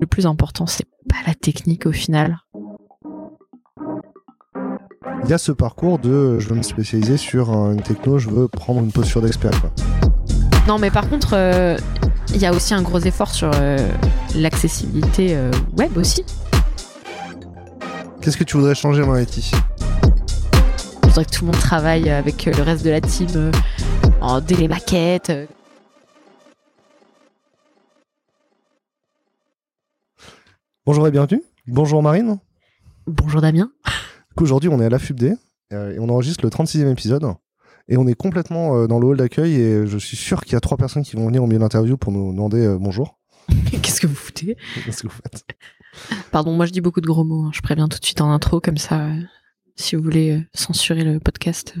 Le 0.00 0.06
plus 0.06 0.26
important, 0.26 0.66
c'est 0.66 0.86
pas 1.08 1.16
la 1.26 1.34
technique 1.34 1.86
au 1.86 1.92
final. 1.92 2.38
Il 5.24 5.30
y 5.30 5.32
a 5.34 5.38
ce 5.38 5.52
parcours 5.52 5.98
de 5.98 6.38
je 6.38 6.48
veux 6.48 6.54
me 6.54 6.62
spécialiser 6.62 7.16
sur 7.16 7.50
une 7.50 7.82
techno, 7.82 8.18
je 8.18 8.30
veux 8.30 8.48
prendre 8.48 8.80
une 8.80 8.92
posture 8.92 9.20
d'expert. 9.20 9.50
Non, 10.66 10.78
mais 10.78 10.90
par 10.90 11.08
contre, 11.08 11.30
euh, 11.32 11.76
il 12.34 12.40
y 12.40 12.46
a 12.46 12.52
aussi 12.52 12.74
un 12.74 12.82
gros 12.82 13.00
effort 13.00 13.34
sur 13.34 13.50
euh, 13.54 13.78
l'accessibilité 14.34 15.36
euh, 15.36 15.50
web 15.76 15.96
aussi. 15.96 16.24
Qu'est-ce 18.20 18.36
que 18.36 18.44
tu 18.44 18.56
voudrais 18.56 18.74
changer 18.74 19.00
dans 19.00 19.16
Je 19.16 19.56
voudrais 21.02 21.24
que 21.24 21.30
tout 21.30 21.46
le 21.46 21.52
monde 21.52 21.60
travaille 21.60 22.10
avec 22.10 22.44
le 22.44 22.62
reste 22.62 22.84
de 22.84 22.90
la 22.90 23.00
team 23.00 23.50
en 24.20 24.40
délai 24.40 24.68
maquette. 24.68 25.32
Bonjour 30.86 31.06
et 31.06 31.10
bienvenue. 31.10 31.42
Bonjour 31.66 32.02
Marine. 32.02 32.38
Bonjour 33.06 33.40
Damien. 33.40 33.70
Aujourd'hui, 34.36 34.68
on 34.70 34.80
est 34.80 34.86
à 34.86 34.90
la 34.90 34.98
FUBD 34.98 35.36
et 35.70 35.98
on 35.98 36.08
enregistre 36.08 36.44
le 36.44 36.50
36e 36.50 36.90
épisode. 36.90 37.34
Et 37.88 37.96
on 37.96 38.06
est 38.06 38.14
complètement 38.14 38.76
euh, 38.76 38.86
dans 38.86 38.98
le 38.98 39.06
hall 39.06 39.16
d'accueil 39.16 39.54
et 39.54 39.86
je 39.86 39.96
suis 39.96 40.16
sûr 40.16 40.42
qu'il 40.42 40.52
y 40.52 40.56
a 40.56 40.60
trois 40.60 40.76
personnes 40.76 41.04
qui 41.04 41.16
vont 41.16 41.26
venir 41.26 41.42
au 41.42 41.46
milieu 41.46 41.58
de 41.58 41.64
l'interview 41.64 41.96
pour 41.96 42.12
nous 42.12 42.32
demander 42.32 42.66
euh, 42.66 42.76
bonjour. 42.78 43.18
Qu'est-ce 43.82 44.00
que 44.00 44.06
vous 44.06 44.14
foutez? 44.14 44.58
Qu'est-ce 44.84 45.02
que 45.02 45.08
vous 45.08 45.14
faites? 45.14 45.44
Pardon, 46.30 46.52
moi 46.52 46.66
je 46.66 46.72
dis 46.72 46.82
beaucoup 46.82 47.00
de 47.00 47.06
gros 47.06 47.24
mots. 47.24 47.44
Hein. 47.44 47.50
Je 47.54 47.62
préviens 47.62 47.88
tout 47.88 47.98
de 47.98 48.04
suite 48.04 48.20
en 48.20 48.30
intro, 48.30 48.60
comme 48.60 48.76
ça, 48.76 49.06
euh, 49.06 49.22
si 49.76 49.96
vous 49.96 50.02
voulez 50.02 50.46
censurer 50.54 51.02
le 51.02 51.18
podcast, 51.18 51.74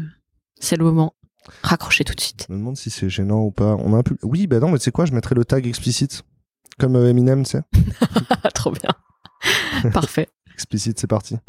c'est 0.58 0.76
le 0.76 0.84
moment. 0.84 1.14
Raccrochez 1.62 2.04
tout 2.04 2.14
de 2.14 2.20
suite. 2.20 2.46
Je 2.48 2.52
me 2.52 2.58
demande 2.58 2.76
si 2.76 2.90
c'est 2.90 3.08
gênant 3.08 3.40
ou 3.40 3.50
pas. 3.50 3.76
On 3.78 3.94
a 3.94 3.98
un 3.98 4.02
peu... 4.02 4.16
Oui, 4.22 4.46
bah 4.46 4.60
non, 4.60 4.70
mais 4.70 4.78
tu 4.78 4.84
sais 4.84 4.90
quoi, 4.90 5.06
je 5.06 5.12
mettrai 5.12 5.34
le 5.34 5.44
tag 5.44 5.66
explicite. 5.66 6.22
Comme 6.78 6.96
Eminem, 6.96 7.44
tu 7.44 7.50
sais. 7.50 7.62
Trop 8.54 8.70
bien. 8.70 8.90
Parfait. 9.92 10.28
explicite, 10.52 10.98
c'est 10.98 11.06
parti. 11.06 11.36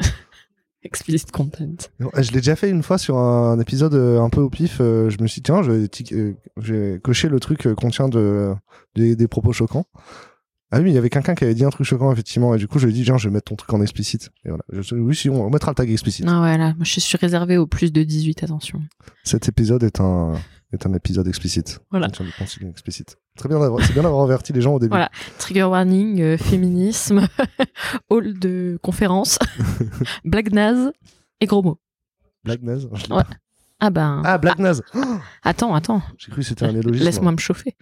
Explicit 0.82 1.30
content. 1.30 1.76
Je 1.98 2.32
l'ai 2.32 2.38
déjà 2.38 2.56
fait 2.56 2.70
une 2.70 2.82
fois 2.82 2.96
sur 2.96 3.18
un 3.18 3.60
épisode 3.60 3.92
euh, 3.94 4.18
un 4.18 4.30
peu 4.30 4.40
au 4.40 4.48
pif. 4.48 4.78
Euh, 4.80 5.10
je 5.10 5.20
me 5.20 5.26
suis 5.26 5.42
dit, 5.42 5.52
tiens, 5.52 5.60
j'ai 5.62 6.36
euh, 6.72 6.98
coché 7.00 7.28
le 7.28 7.38
truc 7.38 7.68
contient 7.74 8.08
de, 8.08 8.54
des, 8.94 9.28
propos 9.28 9.52
choquants. 9.52 9.84
Ah 10.72 10.80
oui, 10.80 10.90
il 10.90 10.94
y 10.94 10.98
avait 10.98 11.10
quelqu'un 11.10 11.34
qui 11.34 11.44
avait 11.44 11.54
dit 11.54 11.64
un 11.64 11.70
truc 11.70 11.86
choquant, 11.86 12.12
effectivement. 12.12 12.54
Et 12.54 12.58
du 12.58 12.68
coup, 12.68 12.78
je 12.78 12.86
lui 12.86 12.92
ai 12.92 12.96
dit, 12.96 13.04
tiens, 13.04 13.18
je 13.18 13.28
vais 13.28 13.34
mettre 13.34 13.50
ton 13.50 13.56
truc 13.56 13.72
en 13.72 13.82
explicite. 13.82 14.30
Et 14.44 14.50
voilà. 14.50 14.62
Je, 14.70 14.94
oui, 14.94 15.16
si, 15.16 15.28
on 15.28 15.50
mettra 15.50 15.72
le 15.72 15.74
tag 15.74 15.90
explicite. 15.90 16.26
Ah 16.28 16.42
ouais, 16.42 16.56
là, 16.56 16.74
moi, 16.74 16.84
je 16.84 17.00
suis 17.00 17.18
réservé 17.18 17.56
au 17.56 17.66
plus 17.66 17.92
de 17.92 18.02
18, 18.02 18.44
attention. 18.44 18.80
Cet 19.24 19.48
épisode 19.48 19.82
est 19.82 20.00
un, 20.00 20.34
est 20.72 20.86
un 20.86 20.94
épisode 20.94 21.26
explicite. 21.26 21.80
Voilà. 21.90 22.08
explicite. 22.70 23.16
Très 23.36 23.48
bien 23.48 23.58
c'est 23.80 23.92
bien 23.92 24.02
d'avoir 24.02 24.22
averti 24.22 24.52
les 24.52 24.60
gens 24.60 24.74
au 24.74 24.78
début. 24.78 24.90
Voilà. 24.90 25.10
Trigger 25.38 25.64
warning, 25.64 26.20
euh, 26.20 26.36
féminisme, 26.36 27.26
hall 28.10 28.38
de 28.38 28.78
conférence, 28.82 29.38
blague 30.24 30.52
naze 30.52 30.92
et 31.40 31.46
gros 31.46 31.62
mots. 31.62 31.80
Blague 32.44 32.62
naze 32.62 32.86
ouais. 32.86 33.22
Ah 33.80 33.90
ben. 33.90 34.22
Ah, 34.24 34.38
blague 34.38 34.58
naze 34.58 34.82
Attends, 35.42 35.74
attends. 35.74 36.02
J'ai 36.18 36.30
cru 36.30 36.42
que 36.42 36.46
c'était 36.46 36.66
un 36.66 36.76
élogisme. 36.76 37.04
Laisse-moi 37.04 37.32
me 37.32 37.38
chauffer. 37.38 37.76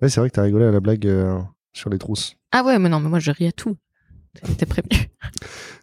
Ouais, 0.00 0.08
c'est 0.08 0.20
vrai 0.20 0.30
que 0.30 0.34
t'as 0.34 0.42
rigolé 0.42 0.64
à 0.64 0.70
la 0.70 0.80
blague 0.80 1.06
euh, 1.06 1.38
sur 1.72 1.90
les 1.90 1.98
trousses. 1.98 2.36
Ah 2.52 2.62
ouais, 2.64 2.78
mais 2.78 2.88
non, 2.88 3.00
mais 3.00 3.08
moi 3.08 3.18
je 3.18 3.30
ris 3.30 3.46
à 3.46 3.52
tout. 3.52 3.76
T'es 4.56 4.66
prévenu. 4.66 5.10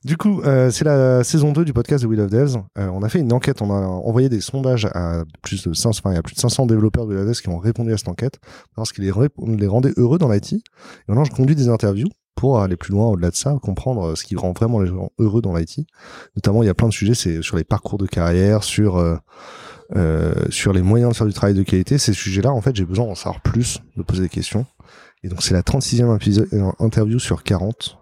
Du 0.04 0.18
coup, 0.18 0.42
euh, 0.44 0.70
c'est 0.70 0.86
la 0.86 1.24
saison 1.24 1.52
2 1.52 1.66
du 1.66 1.74
podcast 1.74 2.04
de 2.04 2.08
We 2.08 2.20
Love 2.20 2.30
Devs. 2.30 2.58
Euh, 2.78 2.88
on 2.94 3.02
a 3.02 3.10
fait 3.10 3.18
une 3.18 3.34
enquête, 3.34 3.64
on 3.64 3.72
a 3.72 3.88
envoyé 3.88 4.30
des 4.30 4.40
sondages 4.40 4.86
à 4.94 5.24
plus 5.42 5.68
de 5.68 5.74
500, 5.74 6.00
enfin, 6.00 6.12
il 6.14 6.16
y 6.16 6.20
a 6.20 6.22
plus 6.22 6.36
de 6.36 6.40
500 6.40 6.68
développeurs 6.68 7.08
de 7.08 7.16
We 7.16 7.22
Love 7.22 7.30
Devs 7.30 7.42
qui 7.42 7.50
ont 7.50 7.58
répondu 7.58 7.92
à 7.92 7.98
cette 7.98 8.08
enquête 8.08 8.40
parce 8.76 8.94
qu'ils 8.94 9.04
les, 9.04 9.12
les 9.58 9.68
rendait 9.68 9.94
heureux 9.98 10.20
dans 10.20 10.32
l'IT. 10.32 10.54
Et 10.54 10.62
maintenant, 11.08 11.24
je 11.24 11.32
conduis 11.32 11.56
des 11.56 11.70
interviews 11.70 12.10
pour 12.36 12.60
aller 12.60 12.76
plus 12.76 12.92
loin 12.92 13.08
au-delà 13.08 13.32
de 13.32 13.36
ça, 13.36 13.58
comprendre 13.64 14.16
ce 14.16 14.24
qui 14.24 14.36
rend 14.36 14.52
vraiment 14.52 14.80
les 14.80 14.90
gens 14.90 15.09
heureux 15.18 15.42
dans 15.42 15.56
l'IT. 15.56 15.88
Notamment, 16.36 16.62
il 16.62 16.68
y 16.68 16.70
a 16.70 16.75
plein 16.75 16.88
de 16.88 16.94
sujets, 16.94 17.16
c'est 17.16 17.42
sur 17.42 17.58
les 17.58 17.64
parcours 17.64 17.98
de 17.98 18.06
carrière, 18.06 18.64
sur 18.64 19.20
sur 20.50 20.73
les 20.73 20.81
moyens 20.81 21.12
de 21.12 21.18
faire 21.18 21.28
du 21.28 21.34
travail 21.34 21.56
de 21.56 21.63
qualité. 21.63 21.97
Ces 21.97 22.13
sujets-là, 22.13 22.51
en 22.51 22.62
fait, 22.62 22.75
j'ai 22.75 22.85
besoin 22.85 23.06
d'en 23.06 23.16
savoir 23.16 23.41
plus, 23.41 23.81
de 23.97 24.03
poser 24.03 24.23
des 24.23 24.29
questions. 24.29 24.66
Et 25.23 25.28
donc, 25.28 25.41
c'est 25.41 25.53
la 25.53 25.62
36e 25.62 26.75
interview 26.79 27.19
sur 27.19 27.44
40 27.44 27.97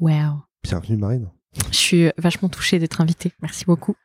Wow. 0.00 0.42
Bienvenue 0.62 0.96
Marine. 0.96 1.28
Je 1.72 1.76
suis 1.76 2.10
vachement 2.18 2.48
touchée 2.48 2.78
d'être 2.78 3.00
invitée. 3.00 3.32
Merci 3.42 3.64
beaucoup. 3.64 3.96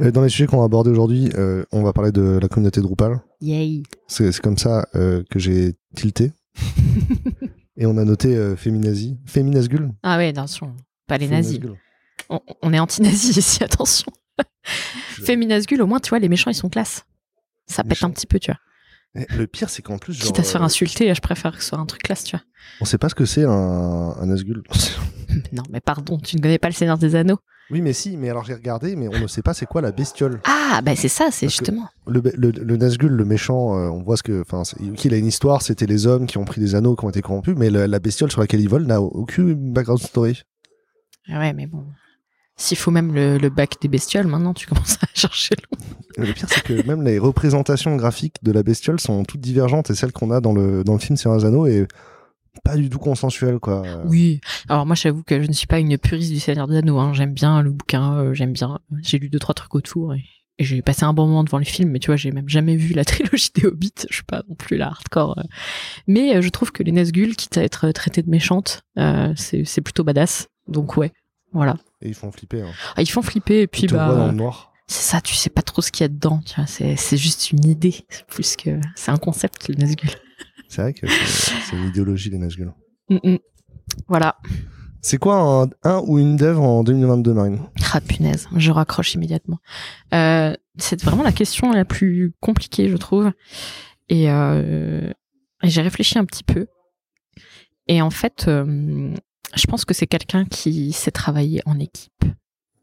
Euh, 0.00 0.10
dans 0.10 0.22
les 0.22 0.28
sujets 0.28 0.46
qu'on 0.46 0.58
va 0.58 0.64
aborder 0.64 0.90
aujourd'hui, 0.90 1.30
euh, 1.34 1.64
on 1.72 1.82
va 1.82 1.92
parler 1.92 2.12
de 2.12 2.38
la 2.40 2.48
communauté 2.48 2.80
Drupal. 2.80 3.20
Yay. 3.40 3.82
C'est 4.06 4.38
comme 4.40 4.58
ça 4.58 4.86
euh, 4.94 5.22
que 5.30 5.38
j'ai 5.38 5.74
tilté. 5.94 6.32
Et 7.76 7.86
on 7.86 7.96
a 7.96 8.04
noté 8.04 8.54
féminazi. 8.56 9.18
Féminasgule 9.24 9.92
Ah 10.02 10.18
ouais, 10.18 10.28
attention. 10.28 10.74
Pas 11.06 11.16
les 11.16 11.28
nazis. 11.28 11.58
On, 12.28 12.72
est 12.72 12.78
anti-nazis 12.78 13.36
ici, 13.36 13.64
attention. 13.64 14.12
Féminasgule, 14.64 15.82
au 15.82 15.86
moins, 15.86 16.00
tu 16.00 16.10
vois, 16.10 16.18
les 16.18 16.28
méchants, 16.28 16.50
ils 16.50 16.54
sont 16.54 16.68
classe. 16.68 17.04
Ça 17.66 17.84
pète 17.84 18.02
un 18.02 18.10
petit 18.10 18.26
peu, 18.26 18.38
tu 18.38 18.50
vois. 18.50 18.58
Le 19.36 19.46
pire, 19.46 19.68
c'est 19.68 19.82
qu'en 19.82 19.98
plus. 19.98 20.18
Quitte 20.18 20.38
à 20.38 20.42
se 20.42 20.52
faire 20.52 20.62
insulter, 20.62 21.14
je 21.14 21.20
préfère 21.20 21.52
que 21.52 21.62
ce 21.62 21.68
soit 21.68 21.78
un 21.78 21.86
truc 21.86 22.02
classe, 22.02 22.24
tu 22.24 22.36
vois. 22.36 22.44
On 22.80 22.86
sait 22.86 22.98
pas 22.98 23.10
ce 23.10 23.14
que 23.14 23.26
c'est 23.26 23.44
un, 23.44 23.50
un 23.50 24.26
Nazgul. 24.26 24.62
non, 25.52 25.62
mais 25.70 25.80
pardon, 25.80 26.18
tu 26.18 26.36
ne 26.36 26.40
connais 26.40 26.58
pas 26.58 26.68
le 26.68 26.74
Seigneur 26.74 26.96
des 26.96 27.14
Anneaux 27.14 27.38
Oui, 27.70 27.82
mais 27.82 27.92
si, 27.92 28.16
mais 28.16 28.30
alors 28.30 28.44
j'ai 28.44 28.54
regardé, 28.54 28.96
mais 28.96 29.08
on 29.08 29.18
ne 29.18 29.26
sait 29.26 29.42
pas 29.42 29.52
c'est 29.52 29.66
quoi 29.66 29.82
la 29.82 29.92
bestiole. 29.92 30.40
Ah, 30.44 30.80
bah 30.82 30.96
c'est 30.96 31.08
ça, 31.08 31.28
c'est 31.30 31.48
justement. 31.48 31.88
Le, 32.06 32.22
le, 32.34 32.76
Nazgul, 32.78 33.12
le 33.12 33.24
méchant, 33.26 33.76
euh, 33.76 33.90
on 33.90 34.02
voit 34.02 34.16
ce 34.16 34.22
que. 34.22 34.40
Enfin, 34.40 34.62
qu'il 34.96 35.12
a 35.12 35.18
une 35.18 35.26
histoire, 35.26 35.60
c'était 35.60 35.86
les 35.86 36.06
hommes 36.06 36.26
qui 36.26 36.38
ont 36.38 36.46
pris 36.46 36.62
des 36.62 36.74
anneaux, 36.74 36.96
qui 36.96 37.04
ont 37.04 37.10
été 37.10 37.20
corrompus, 37.20 37.54
mais 37.56 37.68
la 37.68 37.98
bestiole 37.98 38.30
sur 38.30 38.40
laquelle 38.40 38.60
il 38.60 38.68
vole 38.68 38.86
n'a 38.86 39.02
aucune 39.02 39.72
background 39.72 40.00
story. 40.00 40.42
Ouais, 41.28 41.52
mais 41.52 41.66
bon. 41.66 41.84
S'il 42.62 42.78
faut 42.78 42.92
même 42.92 43.12
le, 43.12 43.48
bac 43.48 43.74
des 43.80 43.88
bestioles, 43.88 44.28
maintenant 44.28 44.54
tu 44.54 44.68
commences 44.68 44.96
à 45.02 45.06
chercher 45.14 45.56
le. 45.56 46.24
Le 46.24 46.32
pire, 46.32 46.46
c'est 46.48 46.62
que 46.62 46.86
même 46.86 47.02
les 47.02 47.18
représentations 47.18 47.96
graphiques 47.96 48.36
de 48.44 48.52
la 48.52 48.62
bestiole 48.62 49.00
sont 49.00 49.24
toutes 49.24 49.40
divergentes 49.40 49.90
et 49.90 49.96
celles 49.96 50.12
qu'on 50.12 50.30
a 50.30 50.40
dans 50.40 50.52
le, 50.52 50.84
dans 50.84 50.92
le 50.92 51.00
film 51.00 51.16
Seigneur 51.16 51.44
Anneaux 51.44 51.66
et 51.66 51.88
pas 52.62 52.76
du 52.76 52.88
tout 52.88 53.00
consensuel 53.00 53.58
quoi. 53.58 53.82
Oui. 54.04 54.40
Alors 54.68 54.86
moi 54.86 54.94
j'avoue 54.94 55.24
que 55.24 55.42
je 55.42 55.48
ne 55.48 55.52
suis 55.52 55.66
pas 55.66 55.80
une 55.80 55.98
puriste 55.98 56.30
du 56.30 56.38
Seigneur 56.38 56.68
des 56.68 56.76
Anneaux. 56.76 57.00
Hein. 57.00 57.12
J'aime 57.14 57.34
bien 57.34 57.62
le 57.62 57.72
bouquin, 57.72 58.16
euh, 58.18 58.32
j'aime 58.32 58.52
bien. 58.52 58.78
J'ai 59.02 59.18
lu 59.18 59.28
deux 59.28 59.40
trois 59.40 59.56
trucs 59.56 59.74
autour 59.74 60.14
et, 60.14 60.22
j'ai 60.60 60.82
passé 60.82 61.02
un 61.02 61.12
bon 61.12 61.26
moment 61.26 61.42
devant 61.42 61.58
les 61.58 61.64
films. 61.64 61.90
Mais 61.90 61.98
tu 61.98 62.06
vois, 62.06 62.16
j'ai 62.16 62.30
même 62.30 62.48
jamais 62.48 62.76
vu 62.76 62.94
la 62.94 63.04
trilogie 63.06 63.50
des 63.56 63.66
Hobbits. 63.66 64.06
Je 64.08 64.14
suis 64.14 64.22
pas 64.22 64.44
non 64.48 64.54
plus 64.54 64.76
la 64.76 64.86
hardcore. 64.86 65.36
Euh. 65.36 65.42
Mais 66.06 66.36
euh, 66.36 66.40
je 66.40 66.48
trouve 66.50 66.70
que 66.70 66.84
les 66.84 66.92
Nazgûl, 66.92 67.34
quitte 67.34 67.58
à 67.58 67.64
être 67.64 67.90
traitées 67.90 68.22
de 68.22 68.30
méchantes, 68.30 68.82
c'est 69.34 69.80
plutôt 69.80 70.04
badass. 70.04 70.46
Donc 70.68 70.96
ouais, 70.96 71.10
voilà. 71.52 71.76
Et 72.00 72.08
ils 72.08 72.14
font 72.14 72.32
flipper. 72.32 72.62
Hein. 72.62 72.72
Ah, 72.96 73.02
ils 73.02 73.10
font 73.10 73.22
flipper 73.22 73.62
et 73.62 73.66
puis 73.66 73.86
bah. 73.86 74.14
dans 74.14 74.26
le 74.26 74.32
noir. 74.32 74.72
C'est 74.86 75.02
ça, 75.02 75.20
tu 75.20 75.34
sais 75.34 75.50
pas 75.50 75.62
trop 75.62 75.80
ce 75.80 75.90
qu'il 75.90 76.04
y 76.04 76.06
a 76.06 76.08
dedans. 76.08 76.40
Tu 76.44 76.54
vois, 76.56 76.66
c'est 76.66 77.16
juste 77.16 77.50
une 77.50 77.64
idée 77.64 78.04
plus 78.28 78.56
que 78.56 78.80
c'est 78.94 79.10
un 79.10 79.16
concept 79.16 79.68
le 79.68 79.76
Nazgûl. 79.76 80.10
C'est 80.68 80.82
vrai 80.82 80.92
que 80.92 81.06
c'est 81.06 81.76
une 81.76 81.88
idéologie 81.88 82.30
des 82.30 82.38
Nazgûl. 82.38 82.72
Mm, 83.08 83.18
mm. 83.22 83.38
Voilà. 84.08 84.36
C'est 85.02 85.18
quoi 85.18 85.68
un, 85.82 85.98
ou 86.06 86.18
une 86.18 86.36
dev 86.36 86.58
en 86.60 86.84
2022, 86.84 87.34
Marine? 87.34 87.58
Ah 87.92 88.00
punaise, 88.00 88.48
je 88.56 88.70
raccroche 88.70 89.14
immédiatement. 89.14 89.58
Euh, 90.14 90.54
c'est 90.76 91.02
vraiment 91.02 91.24
la 91.24 91.32
question 91.32 91.72
la 91.72 91.84
plus 91.84 92.32
compliquée, 92.40 92.88
je 92.88 92.96
trouve. 92.96 93.32
Et, 94.08 94.30
euh, 94.30 95.12
j'ai 95.62 95.82
réfléchi 95.82 96.18
un 96.18 96.24
petit 96.24 96.44
peu. 96.44 96.68
Et 97.88 98.00
en 98.00 98.10
fait, 98.10 98.46
euh, 98.48 99.14
je 99.54 99.66
pense 99.66 99.84
que 99.84 99.94
c'est 99.94 100.06
quelqu'un 100.06 100.44
qui 100.44 100.92
sait 100.92 101.10
travailler 101.10 101.62
en 101.66 101.78
équipe 101.78 102.24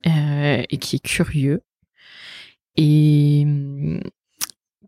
et 0.03 0.77
qui 0.79 0.95
est 0.95 1.03
curieux 1.03 1.61
et 2.75 3.45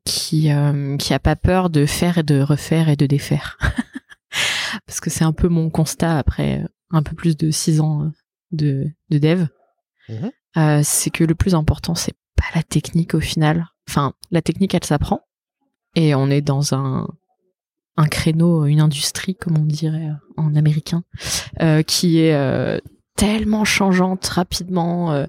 qui 0.06 0.52
euh, 0.52 0.98
qui 0.98 1.14
a 1.14 1.20
pas 1.20 1.36
peur 1.36 1.70
de 1.70 1.86
faire 1.86 2.18
et 2.18 2.24
de 2.24 2.42
refaire 2.42 2.90
et 2.90 2.96
de 2.96 3.06
défaire. 3.06 3.58
Parce 4.86 5.00
que 5.00 5.10
c'est 5.10 5.24
un 5.24 5.34
peu 5.34 5.48
mon 5.48 5.70
constat 5.70 6.18
après 6.18 6.66
un 6.90 7.04
peu 7.04 7.16
plus 7.16 7.38
de 7.38 7.52
six 7.52 7.82
ans 7.82 8.06
euh, 8.06 8.10
de 8.52 8.88
de 9.10 9.18
dev. 9.18 9.48
Mhm. 10.10 10.32
euh, 10.58 10.82
c'est 10.84 11.12
que 11.12 11.24
le 11.24 11.36
plus 11.36 11.54
important 11.54 11.96
c'est 11.96 12.16
pas 12.36 12.48
la 12.56 12.64
technique 12.64 13.14
au 13.14 13.20
final. 13.20 13.68
Enfin 13.88 14.14
la 14.32 14.42
technique 14.42 14.74
elle 14.74 14.84
s'apprend 14.84 15.22
et 15.96 16.16
on 16.16 16.30
est 16.30 16.42
dans 16.42 16.74
un 16.74 17.08
un 17.98 18.08
créneau 18.08 18.66
une 18.66 18.80
industrie 18.80 19.36
comme 19.36 19.58
on 19.58 19.66
dirait 19.66 20.10
en 20.38 20.56
américain 20.56 21.04
euh, 21.62 21.84
qui 21.84 22.20
est 22.20 22.34
euh, 22.34 22.80
tellement 23.16 23.66
changeante 23.66 24.26
rapidement, 24.28 25.12
euh, 25.12 25.26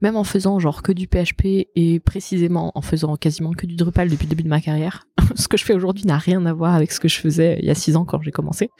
même 0.00 0.16
en 0.16 0.24
faisant 0.24 0.58
genre 0.58 0.82
que 0.82 0.92
du 0.92 1.06
PHP 1.06 1.68
et 1.74 2.00
précisément 2.00 2.72
en 2.74 2.80
faisant 2.82 3.16
quasiment 3.16 3.52
que 3.52 3.66
du 3.66 3.76
Drupal 3.76 4.08
depuis 4.08 4.24
le 4.24 4.30
début 4.30 4.44
de 4.44 4.48
ma 4.48 4.60
carrière. 4.60 5.06
ce 5.34 5.48
que 5.48 5.56
je 5.56 5.64
fais 5.64 5.74
aujourd'hui 5.74 6.04
n'a 6.04 6.18
rien 6.18 6.46
à 6.46 6.52
voir 6.52 6.74
avec 6.74 6.92
ce 6.92 7.00
que 7.00 7.08
je 7.08 7.18
faisais 7.18 7.58
il 7.60 7.66
y 7.66 7.70
a 7.70 7.74
six 7.74 7.96
ans 7.96 8.04
quand 8.04 8.22
j'ai 8.22 8.32
commencé. 8.32 8.70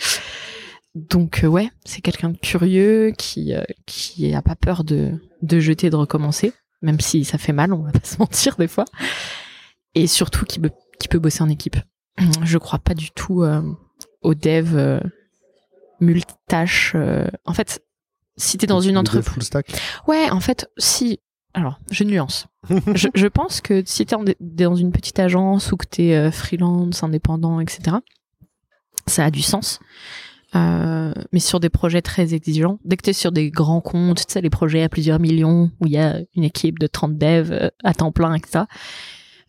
Donc 0.95 1.45
ouais, 1.45 1.71
c'est 1.85 2.01
quelqu'un 2.01 2.31
de 2.31 2.39
curieux 2.39 3.13
qui 3.19 3.53
qui 3.85 4.33
a 4.33 4.43
pas 4.43 4.55
peur 4.55 4.85
de 4.85 5.13
de 5.43 5.59
jeter, 5.59 5.91
de 5.91 5.97
recommencer, 5.97 6.53
même 6.83 7.01
si 7.01 7.25
ça 7.25 7.37
fait 7.37 7.53
mal, 7.53 7.73
on 7.73 7.83
va 7.83 7.91
pas 7.91 8.05
se 8.05 8.17
mentir 8.21 8.55
des 8.57 8.69
fois. 8.69 8.85
et 9.97 10.07
surtout 10.07 10.45
qui 10.45 10.61
qui 11.01 11.09
peut 11.09 11.19
bosser 11.19 11.43
en 11.43 11.49
équipe. 11.49 11.77
Je 12.43 12.59
crois 12.59 12.79
pas 12.79 12.95
du 12.95 13.11
tout 13.11 13.43
euh, 13.43 13.63
aux 14.23 14.35
devs 14.35 14.77
euh, 14.77 15.01
multitâches. 16.01 16.93
euh. 16.95 17.27
En 17.45 17.55
fait, 17.55 17.83
si 18.37 18.59
t'es 18.59 18.67
dans 18.67 18.81
une 18.81 18.99
entreprise, 18.99 19.33
full 19.33 19.43
stack. 19.43 19.67
ouais, 20.07 20.31
en 20.31 20.41
fait, 20.41 20.71
si. 20.79 21.21
Alors, 21.57 21.79
je 21.91 22.03
nuance. 22.03 22.47
je, 22.95 23.09
je 23.15 23.27
pense 23.29 23.61
que 23.61 23.83
si 23.87 24.05
t'es 24.07 24.17
dans 24.41 24.75
une 24.75 24.91
petite 24.91 25.19
agence 25.21 25.71
ou 25.71 25.77
que 25.77 25.87
t'es 25.87 26.15
euh, 26.15 26.31
freelance, 26.33 27.03
indépendant, 27.05 27.61
etc., 27.61 27.99
ça 29.07 29.27
a 29.27 29.31
du 29.31 29.43
sens. 29.43 29.79
Euh, 30.57 31.13
mais 31.33 31.41
sur 31.41 31.59
des 31.61 31.69
projets 31.69 32.01
très 32.03 32.33
exigeants, 32.35 32.79
dès 32.85 32.97
que 32.97 33.03
t'es 33.03 33.13
sur 33.13 33.33
des 33.33 33.51
grands 33.51 33.81
comptes, 33.81 34.27
tu 34.27 34.33
sais, 34.33 34.41
les 34.41 34.51
projets 34.51 34.83
à 34.83 34.89
plusieurs 34.89 35.19
millions, 35.21 35.71
où 35.81 35.87
il 35.87 35.93
y 35.93 35.99
a 35.99 36.21
une 36.37 36.45
équipe 36.45 36.79
de 36.79 36.87
30 36.87 37.19
devs 37.19 37.71
à 37.83 37.95
temps 37.95 38.13
plein, 38.13 38.35
etc., 38.35 38.65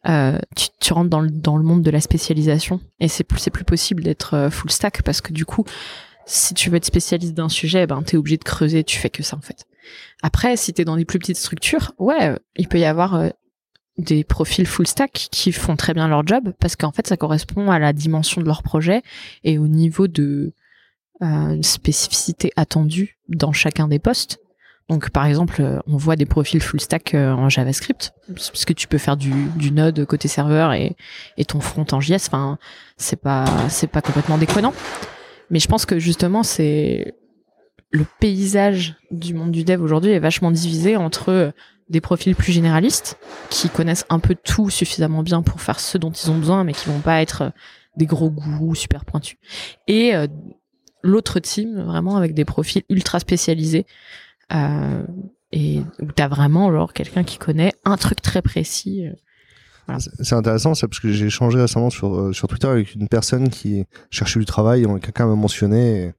euh, 0.08 0.38
tu, 0.80 0.94
rentres 0.94 1.10
dans 1.10 1.22
le, 1.58 1.64
monde 1.64 1.82
de 1.82 1.92
la 1.92 2.02
spécialisation. 2.02 2.80
Et 3.00 3.08
c'est 3.08 3.24
plus, 3.24 3.50
possible 3.66 4.04
d'être 4.04 4.36
euh, 4.36 4.50
full 4.50 4.72
stack 4.72 5.02
parce 5.04 5.22
que 5.22 5.34
du 5.34 5.46
coup, 5.46 5.66
si 6.26 6.54
tu 6.54 6.70
veux 6.70 6.78
être 6.78 6.86
spécialiste 6.86 7.34
d'un 7.34 7.50
sujet, 7.50 7.88
ben, 7.88 8.04
t'es 8.04 8.18
obligé 8.18 8.38
de 8.38 8.44
creuser, 8.44 8.84
tu 8.84 8.98
fais 8.98 9.10
que 9.10 9.24
ça, 9.24 9.38
en 9.38 9.42
fait. 9.42 9.66
Après, 10.22 10.58
si 10.58 10.74
t'es 10.74 10.86
dans 10.86 10.98
des 10.98 11.06
plus 11.06 11.20
petites 11.20 11.38
structures, 11.38 11.94
ouais, 11.98 12.38
il 12.56 12.68
peut 12.68 12.80
y 12.80 12.86
avoir 12.86 13.16
euh, 13.16 13.30
des 13.98 14.24
profils 14.24 14.66
full 14.66 14.88
stack 14.88 15.28
qui 15.32 15.52
font 15.52 15.76
très 15.76 15.94
bien 15.94 16.08
leur 16.08 16.26
job 16.26 16.54
parce 16.60 16.76
qu'en 16.76 16.92
fait, 16.92 17.08
ça 17.08 17.18
correspond 17.18 17.72
à 17.72 17.80
la 17.80 17.94
dimension 17.94 18.42
de 18.42 18.48
leur 18.48 18.64
projet 18.64 19.02
et 19.44 19.58
au 19.58 19.68
niveau 19.68 20.08
de 20.08 20.54
spécificité 21.62 22.52
attendue 22.58 23.18
dans 23.30 23.54
chacun 23.54 23.88
des 23.88 24.00
postes. 24.00 24.38
Donc, 24.88 25.10
par 25.10 25.26
exemple, 25.26 25.62
euh, 25.62 25.80
on 25.88 25.98
voit 25.98 26.16
des 26.16 26.28
profils 26.28 26.62
full 26.62 26.80
stack 26.80 27.16
euh, 27.16 27.32
en 27.32 27.50
JavaScript, 27.50 28.14
parce 28.28 28.66
que 28.66 28.74
tu 28.74 28.88
peux 28.88 29.00
faire 29.00 29.18
du, 29.18 29.34
Node 29.72 30.06
côté 30.06 30.28
serveur 30.28 30.74
et, 30.74 30.96
ton 31.48 31.60
front 31.60 31.86
en 31.92 32.00
JS. 32.00 32.28
Enfin, 32.28 32.60
c'est 32.96 33.20
pas, 33.20 33.46
c'est 33.70 33.88
pas 33.88 34.02
complètement 34.02 34.38
déconnant. 34.38 34.74
Mais 35.50 35.60
je 35.60 35.68
pense 35.68 35.86
que 35.86 35.98
justement, 35.98 36.44
c'est 36.44 37.16
le 37.90 38.06
paysage 38.20 38.96
du 39.10 39.34
monde 39.34 39.52
du 39.52 39.64
dev 39.64 39.82
aujourd'hui 39.82 40.12
est 40.12 40.20
vachement 40.20 40.52
divisé 40.52 40.98
entre 40.98 41.30
euh, 41.30 41.52
des 41.90 42.02
profils 42.02 42.36
plus 42.36 42.52
généralistes 42.52 43.18
qui 43.50 43.70
connaissent 43.70 44.06
un 44.10 44.20
peu 44.20 44.36
tout 44.36 44.70
suffisamment 44.70 45.24
bien 45.24 45.42
pour 45.42 45.62
faire 45.62 45.80
ce 45.80 45.98
dont 45.98 46.12
ils 46.12 46.30
ont 46.30 46.38
besoin, 46.38 46.64
mais 46.64 46.74
qui 46.74 46.90
vont 46.90 47.00
pas 47.00 47.22
être 47.22 47.52
des 47.96 48.06
gros 48.06 48.30
gourous 48.30 48.76
super 48.76 49.06
pointus. 49.06 49.38
Et 49.88 50.14
l'autre 51.04 51.40
team, 51.40 51.84
vraiment 51.84 52.18
avec 52.18 52.34
des 52.34 52.44
profils 52.44 52.82
ultra 52.90 53.20
spécialisés, 53.20 53.86
euh, 54.54 55.04
et 55.52 55.82
où 56.00 56.12
t'as 56.12 56.28
vraiment 56.28 56.70
quelqu'un 56.94 57.24
qui 57.24 57.38
connaît 57.38 57.74
un 57.86 57.98
truc 57.98 58.22
très 58.22 58.42
précis. 58.42 59.08
euh. 59.08 60.00
C'est 60.00 60.34
intéressant 60.34 60.74
ça 60.74 60.88
parce 60.88 61.00
que 61.00 61.12
j'ai 61.12 61.28
échangé 61.28 61.60
récemment 61.60 61.92
sur 61.92 62.16
euh, 62.16 62.34
sur 62.34 62.48
Twitter 62.48 62.68
avec 62.68 62.96
une 62.96 63.08
personne 63.08 63.50
qui 63.50 63.86
cherchait 64.10 64.40
du 64.40 64.46
travail. 64.46 64.84
et 64.84 65.00
Quelqu'un 65.00 65.28
m'a 65.28 65.36
mentionné 65.36 66.14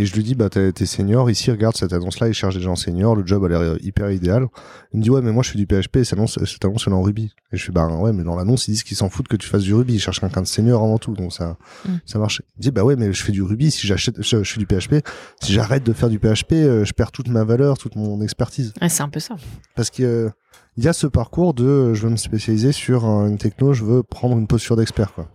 et, 0.00 0.06
je 0.06 0.14
lui 0.14 0.22
dis 0.22 0.34
bah 0.34 0.48
t'es 0.48 0.72
senior 0.86 1.30
ici 1.30 1.50
regarde 1.50 1.76
cette 1.76 1.92
annonce 1.92 2.20
là 2.20 2.28
il 2.28 2.34
cherche 2.34 2.54
des 2.54 2.60
gens 2.60 2.76
seniors 2.76 3.14
le 3.16 3.26
job 3.26 3.44
a 3.44 3.48
l'air 3.48 3.60
euh, 3.60 3.76
hyper 3.82 4.10
idéal. 4.10 4.46
Il 4.92 4.98
me 4.98 5.02
dit 5.02 5.10
ouais 5.10 5.20
mais 5.20 5.32
moi 5.32 5.42
je 5.42 5.50
fais 5.50 5.58
du 5.58 5.66
PHP 5.66 5.96
et 5.96 6.04
cette 6.04 6.18
annonce 6.18 6.38
cette 6.44 6.64
annonce 6.64 6.84
elle 6.86 6.92
est 6.92 6.96
en 6.96 7.02
Ruby 7.02 7.32
et 7.52 7.56
je 7.56 7.62
suis 7.62 7.72
bah 7.72 7.86
ouais 7.88 8.12
mais 8.12 8.22
dans 8.24 8.36
l'annonce 8.36 8.68
ils 8.68 8.72
disent 8.72 8.82
qu'ils 8.84 8.96
s'en 8.96 9.08
foutent 9.10 9.28
que 9.28 9.36
tu 9.36 9.48
fasses 9.48 9.62
du 9.64 9.74
Ruby 9.74 9.94
ils 9.94 9.98
cherchent 10.00 10.20
quelqu'un 10.20 10.42
de 10.42 10.46
senior 10.46 10.82
avant 10.82 10.98
tout 10.98 11.14
donc 11.14 11.32
ça 11.32 11.56
Mm. 11.84 11.90
ça 12.06 12.18
marche. 12.18 12.42
Il 12.56 12.58
me 12.58 12.62
dit 12.62 12.70
bah 12.70 12.84
ouais 12.84 12.96
mais 12.96 13.12
je 13.12 13.22
fais 13.22 13.32
du 13.32 13.42
Ruby 13.42 13.70
si 13.70 13.86
j'achète 13.86 14.22
je, 14.22 14.42
je 14.42 14.52
fais 14.52 14.58
du 14.58 14.66
PHP 14.66 15.04
si 15.42 15.52
j'arrête 15.52 15.84
de 15.84 15.92
faire 15.92 16.08
du 16.08 16.18
PHP 16.18 16.52
euh, 16.54 16.84
je 16.84 16.92
perds 16.92 17.12
toute 17.12 17.28
ma 17.28 17.44
valeur 17.44 17.76
toute 17.78 17.94
mon 17.96 18.20
expertise 18.22 18.72
Ouais, 18.80 18.88
c'est 18.88 19.02
un 19.02 19.08
peu 19.08 19.20
ça. 19.20 19.36
parce 19.74 19.90
que 19.90 20.02
euh, 20.02 20.30
il 20.76 20.84
y 20.84 20.88
a 20.88 20.92
ce 20.92 21.06
parcours 21.08 21.54
de 21.54 21.64
euh, 21.64 21.94
je 21.94 22.02
veux 22.04 22.10
me 22.10 22.16
spécialiser 22.16 22.70
sur 22.72 23.04
euh, 23.04 23.26
une 23.26 23.36
techno, 23.38 23.72
je 23.72 23.84
veux 23.84 24.02
prendre 24.04 24.38
une 24.38 24.46
posture 24.46 24.76
d'expert 24.76 25.12
quoi. 25.12 25.28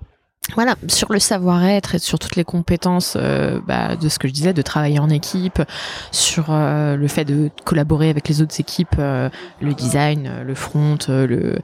Voilà, 0.56 0.76
sur 0.88 1.12
le 1.12 1.20
savoir-être 1.20 1.96
et 1.96 2.00
sur 2.00 2.20
toutes 2.20 2.36
les 2.36 2.44
compétences 2.44 3.16
euh, 3.16 3.60
bah, 3.66 3.96
de 3.96 4.10
ce 4.10 4.20
que 4.20 4.28
je 4.28 4.34
disais, 4.34 4.54
de 4.54 4.62
travailler 4.62 5.00
en 5.00 5.10
équipe, 5.10 5.62
sur 6.12 6.48
euh, 6.50 6.96
le 6.96 7.08
fait 7.08 7.26
de 7.26 7.50
collaborer 7.64 8.10
avec 8.10 8.28
les 8.28 8.42
autres 8.42 8.60
équipes, 8.60 8.96
euh, 9.00 9.30
le 9.62 9.74
design, 9.74 10.44
le 10.46 10.56
front, 10.56 10.98
le 11.08 11.60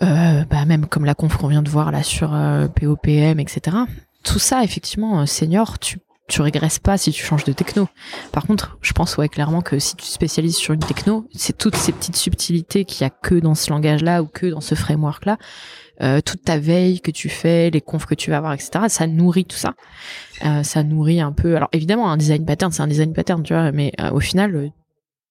bah, 0.00 0.64
même 0.66 0.86
comme 0.86 1.04
la 1.04 1.14
conf 1.14 1.36
qu'on 1.36 1.46
vient 1.46 1.62
de 1.62 1.70
voir 1.70 1.92
là 1.92 2.02
sur 2.02 2.30
POPM, 2.74 3.38
etc. 3.38 3.76
Tout 4.24 4.40
ça, 4.40 4.64
effectivement, 4.64 5.24
senior, 5.26 5.78
tu 5.78 6.00
tu 6.28 6.40
régresses 6.40 6.78
pas 6.78 6.96
si 6.96 7.12
tu 7.12 7.22
changes 7.22 7.44
de 7.44 7.52
techno. 7.52 7.88
Par 8.32 8.46
contre, 8.46 8.78
je 8.80 8.92
pense 8.92 9.18
ouais 9.18 9.28
clairement 9.28 9.60
que 9.60 9.78
si 9.78 9.96
tu 9.96 10.06
te 10.06 10.10
spécialises 10.10 10.56
sur 10.56 10.72
une 10.72 10.80
techno, 10.80 11.28
c'est 11.34 11.56
toutes 11.56 11.76
ces 11.76 11.92
petites 11.92 12.16
subtilités 12.16 12.84
qu'il 12.84 13.02
y 13.02 13.04
a 13.04 13.10
que 13.10 13.34
dans 13.34 13.54
ce 13.54 13.70
langage-là 13.70 14.22
ou 14.22 14.26
que 14.26 14.46
dans 14.46 14.62
ce 14.62 14.74
framework-là 14.74 15.36
euh, 16.00 16.20
toute 16.20 16.42
ta 16.42 16.58
veille 16.58 17.00
que 17.00 17.10
tu 17.10 17.28
fais, 17.28 17.70
les 17.70 17.80
confs 17.80 18.06
que 18.06 18.14
tu 18.14 18.30
vas 18.30 18.38
avoir, 18.38 18.54
etc. 18.54 18.86
Ça 18.88 19.06
nourrit 19.06 19.44
tout 19.44 19.56
ça. 19.56 19.74
Euh, 20.44 20.62
ça 20.62 20.82
nourrit 20.82 21.20
un 21.20 21.32
peu. 21.32 21.54
Alors 21.54 21.68
évidemment, 21.72 22.10
un 22.10 22.16
design 22.16 22.44
pattern, 22.46 22.72
c'est 22.72 22.82
un 22.82 22.88
design 22.88 23.12
pattern, 23.12 23.42
tu 23.42 23.52
vois. 23.52 23.72
Mais 23.72 23.92
euh, 24.00 24.10
au 24.10 24.20
final, 24.20 24.72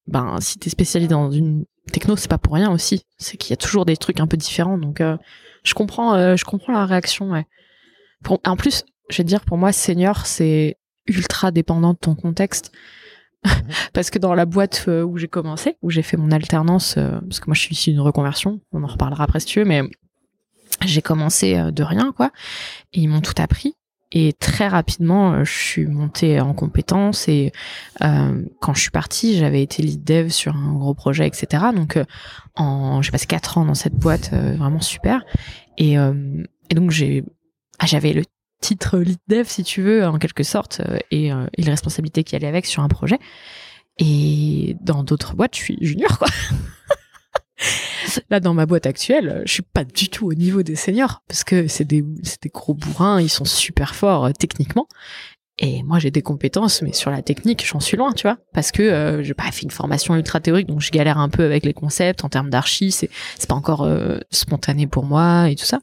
ben 0.07 0.39
si 0.39 0.59
t'es 0.59 0.69
spécialisé 0.69 1.09
dans 1.09 1.31
une 1.31 1.65
techno, 1.91 2.15
c'est 2.15 2.29
pas 2.29 2.37
pour 2.37 2.53
rien 2.53 2.71
aussi. 2.71 3.03
C'est 3.17 3.37
qu'il 3.37 3.49
y 3.49 3.53
a 3.53 3.57
toujours 3.57 3.85
des 3.85 3.97
trucs 3.97 4.19
un 4.19 4.27
peu 4.27 4.37
différents. 4.37 4.77
Donc 4.77 5.01
je 5.63 5.73
comprends, 5.73 6.35
je 6.35 6.45
comprends 6.45 6.73
la 6.73 6.85
réaction. 6.85 7.31
Ouais. 7.31 7.45
Pour, 8.23 8.39
en 8.45 8.55
plus, 8.55 8.85
je 9.09 9.17
vais 9.17 9.23
te 9.23 9.29
dire, 9.29 9.41
pour 9.41 9.57
moi, 9.57 9.71
senior, 9.71 10.25
c'est 10.25 10.77
ultra 11.07 11.51
dépendant 11.51 11.93
de 11.93 11.97
ton 11.97 12.15
contexte. 12.15 12.71
Parce 13.93 14.11
que 14.11 14.19
dans 14.19 14.35
la 14.35 14.45
boîte 14.45 14.87
où 14.87 15.17
j'ai 15.17 15.27
commencé, 15.27 15.75
où 15.81 15.89
j'ai 15.89 16.03
fait 16.03 16.17
mon 16.17 16.31
alternance, 16.31 16.99
parce 17.27 17.39
que 17.39 17.47
moi 17.47 17.55
je 17.55 17.61
suis 17.61 17.73
ici 17.73 17.89
d'une 17.89 18.01
reconversion, 18.01 18.61
on 18.71 18.83
en 18.83 18.87
reparlera 18.87 19.23
après 19.23 19.39
si 19.39 19.47
tu 19.47 19.59
veux, 19.59 19.65
mais 19.65 19.81
j'ai 20.85 21.01
commencé 21.01 21.57
euh, 21.57 21.71
de 21.71 21.83
rien 21.83 22.13
quoi. 22.15 22.31
Et 22.93 23.01
ils 23.01 23.07
m'ont 23.07 23.21
tout 23.21 23.39
appris. 23.39 23.75
Et 24.13 24.33
très 24.33 24.67
rapidement 24.67 25.33
euh, 25.33 25.43
je 25.45 25.51
suis 25.51 25.87
montée 25.87 26.41
en 26.41 26.53
compétences 26.53 27.29
et 27.29 27.53
euh, 28.03 28.43
quand 28.59 28.73
je 28.73 28.81
suis 28.81 28.91
partie 28.91 29.37
j'avais 29.37 29.61
été 29.61 29.81
lead 29.81 30.03
dev 30.03 30.29
sur 30.29 30.53
un 30.55 30.73
gros 30.73 30.93
projet 30.93 31.25
etc 31.25 31.67
donc 31.73 31.95
euh, 31.95 32.03
en 32.55 33.01
j'ai 33.01 33.11
passé 33.11 33.25
quatre 33.25 33.57
ans 33.57 33.63
dans 33.63 33.73
cette 33.73 33.95
boîte 33.95 34.33
vraiment 34.33 34.81
super. 34.81 35.23
Et, 35.77 35.93
et 35.93 36.75
donc 36.75 36.91
j'ai 36.91 37.23
ah, 37.79 37.85
j'avais 37.85 38.11
le 38.11 38.23
titre 38.59 38.99
lead 38.99 39.17
dev 39.29 39.45
si 39.47 39.63
tu 39.63 39.81
veux 39.81 40.05
en 40.05 40.19
quelque 40.19 40.43
sorte 40.43 40.81
et, 41.09 41.27
et 41.27 41.33
les 41.57 41.69
responsabilités 41.69 42.23
qui 42.23 42.35
allaient 42.35 42.47
avec 42.47 42.65
sur 42.65 42.83
un 42.83 42.89
projet. 42.89 43.17
Et 43.97 44.75
dans 44.81 45.03
d'autres 45.03 45.35
boîtes 45.35 45.55
je 45.55 45.61
suis 45.61 45.77
junior 45.81 46.19
quoi 46.19 46.27
Là, 48.29 48.39
dans 48.39 48.53
ma 48.53 48.65
boîte 48.65 48.85
actuelle, 48.85 49.43
je 49.45 49.53
suis 49.53 49.61
pas 49.61 49.83
du 49.83 50.09
tout 50.09 50.27
au 50.27 50.33
niveau 50.33 50.63
des 50.63 50.75
seniors 50.75 51.21
parce 51.27 51.43
que 51.43 51.67
c'est 51.67 51.85
des, 51.85 52.01
des 52.01 52.49
gros 52.49 52.73
bourrins, 52.73 53.21
ils 53.21 53.29
sont 53.29 53.45
super 53.45 53.95
forts 53.95 54.25
euh, 54.25 54.31
techniquement. 54.31 54.87
Et 55.63 55.83
moi, 55.83 55.99
j'ai 55.99 56.09
des 56.09 56.23
compétences, 56.23 56.81
mais 56.81 56.91
sur 56.91 57.11
la 57.11 57.21
technique, 57.21 57.67
j'en 57.67 57.79
suis 57.79 57.95
loin, 57.95 58.13
tu 58.13 58.23
vois, 58.23 58.37
parce 58.51 58.71
que 58.71 58.81
euh, 58.81 59.21
j'ai 59.21 59.35
pas 59.35 59.51
fait 59.51 59.61
une 59.61 59.69
formation 59.69 60.15
ultra 60.15 60.39
théorique, 60.39 60.67
donc 60.67 60.81
je 60.81 60.89
galère 60.89 61.19
un 61.19 61.29
peu 61.29 61.43
avec 61.43 61.65
les 61.65 61.73
concepts 61.73 62.23
en 62.23 62.29
termes 62.29 62.49
d'archi. 62.49 62.91
C'est, 62.91 63.09
c'est 63.37 63.47
pas 63.47 63.55
encore 63.55 63.83
euh, 63.83 64.17
spontané 64.31 64.87
pour 64.87 65.05
moi 65.05 65.49
et 65.49 65.55
tout 65.55 65.65
ça. 65.65 65.79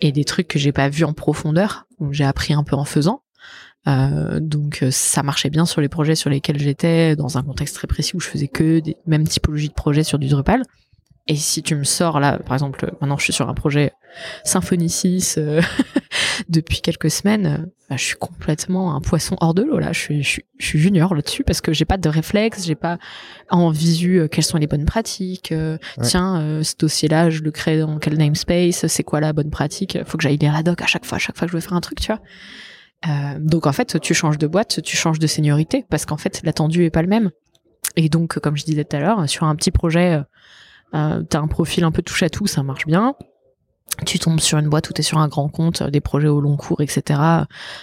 Et 0.00 0.10
des 0.10 0.24
trucs 0.24 0.48
que 0.48 0.58
j'ai 0.58 0.72
pas 0.72 0.88
vus 0.88 1.04
en 1.04 1.12
profondeur, 1.12 1.86
où 2.00 2.12
j'ai 2.12 2.24
appris 2.24 2.52
un 2.52 2.64
peu 2.64 2.74
en 2.74 2.84
faisant. 2.84 3.22
Euh, 3.88 4.38
donc 4.40 4.82
euh, 4.82 4.90
ça 4.92 5.24
marchait 5.24 5.50
bien 5.50 5.66
sur 5.66 5.80
les 5.80 5.88
projets 5.88 6.14
sur 6.14 6.30
lesquels 6.30 6.58
j'étais, 6.58 7.16
dans 7.16 7.38
un 7.38 7.42
contexte 7.42 7.74
très 7.74 7.88
précis 7.88 8.14
où 8.14 8.20
je 8.20 8.28
faisais 8.28 8.48
que 8.48 8.78
des 8.78 8.96
mêmes 9.06 9.26
typologies 9.26 9.68
de 9.68 9.74
projets 9.74 10.04
sur 10.04 10.18
du 10.18 10.28
Drupal. 10.28 10.62
Et 11.28 11.36
si 11.36 11.62
tu 11.62 11.76
me 11.76 11.84
sors 11.84 12.18
là, 12.18 12.38
par 12.38 12.54
exemple, 12.54 12.92
maintenant 13.00 13.16
je 13.16 13.24
suis 13.24 13.32
sur 13.32 13.48
un 13.48 13.54
projet 13.54 13.92
Symfony 14.44 14.90
6 14.90 15.36
euh, 15.38 15.60
depuis 16.48 16.80
quelques 16.80 17.10
semaines, 17.10 17.68
bah, 17.88 17.96
je 17.96 18.02
suis 18.04 18.16
complètement 18.16 18.94
un 18.96 19.00
poisson 19.00 19.36
hors 19.40 19.54
de 19.54 19.62
l'eau 19.62 19.78
là. 19.78 19.92
Je 19.92 19.98
suis, 20.00 20.22
je 20.24 20.28
suis, 20.28 20.44
je 20.58 20.66
suis 20.66 20.78
junior 20.80 21.14
là-dessus 21.14 21.44
parce 21.44 21.60
que 21.60 21.72
j'ai 21.72 21.84
pas 21.84 21.96
de 21.96 22.08
réflexe, 22.08 22.64
j'ai 22.66 22.74
pas 22.74 22.98
en 23.50 23.70
visu 23.70 24.18
euh, 24.20 24.26
quelles 24.28 24.44
sont 24.44 24.58
les 24.58 24.66
bonnes 24.66 24.84
pratiques. 24.84 25.52
euh, 25.52 25.78
Ouais. 25.98 26.04
Tiens, 26.06 26.40
euh, 26.40 26.62
ce 26.64 26.74
dossier-là, 26.76 27.30
je 27.30 27.42
le 27.42 27.50
crée 27.52 27.78
dans 27.78 27.98
quel 27.98 28.18
namespace 28.18 28.86
C'est 28.88 29.04
quoi 29.04 29.20
la 29.20 29.32
bonne 29.32 29.50
pratique 29.50 29.98
Faut 30.04 30.18
que 30.18 30.24
j'aille 30.24 30.38
lire 30.38 30.52
la 30.52 30.62
doc 30.64 30.82
à 30.82 30.86
chaque 30.86 31.04
fois, 31.06 31.16
à 31.16 31.18
chaque 31.20 31.38
fois 31.38 31.46
que 31.46 31.52
je 31.52 31.56
veux 31.56 31.60
faire 31.62 31.74
un 31.74 31.80
truc, 31.80 32.00
tu 32.00 32.08
vois. 32.08 32.20
Euh, 33.08 33.38
donc 33.38 33.66
en 33.68 33.72
fait, 33.72 34.00
tu 34.00 34.12
changes 34.12 34.38
de 34.38 34.46
boîte, 34.48 34.82
tu 34.82 34.96
changes 34.96 35.18
de 35.20 35.26
seniorité 35.28 35.84
parce 35.88 36.04
qu'en 36.04 36.16
fait, 36.16 36.40
l'attendu 36.44 36.84
est 36.84 36.90
pas 36.90 37.02
le 37.02 37.08
même. 37.08 37.30
Et 37.96 38.08
donc, 38.08 38.38
comme 38.40 38.56
je 38.56 38.64
disais 38.64 38.84
tout 38.84 38.96
à 38.96 39.00
l'heure, 39.00 39.28
sur 39.28 39.44
un 39.44 39.54
petit 39.54 39.70
projet, 39.70 40.20
euh, 40.94 41.22
t'as 41.22 41.40
un 41.40 41.46
profil 41.46 41.84
un 41.84 41.90
peu 41.90 42.02
touche 42.02 42.22
à 42.22 42.30
tout, 42.30 42.46
ça 42.46 42.62
marche 42.62 42.86
bien. 42.86 43.14
Tu 44.06 44.18
tombes 44.18 44.40
sur 44.40 44.58
une 44.58 44.68
boîte 44.68 44.88
où 44.88 44.92
t'es 44.92 45.02
sur 45.02 45.18
un 45.18 45.28
grand 45.28 45.48
compte, 45.48 45.82
euh, 45.82 45.90
des 45.90 46.00
projets 46.00 46.28
au 46.28 46.40
long 46.40 46.56
cours, 46.56 46.80
etc., 46.80 47.20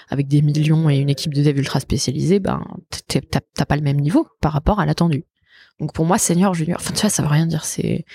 avec 0.09 0.27
des 0.27 0.41
millions 0.41 0.89
et 0.89 0.97
une 0.97 1.09
équipe 1.09 1.33
de 1.33 1.43
dev 1.43 1.57
ultra 1.57 1.79
spécialisée, 1.79 2.39
ben 2.39 2.63
t'as 3.07 3.65
pas 3.65 3.75
le 3.75 3.83
même 3.83 3.99
niveau 3.99 4.27
par 4.41 4.53
rapport 4.53 4.79
à 4.79 4.85
l'attendu. 4.85 5.25
Donc 5.79 5.93
pour 5.93 6.05
moi, 6.05 6.17
senior, 6.17 6.53
junior, 6.53 6.79
enfin 6.79 6.93
tu 6.93 7.01
vois, 7.01 7.09
ça 7.09 7.21
veut 7.21 7.29
rien 7.29 7.45
dire. 7.45 7.63
C'est 7.63 8.05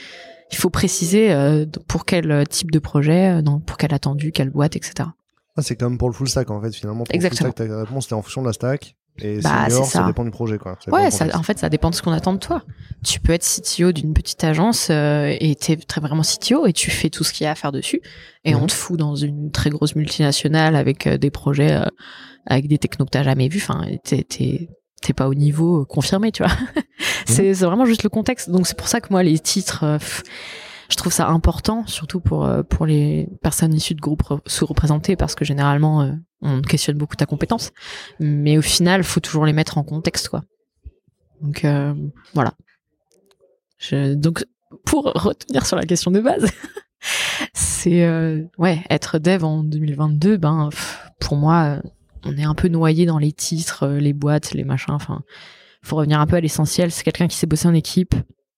il 0.51 0.57
faut 0.57 0.71
préciser 0.71 1.33
euh, 1.33 1.67
pour 1.89 2.05
quel 2.05 2.47
type 2.49 2.71
de 2.71 2.79
projet, 2.79 3.31
euh, 3.31 3.59
pour 3.67 3.77
quel 3.77 3.95
attendu, 3.95 4.33
quelle 4.33 4.51
boîte, 4.51 4.77
etc. 4.77 5.09
Ah, 5.57 5.63
c'est 5.63 5.77
comme 5.77 5.99
pour 5.99 6.09
le 6.09 6.15
full 6.15 6.29
stack 6.29 6.51
en 6.51 6.61
fait 6.61 6.75
finalement. 6.75 7.05
Pour 7.05 7.15
Exactement. 7.15 7.49
Le 7.49 7.55
full 7.55 7.67
stack, 7.67 7.69
ta 7.69 7.81
réponse 7.85 8.05
c'était 8.05 8.15
en 8.15 8.23
fonction 8.23 8.43
de 8.43 8.47
la 8.49 8.53
stack 8.53 8.97
Et 9.21 9.39
Bah, 9.41 9.65
senior, 9.69 9.85
c'est 9.85 9.91
ça. 9.93 9.99
ça. 10.01 10.07
dépend 10.07 10.25
du 10.25 10.31
projet, 10.31 10.59
quoi. 10.59 10.77
Ça 10.85 10.91
Ouais, 10.91 11.11
ça, 11.11 11.27
en 11.35 11.43
fait, 11.43 11.59
ça 11.59 11.69
dépend 11.69 11.91
de 11.91 11.95
ce 11.95 12.03
qu'on 12.03 12.11
attend 12.13 12.33
de 12.33 12.39
toi. 12.39 12.63
Tu 13.05 13.21
peux 13.21 13.33
être 13.33 13.45
CTO 13.45 13.93
d'une 13.93 14.13
petite 14.15 14.43
agence 14.45 14.89
euh, 14.91 15.35
et 15.39 15.55
t'es 15.55 15.77
très 15.77 16.01
vraiment 16.01 16.23
CTO 16.23 16.67
et 16.67 16.73
tu 16.73 16.91
fais 16.91 17.11
tout 17.11 17.23
ce 17.23 17.33
qu'il 17.33 17.45
y 17.45 17.47
a 17.47 17.53
à 17.53 17.55
faire 17.55 17.71
dessus. 17.73 18.01
Et 18.45 18.55
Mhm. 18.55 18.63
on 18.63 18.67
te 18.67 18.73
fout 18.73 18.99
dans 18.99 19.15
une 19.15 19.51
très 19.53 19.71
grosse 19.71 19.95
multinationale 19.95 20.75
avec 20.75 21.07
euh, 21.07 21.17
des 21.19 21.31
projets 21.31 21.73
euh, 21.73 21.85
avec 22.47 22.67
des 22.67 22.79
technos 22.79 23.05
que 23.07 23.11
t'as 23.11 23.23
jamais 23.23 23.49
vus. 23.49 23.63
Enfin, 23.63 23.87
t'es 24.03 24.69
pas 25.15 25.29
au 25.29 25.35
niveau 25.35 25.83
euh, 25.83 25.85
confirmé, 25.85 26.33
tu 26.33 26.43
vois. 26.43 26.53
c'est 27.27 27.55
c'est 27.55 27.65
vraiment 27.67 27.87
juste 27.87 28.03
le 28.03 28.09
contexte. 28.09 28.51
Donc 28.51 28.67
c'est 28.67 28.77
pour 28.77 28.89
ça 28.89 29.01
que 29.01 29.09
moi 29.11 29.23
les 29.23 29.39
titres, 29.39 29.97
pff, 29.99 30.23
je 30.91 30.97
trouve 30.97 31.13
ça 31.13 31.29
important, 31.29 31.87
surtout 31.87 32.21
pour 32.21 32.45
euh, 32.45 32.63
pour 32.63 32.87
les 32.87 33.29
personnes 33.43 33.73
issues 33.75 33.95
de 33.95 34.01
groupes 34.01 34.23
re- 34.23 34.41
sous-représentés, 34.47 35.17
parce 35.17 35.35
que 35.35 35.45
généralement 35.45 36.03
euh, 36.03 36.13
on 36.43 36.61
questionne 36.63 36.97
beaucoup 36.99 37.17
ta 37.17 37.27
compétence. 37.27 37.71
Mais 38.21 38.59
au 38.59 38.63
final, 38.63 39.03
faut 39.05 39.21
toujours 39.21 39.47
les 39.47 39.53
mettre 39.53 39.79
en 39.79 39.83
contexte, 39.85 40.29
quoi. 40.29 40.43
Donc 41.41 41.65
euh, 41.65 41.95
voilà. 42.35 42.55
Donc 43.93 44.45
pour 44.87 45.05
retenir 45.05 45.67
sur 45.67 45.77
la 45.77 45.85
question 45.85 46.11
de 46.11 46.21
base, 46.21 46.47
c'est 47.53 48.07
ouais 48.59 48.83
être 48.91 49.19
dev 49.19 49.45
en 49.45 49.63
2022. 49.63 50.37
Ben 50.37 50.71
pour 51.21 51.37
moi, 51.37 51.81
on 52.25 52.37
est 52.37 52.45
un 52.45 52.55
peu 52.55 52.69
noyé 52.69 53.07
dans 53.07 53.19
les 53.19 53.33
titres, 53.33 53.87
les 53.89 54.13
boîtes, 54.13 54.53
les 54.55 54.65
machins. 54.65 54.95
Enfin, 54.95 55.23
faut 55.83 55.97
revenir 55.97 56.21
un 56.21 56.27
peu 56.27 56.37
à 56.37 56.41
l'essentiel. 56.41 56.91
C'est 56.91 57.05
quelqu'un 57.05 57.29
qui 57.29 57.37
sait 57.37 57.47
bosser 57.47 57.69
en 57.69 57.75
équipe. 57.75 58.15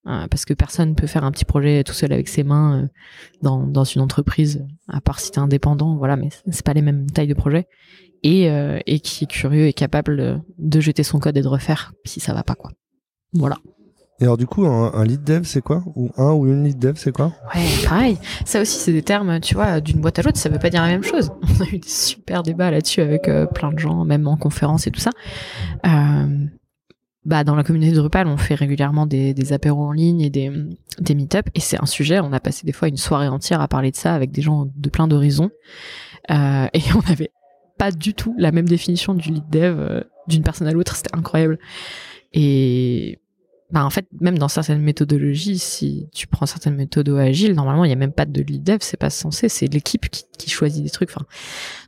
Euh, 0.06 0.26
parce 0.28 0.44
que 0.44 0.54
personne 0.54 0.94
peut 0.94 1.06
faire 1.06 1.25
un 1.25 1.32
petit 1.32 1.44
projet 1.44 1.82
tout 1.84 1.92
seul 1.92 2.12
avec 2.12 2.28
ses 2.28 2.44
mains 2.44 2.82
euh, 2.82 2.86
dans, 3.42 3.66
dans 3.66 3.84
une 3.84 4.00
entreprise, 4.00 4.64
à 4.88 5.00
part 5.00 5.20
si 5.20 5.30
t'es 5.30 5.38
indépendant, 5.38 5.96
voilà, 5.96 6.16
mais 6.16 6.28
c'est 6.50 6.64
pas 6.64 6.75
les 6.75 6.82
mêmes 6.82 7.10
tailles 7.10 7.28
de 7.28 7.34
projet. 7.34 7.66
Et, 8.22 8.50
euh, 8.50 8.78
et 8.86 8.98
qui 9.00 9.25
est 9.25 9.26
curieux 9.26 9.66
et 9.66 9.72
capable 9.72 10.16
de, 10.16 10.38
de 10.58 10.80
jeter 10.80 11.02
son 11.02 11.18
code 11.20 11.36
et 11.36 11.42
de 11.42 11.48
refaire 11.48 11.92
si 12.04 12.18
ça 12.18 12.32
va 12.34 12.42
pas, 12.42 12.54
quoi. 12.54 12.72
Voilà. 13.32 13.56
Et 14.18 14.25
alors, 14.25 14.38
du 14.38 14.46
coup, 14.46 14.64
un, 14.64 14.94
un 14.94 15.04
lead 15.04 15.25
dev, 15.25 15.42
c'est 15.44 15.60
quoi? 15.60 15.82
Ou 15.94 16.10
un 16.16 16.32
ou 16.32 16.46
une 16.46 16.64
lead 16.64 16.78
dev, 16.78 16.94
c'est 16.96 17.12
quoi? 17.12 17.34
Ouais, 17.54 17.66
pareil. 17.84 18.16
Ça 18.46 18.62
aussi, 18.62 18.78
c'est 18.78 18.92
des 18.92 19.02
termes, 19.02 19.40
tu 19.40 19.54
vois, 19.54 19.80
d'une 19.82 20.00
boîte 20.00 20.18
à 20.18 20.22
l'autre, 20.22 20.38
ça 20.38 20.48
veut 20.48 20.58
pas 20.58 20.70
dire 20.70 20.80
la 20.80 20.88
même 20.88 21.04
chose. 21.04 21.30
On 21.42 21.62
a 21.62 21.68
eu 21.68 21.78
des 21.78 21.88
super 21.88 22.42
débats 22.42 22.70
là-dessus 22.70 23.02
avec 23.02 23.28
euh, 23.28 23.44
plein 23.44 23.72
de 23.72 23.78
gens, 23.78 24.04
même 24.06 24.26
en 24.26 24.38
conférence 24.38 24.86
et 24.86 24.90
tout 24.90 25.00
ça. 25.00 25.10
Euh, 25.86 26.46
bah, 27.26 27.42
dans 27.42 27.56
la 27.56 27.64
communauté 27.64 27.90
de 27.90 27.97
Drupal, 27.97 28.28
on 28.28 28.37
fait 28.37 28.54
régulièrement 28.54 29.04
des, 29.04 29.35
des 29.35 29.52
apéros 29.52 29.83
en 29.83 29.92
ligne 29.92 30.21
et 30.21 30.30
des, 30.30 30.52
des 31.00 31.14
meet-up, 31.16 31.49
et 31.56 31.61
c'est 31.61 31.83
un 31.83 31.87
sujet. 31.87 32.21
On 32.21 32.33
a 32.33 32.38
passé 32.38 32.64
des 32.64 32.73
fois 32.73 32.87
une 32.87 32.97
soirée 32.97 33.26
entière 33.26 33.61
à 33.61 33.66
parler 33.66 33.90
de 33.90 33.97
ça 33.97 34.14
avec 34.14 34.30
des 34.30 34.42
gens 34.42 34.71
de 34.75 34.88
plein 34.88 35.09
d'horizons. 35.09 35.50
Euh, 36.30 36.68
et 36.73 36.80
on 36.95 37.11
avait 37.11 37.33
pas 37.78 37.90
du 37.90 38.14
tout 38.14 38.35
la 38.38 38.52
même 38.52 38.68
définition 38.68 39.12
du 39.12 39.30
lead 39.30 39.50
dev 39.50 39.76
euh, 39.76 40.00
d'une 40.28 40.45
personne 40.45 40.68
à 40.68 40.73
l'autre. 40.73 40.95
C'était 40.95 41.16
incroyable. 41.16 41.59
Et 42.33 43.18
bah 43.73 43.85
en 43.85 43.90
fait, 43.90 44.06
même 44.20 44.38
dans 44.38 44.46
certaines 44.49 44.80
méthodologies, 44.80 45.58
si 45.58 46.08
tu 46.14 46.28
prends 46.28 46.46
certaines 46.46 46.76
méthodes 46.76 47.08
agiles, 47.08 47.54
normalement, 47.54 47.85
il 47.85 47.88
n'y 47.88 47.92
a 47.94 47.96
même 47.96 48.12
pas 48.12 48.25
de 48.25 48.40
lead 48.40 48.62
dev, 48.62 48.78
c'est 48.80 48.96
pas 48.96 49.11
censé, 49.11 49.49
c'est 49.49 49.66
l'équipe 49.66 50.08
qui, 50.08 50.23
qui 50.38 50.50
choisit 50.50 50.85
des 50.85 50.90
trucs. 50.90 51.11
Enfin, 51.11 51.26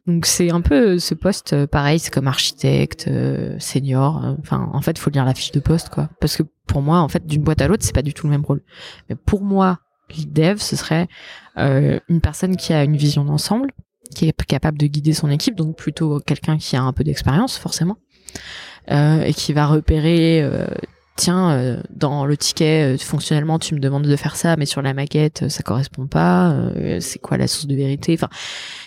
donc 0.06 0.26
c'est 0.26 0.50
un 0.50 0.61
peu 0.61 0.99
ce 0.99 1.14
poste, 1.14 1.52
euh, 1.52 1.66
pareil, 1.68 2.00
c'est 2.00 2.12
comme 2.12 2.26
architecte, 2.26 3.06
euh, 3.06 3.56
senior. 3.61 4.25
euh, 4.25 4.35
Enfin, 4.40 4.68
en 4.73 4.80
fait, 4.80 4.99
faut 4.99 5.11
lire 5.11 5.25
la 5.25 5.35
fiche 5.35 5.52
de 5.52 5.61
poste, 5.61 5.88
quoi. 5.90 6.11
Parce 6.20 6.37
que 6.37 6.42
pour 6.66 6.82
moi, 6.82 6.99
en 6.99 7.08
fait, 7.08 7.25
d'une 7.26 7.42
boîte 7.42 7.62
à 7.62 7.68
l'autre, 7.68 7.85
c'est 7.85 7.94
pas 7.94 8.02
du 8.02 8.12
tout 8.12 8.26
le 8.26 8.32
même 8.32 8.44
rôle. 8.44 8.62
Mais 9.08 9.14
pour 9.14 9.42
moi, 9.42 9.78
lead 10.16 10.32
dev, 10.32 10.58
ce 10.58 10.75
serait 10.75 11.06
euh, 11.58 12.00
une 12.08 12.20
personne 12.20 12.56
qui 12.56 12.73
a 12.73 12.82
une 12.82 12.97
vision 12.97 13.25
d'ensemble, 13.25 13.70
qui 14.16 14.26
est 14.26 14.44
capable 14.47 14.78
de 14.78 14.87
guider 14.88 15.12
son 15.12 15.30
équipe, 15.30 15.54
donc 15.54 15.76
plutôt 15.76 16.18
quelqu'un 16.18 16.58
qui 16.58 16.75
a 16.75 16.82
un 16.82 16.92
peu 16.92 17.04
d'expérience, 17.04 17.56
forcément, 17.56 17.99
euh, 18.90 19.23
et 19.23 19.32
qui 19.32 19.52
va 19.52 19.66
repérer. 19.66 20.42
euh, 20.42 20.66
tiens, 21.18 21.50
euh, 21.50 21.82
dans 21.90 22.25
le 22.25 22.37
ticket, 22.37 22.94
euh, 22.94 22.96
fonctionnellement, 22.96 23.58
tu 23.58 23.75
me 23.75 23.80
demandes 23.80 24.06
de 24.06 24.16
faire 24.16 24.37
ça, 24.37 24.56
mais 24.56 24.66
sur 24.66 24.82
la 24.82 24.94
maquette, 24.94 25.42
euh, 25.42 25.48
ça 25.48 25.64
correspond 25.64 26.06
pas. 26.06 26.54
c'est 27.00 27.18
quoi 27.18 27.37
la 27.37 27.48
source 27.48 27.66
de 27.66 27.75
vérité 27.75 28.14
Enfin, 28.14 28.28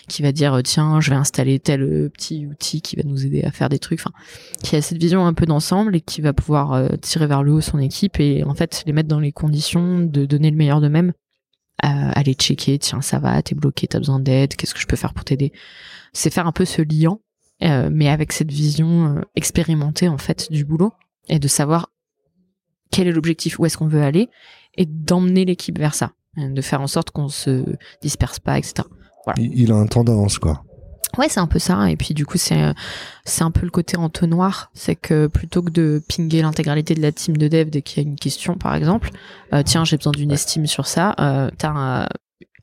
qui 0.08 0.22
va 0.22 0.32
dire, 0.32 0.60
tiens, 0.64 1.00
je 1.00 1.10
vais 1.10 1.16
installer 1.16 1.60
tel 1.60 2.10
petit 2.10 2.46
outil 2.46 2.80
qui 2.80 2.96
va 2.96 3.02
nous 3.04 3.24
aider 3.26 3.42
à 3.42 3.52
faire 3.52 3.68
des 3.68 3.78
trucs. 3.78 4.00
Enfin, 4.00 4.12
qui 4.62 4.74
a 4.76 4.82
cette 4.82 4.98
vision 4.98 5.26
un 5.26 5.34
peu 5.34 5.46
d'ensemble 5.46 5.94
et 5.94 6.00
qui 6.00 6.22
va 6.22 6.32
pouvoir 6.32 6.90
tirer 7.00 7.26
vers 7.26 7.42
le 7.42 7.52
haut 7.52 7.60
son 7.60 7.78
équipe 7.78 8.18
et 8.18 8.42
en 8.44 8.54
fait 8.54 8.82
les 8.86 8.92
mettre 8.92 9.08
dans 9.08 9.20
les 9.20 9.32
conditions 9.32 10.00
de 10.00 10.24
donner 10.24 10.50
le 10.50 10.56
meilleur 10.56 10.80
d'eux-mêmes. 10.80 11.12
Euh, 11.84 11.88
aller 12.14 12.34
checker, 12.34 12.78
tiens, 12.78 13.02
ça 13.02 13.18
va, 13.18 13.42
t'es 13.42 13.54
bloqué, 13.54 13.86
t'as 13.86 13.98
besoin 13.98 14.20
d'aide, 14.20 14.56
qu'est-ce 14.56 14.74
que 14.74 14.80
je 14.80 14.86
peux 14.86 14.96
faire 14.96 15.12
pour 15.12 15.24
t'aider? 15.24 15.52
C'est 16.12 16.32
faire 16.32 16.46
un 16.46 16.52
peu 16.52 16.64
ce 16.64 16.82
liant, 16.82 17.20
mais 17.60 18.08
avec 18.08 18.32
cette 18.32 18.50
vision 18.50 19.20
expérimentée 19.36 20.08
en 20.08 20.18
fait 20.18 20.50
du 20.50 20.64
boulot 20.64 20.92
et 21.28 21.38
de 21.38 21.48
savoir 21.48 21.91
quel 22.92 23.08
est 23.08 23.12
l'objectif, 23.12 23.58
où 23.58 23.66
est-ce 23.66 23.76
qu'on 23.76 23.88
veut 23.88 24.02
aller, 24.02 24.28
et 24.76 24.86
d'emmener 24.86 25.44
l'équipe 25.44 25.78
vers 25.78 25.94
ça, 25.94 26.12
de 26.36 26.62
faire 26.62 26.80
en 26.80 26.86
sorte 26.86 27.10
qu'on 27.10 27.28
se 27.28 27.64
disperse 28.00 28.38
pas, 28.38 28.58
etc. 28.58 28.84
il, 29.36 29.58
il 29.58 29.72
a 29.72 29.76
un 29.76 29.86
temps 29.86 30.04
d'avance, 30.04 30.38
quoi. 30.38 30.62
Ouais, 31.18 31.28
c'est 31.28 31.40
un 31.40 31.46
peu 31.46 31.58
ça. 31.58 31.90
Et 31.90 31.96
puis 31.96 32.14
du 32.14 32.24
coup, 32.24 32.38
c'est 32.38 32.72
c'est 33.24 33.42
un 33.42 33.50
peu 33.50 33.64
le 33.64 33.70
côté 33.70 33.96
entonnoir, 33.96 34.70
c'est 34.72 34.96
que 34.96 35.26
plutôt 35.26 35.62
que 35.62 35.70
de 35.70 36.02
pinguer 36.08 36.42
l'intégralité 36.42 36.94
de 36.94 37.02
la 37.02 37.12
team 37.12 37.36
de 37.36 37.48
dev 37.48 37.68
dès 37.68 37.82
qu'il 37.82 38.02
y 38.02 38.06
a 38.06 38.08
une 38.08 38.16
question, 38.16 38.56
par 38.56 38.74
exemple, 38.74 39.10
euh, 39.52 39.62
tiens, 39.62 39.84
j'ai 39.84 39.96
besoin 39.98 40.12
d'une 40.12 40.32
estime 40.32 40.66
sur 40.66 40.86
ça, 40.86 41.14
euh, 41.20 41.50
t'as 41.58 42.08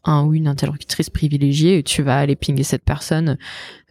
un, 0.05 0.23
ou 0.23 0.33
une 0.33 0.47
interlocutrice 0.47 1.09
privilégiée 1.09 1.79
et 1.79 1.83
tu 1.83 2.01
vas 2.01 2.17
aller 2.17 2.35
pinguer 2.35 2.63
cette 2.63 2.83
personne 2.83 3.37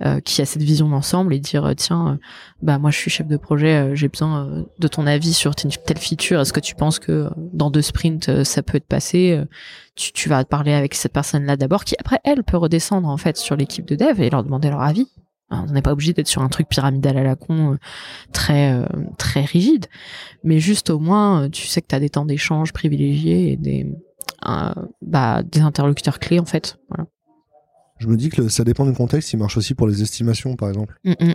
euh, 0.01 0.21
qui 0.21 0.41
a 0.41 0.47
cette 0.47 0.63
vision 0.63 0.89
d'ensemble 0.89 1.35
et 1.35 1.39
dire 1.39 1.73
tiens, 1.77 2.09
euh, 2.09 2.17
bah 2.63 2.79
moi 2.79 2.91
je 2.91 2.99
suis 2.99 3.11
chef 3.11 3.27
de 3.27 3.37
projet, 3.37 3.77
euh, 3.77 3.95
j'ai 3.95 4.09
besoin 4.09 4.47
euh, 4.47 4.65
de 4.79 4.89
ton 4.89 5.07
avis 5.07 5.35
sur 5.35 5.55
telle 5.55 5.99
feature. 5.99 6.41
Est-ce 6.41 6.53
que 6.53 6.61
tu 6.61 6.75
penses 6.75 6.99
que 6.99 7.29
dans 7.37 7.71
deux 7.71 7.83
sprints 7.83 8.45
ça 8.45 8.63
peut 8.63 8.77
être 8.77 8.87
passé 8.87 9.43
tu, 9.95 10.13
tu 10.13 10.29
vas 10.29 10.45
parler 10.45 10.73
avec 10.73 10.95
cette 10.95 11.13
personne-là 11.13 11.57
d'abord, 11.57 11.85
qui 11.85 11.95
après 11.99 12.21
elle 12.25 12.45
peut 12.45 12.57
redescendre 12.57 13.09
en 13.09 13.17
fait 13.17 13.37
sur 13.37 13.57
l'équipe 13.57 13.87
de 13.87 13.97
dev 13.97 14.21
et 14.21 14.31
leur 14.31 14.45
demander 14.45 14.71
leur 14.71 14.83
avis. 14.83 15.09
Alors, 15.51 15.65
on 15.67 15.73
n'est 15.73 15.81
pas 15.81 15.93
obligé 15.93 16.13
d'être 16.13 16.29
sur 16.29 16.43
un 16.43 16.49
truc 16.51 16.69
pyramidal 16.69 17.17
à 17.17 17.23
la 17.23 17.35
con 17.35 17.79
très 18.33 18.83
très 19.17 19.45
rigide, 19.45 19.87
mais 20.45 20.59
juste 20.61 20.91
au 20.91 20.99
moins 20.99 21.49
tu 21.51 21.67
sais 21.67 21.81
que 21.81 21.87
tu 21.89 21.95
as 21.95 22.01
des 22.01 22.11
temps 22.11 22.27
d'échange 22.27 22.73
privilégiés 22.73 23.53
et 23.53 23.57
des 23.57 23.87
euh, 24.47 24.73
bah, 25.03 25.43
des 25.43 25.61
interlocuteurs 25.61 26.19
clés 26.19 26.39
en 26.41 26.45
fait. 26.45 26.79
Voilà. 26.89 27.07
Je 27.99 28.07
me 28.07 28.17
dis 28.17 28.29
que 28.29 28.43
le- 28.43 28.49
ça 28.49 28.63
dépend 28.65 28.87
du 28.87 28.93
contexte, 28.93 29.33
il 29.33 29.39
marche 29.39 29.57
aussi 29.57 29.75
pour 29.75 29.87
les 29.89 30.03
estimations, 30.03 30.55
par 30.57 30.69
exemple. 30.69 30.95
Mm, 31.05 31.11
mm. 31.21 31.33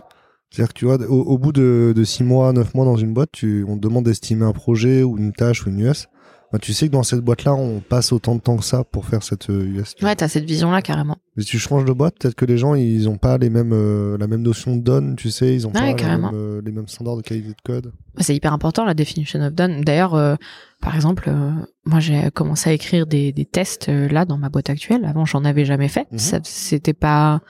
C'est-à-dire 0.50 0.72
que 0.72 0.78
tu 0.78 0.84
vois, 0.86 0.96
au, 1.10 1.20
au 1.22 1.38
bout 1.38 1.52
de, 1.52 1.92
de 1.94 2.04
6 2.04 2.22
mois, 2.24 2.52
9 2.52 2.74
mois 2.74 2.84
dans 2.84 2.96
une 2.96 3.12
boîte, 3.12 3.30
tu, 3.32 3.64
on 3.68 3.76
te 3.76 3.80
demande 3.82 4.04
d'estimer 4.04 4.44
un 4.44 4.52
projet 4.52 5.02
ou 5.02 5.18
une 5.18 5.32
tâche 5.32 5.66
ou 5.66 5.70
une 5.70 5.80
US. 5.80 6.06
Bah, 6.54 6.60
tu 6.60 6.72
sais 6.72 6.86
que 6.86 6.92
dans 6.92 7.02
cette 7.02 7.18
boîte-là, 7.18 7.52
on 7.52 7.80
passe 7.80 8.12
autant 8.12 8.36
de 8.36 8.40
temps 8.40 8.56
que 8.56 8.62
ça 8.62 8.84
pour 8.84 9.06
faire 9.06 9.24
cette 9.24 9.50
euh, 9.50 9.64
US. 9.66 9.96
tu 9.96 10.02
vois. 10.02 10.10
Ouais, 10.10 10.14
t'as 10.14 10.28
cette 10.28 10.44
vision 10.44 10.70
là 10.70 10.82
carrément. 10.82 11.16
Mais 11.36 11.42
si 11.42 11.48
tu 11.48 11.58
changes 11.58 11.84
de 11.84 11.92
boîte, 11.92 12.14
peut-être 12.20 12.36
que 12.36 12.44
les 12.44 12.58
gens, 12.58 12.76
ils 12.76 13.08
ont 13.08 13.16
pas 13.16 13.38
les 13.38 13.50
mêmes, 13.50 13.72
euh, 13.72 14.16
la 14.18 14.28
même 14.28 14.42
notion 14.42 14.76
de 14.76 14.80
done, 14.80 15.16
tu 15.16 15.32
sais, 15.32 15.52
ils 15.52 15.66
ont 15.66 15.72
Ouais, 15.72 15.96
pas 15.96 16.06
même, 16.06 16.30
euh, 16.32 16.62
les 16.64 16.70
mêmes 16.70 16.86
standards 16.86 17.16
de 17.16 17.22
qualité 17.22 17.48
de 17.48 17.56
code. 17.64 17.92
C'est 18.18 18.36
hyper 18.36 18.52
important 18.52 18.84
la 18.84 18.94
definition 18.94 19.40
of 19.40 19.52
done. 19.52 19.80
D'ailleurs, 19.80 20.14
euh, 20.14 20.36
par 20.80 20.94
exemple, 20.94 21.24
euh, 21.28 21.50
moi 21.86 21.98
j'ai 21.98 22.30
commencé 22.30 22.70
à 22.70 22.72
écrire 22.72 23.08
des, 23.08 23.32
des 23.32 23.46
tests 23.46 23.88
euh, 23.88 24.06
là 24.06 24.24
dans 24.24 24.38
ma 24.38 24.48
boîte 24.48 24.70
actuelle. 24.70 25.04
Avant, 25.06 25.24
j'en 25.24 25.44
avais 25.44 25.64
jamais 25.64 25.88
fait. 25.88 26.06
Mhm. 26.12 26.18
Ça, 26.18 26.38
c'était 26.44 26.92
pas 26.92 27.40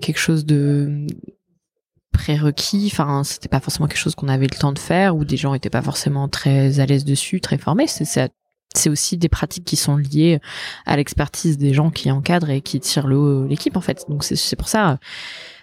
quelque 0.00 0.18
chose 0.18 0.46
de 0.46 1.06
prérequis. 2.12 2.88
Enfin, 2.90 3.24
c'était 3.24 3.50
pas 3.50 3.60
forcément 3.60 3.88
quelque 3.88 3.98
chose 3.98 4.14
qu'on 4.14 4.28
avait 4.28 4.46
le 4.50 4.58
temps 4.58 4.72
de 4.72 4.78
faire 4.78 5.14
ou 5.16 5.26
des 5.26 5.36
gens 5.36 5.52
étaient 5.52 5.68
pas 5.68 5.82
forcément 5.82 6.28
très 6.28 6.80
à 6.80 6.86
l'aise 6.86 7.04
dessus, 7.04 7.42
très 7.42 7.58
formés. 7.58 7.88
C'est. 7.88 8.32
C'est 8.74 8.90
aussi 8.90 9.16
des 9.16 9.28
pratiques 9.28 9.64
qui 9.64 9.76
sont 9.76 9.96
liées 9.96 10.40
à 10.84 10.96
l'expertise 10.96 11.58
des 11.58 11.72
gens 11.72 11.90
qui 11.90 12.10
encadrent 12.10 12.50
et 12.50 12.60
qui 12.60 12.80
tirent 12.80 13.06
le 13.06 13.16
haut 13.16 13.46
l'équipe 13.46 13.76
en 13.76 13.80
fait. 13.80 14.04
Donc 14.08 14.24
c'est 14.24 14.56
pour 14.56 14.68
ça. 14.68 14.98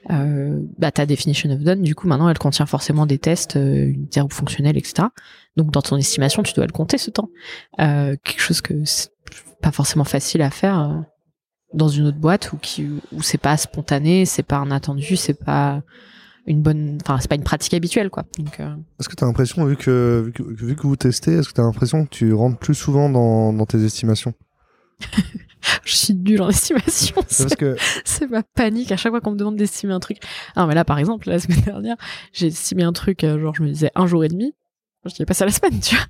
Euh, 0.10 0.60
bah, 0.80 0.92
ta 0.92 1.06
definition 1.06 1.50
of 1.52 1.60
done, 1.60 1.84
du 1.84 1.94
coup, 1.94 2.08
maintenant, 2.08 2.30
elle 2.30 2.40
contient 2.40 2.66
forcément 2.66 3.06
des 3.06 3.20
tests 3.20 3.56
euh, 3.56 3.86
unitaires 3.86 4.26
ou 4.26 4.30
fonctionnels, 4.30 4.78
etc. 4.78 5.10
Donc, 5.58 5.72
dans 5.72 5.82
ton 5.82 5.98
estimation, 5.98 6.42
tu 6.44 6.54
dois 6.54 6.66
le 6.66 6.72
compter 6.72 6.98
ce 6.98 7.12
temps. 7.12 7.30
Euh, 7.80 8.16
quelque 8.24 8.42
chose 8.42 8.62
que 8.62 8.74
c'est 8.86 9.12
pas 9.62 9.72
forcément 9.72 10.04
facile 10.04 10.42
à 10.42 10.50
faire 10.50 10.80
euh, 10.80 11.00
dans 11.74 11.88
une 11.88 12.08
autre 12.08 12.18
boîte 12.18 12.52
où, 12.52 12.58
qui, 12.58 12.88
où 13.12 13.22
c'est 13.22 13.38
pas 13.38 13.58
spontané, 13.58 14.26
c'est 14.26 14.44
pas 14.44 14.58
un 14.58 14.72
attendu, 14.72 15.16
c'est 15.16 15.40
pas 15.40 15.82
une 16.48 16.62
bonne, 16.62 16.98
enfin, 17.02 17.20
c'est 17.20 17.28
pas 17.28 17.36
une 17.36 17.44
pratique 17.44 17.74
habituelle, 17.74 18.10
quoi. 18.10 18.24
Donc, 18.38 18.60
euh, 18.60 18.76
Est-ce 19.00 19.10
que 19.10 19.16
tu 19.16 19.24
as 19.24 19.28
l'impression, 19.28 19.66
vu 19.66 19.76
que, 19.76 20.24
vu 20.26 20.32
que, 20.32 20.44
vu 20.44 20.76
que 20.76 20.82
vous 20.88 20.96
testez, 20.96 21.34
est-ce 21.34 21.50
que 21.50 21.54
tu 21.54 21.62
as 21.62 21.64
l'impression 21.64 22.06
que 22.06 22.10
tu 22.10 22.34
rentres 22.34 22.58
plus 22.58 22.76
souvent 22.76 23.10
dans, 23.10 23.54
dans 23.54 23.66
tes 23.66 23.84
estimations? 23.84 24.34
Je 25.86 25.96
suis 25.96 26.14
nulle 26.16 26.42
en 26.42 26.50
estimation. 26.50 27.16
C'est 27.28 27.56
que 27.56 27.76
c'est 28.04 28.30
ma 28.30 28.42
panique 28.44 28.92
à 28.92 28.98
chaque 28.98 29.12
fois 29.12 29.22
qu'on 29.22 29.32
me 29.32 29.38
demande 29.38 29.58
d'estimer 29.58 29.94
un 29.94 30.00
truc. 30.00 30.18
Ah, 30.56 30.66
mais 30.66 30.74
là, 30.74 30.84
par 30.86 30.98
exemple, 30.98 31.30
la 31.30 31.40
semaine 31.40 31.62
dernière, 31.62 31.98
j'ai 32.34 32.48
estimé 32.48 32.84
un 32.84 32.94
truc, 32.94 33.24
euh, 33.24 33.40
genre, 33.40 33.54
je 33.56 33.64
me 33.64 33.70
disais 33.70 33.92
un 33.96 34.08
jour 34.08 34.24
et 34.24 34.28
demi. 34.28 34.54
Je 35.06 35.14
dis 35.14 35.26
pas 35.26 35.34
ça 35.34 35.46
la 35.46 35.52
semaine, 35.52 35.80
tu 35.80 35.96
vois. 35.96 36.06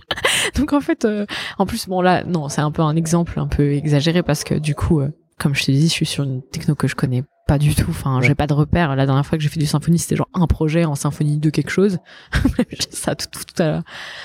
Donc, 0.56 0.72
en 0.72 0.80
fait, 0.80 1.04
euh, 1.04 1.26
en 1.58 1.66
plus, 1.66 1.88
bon, 1.88 2.00
là, 2.00 2.24
non, 2.24 2.48
c'est 2.48 2.60
un 2.60 2.70
peu 2.70 2.82
un 2.82 2.96
exemple 2.96 3.38
un 3.38 3.48
peu 3.48 3.72
exagéré 3.72 4.22
parce 4.22 4.44
que 4.44 4.54
du 4.54 4.74
coup, 4.74 5.00
euh, 5.00 5.08
comme 5.38 5.54
je 5.54 5.64
te 5.64 5.70
dis, 5.70 5.88
je 5.88 5.92
suis 5.92 6.06
sur 6.06 6.24
une 6.24 6.42
techno 6.42 6.74
que 6.74 6.86
je 6.88 6.94
connais 6.94 7.24
pas 7.46 7.58
du 7.58 7.74
tout. 7.74 7.86
Enfin, 7.90 8.18
Ouais. 8.20 8.26
j'ai 8.26 8.34
pas 8.34 8.46
de 8.46 8.52
repère. 8.54 8.94
La 8.96 9.06
dernière 9.06 9.24
fois 9.24 9.38
que 9.38 9.42
j'ai 9.44 9.48
fait 9.48 9.60
du 9.60 9.66
symphonie, 9.66 9.98
c'était 9.98 10.16
genre 10.16 10.28
un 10.34 10.46
projet 10.46 10.84
en 10.84 10.94
symphonie 10.94 11.38
de 11.38 11.50
quelque 11.50 11.70
chose. 11.70 11.98
ça, 12.90 13.14
tout, 13.14 13.26
tout, 13.30 13.44
tout 13.44 13.62
à... 13.62 13.82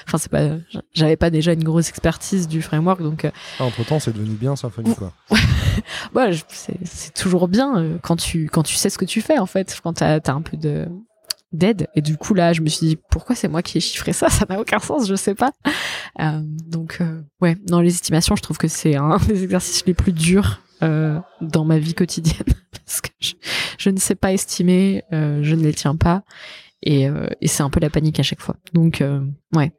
Enfin, 0.08 0.18
c'est 0.18 0.32
pas. 0.32 0.58
J'avais 0.94 1.18
pas 1.18 1.30
déjà 1.30 1.54
une 1.54 1.64
grosse 1.64 1.90
expertise 1.90 2.48
du 2.48 2.62
framework, 2.62 3.02
donc 3.02 3.26
euh, 3.26 3.32
entre 3.60 3.86
temps, 3.86 4.00
c'est 4.00 4.12
devenu 4.14 4.36
bien 4.36 4.56
Symfony, 4.56 4.96
quoi. 4.96 5.14
ouais, 6.16 6.32
c'est 6.50 7.14
toujours 7.14 7.48
bien 7.48 7.78
euh, 7.78 7.98
quand 8.02 8.16
tu 8.16 8.48
quand 8.50 8.64
tu 8.64 8.76
sais 8.76 8.90
ce 8.90 8.98
que 8.98 9.06
tu 9.06 9.22
fais 9.22 9.38
en 9.40 9.46
fait, 9.46 9.80
quand 9.84 9.94
t'as 9.94 10.16
as 10.18 10.32
un 10.32 10.42
peu 10.42 10.58
de 10.58 10.88
d'aide. 11.54 11.88
Et 11.96 12.02
du 12.02 12.18
coup 12.18 12.34
là, 12.34 12.54
je 12.54 12.62
me 12.62 12.68
suis 12.70 12.88
dit 12.88 12.98
pourquoi 13.10 13.36
c'est 13.36 13.48
moi 13.50 13.62
qui 13.62 13.78
ai 13.78 13.82
chiffré 13.82 14.14
ça? 14.14 14.30
Ça 14.30 14.46
n'a 14.50 14.60
aucun 14.60 14.80
sens, 14.80 15.08
je 15.08 15.16
sais 15.16 15.36
pas. 15.36 15.52
Euh, 16.20 16.40
donc 16.44 16.98
euh, 17.02 17.22
ouais, 17.42 17.58
dans 17.68 17.82
les 17.82 17.94
estimations, 17.94 18.36
je 18.36 18.42
trouve 18.42 18.58
que 18.58 18.68
c'est 18.68 18.96
un 18.96 19.18
des 19.28 19.44
exercices 19.44 19.86
les 19.86 19.94
plus 19.94 20.14
durs 20.14 20.62
euh, 20.84 21.20
dans 21.42 21.66
ma 21.66 21.80
vie 21.80 21.94
quotidienne 21.94 22.54
parce 22.72 23.02
que 23.02 23.10
je, 23.20 23.34
je 23.78 23.90
ne 23.90 23.98
sais 23.98 24.16
pas 24.16 24.34
estimer, 24.34 25.04
euh, 25.14 25.42
je 25.44 25.56
ne 25.56 25.64
les 25.64 25.74
tiens 25.74 25.96
pas. 25.96 26.24
Et, 26.84 27.08
euh, 27.08 27.28
et 27.42 27.48
c'est 27.48 27.64
un 27.64 27.70
peu 27.70 27.80
la 27.80 27.90
panique 27.90 28.20
à 28.20 28.24
chaque 28.24 28.42
fois. 28.42 28.56
Donc, 28.74 29.04
ouais. 29.56 29.72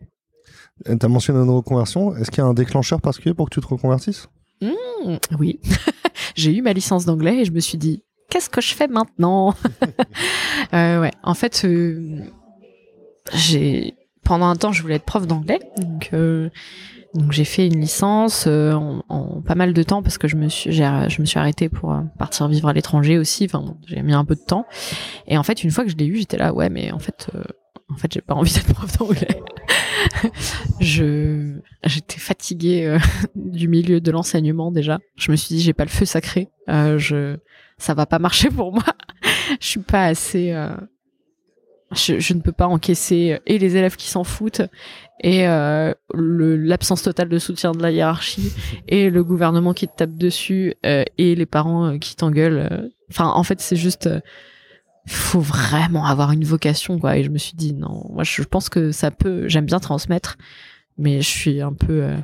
Euh, 0.89 0.97
T'as 0.97 1.09
mentionné 1.09 1.41
une 1.41 1.51
reconversion. 1.51 2.17
Est-ce 2.17 2.31
qu'il 2.31 2.39
y 2.39 2.47
a 2.47 2.47
un 2.47 2.55
déclencheur 2.55 3.01
particulier 3.01 3.35
pour 3.35 3.49
que 3.49 3.55
tu 3.55 3.61
te 3.61 3.67
reconvertisses? 3.67 4.29
Mm, 4.61 5.17
oui. 5.39 5.61
J'ai 6.37 6.57
eu 6.57 6.63
ma 6.63 6.73
licence 6.73 7.05
d'anglais 7.05 7.39
et 7.39 7.45
je 7.45 7.53
me 7.53 7.61
suis 7.61 7.79
dit, 7.79 8.03
qu'est-ce 8.31 8.49
que 8.49 8.61
je 8.61 8.75
fais 8.75 8.89
maintenant? 8.89 9.55
Ouais, 10.73 11.11
en 11.23 11.35
fait, 11.35 11.67
j'ai 13.35 13.95
pendant 14.25 14.47
un 14.47 14.57
temps, 14.57 14.73
je 14.73 14.81
voulais 14.81 14.95
être 14.95 15.05
prof 15.05 15.27
d'anglais, 15.27 15.59
donc 15.77 16.11
donc 17.14 17.33
j'ai 17.33 17.45
fait 17.45 17.66
une 17.66 17.81
licence 17.81 18.45
euh, 18.47 18.73
en, 18.73 19.02
en 19.09 19.42
pas 19.42 19.54
mal 19.54 19.75
de 19.75 19.83
temps 19.83 20.02
parce 20.02 20.19
que 20.19 20.28
je 20.28 20.37
me 20.37 20.49
suis 20.49 20.73
je 20.73 21.21
me 21.21 21.26
suis 21.26 21.38
arrêtée 21.38 21.69
pour 21.69 21.92
euh, 21.92 22.00
partir 22.19 22.49
vivre 22.49 22.69
à 22.69 22.73
l'étranger 22.73 23.19
aussi. 23.19 23.45
Enfin, 23.45 23.76
j'ai 23.87 24.02
mis 24.02 24.14
un 24.14 24.25
peu 24.25 24.35
de 24.35 24.40
temps. 24.40 24.66
Et 25.26 25.37
en 25.37 25.42
fait, 25.42 25.62
une 25.62 25.71
fois 25.71 25.85
que 25.85 25.90
je 25.90 25.97
l'ai 25.97 26.07
eu, 26.07 26.16
j'étais 26.16 26.38
là, 26.38 26.54
ouais, 26.54 26.71
mais 26.71 26.90
en 26.92 26.99
fait, 26.99 27.28
euh, 27.35 27.42
en 27.92 27.97
fait, 27.97 28.12
j'ai 28.12 28.21
pas 28.21 28.35
envie 28.35 28.52
d'être 28.52 28.73
prof 28.73 28.97
d'anglais. 28.99 29.42
je 30.81 31.59
j'étais 31.85 32.19
fatiguée 32.19 32.87
euh, 32.87 32.99
du 33.35 33.69
milieu 33.69 34.00
de 34.00 34.11
l'enseignement 34.11 34.73
déjà. 34.73 34.99
Je 35.16 35.31
me 35.31 35.37
suis 35.37 35.57
dit 35.57 35.62
j'ai 35.62 35.75
pas 35.75 35.85
le 35.85 35.90
feu 35.90 36.04
sacré. 36.04 36.49
Euh, 36.69 36.99
je 36.99 37.37
ça 37.78 37.95
va 37.95 38.07
pas 38.07 38.19
marcher 38.19 38.49
pour 38.49 38.73
moi. 38.73 38.85
je 39.61 39.66
suis 39.66 39.81
pas 39.81 40.07
assez. 40.07 40.54
Euh, 41.93 41.97
je, 41.97 42.19
je 42.19 42.35
ne 42.35 42.41
peux 42.41 42.53
pas 42.53 42.67
encaisser 42.67 43.39
et 43.47 43.59
les 43.59 43.77
élèves 43.77 43.97
qui 43.97 44.09
s'en 44.09 44.25
foutent 44.25 44.63
et 45.21 45.47
euh, 45.47 45.93
l'absence 46.15 47.03
totale 47.03 47.29
de 47.29 47.39
soutien 47.39 47.73
de 47.73 47.83
la 47.83 47.91
hiérarchie 47.91 48.53
et 48.89 49.11
le 49.11 49.23
gouvernement 49.25 49.73
qui 49.75 49.87
te 49.89 49.97
tape 49.97 50.17
dessus 50.17 50.75
euh, 50.85 51.05
et 51.19 51.35
les 51.35 51.47
parents 51.47 51.87
euh, 51.95 51.99
qui 51.99 52.17
t'engueulent. 52.17 52.69
euh. 52.71 52.89
Enfin, 53.11 53.29
en 53.29 53.43
fait, 53.45 53.61
c'est 53.61 53.77
juste. 53.77 54.07
euh, 54.07 54.21
faut 55.09 55.41
vraiment 55.41 56.07
avoir 56.07 56.31
une 56.31 56.45
vocation 56.45 56.99
quoi 57.01 57.17
et 57.17 57.25
je 57.25 57.31
me 57.31 57.37
suis 57.39 57.55
dit 57.57 57.73
non 57.75 58.07
moi 58.13 58.23
je 58.23 58.41
pense 58.45 58.69
que 58.69 58.93
ça 58.93 59.11
peut 59.11 59.49
j'aime 59.49 59.67
bien 59.67 59.81
transmettre 59.81 60.39
mais 60.97 61.21
je 61.21 61.29
suis 61.29 61.61
un 61.61 61.73
peu 61.73 62.05
euh, 62.05 62.17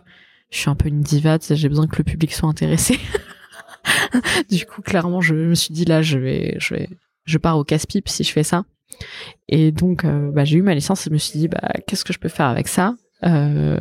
je 0.51 0.59
suis 0.59 0.71
un 0.71 0.77
peu 0.77 0.87
une 0.89 1.01
diva 1.01 1.39
j'ai 1.51 1.69
besoin 1.69 1.89
que 1.89 1.97
le 1.99 2.05
public 2.05 2.33
soit 2.33 2.49
intéressé 2.49 3.01
du 4.51 4.65
coup 4.65 4.81
clairement 4.81 5.21
je 5.21 5.35
me 5.35 5.55
suis 5.57 5.75
dit 5.75 5.85
là 5.85 6.03
je 6.03 6.19
vais 6.19 6.55
je 6.61 6.75
vais 6.75 6.89
je 7.25 7.39
pars 7.39 7.59
au 7.59 7.65
casse-pipe 7.65 8.09
si 8.09 8.23
je 8.23 8.31
fais 8.33 8.45
ça 8.45 8.65
et 9.49 9.73
donc 9.73 10.04
euh, 10.04 10.30
bah, 10.30 10.45
j'ai 10.45 10.59
eu 10.59 10.62
ma 10.62 10.75
licence 10.75 11.07
et 11.07 11.11
je 11.11 11.14
me 11.14 11.18
suis 11.18 11.38
dit 11.38 11.49
bah 11.49 11.73
qu'est-ce 11.87 12.04
que 12.04 12.12
je 12.12 12.18
peux 12.18 12.28
faire 12.28 12.47
avec 12.47 12.68
ça? 12.68 12.95
Euh, 13.25 13.80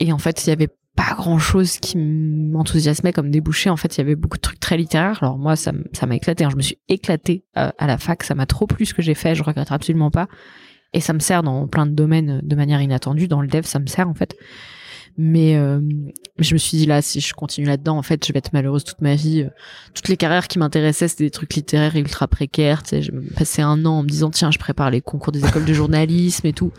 et 0.00 0.12
en 0.12 0.18
fait 0.18 0.46
il 0.46 0.50
y 0.50 0.52
avait 0.52 0.70
pas 0.96 1.14
grand 1.14 1.38
chose 1.38 1.78
qui 1.78 1.96
m'enthousiasmait 1.96 3.12
comme 3.12 3.30
débouché. 3.30 3.70
En 3.70 3.76
fait 3.76 3.96
il 3.96 3.98
y 3.98 4.00
avait 4.00 4.16
beaucoup 4.16 4.36
de 4.36 4.42
trucs 4.42 4.60
très 4.60 4.76
littéraires. 4.76 5.18
Alors 5.22 5.38
moi 5.38 5.56
ça 5.56 5.72
m'a 5.72 6.16
éclaté 6.16 6.44
hein. 6.44 6.50
je 6.50 6.56
me 6.56 6.62
suis 6.62 6.78
éclatée 6.88 7.44
euh, 7.56 7.70
à 7.78 7.86
la 7.86 7.98
fac. 7.98 8.22
Ça 8.22 8.34
m'a 8.34 8.46
trop 8.46 8.66
plu 8.66 8.86
ce 8.86 8.94
que 8.94 9.02
j'ai 9.02 9.14
fait. 9.14 9.34
Je 9.34 9.42
regrette 9.42 9.70
absolument 9.70 10.10
pas. 10.10 10.28
Et 10.94 11.00
ça 11.00 11.12
me 11.12 11.18
sert 11.18 11.42
dans 11.42 11.66
plein 11.66 11.84
de 11.86 11.92
domaines 11.92 12.40
de 12.42 12.56
manière 12.56 12.80
inattendue. 12.80 13.28
Dans 13.28 13.42
le 13.42 13.48
dev 13.48 13.62
ça 13.62 13.78
me 13.78 13.86
sert 13.86 14.08
en 14.08 14.14
fait 14.14 14.36
mais 15.20 15.56
euh, 15.56 15.80
je 16.38 16.54
me 16.54 16.58
suis 16.58 16.78
dit 16.78 16.86
là 16.86 17.02
si 17.02 17.20
je 17.20 17.34
continue 17.34 17.66
là-dedans 17.66 17.98
en 17.98 18.02
fait 18.02 18.24
je 18.24 18.32
vais 18.32 18.38
être 18.38 18.52
malheureuse 18.52 18.84
toute 18.84 19.00
ma 19.00 19.16
vie 19.16 19.42
Euh, 19.42 19.48
toutes 19.94 20.08
les 20.08 20.16
carrières 20.16 20.46
qui 20.46 20.58
m'intéressaient 20.60 21.08
c'était 21.08 21.24
des 21.24 21.30
trucs 21.30 21.52
littéraires 21.54 21.96
ultra 21.96 22.28
précaires 22.28 22.82
tu 22.84 22.90
sais 22.90 23.02
j'ai 23.02 23.12
passé 23.36 23.60
un 23.62 23.84
an 23.84 23.98
en 23.98 24.02
me 24.04 24.08
disant 24.08 24.30
tiens 24.30 24.50
je 24.52 24.58
prépare 24.58 24.90
les 24.90 25.00
concours 25.00 25.32
des 25.32 25.44
écoles 25.44 25.64
de 25.64 25.72
journalisme 25.72 26.46
et 26.46 26.52
tout 26.52 26.70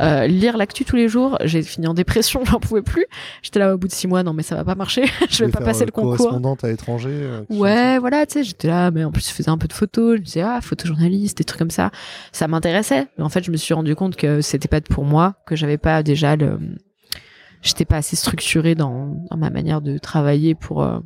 euh, 0.00 0.26
lire 0.26 0.56
l'actu 0.56 0.84
tous 0.84 0.96
les 0.96 1.08
jours 1.08 1.36
j'ai 1.44 1.62
fini 1.62 1.86
en 1.86 1.94
dépression 1.94 2.42
j'en 2.50 2.58
pouvais 2.58 2.82
plus 2.82 3.04
j'étais 3.42 3.58
là 3.58 3.74
au 3.74 3.78
bout 3.78 3.86
de 3.88 3.92
six 3.92 4.06
mois 4.08 4.22
non 4.22 4.32
mais 4.32 4.42
ça 4.42 4.56
va 4.56 4.64
pas 4.64 4.74
marcher 4.74 5.04
je 5.30 5.44
vais 5.44 5.50
pas 5.50 5.60
passer 5.60 5.82
euh, 5.82 5.86
le 5.86 5.92
concours 5.92 6.16
Correspondante 6.16 6.64
à 6.64 6.68
l'étranger. 6.68 7.10
euh, 7.12 7.42
Ouais, 7.50 7.98
voilà, 7.98 8.24
tu 8.24 8.32
sais, 8.34 8.44
j'étais 8.44 8.68
là, 8.68 8.90
mais 8.90 9.04
en 9.04 9.10
plus, 9.12 9.28
je 9.28 9.32
faisais 9.34 9.50
un 9.50 9.58
peu 9.58 9.68
de 9.68 9.72
photos. 9.72 10.16
Je 10.16 10.20
me 10.20 10.24
disais, 10.24 10.40
ah, 10.42 10.60
photojournaliste, 10.62 11.38
des 11.38 11.44
trucs 11.44 11.58
comme 11.58 11.70
ça. 11.70 11.90
Ça 12.32 12.46
m'intéressait. 12.48 13.06
Mais 13.18 13.24
en 13.24 13.28
fait, 13.28 13.42
je 13.44 13.50
me 13.50 13.56
suis 13.56 13.74
rendu 13.74 13.94
compte 13.94 14.16
que 14.16 14.40
c'était 14.40 14.68
pas 14.68 14.80
pour 14.80 15.04
moi, 15.04 15.34
que 15.46 15.56
j'avais 15.56 15.78
pas 15.78 16.02
déjà 16.02 16.36
le. 16.36 16.58
J'étais 17.64 17.84
pas 17.84 17.96
assez 17.96 18.14
structurée 18.14 18.74
dans, 18.76 19.16
dans 19.30 19.36
ma 19.36 19.50
manière 19.50 19.80
de 19.80 19.98
travailler 19.98 20.54
pour, 20.54 20.82
euh, 20.84 21.00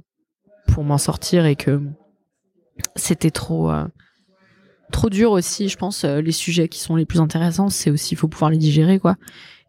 pour 0.69 0.85
m'en 0.85 0.99
sortir 0.99 1.47
et 1.47 1.57
que 1.57 1.81
c'était 2.97 3.31
trop. 3.31 3.71
euh, 3.71 3.87
trop 4.93 5.09
dur 5.09 5.31
aussi, 5.33 5.69
je 5.69 5.77
pense. 5.77 6.05
euh, 6.05 6.21
les 6.21 6.33
sujets 6.33 6.69
qui 6.69 6.81
sont 6.81 6.97
les 6.97 7.07
plus 7.07 7.21
intéressants, 7.21 7.69
c'est 7.69 7.91
aussi, 7.91 8.15
il 8.15 8.17
faut 8.19 8.29
pouvoir 8.29 8.51
les 8.51 8.57
digérer, 8.59 8.99
quoi. 8.99 9.17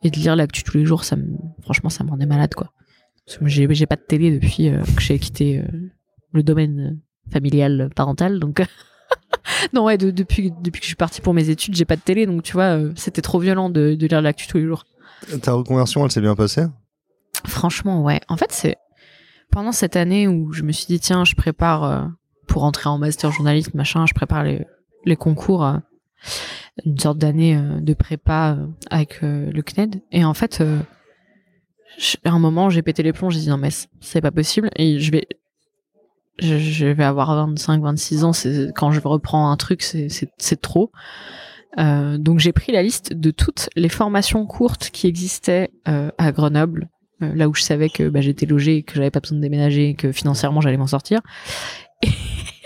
Et 0.03 0.09
de 0.09 0.15
lire 0.17 0.35
l'actu 0.35 0.63
tous 0.63 0.77
les 0.77 0.85
jours, 0.85 1.03
ça 1.03 1.15
me, 1.15 1.25
franchement, 1.61 1.89
ça 1.89 2.03
me 2.03 2.09
rendait 2.09 2.25
malade, 2.25 2.53
quoi. 2.55 2.71
Parce 3.25 3.37
que 3.37 3.47
j'ai, 3.47 3.67
j'ai 3.73 3.85
pas 3.85 3.95
de 3.95 4.01
télé 4.01 4.31
depuis 4.39 4.71
que 4.95 5.01
j'ai 5.01 5.19
quitté 5.19 5.63
le 6.31 6.41
domaine 6.43 6.99
familial 7.31 7.89
parental 7.95 8.39
donc 8.39 8.63
non 9.73 9.83
ouais 9.85 9.97
de- 9.99 10.09
depuis 10.09 10.51
depuis 10.63 10.79
que 10.79 10.83
je 10.85 10.89
suis 10.89 10.95
partie 10.95 11.21
pour 11.21 11.33
mes 11.35 11.49
études 11.49 11.75
j'ai 11.75 11.85
pas 11.85 11.95
de 11.95 12.01
télé 12.01 12.25
donc 12.25 12.41
tu 12.41 12.53
vois 12.53 12.79
c'était 12.95 13.21
trop 13.21 13.37
violent 13.39 13.69
de, 13.69 13.93
de 13.93 14.07
lire 14.07 14.21
l'actu 14.21 14.47
tous 14.47 14.57
les 14.57 14.65
jours 14.65 14.85
Ta 15.43 15.53
reconversion, 15.53 16.03
elle 16.05 16.11
s'est 16.11 16.21
bien 16.21 16.35
passée? 16.35 16.65
Franchement 17.47 18.03
ouais. 18.03 18.19
En 18.27 18.37
fait 18.37 18.51
c'est 18.51 18.77
pendant 19.51 19.71
cette 19.71 19.95
année 19.95 20.27
où 20.27 20.51
je 20.51 20.63
me 20.63 20.71
suis 20.71 20.87
dit 20.87 20.99
tiens 20.99 21.25
je 21.25 21.35
prépare 21.35 21.83
euh, 21.83 22.05
pour 22.47 22.63
entrer 22.63 22.89
en 22.89 22.97
master 22.97 23.31
journaliste 23.31 23.73
machin 23.73 24.05
je 24.05 24.13
prépare 24.13 24.43
les 24.43 24.65
les 25.05 25.15
concours 25.15 25.65
euh, 25.65 25.77
une 26.85 26.99
sorte 26.99 27.17
d'année 27.17 27.55
euh, 27.55 27.79
de 27.79 27.93
prépa 27.93 28.57
avec 28.89 29.21
le 29.21 29.61
CNED 29.61 30.01
et 30.11 30.23
en 30.25 30.33
fait 30.33 30.61
à 32.23 32.29
un 32.29 32.39
moment 32.39 32.69
j'ai 32.69 32.81
pété 32.81 33.03
les 33.03 33.13
plombs 33.13 33.29
j'ai 33.29 33.39
dit 33.39 33.49
non 33.49 33.57
mais 33.57 33.69
c'est 33.99 34.21
pas 34.21 34.31
possible. 34.31 34.69
Et 34.75 34.99
je 34.99 35.11
vais 35.11 35.27
je, 36.37 36.57
je 36.57 36.85
vais 36.85 37.03
avoir 37.03 37.35
25 37.35 37.81
26 37.81 38.23
ans 38.23 38.31
quand 38.75 38.91
je 38.91 39.01
reprends 39.01 39.51
un 39.51 39.57
truc 39.57 39.81
c'est 39.81 40.61
trop. 40.61 40.91
Donc 41.77 42.39
j'ai 42.39 42.53
pris 42.53 42.71
la 42.71 42.81
liste 42.81 43.13
de 43.13 43.31
toutes 43.31 43.69
les 43.75 43.89
formations 43.89 44.45
courtes 44.45 44.89
qui 44.91 45.07
existaient 45.07 45.71
à 45.85 46.31
Grenoble 46.31 46.89
là 47.21 47.49
où 47.49 47.53
je 47.53 47.61
savais 47.61 47.89
que 47.89 48.09
bah, 48.09 48.21
j'étais 48.21 48.45
logée 48.45 48.83
que 48.83 48.95
j'avais 48.95 49.11
pas 49.11 49.19
besoin 49.19 49.37
de 49.37 49.41
déménager 49.41 49.93
que 49.93 50.11
financièrement 50.11 50.61
j'allais 50.61 50.77
m'en 50.77 50.87
sortir. 50.87 51.21
Et 52.03 52.09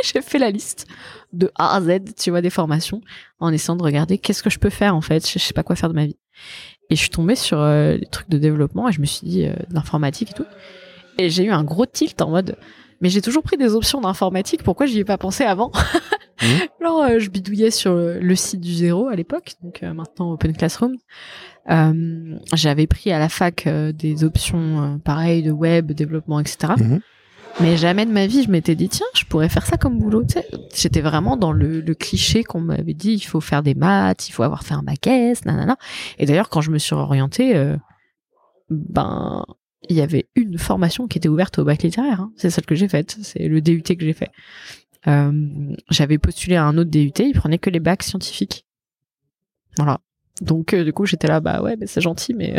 j'ai 0.03 0.21
fait 0.21 0.37
la 0.39 0.51
liste 0.51 0.87
de 1.31 1.51
A 1.55 1.75
à 1.75 1.81
Z 1.81 2.15
tu 2.17 2.29
vois 2.29 2.41
des 2.41 2.49
formations 2.49 3.01
en 3.39 3.51
essayant 3.51 3.75
de 3.75 3.83
regarder 3.83 4.17
qu'est-ce 4.17 4.43
que 4.43 4.49
je 4.49 4.59
peux 4.59 4.69
faire 4.69 4.95
en 4.95 5.01
fait. 5.01 5.27
Je, 5.27 5.39
je 5.39 5.43
sais 5.43 5.53
pas 5.53 5.63
quoi 5.63 5.75
faire 5.75 5.89
de 5.89 5.95
ma 5.95 6.05
vie. 6.05 6.17
Et 6.89 6.95
je 6.95 7.01
suis 7.01 7.09
tombée 7.09 7.35
sur 7.35 7.59
euh, 7.59 7.97
les 7.97 8.05
trucs 8.05 8.29
de 8.29 8.37
développement 8.37 8.89
et 8.89 8.91
je 8.91 9.01
me 9.01 9.05
suis 9.05 9.27
dit 9.27 9.45
euh, 9.45 9.53
d'informatique 9.69 10.31
et 10.31 10.33
tout. 10.33 10.45
Et 11.17 11.29
j'ai 11.29 11.45
eu 11.45 11.51
un 11.51 11.63
gros 11.63 11.85
tilt 11.85 12.21
en 12.21 12.29
mode 12.29 12.57
mais 13.03 13.09
j'ai 13.09 13.21
toujours 13.21 13.43
pris 13.43 13.57
des 13.57 13.75
options 13.75 13.99
d'informatique 13.99 14.63
pourquoi 14.63 14.85
j'y 14.85 14.99
ai 14.99 15.03
pas 15.03 15.17
pensé 15.17 15.43
avant? 15.43 15.71
Alors 16.79 17.01
euh, 17.01 17.19
je 17.19 17.29
bidouillais 17.29 17.69
sur 17.69 17.93
le, 17.93 18.19
le 18.19 18.35
site 18.35 18.61
du 18.61 18.73
zéro 18.73 19.09
à 19.09 19.15
l'époque 19.15 19.55
donc 19.61 19.83
euh, 19.83 19.93
maintenant 19.93 20.31
Open 20.31 20.55
Classroom 20.55 20.95
euh, 21.69 22.37
j'avais 22.53 22.87
pris 22.87 23.11
à 23.11 23.19
la 23.19 23.29
fac 23.29 23.67
euh, 23.67 23.93
des 23.93 24.25
options 24.25 24.81
euh, 24.83 24.97
pareilles 24.97 25.43
de 25.43 25.51
web 25.51 25.93
développement 25.93 26.41
etc 26.41 26.73
Mhm. 26.77 26.99
mais 27.61 27.77
jamais 27.77 28.05
de 28.05 28.11
ma 28.11 28.27
vie 28.27 28.43
je 28.43 28.51
m'étais 28.51 28.75
dit 28.75 28.89
tiens 28.89 29.05
je 29.15 29.23
pourrais 29.23 29.47
faire 29.47 29.65
ça 29.65 29.77
comme 29.77 29.97
boulot 29.97 30.23
j'étais 30.75 30.99
vraiment 30.99 31.37
dans 31.37 31.53
le, 31.53 31.79
le 31.79 31.93
cliché 31.93 32.43
qu'on 32.43 32.59
m'avait 32.59 32.93
dit 32.93 33.13
il 33.13 33.21
faut 33.21 33.39
faire 33.39 33.63
des 33.63 33.75
maths 33.75 34.27
il 34.27 34.33
faut 34.33 34.43
avoir 34.43 34.63
fait 34.63 34.73
un 34.73 34.83
bac 34.83 35.07
S 35.07 35.45
nanana. 35.45 35.77
Et 36.19 36.25
d'ailleurs 36.25 36.49
quand 36.49 36.61
je 36.61 36.71
me 36.71 36.77
suis 36.79 36.95
orientée 36.95 37.55
euh, 37.55 37.77
ben 38.69 39.45
il 39.89 39.95
y 39.95 40.01
avait 40.01 40.27
une 40.35 40.57
formation 40.57 41.07
qui 41.07 41.17
était 41.17 41.29
ouverte 41.29 41.59
au 41.59 41.63
bac 41.63 41.83
littéraire 41.83 42.21
hein. 42.21 42.31
c'est 42.35 42.49
celle 42.49 42.65
que 42.65 42.75
j'ai 42.75 42.89
faite 42.89 43.17
c'est 43.21 43.47
le 43.47 43.61
DUT 43.61 43.83
que 43.83 44.03
j'ai 44.03 44.13
fait. 44.13 44.31
Euh, 45.07 45.75
j'avais 45.89 46.17
postulé 46.17 46.55
à 46.55 46.65
un 46.65 46.77
autre 46.77 46.89
DUT 46.89 47.11
il 47.19 47.33
prenait 47.33 47.57
que 47.57 47.69
les 47.69 47.79
bacs 47.79 48.03
scientifiques. 48.03 48.65
Voilà 49.77 49.99
donc 50.43 50.73
euh, 50.73 50.83
du 50.83 50.93
coup 50.93 51.05
j'étais 51.05 51.27
là 51.27 51.39
bah 51.39 51.61
ouais 51.61 51.75
mais 51.79 51.87
c'est 51.87 52.01
gentil 52.01 52.33
mais 52.33 52.55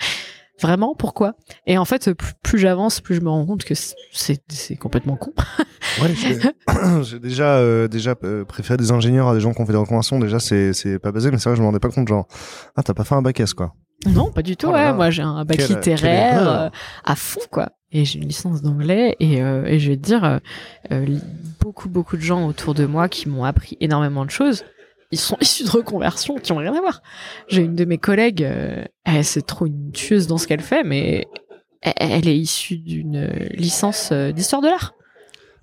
vraiment 0.62 0.94
pourquoi? 0.94 1.34
Et 1.66 1.76
en 1.78 1.84
fait 1.84 2.12
plus, 2.14 2.32
plus 2.42 2.58
j'avance 2.58 3.00
plus 3.00 3.14
je 3.16 3.20
me 3.20 3.28
rends 3.28 3.44
compte 3.44 3.64
que 3.64 3.74
c'est 3.74 4.76
complètement 4.76 5.16
con 5.16 5.32
Ouais, 6.02 6.08
j'ai- 6.14 6.38
j'ai 7.02 7.18
déjà, 7.18 7.56
euh, 7.58 7.88
déjà 7.88 8.14
euh, 8.24 8.44
préféré 8.44 8.76
des 8.76 8.90
ingénieurs 8.90 9.28
à 9.28 9.34
des 9.34 9.40
gens 9.40 9.52
qui 9.52 9.60
ont 9.60 9.66
fait 9.66 9.72
des 9.72 9.78
reconversions. 9.78 10.18
Déjà, 10.18 10.38
c'est, 10.40 10.72
c'est 10.72 10.98
pas 10.98 11.12
basé, 11.12 11.30
mais 11.30 11.38
c'est 11.38 11.48
vrai, 11.48 11.56
je 11.56 11.60
me 11.62 11.66
rendais 11.66 11.78
pas 11.78 11.88
compte, 11.90 12.08
genre, 12.08 12.26
ah, 12.74 12.82
t'as 12.82 12.92
pas 12.92 13.04
fait 13.04 13.14
un 13.14 13.22
bac 13.22 13.38
S, 13.40 13.54
quoi. 13.54 13.72
Non, 14.06 14.30
pas 14.30 14.42
du 14.42 14.56
tout. 14.56 14.66
Oh 14.68 14.72
ouais. 14.72 14.92
Moi, 14.92 15.10
j'ai 15.10 15.22
un 15.22 15.44
bac 15.44 15.56
Quelle- 15.56 15.68
littéraire 15.68 16.48
euh, 16.50 16.68
à 17.04 17.14
fond, 17.16 17.40
quoi. 17.50 17.70
Et 17.92 18.04
j'ai 18.04 18.18
une 18.18 18.26
licence 18.26 18.60
d'anglais. 18.62 19.16
Et, 19.20 19.42
euh, 19.42 19.64
et 19.64 19.78
je 19.78 19.90
vais 19.90 19.96
te 19.96 20.02
dire, 20.02 20.24
euh, 20.24 20.38
euh, 20.92 21.06
beaucoup, 21.60 21.88
beaucoup 21.88 22.16
de 22.16 22.22
gens 22.22 22.46
autour 22.46 22.74
de 22.74 22.84
moi 22.84 23.08
qui 23.08 23.28
m'ont 23.28 23.44
appris 23.44 23.76
énormément 23.80 24.24
de 24.26 24.30
choses. 24.30 24.64
Ils 25.10 25.18
sont 25.18 25.36
issus 25.40 25.64
de 25.64 25.70
reconversion 25.70 26.36
qui 26.36 26.52
ont 26.52 26.56
rien 26.56 26.74
à 26.74 26.80
voir. 26.80 27.02
J'ai 27.48 27.62
une 27.62 27.74
de 27.74 27.84
mes 27.84 27.98
collègues, 27.98 28.42
euh, 28.42 28.84
elle, 29.04 29.24
c'est 29.24 29.46
trop 29.46 29.66
une 29.66 29.92
tueuse 29.92 30.26
dans 30.26 30.38
ce 30.38 30.46
qu'elle 30.46 30.60
fait, 30.60 30.84
mais 30.84 31.26
elle, 31.82 31.94
elle 31.98 32.28
est 32.28 32.36
issue 32.36 32.78
d'une 32.78 33.16
euh, 33.16 33.48
licence 33.50 34.10
euh, 34.12 34.32
d'histoire 34.32 34.62
de 34.62 34.68
l'art. 34.68 34.94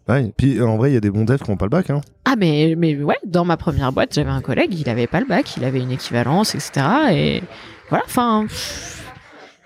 Ouais. 0.08 0.34
Puis 0.38 0.62
en 0.62 0.77
vrai, 0.77 0.91
il 0.91 0.93
y 0.93 0.97
a 0.97 1.01
des 1.01 1.10
bons 1.10 1.23
devs 1.23 1.41
qui 1.41 1.49
n'ont 1.49 1.58
pas 1.58 1.65
le 1.65 1.69
bac. 1.69 1.89
Hein. 1.89 2.01
Ah 2.25 2.36
mais 2.38 2.75
mais 2.77 2.95
ouais, 3.01 3.17
dans 3.25 3.45
ma 3.45 3.58
première 3.58 3.91
boîte, 3.93 4.13
j'avais 4.13 4.29
un 4.29 4.41
collègue, 4.41 4.73
il 4.77 4.89
avait 4.89 5.08
pas 5.08 5.21
le 5.21 5.25
bac, 5.25 5.56
il 5.56 5.63
avait 5.63 5.79
une 5.79 5.91
équivalence, 5.91 6.56
etc. 6.56 6.86
Et 7.12 7.43
voilà, 7.89 8.03
enfin, 8.06 8.45
pff, 8.47 9.02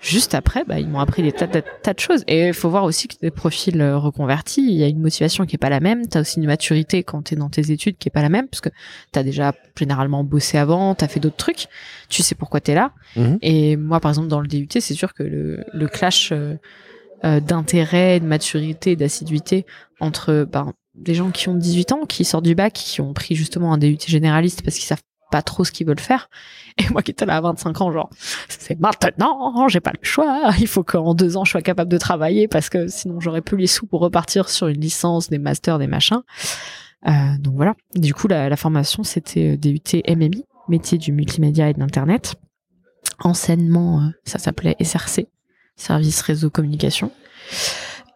juste 0.00 0.34
après, 0.34 0.64
bah, 0.64 0.78
ils 0.78 0.88
m'ont 0.88 1.00
appris 1.00 1.22
des 1.22 1.32
tas, 1.32 1.48
tas, 1.48 1.62
tas 1.62 1.92
de 1.92 1.98
choses. 1.98 2.24
Et 2.26 2.48
il 2.48 2.54
faut 2.54 2.70
voir 2.70 2.84
aussi 2.84 3.08
que 3.08 3.14
des 3.20 3.30
profils 3.30 3.80
euh, 3.80 3.98
reconvertis, 3.98 4.62
il 4.62 4.76
y 4.76 4.82
a 4.84 4.86
une 4.86 5.00
motivation 5.00 5.44
qui 5.46 5.56
est 5.56 5.58
pas 5.58 5.70
la 5.70 5.80
même. 5.80 6.06
T'as 6.06 6.20
aussi 6.20 6.38
une 6.38 6.46
maturité 6.46 7.02
quand 7.02 7.22
t'es 7.22 7.36
dans 7.36 7.48
tes 7.48 7.70
études 7.72 7.98
qui 7.98 8.08
est 8.08 8.12
pas 8.12 8.22
la 8.22 8.28
même, 8.28 8.48
parce 8.48 8.60
que 8.60 8.70
t'as 9.12 9.22
déjà 9.22 9.52
généralement 9.76 10.24
bossé 10.24 10.58
avant, 10.58 10.94
t'as 10.94 11.08
fait 11.08 11.20
d'autres 11.20 11.36
trucs, 11.36 11.66
tu 12.08 12.22
sais 12.22 12.34
pourquoi 12.34 12.60
t'es 12.60 12.74
là. 12.74 12.92
Mhm. 13.16 13.38
Et 13.42 13.76
moi, 13.76 14.00
par 14.00 14.10
exemple, 14.10 14.28
dans 14.28 14.40
le 14.40 14.48
DUT, 14.48 14.68
c'est 14.70 14.94
sûr 14.94 15.14
que 15.14 15.22
le, 15.22 15.64
le 15.72 15.88
clash 15.88 16.30
euh, 16.32 16.54
euh, 17.24 17.40
d'intérêt, 17.40 18.20
de 18.20 18.26
maturité, 18.26 18.94
d'assiduité 18.94 19.66
entre 20.00 20.46
ben, 20.50 20.72
des 20.94 21.14
gens 21.14 21.30
qui 21.30 21.48
ont 21.48 21.54
18 21.54 21.92
ans, 21.92 22.06
qui 22.06 22.24
sortent 22.24 22.44
du 22.44 22.54
bac, 22.54 22.72
qui 22.72 23.00
ont 23.00 23.12
pris 23.12 23.34
justement 23.34 23.72
un 23.72 23.78
DUT 23.78 23.98
généraliste 24.06 24.62
parce 24.62 24.76
qu'ils 24.76 24.86
savent 24.86 25.02
pas 25.30 25.42
trop 25.42 25.64
ce 25.64 25.72
qu'ils 25.72 25.86
veulent 25.86 26.00
faire. 26.00 26.30
Et 26.78 26.88
moi 26.90 27.02
qui 27.02 27.10
étais 27.10 27.26
là 27.26 27.36
à 27.36 27.40
25 27.40 27.80
ans, 27.80 27.92
genre, 27.92 28.10
c'est 28.48 28.78
maintenant, 28.78 29.68
j'ai 29.68 29.80
pas 29.80 29.92
le 29.92 30.04
choix. 30.04 30.50
Il 30.58 30.66
faut 30.66 30.84
qu'en 30.84 31.14
deux 31.14 31.36
ans, 31.36 31.44
je 31.44 31.50
sois 31.50 31.62
capable 31.62 31.90
de 31.90 31.98
travailler 31.98 32.48
parce 32.48 32.68
que 32.68 32.88
sinon, 32.88 33.20
j'aurais 33.20 33.42
plus 33.42 33.56
les 33.56 33.66
sous 33.66 33.86
pour 33.86 34.00
repartir 34.00 34.48
sur 34.48 34.68
une 34.68 34.80
licence, 34.80 35.28
des 35.28 35.38
masters, 35.38 35.78
des 35.78 35.86
machins. 35.86 36.22
Euh, 37.06 37.10
donc 37.38 37.54
voilà. 37.54 37.74
Du 37.94 38.14
coup, 38.14 38.28
la, 38.28 38.56
formation, 38.56 39.02
c'était 39.02 39.54
euh, 39.54 39.56
DUT 39.56 40.02
MMI, 40.08 40.44
métier 40.68 40.98
du 40.98 41.12
multimédia 41.12 41.68
et 41.68 41.74
de 41.74 41.78
l'Internet. 41.78 42.36
Enseignement, 43.20 44.02
euh, 44.02 44.08
ça 44.24 44.38
s'appelait 44.38 44.76
SRC, 44.80 45.28
Service 45.76 46.20
Réseau 46.22 46.50
Communication. 46.50 47.12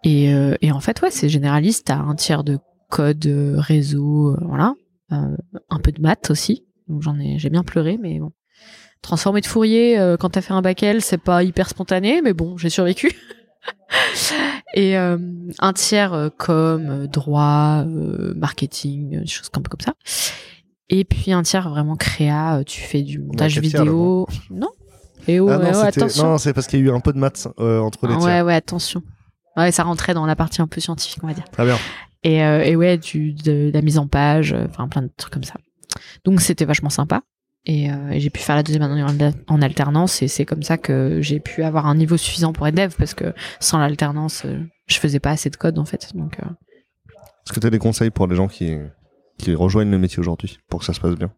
Et, 0.04 0.32
et 0.60 0.72
en 0.72 0.80
fait, 0.80 1.00
ouais, 1.00 1.12
c'est 1.12 1.28
généraliste. 1.28 1.86
T'as 1.86 1.96
un 1.96 2.16
tiers 2.16 2.42
de 2.42 2.58
code, 2.90 3.24
réseau, 3.56 4.36
voilà. 4.42 4.74
Un 5.10 5.78
peu 5.80 5.92
de 5.92 6.02
maths 6.02 6.28
aussi. 6.28 6.64
Donc 6.92 7.02
j'en 7.02 7.18
ai, 7.18 7.38
j'ai 7.38 7.48
bien 7.48 7.62
pleuré, 7.62 7.98
mais 8.00 8.18
bon. 8.18 8.32
Transformer 9.00 9.40
de 9.40 9.46
Fourier 9.46 9.98
euh, 9.98 10.16
quand 10.16 10.30
t'as 10.30 10.42
fait 10.42 10.52
un 10.52 10.60
bac 10.62 10.82
L, 10.82 11.00
c'est 11.00 11.18
pas 11.18 11.42
hyper 11.42 11.68
spontané, 11.68 12.20
mais 12.22 12.34
bon, 12.34 12.56
j'ai 12.58 12.68
survécu. 12.68 13.12
et 14.74 14.98
euh, 14.98 15.18
un 15.58 15.72
tiers 15.72 16.12
euh, 16.12 16.28
com, 16.36 16.86
euh, 16.88 17.06
droit, 17.06 17.84
euh, 17.86 18.34
marketing, 18.36 19.20
des 19.20 19.26
choses 19.26 19.48
un 19.54 19.62
peu 19.62 19.70
comme 19.70 19.80
ça. 19.80 19.94
Et 20.90 21.04
puis 21.04 21.32
un 21.32 21.42
tiers 21.42 21.70
vraiment 21.70 21.96
créa. 21.96 22.62
Tu 22.66 22.80
fais 22.82 23.02
du 23.02 23.20
montage 23.20 23.52
tiers, 23.52 23.62
vidéo. 23.62 24.28
Non. 24.50 24.68
Et 25.26 25.40
oh, 25.40 25.48
Ah 25.48 25.58
non, 25.58 25.80
attention. 25.80 26.24
non, 26.24 26.38
c'est 26.38 26.52
parce 26.52 26.66
qu'il 26.66 26.80
y 26.80 26.82
a 26.82 26.86
eu 26.86 26.90
un 26.90 27.00
peu 27.00 27.12
de 27.14 27.18
maths 27.18 27.48
entre 27.56 28.06
les 28.06 28.14
Ah, 28.14 28.18
tiers. 28.18 28.26
ouais, 28.26 28.42
ouais, 28.42 28.54
attention. 28.54 29.02
Ouais, 29.56 29.72
ça 29.72 29.84
rentrait 29.84 30.12
dans 30.12 30.26
la 30.26 30.36
partie 30.36 30.60
un 30.60 30.66
peu 30.66 30.80
scientifique, 30.80 31.20
on 31.22 31.26
va 31.26 31.34
dire. 31.34 31.48
Très 31.50 31.64
bien. 31.64 31.78
Et, 32.22 32.36
et 32.38 32.76
ouais, 32.76 32.98
du, 32.98 33.32
de, 33.32 33.70
la 33.72 33.82
mise 33.82 33.98
en 33.98 34.06
page, 34.06 34.54
enfin 34.68 34.88
plein 34.88 35.02
de 35.02 35.10
trucs 35.16 35.32
comme 35.32 35.44
ça. 35.44 35.54
Donc 36.24 36.40
c'était 36.40 36.64
vachement 36.64 36.90
sympa. 36.90 37.22
Et, 37.64 37.90
euh, 37.92 38.10
et 38.10 38.18
j'ai 38.18 38.30
pu 38.30 38.40
faire 38.40 38.56
la 38.56 38.64
deuxième 38.64 38.82
année 38.82 39.04
en, 39.46 39.62
alternance 39.62 40.20
et 40.22 40.28
c'est 40.28 40.44
comme 40.44 40.64
ça 40.64 40.78
que 40.78 41.20
j'ai 41.20 41.38
pu 41.38 41.62
avoir 41.62 41.86
un 41.86 41.94
niveau 41.94 42.16
suffisant 42.16 42.52
pour 42.52 42.66
être 42.66 42.74
dev 42.74 42.92
parce 42.98 43.14
que 43.14 43.32
sans 43.60 43.78
l'alternance, 43.78 44.42
euh, 44.44 44.58
je 44.88 44.98
faisais 44.98 45.20
pas 45.20 45.30
assez 45.30 45.48
de 45.48 45.56
code 45.56 45.78
en 45.78 45.84
fait. 45.84 46.10
Donc 46.16 46.40
euh, 46.40 46.46
Est-ce 47.46 47.52
que 47.52 47.60
tu 47.60 47.66
as 47.66 47.70
des 47.70 47.78
conseils 47.78 48.10
pour 48.10 48.26
les 48.26 48.34
gens 48.34 48.48
qui, 48.48 48.76
qui 49.38 49.54
rejoignent 49.54 49.92
le 49.92 49.98
métier 49.98 50.18
aujourd'hui 50.18 50.58
pour 50.68 50.80
que 50.80 50.86
ça 50.86 50.92
se 50.92 50.98
passe 50.98 51.14
bien? 51.14 51.30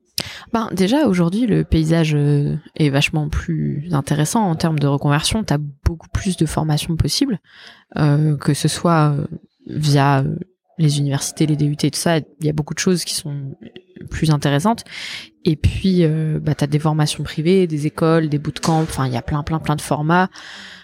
Ben, 0.55 0.71
déjà, 0.73 1.07
aujourd'hui, 1.07 1.47
le 1.47 1.65
paysage 1.65 2.15
est 2.15 2.89
vachement 2.89 3.29
plus 3.29 3.89
intéressant 3.93 4.49
en 4.49 4.55
termes 4.55 4.79
de 4.79 4.87
reconversion. 4.87 5.45
Tu 5.45 5.53
as 5.53 5.59
beaucoup 5.85 6.09
plus 6.09 6.39
de 6.39 6.47
formations 6.47 6.97
possibles, 6.97 7.41
euh, 7.97 8.37
que 8.39 8.55
ce 8.55 8.69
soit 8.69 9.15
via 9.67 10.25
les 10.79 10.99
universités, 10.99 11.47
les 11.47 11.57
DUT, 11.57 11.77
tout 11.77 11.91
ça. 11.93 12.19
Il 12.19 12.47
y 12.47 12.49
a 12.49 12.53
beaucoup 12.53 12.75
de 12.75 12.79
choses 12.79 13.05
qui 13.05 13.15
sont 13.15 13.55
plus 14.05 14.31
intéressantes. 14.31 14.85
Et 15.45 15.57
puis, 15.57 16.05
euh, 16.05 16.39
bah, 16.41 16.55
tu 16.55 16.67
des 16.67 16.79
formations 16.79 17.23
privées, 17.23 17.67
des 17.67 17.87
écoles, 17.87 18.29
des 18.29 18.39
bootcamps. 18.39 18.83
Enfin, 18.83 19.07
il 19.07 19.13
y 19.13 19.17
a 19.17 19.23
plein, 19.23 19.43
plein, 19.43 19.59
plein 19.59 19.77
de 19.77 19.83
formats 19.83 20.29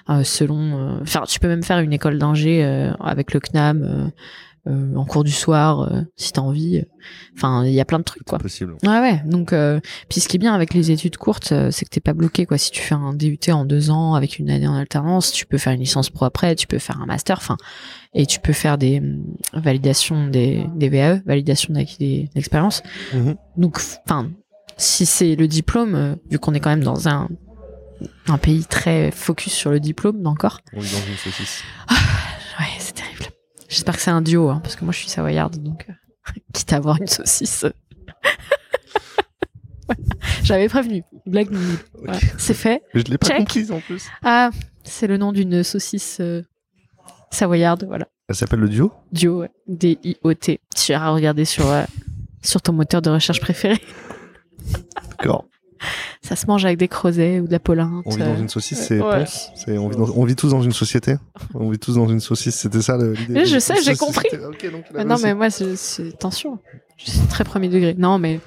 euh, 0.08 0.22
selon... 0.24 0.78
euh, 0.78 0.98
Enfin, 1.02 1.24
tu 1.26 1.40
peux 1.40 1.48
même 1.48 1.62
faire 1.62 1.78
une 1.78 1.92
école 1.92 2.18
d'ingé 2.18 2.64
euh, 2.64 2.92
avec 3.00 3.32
le 3.32 3.40
CNAM 3.40 4.10
euh, 4.66 4.70
euh, 4.70 4.96
en 4.96 5.04
cours 5.04 5.24
du 5.24 5.32
soir, 5.32 5.80
euh, 5.80 6.02
si 6.16 6.32
tu 6.32 6.40
as 6.40 6.42
envie. 6.42 6.84
Enfin, 7.36 7.64
il 7.64 7.72
y 7.72 7.80
a 7.80 7.84
plein 7.84 7.98
de 7.98 8.04
trucs, 8.04 8.24
quoi. 8.24 8.38
Possible. 8.38 8.76
Ouais, 8.82 9.00
ouais. 9.00 9.22
Donc, 9.24 9.52
euh, 9.52 9.80
puis 10.08 10.20
ce 10.20 10.28
qui 10.28 10.36
est 10.36 10.38
bien 10.38 10.54
avec 10.54 10.74
les 10.74 10.90
études 10.90 11.16
courtes, 11.16 11.52
euh, 11.52 11.70
c'est 11.70 11.84
que 11.84 11.90
t'es 11.90 12.00
pas 12.00 12.12
bloqué, 12.12 12.46
quoi. 12.46 12.58
Si 12.58 12.70
tu 12.70 12.80
fais 12.80 12.94
un 12.94 13.14
DUT 13.14 13.38
en 13.50 13.64
deux 13.64 13.90
ans 13.90 14.14
avec 14.14 14.38
une 14.38 14.50
année 14.50 14.68
en 14.68 14.74
alternance, 14.74 15.32
tu 15.32 15.46
peux 15.46 15.58
faire 15.58 15.72
une 15.72 15.80
licence 15.80 16.10
pro 16.10 16.24
après, 16.24 16.54
tu 16.54 16.66
peux 16.66 16.78
faire 16.78 17.00
un 17.00 17.06
master, 17.06 17.38
enfin, 17.38 17.56
et 18.14 18.26
tu 18.26 18.40
peux 18.40 18.52
faire 18.52 18.78
des 18.78 18.98
hum, 18.98 19.24
validations 19.54 20.28
des, 20.28 20.66
des 20.74 20.88
VAE, 20.88 21.22
validation 21.26 21.74
d'expérience. 21.74 22.82
Mhm. 23.14 23.36
Donc, 23.56 23.80
enfin, 24.06 24.30
si 24.76 25.06
c'est 25.06 25.36
le 25.36 25.48
diplôme, 25.48 25.94
euh, 25.94 26.14
vu 26.30 26.38
qu'on 26.38 26.54
est 26.54 26.60
quand 26.60 26.70
même 26.70 26.84
dans 26.84 27.08
un, 27.08 27.28
un 28.28 28.38
pays 28.38 28.64
très 28.64 29.10
focus 29.10 29.52
sur 29.52 29.70
le 29.70 29.80
diplôme 29.80 30.26
encore, 30.26 30.60
On 30.72 30.80
vit 30.80 30.92
dans 30.92 31.06
une 31.10 31.16
saucisse. 31.16 31.62
J'espère 33.70 33.94
que 33.96 34.02
c'est 34.02 34.10
un 34.10 34.20
duo, 34.20 34.50
hein, 34.50 34.60
parce 34.62 34.74
que 34.76 34.84
moi 34.84 34.92
je 34.92 34.98
suis 34.98 35.08
savoyarde, 35.08 35.62
donc 35.62 35.86
euh, 35.88 35.92
quitte 36.52 36.72
à 36.72 36.76
avoir 36.76 37.00
une 37.00 37.06
saucisse. 37.06 37.64
Voilà. 39.86 39.96
J'avais 40.42 40.68
prévenu. 40.68 41.04
Blague 41.24 41.50
nulle. 41.50 41.78
Voilà. 41.94 42.18
C'est 42.36 42.54
fait. 42.54 42.82
Je 42.94 43.02
l'ai 43.04 43.16
pas 43.16 43.28
Check. 43.28 43.38
comprise 43.38 43.70
en 43.70 43.80
plus. 43.80 44.06
Ah, 44.22 44.50
c'est 44.82 45.06
le 45.06 45.16
nom 45.16 45.32
d'une 45.32 45.62
saucisse 45.62 46.18
euh, 46.20 46.42
savoyarde, 47.30 47.84
voilà. 47.86 48.08
Elle 48.28 48.34
s'appelle 48.34 48.60
le 48.60 48.68
duo? 48.68 48.92
Ouais. 49.22 49.50
D-I-O-T. 49.66 50.60
Tu 50.76 50.92
iras 50.92 51.10
regarder 51.10 51.44
sur, 51.44 51.68
euh, 51.68 51.84
sur 52.42 52.62
ton 52.62 52.72
moteur 52.72 53.02
de 53.02 53.10
recherche 53.10 53.40
préféré. 53.40 53.80
D'accord. 55.18 55.46
Ça 56.22 56.36
se 56.36 56.46
mange 56.46 56.64
avec 56.64 56.78
des 56.78 56.88
creusets 56.88 57.40
ou 57.40 57.46
de 57.46 57.52
la 57.52 57.58
polenta. 57.58 57.90
On 58.04 58.10
vit 58.10 58.18
dans 58.22 58.36
une 58.36 58.48
saucisse, 58.48 58.78
c'est 58.80 59.00
Ouais. 59.00 59.24
On 59.78 59.88
vit, 59.88 59.96
dans- 59.96 60.10
on 60.16 60.24
vit 60.24 60.36
tous 60.36 60.50
dans 60.50 60.62
une 60.62 60.72
société. 60.72 61.16
On 61.54 61.70
vit 61.70 61.78
tous 61.78 61.94
dans 61.94 62.08
une 62.08 62.20
saucisse. 62.20 62.56
C'était 62.56 62.82
ça 62.82 62.96
le- 62.96 63.12
l'idée. 63.14 63.44
Je 63.46 63.58
sais, 63.58 63.74
j'ai 63.82 63.96
compris. 63.96 64.28
donc, 64.42 64.64
Mais 64.94 65.04
non, 65.04 65.16
mais 65.22 65.34
moi, 65.34 65.50
c'est- 65.50 65.76
c'est 65.76 66.08
attention. 66.08 66.58
Je 66.98 67.10
suis 67.10 67.26
très 67.28 67.44
premier 67.44 67.68
degré. 67.68 67.94
Non, 67.96 68.18
mais 68.18 68.40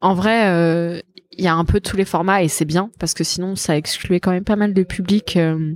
en 0.00 0.14
vrai, 0.14 0.46
euh, 0.48 1.00
il 1.32 1.44
y 1.44 1.48
a 1.48 1.54
un 1.54 1.64
peu 1.64 1.80
tous 1.80 1.96
les 1.96 2.04
formats 2.04 2.42
et 2.42 2.48
c'est 2.48 2.64
bien 2.64 2.90
parce 2.98 3.14
que 3.14 3.24
sinon, 3.24 3.56
ça 3.56 3.76
excluait 3.76 4.20
quand 4.20 4.30
même 4.30 4.44
pas 4.44 4.56
mal 4.56 4.72
de 4.72 4.82
public, 4.82 5.36
euh, 5.36 5.74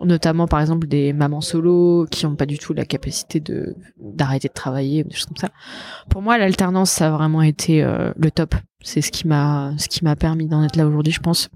notamment 0.00 0.46
par 0.46 0.60
exemple 0.60 0.86
des 0.88 1.12
mamans 1.12 1.40
solo 1.40 2.06
qui 2.10 2.24
ont 2.26 2.34
pas 2.36 2.46
du 2.46 2.58
tout 2.58 2.72
la 2.72 2.84
capacité 2.84 3.40
de 3.40 3.74
d'arrêter 4.00 4.48
de 4.48 4.52
travailler 4.54 5.04
ou 5.04 5.08
des 5.08 5.14
choses 5.14 5.26
comme 5.26 5.36
ça. 5.36 5.50
Pour 6.08 6.22
moi, 6.22 6.38
l'alternance, 6.38 6.90
ça 6.90 7.08
a 7.08 7.10
vraiment 7.10 7.42
été 7.42 7.82
euh, 7.84 8.12
le 8.16 8.30
top. 8.30 8.54
C'est 8.84 9.00
ce 9.00 9.10
qui 9.12 9.26
m'a 9.28 9.72
ce 9.78 9.88
qui 9.88 10.04
m'a 10.04 10.16
permis 10.16 10.46
d'en 10.46 10.62
être 10.64 10.76
là 10.76 10.86
aujourd'hui, 10.86 11.12
je 11.12 11.20
pense. 11.20 11.48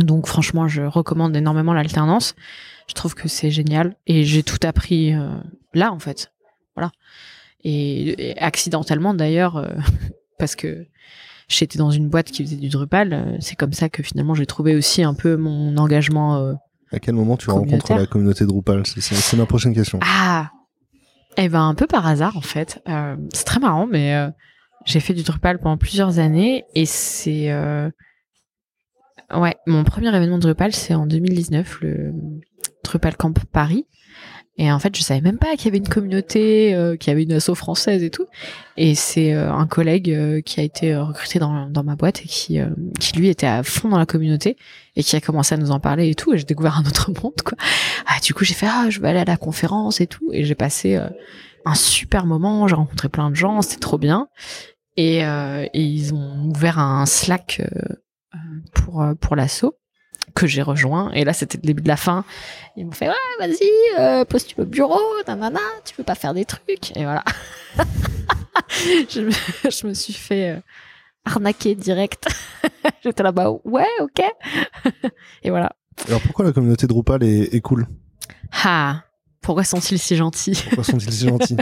Donc 0.00 0.26
franchement, 0.26 0.68
je 0.68 0.82
recommande 0.82 1.34
énormément 1.36 1.72
l'alternance. 1.72 2.34
Je 2.88 2.94
trouve 2.94 3.14
que 3.14 3.28
c'est 3.28 3.50
génial 3.50 3.96
et 4.06 4.24
j'ai 4.24 4.42
tout 4.42 4.58
appris 4.64 5.14
euh, 5.14 5.28
là 5.74 5.92
en 5.92 5.98
fait. 5.98 6.32
Voilà. 6.76 6.90
Et, 7.62 8.30
et 8.30 8.38
accidentellement 8.40 9.14
d'ailleurs, 9.14 9.56
euh, 9.56 9.68
parce 10.38 10.56
que 10.56 10.86
j'étais 11.48 11.78
dans 11.78 11.90
une 11.90 12.08
boîte 12.08 12.30
qui 12.30 12.44
faisait 12.44 12.56
du 12.56 12.68
Drupal, 12.68 13.12
euh, 13.12 13.36
c'est 13.40 13.56
comme 13.56 13.72
ça 13.72 13.88
que 13.88 14.02
finalement 14.02 14.34
j'ai 14.34 14.46
trouvé 14.46 14.74
aussi 14.76 15.02
un 15.02 15.14
peu 15.14 15.36
mon 15.36 15.76
engagement. 15.76 16.54
À 16.92 16.98
quel 16.98 17.14
moment 17.14 17.36
tu 17.36 17.50
rencontres 17.50 17.92
la 17.94 18.06
communauté 18.06 18.46
Drupal 18.46 18.84
C'est- 18.86 19.36
ma 19.36 19.46
prochaine 19.46 19.74
question. 19.74 19.98
Ah 20.02 20.50
Eh 21.36 21.48
ben 21.48 21.62
un 21.62 21.74
peu 21.74 21.86
par 21.86 22.06
hasard 22.06 22.36
en 22.36 22.40
fait. 22.40 22.82
Euh, 22.88 23.16
c'est 23.32 23.44
très 23.44 23.60
marrant, 23.60 23.86
mais 23.86 24.14
euh, 24.16 24.28
j'ai 24.84 25.00
fait 25.00 25.14
du 25.14 25.22
Drupal 25.22 25.58
pendant 25.58 25.76
plusieurs 25.76 26.18
années 26.18 26.64
et 26.74 26.86
c'est 26.86 27.50
euh, 27.50 27.90
ouais 29.34 29.56
mon 29.66 29.84
premier 29.84 30.08
événement 30.08 30.38
Drupal 30.38 30.72
c'est 30.72 30.94
en 30.94 31.06
2019 31.06 31.80
le 31.82 32.12
Drupal 32.84 33.16
Camp 33.16 33.38
Paris. 33.52 33.86
Et 34.62 34.70
en 34.70 34.78
fait, 34.78 34.94
je 34.94 35.00
savais 35.00 35.22
même 35.22 35.38
pas 35.38 35.56
qu'il 35.56 35.64
y 35.64 35.68
avait 35.68 35.78
une 35.78 35.88
communauté, 35.88 36.74
euh, 36.74 36.94
qu'il 36.94 37.10
y 37.10 37.12
avait 37.12 37.22
une 37.22 37.32
asso 37.32 37.54
française 37.54 38.02
et 38.02 38.10
tout. 38.10 38.26
Et 38.76 38.94
c'est 38.94 39.32
euh, 39.32 39.50
un 39.50 39.66
collègue 39.66 40.10
euh, 40.10 40.42
qui 40.42 40.60
a 40.60 40.62
été 40.62 40.92
euh, 40.92 41.02
recruté 41.02 41.38
dans, 41.38 41.70
dans 41.70 41.82
ma 41.82 41.96
boîte 41.96 42.20
et 42.20 42.26
qui, 42.26 42.60
euh, 42.60 42.68
qui 43.00 43.16
lui 43.16 43.28
était 43.28 43.46
à 43.46 43.62
fond 43.62 43.88
dans 43.88 43.96
la 43.96 44.04
communauté 44.04 44.58
et 44.96 45.02
qui 45.02 45.16
a 45.16 45.20
commencé 45.22 45.54
à 45.54 45.56
nous 45.56 45.70
en 45.70 45.80
parler 45.80 46.10
et 46.10 46.14
tout. 46.14 46.34
Et 46.34 46.38
j'ai 46.38 46.44
découvert 46.44 46.76
un 46.76 46.84
autre 46.84 47.10
monde, 47.10 47.40
quoi. 47.42 47.56
Ah, 48.04 48.20
du 48.22 48.34
coup, 48.34 48.44
j'ai 48.44 48.52
fait, 48.52 48.66
ah, 48.68 48.90
je 48.90 49.00
vais 49.00 49.08
aller 49.08 49.20
à 49.20 49.24
la 49.24 49.38
conférence 49.38 50.02
et 50.02 50.06
tout. 50.06 50.28
Et 50.34 50.44
j'ai 50.44 50.54
passé 50.54 50.96
euh, 50.96 51.08
un 51.64 51.74
super 51.74 52.26
moment. 52.26 52.68
J'ai 52.68 52.74
rencontré 52.74 53.08
plein 53.08 53.30
de 53.30 53.36
gens. 53.36 53.62
C'était 53.62 53.80
trop 53.80 53.96
bien. 53.96 54.28
Et, 54.98 55.20
et 55.20 55.82
ils 55.82 56.12
ont 56.12 56.50
ouvert 56.50 56.78
un 56.78 57.06
Slack 57.06 57.62
pour, 58.74 59.02
pour 59.18 59.36
l'assaut. 59.36 59.79
Que 60.34 60.46
j'ai 60.46 60.62
rejoint. 60.62 61.10
Et 61.12 61.24
là, 61.24 61.32
c'était 61.32 61.58
le 61.58 61.62
début 61.66 61.82
de 61.82 61.88
la 61.88 61.96
fin. 61.96 62.24
Ils 62.76 62.86
m'ont 62.86 62.92
fait 62.92 63.08
ouais, 63.08 63.14
vas-y, 63.38 63.70
euh, 63.98 64.24
postule 64.24 64.62
au 64.62 64.66
bureau, 64.66 65.00
nanana, 65.26 65.60
tu 65.84 65.94
peux 65.94 66.04
pas 66.04 66.14
faire 66.14 66.34
des 66.34 66.44
trucs. 66.44 66.96
Et 66.96 67.04
voilà. 67.04 67.24
je, 69.08 69.20
me, 69.20 69.30
je 69.70 69.86
me 69.86 69.94
suis 69.94 70.12
fait 70.12 70.50
euh, 70.50 70.60
arnaquer 71.24 71.74
direct. 71.74 72.28
J'étais 73.04 73.22
là-bas, 73.22 73.52
ouais, 73.64 73.88
ok. 74.00 74.22
et 75.42 75.50
voilà. 75.50 75.72
Alors 76.08 76.20
pourquoi 76.22 76.44
la 76.44 76.52
communauté 76.52 76.86
Drupal 76.86 77.22
est, 77.22 77.54
est 77.54 77.60
cool? 77.60 77.86
Ah, 78.64 79.02
pourquoi 79.42 79.64
sont-ils 79.64 79.98
si 79.98 80.16
gentils? 80.16 80.62
Pourquoi 80.68 80.84
sont-ils 80.84 81.12
si 81.12 81.28
gentils? 81.28 81.56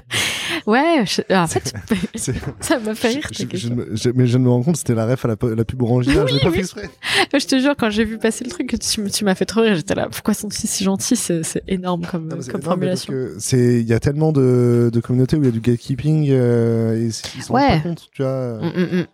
Ouais, 0.69 1.05
je- 1.07 1.35
en 1.35 1.47
fait, 1.47 1.73
ça 2.61 2.79
m'a 2.79 2.95
fait 2.95 3.09
rire. 3.09 3.29
je, 3.33 3.69
je- 3.95 4.11
mais 4.11 4.27
je 4.27 4.37
me 4.37 4.51
rends 4.51 4.63
compte, 4.63 4.77
c'était 4.77 4.95
la 4.95 5.07
ref 5.07 5.25
à 5.25 5.29
la, 5.29 5.37
la 5.57 5.65
pub 5.65 5.81
orangina. 5.81 6.25
Oui, 6.25 6.29
je 6.29 6.35
l'ai 6.35 6.41
pas 6.41 6.49
oui. 6.51 6.57
fait 6.57 6.61
exprès. 6.61 6.91
Je 7.33 7.47
te 7.47 7.59
jure, 7.59 7.75
quand 7.75 7.89
j'ai 7.89 8.05
vu 8.05 8.19
passer 8.19 8.45
le 8.45 8.51
truc, 8.51 8.77
tu, 8.79 9.25
m'as 9.25 9.35
fait 9.35 9.47
trop 9.47 9.63
rire. 9.63 9.77
J'étais 9.77 9.95
là, 9.95 10.09
pourquoi 10.11 10.35
sont-ils 10.35 10.69
si 10.69 10.85
gentils 10.85 11.17
C'est 11.17 11.63
énorme 11.69 12.05
comme, 12.05 12.29
Non, 12.29 12.37
comme 12.51 12.61
formulation. 12.61 13.15
il 13.53 13.83
y 13.89 13.95
a 13.95 13.99
tellement 13.99 14.31
de, 14.33 14.91
de 14.93 15.01
communautés 15.01 15.37
où 15.39 15.43
il 15.43 15.47
y 15.47 15.49
a 15.49 15.53
du 15.53 15.61
gatekeeping 15.61 16.29
euh, 16.31 16.99
et 17.01 17.05
ils 17.07 17.13
s'en 17.43 17.55
rendent 17.55 17.69
pas 17.69 17.81
compte, 17.81 18.09
tu 18.13 18.23
vois. 18.23 18.59
Mm, 18.61 18.67
mm, 18.77 18.99
mm. 19.01 19.07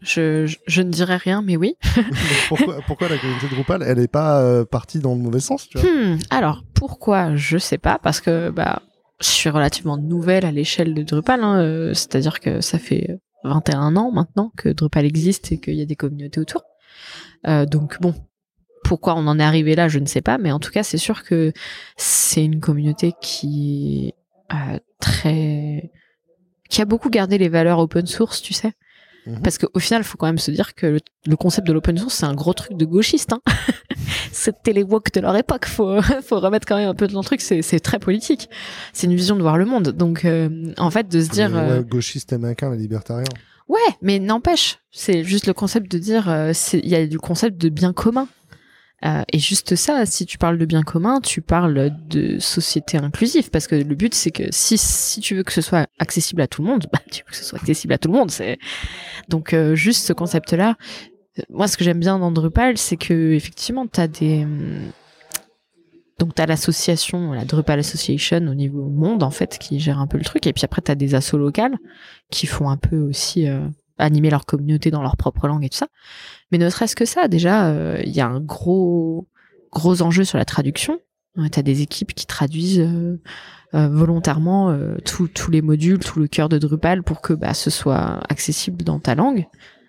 Je, 0.00 0.46
je, 0.46 0.56
je 0.66 0.82
ne 0.82 0.90
dirais 0.90 1.16
rien, 1.16 1.42
mais 1.42 1.56
oui. 1.56 1.76
Pourquoi, 2.48 2.80
pourquoi 2.86 3.08
la 3.08 3.18
communauté 3.18 3.46
Drupal, 3.48 3.82
elle 3.82 3.98
est 3.98 4.08
pas 4.08 4.40
euh, 4.40 4.64
partie 4.64 5.00
dans 5.00 5.14
le 5.14 5.20
mauvais 5.20 5.40
sens, 5.40 5.68
tu 5.68 5.78
vois? 5.78 5.88
Hmm, 5.88 6.18
alors, 6.30 6.62
pourquoi? 6.74 7.34
Je 7.36 7.58
sais 7.58 7.78
pas, 7.78 7.98
parce 8.00 8.20
que 8.20 8.50
bah, 8.50 8.80
je 9.20 9.26
suis 9.26 9.50
relativement 9.50 9.96
nouvelle 9.96 10.44
à 10.44 10.52
l'échelle 10.52 10.94
de 10.94 11.02
Drupal. 11.02 11.42
hein, 11.42 11.60
euh, 11.60 11.94
C'est-à-dire 11.94 12.40
que 12.40 12.60
ça 12.60 12.78
fait 12.78 13.18
21 13.44 13.96
ans 13.96 14.10
maintenant 14.12 14.52
que 14.56 14.68
Drupal 14.68 15.04
existe 15.04 15.52
et 15.52 15.58
qu'il 15.58 15.74
y 15.74 15.82
a 15.82 15.86
des 15.86 15.96
communautés 15.96 16.40
autour. 16.40 16.62
Euh, 17.46 17.66
donc 17.66 18.00
bon, 18.00 18.14
pourquoi 18.84 19.14
on 19.14 19.26
en 19.26 19.38
est 19.38 19.44
arrivé 19.44 19.74
là, 19.74 19.88
je 19.88 19.98
ne 19.98 20.06
sais 20.06 20.20
pas, 20.22 20.38
mais 20.38 20.52
en 20.52 20.58
tout 20.58 20.70
cas, 20.70 20.82
c'est 20.82 20.98
sûr 20.98 21.22
que 21.22 21.52
c'est 21.96 22.44
une 22.44 22.60
communauté 22.60 23.12
qui 23.20 24.14
euh, 24.52 24.78
très 25.00 25.92
qui 26.68 26.82
a 26.82 26.84
beaucoup 26.84 27.10
gardé 27.10 27.38
les 27.38 27.48
valeurs 27.48 27.78
open 27.78 28.06
source, 28.06 28.42
tu 28.42 28.52
sais. 28.52 28.72
Mhm. 29.28 29.42
Parce 29.42 29.58
qu'au 29.58 29.78
final, 29.78 30.02
il 30.02 30.04
faut 30.04 30.16
quand 30.18 30.26
même 30.26 30.38
se 30.38 30.50
dire 30.50 30.74
que 30.74 30.86
le, 30.86 31.00
le 31.26 31.36
concept 31.36 31.66
de 31.66 31.72
l'open 31.72 31.96
source, 31.98 32.14
c'est 32.14 32.26
un 32.26 32.34
gros 32.34 32.54
truc 32.54 32.76
de 32.76 32.84
gauchiste. 32.84 33.32
Hein. 33.32 33.40
C'était 34.32 34.72
les 34.72 34.82
woke 34.82 35.12
de 35.12 35.20
leur 35.20 35.36
époque. 35.36 35.66
Faut, 35.66 36.00
faut 36.26 36.40
remettre 36.40 36.66
quand 36.66 36.76
même 36.76 36.88
un 36.88 36.94
peu 36.94 37.06
dans 37.06 37.20
le 37.20 37.24
truc. 37.24 37.40
C'est, 37.40 37.80
très 37.80 37.98
politique. 37.98 38.48
C'est 38.92 39.06
une 39.06 39.14
vision 39.14 39.36
de 39.36 39.42
voir 39.42 39.58
le 39.58 39.64
monde. 39.64 39.88
Donc, 39.90 40.24
euh, 40.24 40.72
en 40.78 40.90
fait, 40.90 41.08
de 41.08 41.20
se 41.20 41.28
dire, 41.30 41.48
Les, 41.50 41.56
euh, 41.56 41.78
ouais, 41.80 41.84
gauchistes 41.84 42.32
américains, 42.32 42.70
les 42.70 42.78
libertariens. 42.78 43.24
ouais, 43.68 43.78
mais 44.02 44.18
n'empêche, 44.18 44.78
c'est 44.90 45.24
juste 45.24 45.46
le 45.46 45.54
concept 45.54 45.90
de 45.90 45.98
dire, 45.98 46.28
euh, 46.28 46.52
c'est- 46.54 46.78
il 46.80 46.88
y 46.88 46.94
a 46.94 47.06
du 47.06 47.18
concept 47.18 47.60
de 47.60 47.68
bien 47.68 47.92
commun. 47.92 48.28
Euh, 49.04 49.22
et 49.32 49.38
juste 49.38 49.76
ça, 49.76 50.06
si 50.06 50.26
tu 50.26 50.38
parles 50.38 50.58
de 50.58 50.64
bien 50.66 50.82
commun, 50.82 51.20
tu 51.20 51.40
parles 51.40 51.92
de 52.08 52.38
société 52.40 52.98
inclusive, 52.98 53.48
parce 53.50 53.68
que 53.68 53.76
le 53.76 53.94
but 53.94 54.12
c'est 54.12 54.32
que 54.32 54.44
si 54.50 54.76
si 54.76 55.20
tu 55.20 55.36
veux 55.36 55.44
que 55.44 55.52
ce 55.52 55.60
soit 55.60 55.86
accessible 56.00 56.40
à 56.42 56.48
tout 56.48 56.62
le 56.62 56.68
monde, 56.68 56.86
bah 56.92 56.98
tu 57.10 57.22
veux 57.24 57.30
que 57.30 57.36
ce 57.36 57.44
soit 57.44 57.60
accessible 57.60 57.92
à 57.92 57.98
tout 57.98 58.08
le 58.10 58.18
monde. 58.18 58.30
C'est 58.32 58.58
donc 59.28 59.52
euh, 59.54 59.76
juste 59.76 60.04
ce 60.04 60.12
concept-là. 60.12 60.76
euh, 61.38 61.42
Moi, 61.48 61.68
ce 61.68 61.76
que 61.76 61.84
j'aime 61.84 62.00
bien 62.00 62.18
dans 62.18 62.32
Drupal, 62.32 62.76
c'est 62.76 62.96
que 62.96 63.32
effectivement, 63.34 63.86
t'as 63.86 64.08
des 64.08 64.42
hum, 64.44 64.90
donc 66.18 66.34
t'as 66.34 66.46
l'association, 66.46 67.32
la 67.32 67.44
Drupal 67.44 67.78
Association 67.78 68.38
au 68.48 68.54
niveau 68.54 68.88
monde 68.88 69.22
en 69.22 69.30
fait, 69.30 69.58
qui 69.58 69.78
gère 69.78 70.00
un 70.00 70.08
peu 70.08 70.18
le 70.18 70.24
truc, 70.24 70.44
et 70.48 70.52
puis 70.52 70.64
après 70.64 70.82
t'as 70.82 70.96
des 70.96 71.14
assos 71.14 71.38
locales 71.38 71.76
qui 72.32 72.46
font 72.48 72.68
un 72.68 72.76
peu 72.76 72.98
aussi 72.98 73.46
euh, 73.48 73.60
animer 73.98 74.30
leur 74.30 74.44
communauté 74.44 74.90
dans 74.90 75.02
leur 75.02 75.16
propre 75.16 75.46
langue 75.46 75.64
et 75.64 75.68
tout 75.68 75.78
ça. 75.78 75.86
Mais 76.50 76.58
ne 76.58 76.68
serait-ce 76.70 76.96
que 76.96 77.04
ça, 77.04 77.28
déjà, 77.28 77.68
euh, 77.68 78.00
il 78.04 78.12
y 78.12 78.20
a 78.20 78.26
un 78.26 78.40
gros 78.40 79.28
gros 79.70 80.02
enjeu 80.02 80.24
sur 80.24 80.38
la 80.38 80.44
traduction. 80.44 80.98
Euh, 81.38 81.48
T'as 81.50 81.62
des 81.62 81.82
équipes 81.82 82.14
qui 82.14 82.26
traduisent 82.26 82.80
euh, 82.80 83.20
euh, 83.74 83.88
volontairement 83.88 84.70
euh, 84.70 84.96
tous 85.04 85.50
les 85.50 85.60
modules, 85.62 85.98
tout 85.98 86.18
le 86.18 86.26
cœur 86.26 86.48
de 86.48 86.58
Drupal 86.58 87.02
pour 87.02 87.20
que 87.20 87.34
bah, 87.34 87.54
ce 87.54 87.70
soit 87.70 88.20
accessible 88.30 88.82
dans 88.82 88.98
ta 88.98 89.14
langue. 89.14 89.46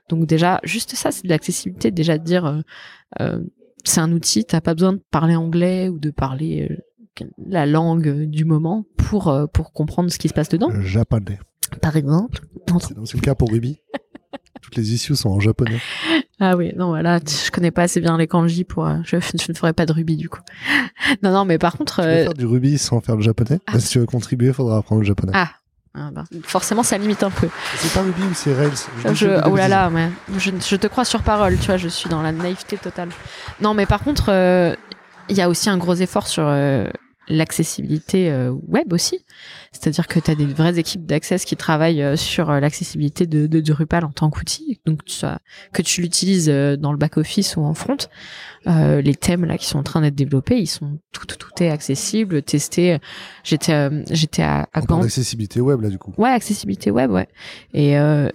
Donc 0.09 0.25
déjà, 0.25 0.59
juste 0.63 0.95
ça, 0.95 1.11
c'est 1.11 1.23
de 1.23 1.29
l'accessibilité. 1.29 1.91
Déjà 1.91 2.17
de 2.17 2.23
dire, 2.23 2.45
euh, 2.45 2.61
euh, 3.21 3.43
c'est 3.85 4.01
un 4.01 4.11
outil, 4.11 4.43
t'as 4.43 4.59
pas 4.61 4.73
besoin 4.73 4.93
de 4.93 5.01
parler 5.11 5.35
anglais 5.35 5.87
ou 5.87 5.99
de 5.99 6.09
parler 6.09 6.67
euh, 6.69 6.75
la 7.45 7.65
langue 7.65 8.25
du 8.25 8.43
moment 8.45 8.85
pour 8.97 9.29
euh, 9.29 9.45
pour 9.47 9.71
comprendre 9.71 10.09
ce 10.11 10.17
qui 10.17 10.27
se 10.27 10.33
passe 10.33 10.49
dedans. 10.49 10.69
Le 10.69 10.81
japonais. 10.81 11.39
Par 11.81 11.95
exemple. 11.95 12.39
C'est 13.05 13.15
le 13.15 13.21
cas 13.21 13.35
pour 13.35 13.51
Ruby. 13.51 13.79
Toutes 14.61 14.75
les 14.75 14.93
issues 14.93 15.15
sont 15.15 15.29
en 15.29 15.39
japonais. 15.39 15.79
Ah 16.39 16.55
oui, 16.55 16.71
non, 16.77 16.87
voilà, 16.89 17.19
t- 17.19 17.33
je 17.45 17.51
connais 17.51 17.71
pas 17.71 17.83
assez 17.83 17.99
bien 18.01 18.17
les 18.17 18.27
kanji 18.27 18.63
pour. 18.63 18.85
euh, 18.85 18.97
je, 19.03 19.17
je 19.19 19.51
ne 19.51 19.57
ferai 19.57 19.73
pas 19.73 19.85
de 19.85 19.93
Ruby 19.93 20.15
du 20.15 20.29
coup. 20.29 20.39
non, 21.23 21.31
non, 21.31 21.45
mais 21.45 21.57
par 21.57 21.77
contre. 21.77 22.01
Tu 22.01 22.07
veux 22.07 22.13
euh, 22.13 22.23
faire 22.23 22.33
du 22.33 22.45
Ruby 22.45 22.77
sans 22.77 23.01
faire 23.01 23.15
le 23.15 23.21
japonais 23.21 23.59
ah. 23.67 23.79
Si 23.79 23.89
tu 23.89 23.99
veux 23.99 24.05
contribuer, 24.05 24.47
il 24.49 24.53
faudra 24.53 24.77
apprendre 24.77 25.01
le 25.01 25.07
japonais. 25.07 25.31
Ah. 25.35 25.49
ah 25.95 26.09
bah, 26.13 26.23
forcément, 26.43 26.83
ça 26.83 26.97
limite 26.97 27.23
un 27.23 27.31
peu. 27.31 27.49
C'est 27.77 27.93
pas 27.93 28.01
Ruby 28.01 28.21
ou 28.21 28.33
c'est 28.33 28.53
Rails 28.53 28.71
Je, 29.13 29.27
oh 29.49 29.55
là 29.55 29.67
là, 29.67 29.89
mais 29.89 30.09
je, 30.37 30.51
je 30.59 30.75
te 30.75 30.87
crois 30.87 31.05
sur 31.05 31.23
parole, 31.23 31.57
tu 31.57 31.65
vois, 31.67 31.77
je 31.77 31.87
suis 31.87 32.09
dans 32.09 32.21
la 32.21 32.31
naïveté 32.31 32.77
totale. 32.77 33.09
Non, 33.61 33.73
mais 33.73 33.85
par 33.85 34.01
contre, 34.03 34.25
euh, 34.29 34.75
il 35.29 35.35
y 35.37 35.41
a 35.41 35.49
aussi 35.49 35.69
un 35.69 35.77
gros 35.77 35.95
effort 35.95 36.27
sur 36.27 36.43
euh, 36.47 36.87
l'accessibilité 37.29 38.31
euh, 38.31 38.51
web 38.67 38.91
aussi. 38.91 39.23
C'est-à-dire 39.71 40.07
que 40.07 40.19
tu 40.19 40.31
as 40.31 40.35
des 40.35 40.45
vraies 40.45 40.77
équipes 40.79 41.05
d'Access 41.05 41.45
qui 41.45 41.55
travaillent 41.55 42.01
euh, 42.01 42.15
sur 42.15 42.49
euh, 42.49 42.59
l'accessibilité 42.59 43.27
de, 43.27 43.47
de 43.47 43.59
Drupal 43.61 44.03
en 44.03 44.11
tant 44.11 44.29
qu'outil. 44.29 44.81
Donc, 44.85 44.99
que 45.73 45.81
tu 45.81 46.01
l'utilises 46.01 46.47
dans 46.47 46.91
le 46.91 46.97
back-office 46.97 47.55
ou 47.55 47.61
en 47.61 47.73
front, 47.73 47.97
euh, 48.67 49.01
les 49.01 49.15
thèmes 49.15 49.45
là 49.45 49.57
qui 49.57 49.65
sont 49.65 49.79
en 49.79 49.83
train 49.83 50.01
d'être 50.01 50.15
développés, 50.15 50.59
ils 50.59 50.67
sont 50.67 50.99
tout, 51.11 51.25
tout, 51.25 51.37
tout 51.37 51.63
est 51.63 51.69
accessible, 51.69 52.41
testé. 52.41 52.97
J'étais, 53.43 53.73
euh, 53.73 54.03
j'étais 54.09 54.41
à, 54.41 54.67
à 54.73 54.81
Gand 54.81 54.99
d'accessibilité 54.99 55.61
web 55.61 55.81
là 55.81 55.89
du 55.89 55.97
coup. 55.97 56.13
Ouais, 56.17 56.29
accessibilité 56.29 56.91
web, 56.91 57.11
ouais. 57.11 57.27
Et 57.73 57.97
euh, 57.97 58.29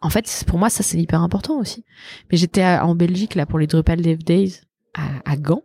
en 0.00 0.10
fait, 0.10 0.44
pour 0.46 0.58
moi, 0.58 0.70
ça 0.70 0.82
c'est 0.82 0.98
hyper 0.98 1.22
important 1.22 1.58
aussi. 1.58 1.84
Mais 2.30 2.38
j'étais 2.38 2.64
en 2.64 2.94
Belgique 2.94 3.34
là 3.34 3.46
pour 3.46 3.58
les 3.58 3.66
Drupal 3.66 4.00
Dev 4.00 4.18
Days 4.18 4.60
à, 4.94 5.32
à 5.32 5.36
Gand. 5.36 5.62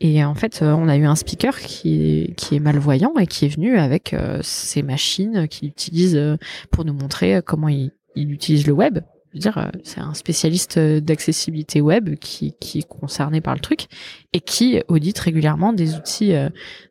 Et 0.00 0.24
en 0.24 0.34
fait, 0.34 0.62
euh, 0.62 0.72
on 0.72 0.88
a 0.88 0.96
eu 0.96 1.04
un 1.04 1.14
speaker 1.14 1.58
qui 1.58 2.02
est, 2.02 2.34
qui 2.34 2.56
est 2.56 2.60
malvoyant 2.60 3.14
et 3.18 3.26
qui 3.26 3.44
est 3.44 3.48
venu 3.48 3.78
avec 3.78 4.14
euh, 4.14 4.40
ses 4.42 4.82
machines 4.82 5.46
qu'il 5.48 5.68
utilise 5.68 6.16
euh, 6.16 6.36
pour 6.70 6.84
nous 6.84 6.92
montrer 6.92 7.40
comment 7.44 7.68
il, 7.68 7.92
il 8.16 8.32
utilise 8.32 8.66
le 8.66 8.72
web. 8.72 8.98
Je 9.32 9.38
veux 9.38 9.40
dire, 9.40 9.70
c'est 9.82 10.00
un 10.00 10.12
spécialiste 10.12 10.78
d'accessibilité 10.78 11.80
web 11.80 12.16
qui, 12.16 12.54
qui 12.60 12.80
est 12.80 12.86
concerné 12.86 13.40
par 13.40 13.54
le 13.54 13.60
truc 13.60 13.86
et 14.34 14.40
qui 14.40 14.82
audite 14.88 15.18
régulièrement 15.20 15.72
des 15.72 15.94
outils 15.94 16.34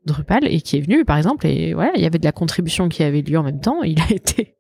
Drupal 0.06 0.46
et 0.46 0.60
qui 0.62 0.78
est 0.78 0.82
venu, 0.82 1.06
par 1.06 1.18
exemple, 1.18 1.46
et 1.46 1.76
voilà, 1.76 1.92
il 1.96 2.02
y 2.02 2.06
avait 2.08 2.18
de 2.18 2.26
la 2.26 2.32
contribution 2.32 2.90
qui 2.90 3.04
avait 3.04 3.22
lieu 3.22 3.38
en 3.38 3.44
même 3.44 3.60
temps. 3.60 3.84
Il 3.84 4.02
a 4.02 4.10
été 4.12 4.56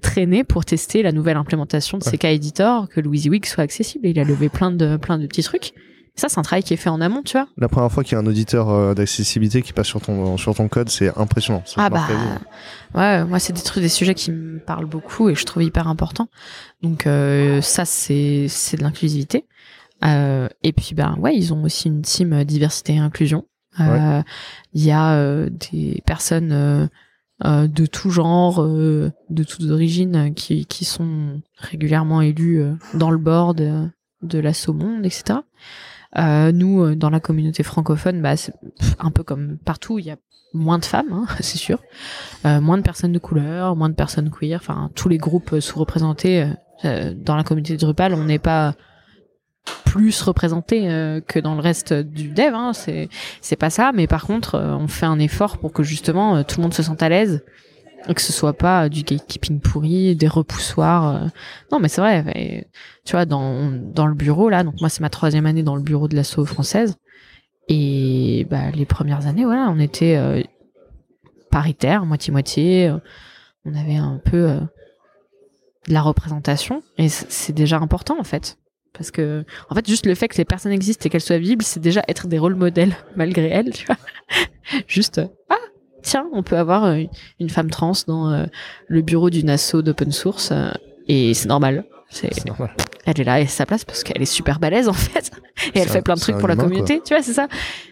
traîné 0.00 0.44
pour 0.44 0.64
tester 0.64 1.02
la 1.02 1.12
nouvelle 1.12 1.36
implémentation 1.36 1.98
de. 1.98 2.04
CK 2.04 2.24
Editor, 2.24 2.88
que 2.88 3.00
WYSIWYG 3.00 3.46
soit 3.46 3.62
accessible. 3.62 4.06
Et 4.06 4.10
il 4.10 4.18
a 4.18 4.24
levé 4.24 4.48
plein 4.48 4.70
de, 4.70 4.96
plein 4.96 5.18
de 5.18 5.26
petits 5.26 5.42
trucs. 5.42 5.72
Ça, 6.16 6.28
c'est 6.28 6.38
un 6.38 6.42
travail 6.42 6.62
qui 6.62 6.74
est 6.74 6.76
fait 6.76 6.90
en 6.90 7.00
amont, 7.00 7.22
tu 7.22 7.32
vois. 7.32 7.46
La 7.56 7.68
première 7.68 7.90
fois 7.90 8.04
qu'il 8.04 8.12
y 8.12 8.16
a 8.16 8.18
un 8.18 8.26
auditeur 8.26 8.68
euh, 8.68 8.94
d'accessibilité 8.94 9.62
qui 9.62 9.72
passe 9.72 9.86
sur 9.86 10.00
ton, 10.00 10.36
sur 10.36 10.54
ton 10.54 10.68
code, 10.68 10.88
c'est 10.88 11.16
impressionnant. 11.18 11.62
Ça 11.64 11.76
Ah 11.78 11.90
bah 11.90 12.06
la 12.94 13.20
ouais, 13.20 13.24
moi 13.24 13.38
c'est 13.38 13.52
des 13.52 13.62
trucs, 13.62 13.82
des 13.82 13.88
sujets 13.88 14.14
qui 14.14 14.30
me 14.30 14.58
parlent 14.58 14.86
beaucoup 14.86 15.28
et 15.28 15.34
je 15.34 15.44
trouve 15.44 15.62
hyper 15.62 15.88
important. 15.88 16.28
Donc 16.82 17.06
euh, 17.06 17.60
ça 17.62 17.84
c'est 17.84 18.46
c'est 18.48 18.76
de 18.76 18.82
l'inclusivité. 18.82 19.46
Euh, 20.04 20.48
et 20.62 20.72
puis 20.72 20.94
ben 20.94 21.16
ouais, 21.18 21.36
ils 21.36 21.52
ont 21.52 21.62
aussi 21.64 21.88
une 21.88 22.02
team 22.02 22.44
diversité 22.44 22.94
et 22.94 22.98
inclusion. 22.98 23.46
Il 23.78 24.24
y 24.74 24.90
a 24.90 25.46
des 25.48 26.02
personnes 26.04 26.88
euh, 27.44 27.68
de 27.68 27.86
tout 27.86 28.10
genre, 28.10 28.62
euh, 28.62 29.12
de 29.30 29.44
toutes 29.44 29.70
origines, 29.70 30.16
euh, 30.16 30.30
qui 30.30 30.66
qui 30.66 30.84
sont 30.84 31.40
régulièrement 31.56 32.20
élues 32.20 32.60
euh, 32.60 32.74
dans 32.92 33.10
le 33.10 33.16
board 33.16 33.56
de 34.22 34.38
l'assaut 34.38 34.74
monde, 34.74 35.06
etc. 35.06 35.38
Euh, 36.18 36.50
nous, 36.52 36.82
euh, 36.82 36.96
dans 36.96 37.10
la 37.10 37.20
communauté 37.20 37.62
francophone, 37.62 38.20
bah, 38.20 38.36
c'est 38.36 38.54
un 38.98 39.10
peu 39.10 39.22
comme 39.22 39.58
partout, 39.58 39.98
il 39.98 40.06
y 40.06 40.10
a 40.10 40.16
moins 40.52 40.78
de 40.78 40.84
femmes, 40.84 41.12
hein, 41.12 41.26
c'est 41.40 41.58
sûr, 41.58 41.80
euh, 42.44 42.60
moins 42.60 42.78
de 42.78 42.82
personnes 42.82 43.12
de 43.12 43.18
couleur, 43.18 43.76
moins 43.76 43.88
de 43.88 43.94
personnes 43.94 44.30
queer, 44.30 44.58
enfin 44.60 44.90
tous 44.94 45.08
les 45.08 45.18
groupes 45.18 45.60
sous-représentés 45.60 46.42
euh, 46.42 46.48
euh, 46.84 47.14
dans 47.14 47.36
la 47.36 47.44
communauté 47.44 47.76
Drupal, 47.76 48.14
on 48.14 48.24
n'est 48.24 48.38
pas 48.38 48.74
plus 49.84 50.22
représentés 50.22 50.90
euh, 50.90 51.20
que 51.20 51.38
dans 51.38 51.54
le 51.54 51.60
reste 51.60 51.92
du 51.92 52.28
dev, 52.28 52.54
hein, 52.54 52.72
c'est 52.72 53.08
c'est 53.40 53.56
pas 53.56 53.70
ça, 53.70 53.92
mais 53.94 54.06
par 54.06 54.24
contre, 54.24 54.54
euh, 54.54 54.74
on 54.74 54.88
fait 54.88 55.06
un 55.06 55.18
effort 55.18 55.58
pour 55.58 55.72
que 55.72 55.82
justement 55.82 56.42
tout 56.42 56.58
le 56.58 56.62
monde 56.62 56.74
se 56.74 56.82
sente 56.82 57.02
à 57.02 57.08
l'aise 57.08 57.44
et 58.08 58.14
que 58.14 58.20
ce 58.22 58.32
soit 58.32 58.54
pas 58.54 58.84
euh, 58.86 58.88
du 58.88 59.02
gatekeeping 59.02 59.60
pourri, 59.60 60.16
des 60.16 60.28
repoussoirs. 60.28 61.16
euh. 61.16 61.26
Non, 61.72 61.78
mais 61.80 61.88
c'est 61.88 62.00
vrai. 62.00 62.24
et, 62.34 62.66
tu 63.04 63.12
vois, 63.12 63.24
dans 63.26 63.70
dans 63.70 64.06
le 64.06 64.14
bureau 64.14 64.48
là, 64.48 64.62
donc 64.64 64.80
moi 64.80 64.88
c'est 64.88 65.00
ma 65.00 65.10
troisième 65.10 65.46
année 65.46 65.62
dans 65.62 65.76
le 65.76 65.82
bureau 65.82 66.08
de 66.08 66.16
l'assaut 66.16 66.44
française. 66.46 66.96
Et 67.68 68.46
bah, 68.50 68.70
les 68.72 68.84
premières 68.86 69.26
années, 69.26 69.44
voilà, 69.44 69.68
on 69.70 69.78
était 69.78 70.16
euh, 70.16 70.42
paritaire, 71.50 72.04
moitié-moitié. 72.04 72.88
euh, 72.88 72.98
On 73.64 73.74
avait 73.74 73.96
un 73.96 74.20
peu 74.24 74.48
euh, 74.50 74.60
de 75.88 75.92
la 75.92 76.02
représentation. 76.02 76.82
Et 76.98 77.08
c'est 77.08 77.52
déjà 77.52 77.76
important, 77.78 78.18
en 78.18 78.24
fait. 78.24 78.56
Parce 78.92 79.12
que, 79.12 79.44
en 79.68 79.74
fait, 79.76 79.86
juste 79.86 80.06
le 80.06 80.16
fait 80.16 80.26
que 80.26 80.36
les 80.36 80.44
personnes 80.44 80.72
existent 80.72 81.06
et 81.06 81.10
qu'elles 81.10 81.20
soient 81.20 81.38
visibles, 81.38 81.62
c'est 81.64 81.78
déjà 81.80 82.02
être 82.08 82.26
des 82.26 82.38
rôles 82.40 82.56
modèles 82.56 82.94
malgré 83.16 83.46
elles, 83.48 83.72
tu 83.72 83.86
vois. 83.86 83.96
juste, 84.88 85.18
euh, 85.18 85.26
ah, 85.48 85.54
tiens, 86.02 86.26
on 86.32 86.42
peut 86.42 86.56
avoir 86.56 86.84
euh, 86.84 87.02
une 87.38 87.50
femme 87.50 87.70
trans 87.70 87.92
dans 88.06 88.30
euh, 88.30 88.44
le 88.88 89.02
bureau 89.02 89.30
d'une 89.30 89.50
asso 89.50 89.76
d'open 89.82 90.12
source 90.12 90.50
euh, 90.52 90.70
et 91.08 91.34
c'est 91.34 91.48
normal. 91.48 91.84
C'est, 92.12 92.28
elle 93.06 93.20
est 93.20 93.24
là 93.24 93.40
et 93.40 93.46
c'est 93.46 93.58
sa 93.58 93.66
place 93.66 93.84
parce 93.84 94.02
qu'elle 94.02 94.20
est 94.20 94.24
super 94.26 94.58
balèze 94.58 94.88
en 94.88 94.92
fait. 94.92 95.30
Et 95.74 95.78
elle 95.78 95.88
fait 95.88 95.98
un- 95.98 96.02
plein 96.02 96.14
de 96.16 96.20
trucs 96.20 96.38
pour 96.38 96.48
la 96.48 96.56
communauté 96.56 97.00
tu 97.04 97.14
vois 97.14 97.22
c'est 97.22 97.32
ça. 97.32 97.46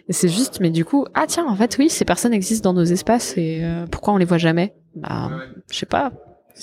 Et 0.09 0.13
c'est 0.13 0.29
juste 0.29 0.59
mais 0.61 0.71
du 0.71 0.85
coup 0.85 1.07
ah 1.15 1.25
tiens 1.29 1.47
en 1.47 1.55
fait 1.55 1.77
oui 1.79 1.89
ces 1.89 2.05
personnes 2.05 2.33
existent 2.35 2.73
dans 2.73 2.79
nos 2.81 2.85
espaces 2.85 3.35
et 3.37 3.61
euh, 3.63 3.87
pourquoi 3.87 4.15
on 4.15 4.17
les 4.17 4.25
voit 4.25 4.39
jamais? 4.39 4.75
Bah 4.97 5.31
je 5.71 5.77
sais 5.79 5.87
pas. 5.87 6.11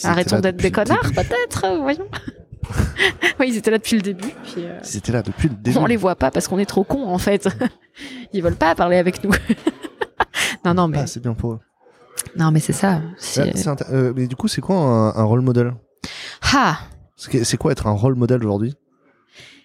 Arrêtons 0.04 0.40
d'être 0.40 0.58
des 0.58 0.72
connards 0.72 1.00
peut-être 1.16 1.78
voyons. 1.82 2.08
Oui 3.40 3.48
ils 3.50 3.58
étaient 3.58 3.70
là 3.72 3.78
depuis 3.78 3.96
le 3.96 4.02
début 4.02 4.34
puis 4.44 4.56
euh, 4.66 4.80
Ils 4.84 4.98
étaient 4.98 5.12
là 5.12 5.22
depuis 5.22 5.48
le 5.50 5.56
début. 5.56 5.78
on 5.78 5.86
les 5.86 5.98
voit 5.98 6.16
pas 6.16 6.32
parce 6.32 6.48
qu'on 6.48 6.58
est 6.60 6.66
trop 6.66 6.84
cons 6.84 7.06
en 7.08 7.20
fait. 7.20 7.48
Ils 8.34 8.42
veulent 8.44 8.56
pas 8.56 8.74
parler 8.76 8.98
avec 8.98 9.24
nous 9.24 9.32
non 10.66 10.74
non 10.74 10.88
mais 10.88 11.00
Ah, 11.00 11.08
c'est 11.08 11.22
bien 11.22 11.34
pour 11.34 11.54
eux. 11.54 11.60
non 12.36 12.52
mais 12.52 12.60
c'est 12.60 12.74
ça 12.74 12.98
Ouais, 12.98 13.12
c'est 13.18 13.58
c'est 13.58 13.70
intér- 13.70 13.92
euh, 13.92 14.14
mais 14.16 14.28
du 14.28 14.36
coup, 14.36 14.48
c'est 14.48 14.62
quoi 14.62 14.76
un, 14.78 15.16
un 15.16 15.24
rôle 15.24 15.42
modèle? 15.42 15.74
Ah 16.54 16.80
C'est 17.16 17.58
quoi 17.58 17.72
être 17.72 17.88
un 17.88 17.92
rôle 17.92 18.16
modèle 18.16 18.44
aujourd'hui? 18.44 18.74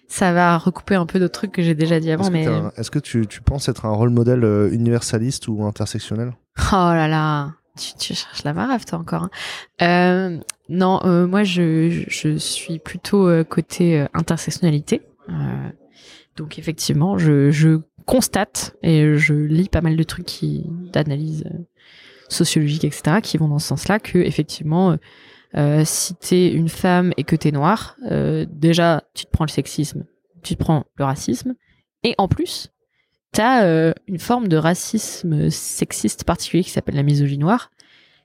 Ça 0.07 0.33
va 0.33 0.57
recouper 0.57 0.95
un 0.95 1.05
peu 1.05 1.19
d'autres 1.19 1.33
trucs 1.39 1.51
que 1.53 1.61
j'ai 1.61 1.73
déjà 1.75 1.99
dit 1.99 2.11
avant 2.11 2.25
Est-ce 2.25 2.91
que, 2.91 2.99
mais 2.99 3.01
tu, 3.01 3.27
tu 3.27 3.41
penses 3.41 3.69
être 3.69 3.85
un 3.85 3.91
rôle 3.91 4.09
modèle 4.09 4.43
euh, 4.43 4.69
universaliste 4.71 5.47
ou 5.47 5.63
intersectionnel? 5.63 6.33
Oh 6.73 6.75
là 6.93 7.07
là, 7.07 7.53
tu, 7.77 7.93
tu 7.97 8.13
cherches 8.13 8.43
la 8.43 8.53
marave 8.53 8.83
toi 8.85 8.99
encore. 8.99 9.23
hein. 9.23 9.29
Euh, 9.81 10.39
non, 10.67 10.99
euh, 11.05 11.27
moi 11.27 11.43
je, 11.43 12.03
je 12.09 12.37
suis 12.37 12.79
plutôt 12.79 13.29
côté 13.45 14.05
intersectionnalité. 14.13 15.01
Euh, 15.29 15.69
donc 16.35 16.59
effectivement, 16.59 17.17
je, 17.17 17.51
je 17.51 17.79
constate 18.05 18.75
et 18.83 19.17
je 19.17 19.33
lis 19.33 19.69
pas 19.69 19.81
mal 19.81 19.95
de 19.95 20.03
trucs 20.03 20.25
qui 20.25 20.63
d'analyse 20.91 21.43
euh, 21.45 21.57
sociologique, 22.31 22.83
etc., 22.83 23.17
qui 23.21 23.37
vont 23.37 23.47
dans 23.47 23.59
ce 23.59 23.67
sens-là 23.67 23.99
que 23.99 24.17
effectivement, 24.17 24.91
euh, 24.91 24.97
euh, 25.57 25.83
si 25.85 26.15
t'es 26.15 26.49
une 26.51 26.69
femme 26.69 27.13
et 27.17 27.23
que 27.23 27.35
t'es 27.35 27.51
noire, 27.51 27.97
euh, 28.09 28.45
déjà 28.49 29.03
tu 29.13 29.25
te 29.25 29.31
prends 29.31 29.45
le 29.45 29.49
sexisme, 29.49 30.05
tu 30.41 30.55
te 30.55 30.59
prends 30.59 30.85
le 30.95 31.05
racisme, 31.05 31.55
et 32.03 32.15
en 32.17 32.27
plus 32.27 32.69
t'as 33.33 33.93
une 34.07 34.19
forme 34.19 34.49
de 34.49 34.57
racisme 34.57 35.49
sexiste 35.49 36.25
particulier 36.25 36.65
qui 36.65 36.69
s'appelle 36.69 36.95
la 36.95 37.03
misogynie 37.03 37.39
noire, 37.39 37.71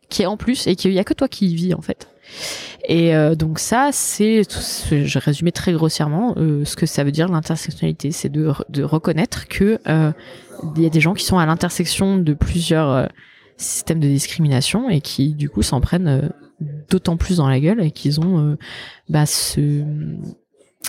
qui 0.09 0.23
est 0.23 0.27
en 0.27 0.37
plus 0.37 0.67
et 0.67 0.75
qu'il 0.75 0.93
y 0.93 0.99
a 0.99 1.05
que 1.05 1.15
toi 1.15 1.29
qui 1.29 1.49
y 1.49 1.55
vis 1.55 1.75
en 1.75 1.81
fait. 1.81 2.09
Et 2.89 3.17
euh, 3.17 3.35
donc 3.35 3.59
ça, 3.59 3.91
c'est, 3.93 4.43
je 4.45 5.19
résumé 5.19 5.51
très 5.51 5.73
grossièrement, 5.73 6.35
euh, 6.37 6.65
ce 6.65 6.77
que 6.77 6.87
ça 6.87 7.03
veut 7.03 7.11
dire 7.11 7.29
l'intersectionnalité, 7.29 8.13
c'est 8.13 8.29
de, 8.29 8.49
re- 8.49 8.65
de 8.69 8.85
reconnaître 8.85 9.49
que 9.49 9.79
euh, 9.89 10.13
il 10.77 10.83
y 10.83 10.87
a 10.87 10.91
des 10.91 11.01
gens 11.01 11.15
qui 11.15 11.25
sont 11.25 11.39
à 11.39 11.47
l'intersection 11.47 12.17
de 12.17 12.33
plusieurs 12.33 13.09
systèmes 13.57 14.01
de 14.01 14.07
discrimination 14.09 14.89
et 14.89 15.01
qui 15.01 15.35
du 15.35 15.49
coup 15.51 15.63
s'en 15.63 15.81
prennent 15.81 16.31
d'autant 16.89 17.17
plus 17.17 17.39
dans 17.39 17.49
la 17.49 17.59
gueule 17.59 17.83
et 17.83 17.91
qu'ils 17.91 18.21
ont 18.21 18.57
bah, 19.09 19.27
ce, 19.27 19.83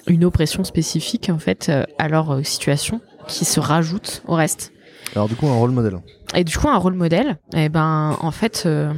une 0.08 0.24
oppression 0.24 0.64
spécifique 0.64 1.30
en 1.30 1.40
fait 1.40 1.72
à 1.98 2.08
leur 2.08 2.46
situation 2.46 3.02
qui 3.28 3.44
se 3.44 3.60
rajoute 3.60 4.22
au 4.28 4.36
reste. 4.36 4.72
Alors, 5.16 5.28
du 5.28 5.36
coup, 5.36 5.48
un 5.48 5.56
rôle 5.56 5.72
modèle. 5.72 6.00
Et 6.36 6.44
du 6.44 6.58
coup, 6.58 6.68
un 6.68 6.78
rôle 6.78 6.94
modèle, 6.94 7.38
eh 7.56 7.70
ben, 7.70 8.18
en 8.20 8.32
fait, 8.32 8.64
euh, 8.66 8.94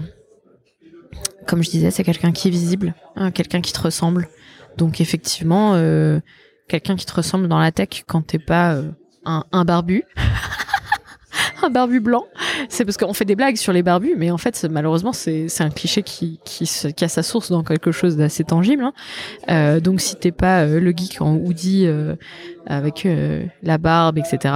comme 1.50 1.64
je 1.64 1.72
disais, 1.72 1.90
c'est 1.90 2.04
quelqu'un 2.04 2.32
qui 2.32 2.48
est 2.48 2.52
visible, 2.52 2.94
hein, 3.16 3.32
quelqu'un 3.32 3.60
qui 3.60 3.74
te 3.74 3.82
ressemble. 3.82 4.30
Donc, 4.78 5.02
effectivement, 5.02 5.72
euh, 5.74 6.20
quelqu'un 6.68 6.96
qui 6.96 7.08
te 7.08 7.14
ressemble 7.14 7.48
dans 7.48 7.58
la 7.58 7.72
tech 7.72 8.04
quand 8.06 8.22
t'es 8.22 8.38
pas 8.38 8.76
euh, 8.76 8.84
un, 9.26 9.66
barbu. 9.66 10.04
un 11.64 11.72
barbu 11.72 12.02
blanc. 12.02 12.26
C'est 12.70 12.86
parce 12.86 12.98
qu'on 12.98 13.14
fait 13.14 13.26
des 13.26 13.36
blagues 13.36 13.56
sur 13.56 13.74
les 13.74 13.82
barbus, 13.82 14.14
mais 14.16 14.30
en 14.30 14.38
fait, 14.38 14.64
malheureusement, 14.70 15.12
c'est 15.12 15.50
un 15.60 15.72
cliché 15.72 16.04
qui, 16.04 16.40
a 17.02 17.08
sa 17.08 17.24
source 17.24 17.50
dans 17.50 17.64
quelque 17.64 17.92
chose 17.92 18.16
d'assez 18.16 18.44
tangible. 18.44 18.84
hein. 18.84 18.94
Euh, 19.50 19.80
donc, 19.80 20.02
si 20.02 20.18
t'es 20.18 20.32
pas 20.32 20.68
le 20.68 20.94
geek 20.96 21.20
en 21.20 21.34
hoodie 21.34 21.88
avec 22.68 23.08
la 23.64 23.78
barbe, 23.80 24.20
etc. 24.20 24.54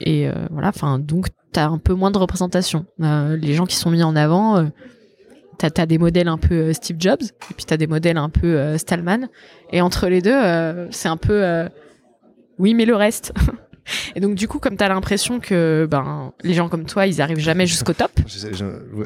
Et, 0.00 0.24
et, 0.24 0.30
voilà, 0.50 0.70
enfin, 0.70 0.98
donc 0.98 1.28
t'as 1.52 1.68
un 1.68 1.78
peu 1.78 1.94
moins 1.94 2.10
de 2.10 2.18
représentation. 2.18 2.86
Les 2.98 3.54
gens 3.54 3.66
qui 3.66 3.76
sont 3.76 3.90
mis 3.90 4.02
en 4.02 4.16
avant, 4.16 4.68
t'as 5.58 5.82
as 5.82 5.86
des 5.86 5.98
modèles 5.98 6.28
un 6.28 6.38
peu 6.38 6.54
euh, 6.54 6.72
Steve 6.72 6.96
Jobs, 6.98 7.22
et 7.22 7.54
puis 7.54 7.64
t'as 7.64 7.76
des 7.76 7.86
modèles 7.86 8.16
un 8.18 8.28
peu 8.30 8.46
euh, 8.58 8.78
Stallman, 8.78 9.28
et 9.72 9.80
entre 9.80 10.08
les 10.08 10.20
deux, 10.22 10.32
euh, 10.34 10.86
c'est 10.90 11.08
un 11.08 11.16
peu 11.16 11.68
oui, 12.58 12.74
mais 12.74 12.84
le 12.84 12.94
reste. 12.94 13.32
et 14.16 14.20
donc 14.20 14.34
du 14.36 14.48
coup, 14.48 14.58
comme 14.58 14.76
t'as 14.76 14.88
l'impression 14.88 15.40
que 15.40 15.86
ben 15.90 16.32
les 16.42 16.54
gens 16.54 16.68
comme 16.68 16.84
toi, 16.86 17.06
ils 17.06 17.20
arrivent 17.20 17.38
jamais 17.40 17.66
jusqu'au 17.66 17.92
top. 17.92 18.10
Je 18.26 18.38
sais, 18.38 18.54
je, 18.54 18.64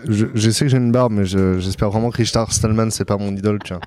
je- 0.09 0.27
je 0.35 0.51
sais 0.51 0.67
que 0.67 0.71
j'ai 0.71 0.77
une 0.77 0.93
barbe, 0.93 1.13
mais 1.13 1.25
je- 1.25 1.59
j'espère 1.59 1.91
vraiment 1.91 2.11
que 2.11 2.19
Richard 2.19 2.53
Stallman, 2.53 2.91
c'est 2.91 3.05
pas 3.07 3.17
mon 3.17 3.35
idole, 3.35 3.59
tiens. 3.65 3.81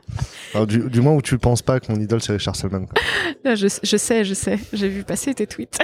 Alors, 0.53 0.67
du, 0.67 0.79
du 0.89 0.99
moins 1.01 1.13
où 1.13 1.21
tu 1.21 1.37
penses 1.37 1.61
pas 1.61 1.79
que 1.79 1.91
mon 1.91 1.99
idole, 1.99 2.21
c'est 2.21 2.33
Richard 2.33 2.55
Stallman. 2.55 2.87
quoi. 2.87 3.01
Là, 3.45 3.55
je 3.55 3.67
sais, 3.67 4.25
je 4.25 4.33
sais. 4.33 4.59
J'ai 4.73 4.89
vu 4.89 5.03
passer 5.03 5.33
tes 5.33 5.47
tweets. 5.47 5.77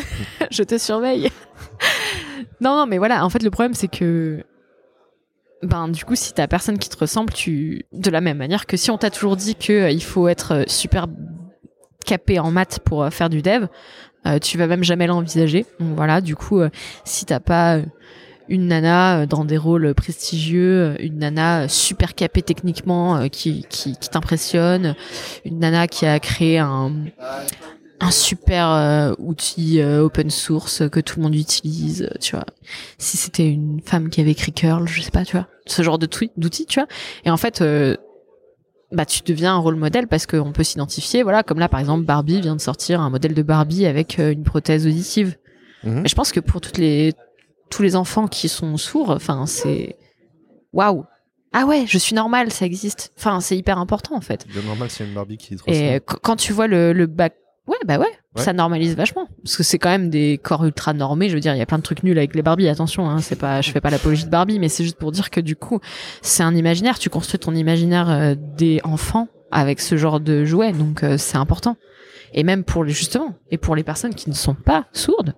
je 0.52 0.64
te 0.64 0.78
surveille. 0.78 1.30
non, 2.60 2.76
non, 2.76 2.86
mais 2.88 2.98
voilà. 2.98 3.24
En 3.26 3.30
fait, 3.30 3.42
le 3.44 3.50
problème, 3.52 3.74
c'est 3.76 3.88
que, 3.88 4.44
ben, 5.64 5.88
du 5.88 6.06
coup, 6.06 6.16
si 6.16 6.34
t'as 6.34 6.48
personne 6.48 6.78
qui 6.78 6.90
te 6.90 6.98
ressemble, 6.98 7.34
tu, 7.34 7.86
de 7.92 8.10
la 8.12 8.22
même 8.22 8.38
manière 8.38 8.66
que 8.68 8.78
si 8.78 8.92
on 8.92 8.98
t'a 8.98 9.10
toujours 9.10 9.36
dit 9.36 9.56
que 9.56 9.74
euh, 9.74 9.92
il 9.92 10.04
faut 10.04 10.28
être 10.28 10.54
euh, 10.54 10.64
super 10.68 11.08
capé 12.06 12.40
en 12.40 12.52
maths 12.52 12.80
pour 12.80 13.04
euh, 13.04 13.10
faire 13.10 13.30
du 13.30 13.42
dev, 13.42 13.68
tu 14.42 14.58
vas 14.58 14.68
même 14.68 14.84
jamais 14.84 15.08
l'envisager. 15.08 15.66
Donc 15.80 15.96
voilà, 15.96 16.20
du 16.20 16.36
coup, 16.36 16.60
si 17.06 17.26
t'as 17.26 17.40
pas 17.40 17.78
une 18.50 18.68
nana 18.68 19.26
dans 19.26 19.46
des 19.46 19.56
rôles 19.56 19.94
prestigieux, 19.96 21.02
une 21.02 21.20
nana 21.20 21.70
super 21.70 22.14
capée 22.14 22.42
techniquement 22.42 23.30
qui, 23.30 23.66
qui, 23.70 23.96
qui 23.96 24.10
t'impressionne, 24.10 24.96
une 25.46 25.60
nana 25.60 25.88
qui 25.88 26.06
a 26.06 26.20
créé 26.20 26.58
un, 26.58 26.92
un 28.00 28.12
super 28.12 28.70
euh, 28.70 29.14
outil 29.18 29.82
euh, 29.82 30.04
open 30.04 30.30
source 30.30 30.88
que 30.90 31.00
tout 31.00 31.20
le 31.20 31.24
monde 31.24 31.36
utilise, 31.36 32.04
euh, 32.04 32.18
tu 32.20 32.36
vois. 32.36 32.46
Si 32.98 33.18
c'était 33.18 33.50
une 33.50 33.82
femme 33.82 34.10
qui 34.10 34.22
avait 34.22 34.32
écrit 34.32 34.54
curl, 34.54 34.88
je 34.88 35.02
sais 35.02 35.12
pas, 35.12 35.26
tu 35.26 35.36
vois, 35.36 35.48
ce 35.66 35.82
genre 35.82 35.98
de 35.98 36.06
tweet, 36.06 36.32
d'outils, 36.38 36.66
tu 36.66 36.80
vois. 36.80 36.88
Et 37.26 37.32
en 37.32 37.38
fait, 37.38 37.62
euh, 37.62 37.96
bah 38.92 39.06
tu 39.06 39.22
deviens 39.26 39.56
un 39.56 39.58
rôle 39.58 39.76
modèle 39.76 40.08
parce 40.08 40.26
qu'on 40.26 40.52
peut 40.52 40.64
s'identifier, 40.64 41.24
voilà, 41.24 41.44
comme 41.44 41.60
là 41.60 41.68
par 41.68 41.80
exemple 41.80 42.06
Barbie 42.06 42.40
vient 42.40 42.56
de 42.56 42.62
sortir 42.62 43.02
un 43.02 43.10
modèle 43.10 43.34
de 43.34 43.42
Barbie 43.42 43.86
avec 43.86 44.18
une 44.18 44.44
prothèse 44.44 44.86
auditive. 44.86 45.36
Mhm. 45.84 46.02
Mais 46.02 46.10
je 46.10 46.16
pense 46.16 46.32
que 46.32 46.40
pour 46.40 46.62
toutes 46.62 46.78
les 46.78 47.14
tous 47.70 47.84
les 47.84 47.96
enfants 47.96 48.28
qui 48.28 48.48
sont 48.48 48.78
sourds, 48.78 49.10
enfin 49.10 49.46
c'est 49.46 49.98
waouh. 50.72 51.04
Ah 51.54 51.66
ouais, 51.66 51.86
je 51.88 51.98
suis 51.98 52.14
normale, 52.14 52.52
ça 52.52 52.66
existe. 52.66 53.12
Enfin, 53.18 53.40
c'est 53.40 53.58
hyper 53.58 53.78
important 53.80 54.16
en 54.16 54.22
fait. 54.22 54.46
C'est 54.46 54.54
bien 54.54 54.62
normal 54.64 54.90
a 54.98 55.04
une 55.04 55.14
Barbie 55.14 55.38
qui 55.38 55.56
te 55.56 55.70
Et 55.72 56.00
quand 56.06 56.36
tu 56.36 56.54
vois 56.54 56.68
le, 56.68 56.94
le 56.94 57.08
bac, 57.08 57.34
ouais, 57.68 57.78
bah 57.86 57.98
ouais, 58.00 58.08
Ouais. 58.36 58.44
ça 58.44 58.54
normalise 58.54 58.96
vachement. 58.96 59.28
Parce 59.44 59.58
que 59.58 59.64
c'est 59.64 59.80
quand 59.80 59.90
même 59.90 60.10
des 60.10 60.40
corps 60.42 60.64
ultra 60.66 60.94
normés. 60.94 61.30
Je 61.30 61.34
veux 61.36 61.40
dire, 61.40 61.54
il 61.56 61.58
y 61.58 61.62
a 61.62 61.66
plein 61.66 61.78
de 61.80 61.84
trucs 61.84 62.04
nuls 62.04 62.18
avec 62.18 62.36
les 62.36 62.42
Barbies. 62.42 62.68
Attention, 62.68 63.10
hein, 63.10 63.20
c'est 63.20 63.36
pas, 63.36 63.62
je 63.62 63.72
fais 63.72 63.82
pas 63.82 63.90
l'apologie 63.90 64.26
de 64.26 64.30
Barbie, 64.30 64.60
mais 64.60 64.70
c'est 64.70 64.84
juste 64.84 64.98
pour 64.98 65.12
dire 65.12 65.30
que 65.32 65.40
du 65.42 65.56
coup, 65.56 65.80
c'est 66.22 66.44
un 66.44 66.56
imaginaire. 66.56 67.00
Tu 67.00 67.10
construis 67.10 67.40
ton 67.40 67.54
imaginaire 67.56 68.10
euh, 68.10 68.36
des 68.38 68.80
enfants 68.84 69.28
avec 69.52 69.80
ce 69.80 69.98
genre 69.98 70.20
de 70.20 70.46
jouets, 70.46 70.72
donc 70.74 71.04
euh, 71.04 71.18
c'est 71.18 71.38
important. 71.38 71.78
Et 72.34 72.44
même 72.44 72.64
pour 72.64 72.84
les 72.84 72.92
justement, 72.94 73.36
et 73.50 73.58
pour 73.58 73.76
les 73.76 73.84
personnes 73.84 74.14
qui 74.14 74.30
ne 74.30 74.36
sont 74.36 74.54
pas 74.56 74.86
sourdes. 74.92 75.34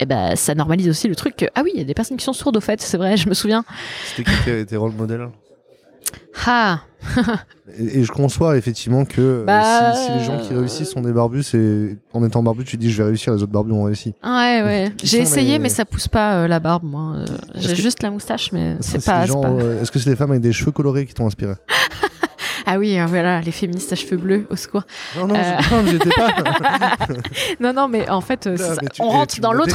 Eh 0.00 0.06
ben, 0.06 0.36
ça 0.36 0.54
normalise 0.54 0.88
aussi 0.88 1.08
le 1.08 1.16
truc 1.16 1.34
que, 1.34 1.46
ah 1.56 1.62
oui, 1.64 1.70
il 1.74 1.78
y 1.78 1.82
a 1.82 1.84
des 1.84 1.94
personnes 1.94 2.18
qui 2.18 2.24
sont 2.24 2.32
sourdes 2.32 2.56
au 2.56 2.60
fait, 2.60 2.80
c'est 2.80 2.96
vrai, 2.98 3.16
je 3.16 3.28
me 3.28 3.34
souviens. 3.34 3.64
C'était 4.14 4.30
qui 4.30 4.44
tes, 4.44 4.64
tes 4.66 4.76
rôles 4.76 4.92
modèles 4.92 5.28
Ah, 6.46 6.80
et, 7.78 7.98
et 8.00 8.04
je 8.04 8.10
conçois 8.12 8.56
effectivement 8.56 9.04
que 9.04 9.20
euh, 9.20 9.44
Bah, 9.44 9.92
si, 9.94 10.04
si 10.06 10.12
les 10.18 10.24
gens 10.24 10.38
qui 10.38 10.54
réussissent 10.54 10.90
sont 10.90 11.00
des 11.00 11.12
barbus, 11.12 11.42
c'est 11.42 11.96
en 12.12 12.24
étant 12.24 12.42
barbu, 12.42 12.64
tu 12.64 12.76
dis 12.76 12.90
je 12.90 13.02
vais 13.02 13.08
réussir, 13.08 13.32
les 13.34 13.42
autres 13.42 13.52
barbus 13.52 13.72
ont 13.72 13.84
réussi. 13.84 14.14
Ouais, 14.24 14.62
ouais. 14.62 14.92
Qui 14.96 15.06
J'ai 15.06 15.18
essayé, 15.20 15.52
les- 15.52 15.58
mais 15.58 15.68
ça 15.68 15.84
pousse 15.84 16.08
pas 16.08 16.34
euh, 16.44 16.48
la 16.48 16.60
barbe, 16.60 16.84
moi. 16.84 17.14
Euh, 17.16 17.24
J'ai 17.56 17.74
que- 17.74 17.82
juste 17.82 18.02
la 18.02 18.10
moustache, 18.10 18.50
mais 18.52 18.76
c'est 18.80 19.04
pas, 19.04 19.24
euh, 19.28 19.82
Est-ce 19.82 19.90
que 19.92 19.98
c'est 19.98 20.10
des 20.10 20.16
femmes 20.16 20.30
avec 20.30 20.42
des 20.42 20.52
cheveux 20.52 20.72
colorés 20.72 21.06
qui 21.06 21.14
t'ont 21.14 21.26
inspiré? 21.26 21.54
Ah 22.70 22.78
oui, 22.78 22.98
euh, 23.00 23.06
voilà, 23.06 23.40
les 23.40 23.50
féministes 23.50 23.90
à 23.92 23.96
cheveux 23.96 24.18
bleus, 24.18 24.46
au 24.50 24.56
secours. 24.56 24.82
Non, 25.16 25.26
non, 25.26 25.34
Euh. 25.36 25.56
je- 25.58 25.74
non, 25.74 25.86
j'étais 25.86 26.10
pas. 26.10 26.28
Non, 27.60 27.72
non, 27.72 27.88
mais 27.88 28.08
en 28.10 28.20
fait, 28.20 28.46
euh, 28.46 28.56
c'est 28.58 28.62
Là, 28.62 28.74
ça. 28.74 28.80
mais 28.82 28.88
tu- 28.90 29.00
on 29.02 29.08
rentre 29.08 29.34
tu 29.34 29.40
dans 29.40 29.52
l'autre. 29.54 29.74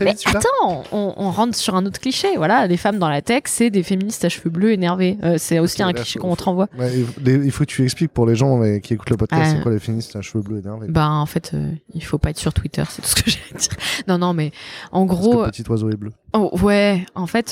Mais 0.00 0.14
attends, 0.26 0.82
on, 0.90 1.12
on 1.18 1.30
rentre 1.30 1.54
sur 1.54 1.74
un 1.74 1.84
autre 1.84 2.00
cliché. 2.00 2.28
Voilà, 2.38 2.66
les 2.66 2.78
femmes 2.78 2.98
dans 2.98 3.10
la 3.10 3.20
tech, 3.20 3.42
c'est 3.44 3.68
des 3.68 3.82
féministes 3.82 4.24
à 4.24 4.30
cheveux 4.30 4.48
bleus 4.48 4.72
énervés. 4.72 5.18
Euh, 5.22 5.34
c'est 5.38 5.58
aussi 5.58 5.82
un 5.82 5.92
cliché 5.92 6.18
qu'on 6.18 6.34
te 6.34 6.44
renvoie. 6.44 6.68
Ouais, 6.78 6.90
il 7.26 7.50
faut- 7.50 7.60
que 7.64 7.64
tu 7.70 7.84
expliques 7.84 8.12
pour 8.12 8.24
les 8.24 8.34
gens 8.36 8.58
qui 8.82 8.94
écoutent 8.94 9.10
le 9.10 9.18
podcast, 9.18 9.56
c'est 9.56 9.62
quoi 9.62 9.72
les 9.72 9.78
féministes 9.78 10.16
à 10.16 10.22
cheveux 10.22 10.42
bleus 10.42 10.60
énervés 10.60 10.86
Bah, 10.88 11.10
en 11.10 11.26
fait, 11.26 11.52
il 11.94 12.02
faut 12.02 12.16
pas 12.16 12.30
être 12.30 12.38
sur 12.38 12.54
Twitter, 12.54 12.84
c'est 12.88 13.02
tout 13.02 13.08
ce 13.08 13.16
que 13.22 13.30
j'ai 13.30 13.38
à 13.54 13.58
dire. 13.58 13.70
Non, 14.08 14.16
non, 14.16 14.32
mais 14.32 14.50
en 14.92 15.06
Parce 15.06 15.20
gros, 15.20 15.44
le 15.44 15.50
petit 15.50 15.64
oiseau 15.68 15.90
est 15.90 15.96
bleu. 15.96 16.10
Oh, 16.32 16.50
ouais, 16.62 17.04
en 17.14 17.26
fait, 17.26 17.50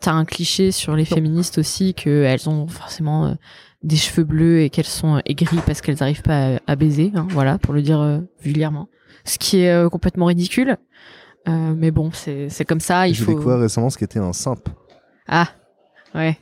t'as 0.00 0.12
un 0.12 0.24
cliché 0.24 0.72
sur 0.72 0.96
les 0.96 1.04
féministes 1.04 1.58
aussi 1.58 1.94
que 1.94 2.24
elles 2.24 2.48
ont 2.48 2.66
forcément 2.66 3.36
des 3.82 3.96
cheveux 3.96 4.24
bleus 4.24 4.60
et 4.62 4.70
qu'elles 4.70 4.84
sont 4.86 5.20
aigries 5.24 5.60
parce 5.66 5.80
qu'elles 5.80 5.98
n'arrivent 6.00 6.22
pas 6.22 6.56
à, 6.56 6.58
à 6.66 6.76
baiser, 6.76 7.12
hein, 7.14 7.26
voilà, 7.30 7.58
pour 7.58 7.74
le 7.74 7.82
dire 7.82 8.00
euh, 8.00 8.18
vulgairement. 8.42 8.88
Ce 9.24 9.38
qui 9.38 9.60
est 9.60 9.70
euh, 9.72 9.88
complètement 9.88 10.26
ridicule. 10.26 10.76
Euh, 11.48 11.74
mais 11.76 11.90
bon, 11.90 12.10
c'est 12.12 12.64
comme 12.66 12.80
ça. 12.80 13.08
Il 13.08 13.14
J'ai 13.14 13.24
faut. 13.24 13.32
découvert 13.32 13.58
récemment 13.58 13.88
ce 13.90 13.98
qu'était 13.98 14.18
un 14.18 14.32
simp. 14.32 14.68
Ah, 15.28 15.48
ouais. 16.14 16.38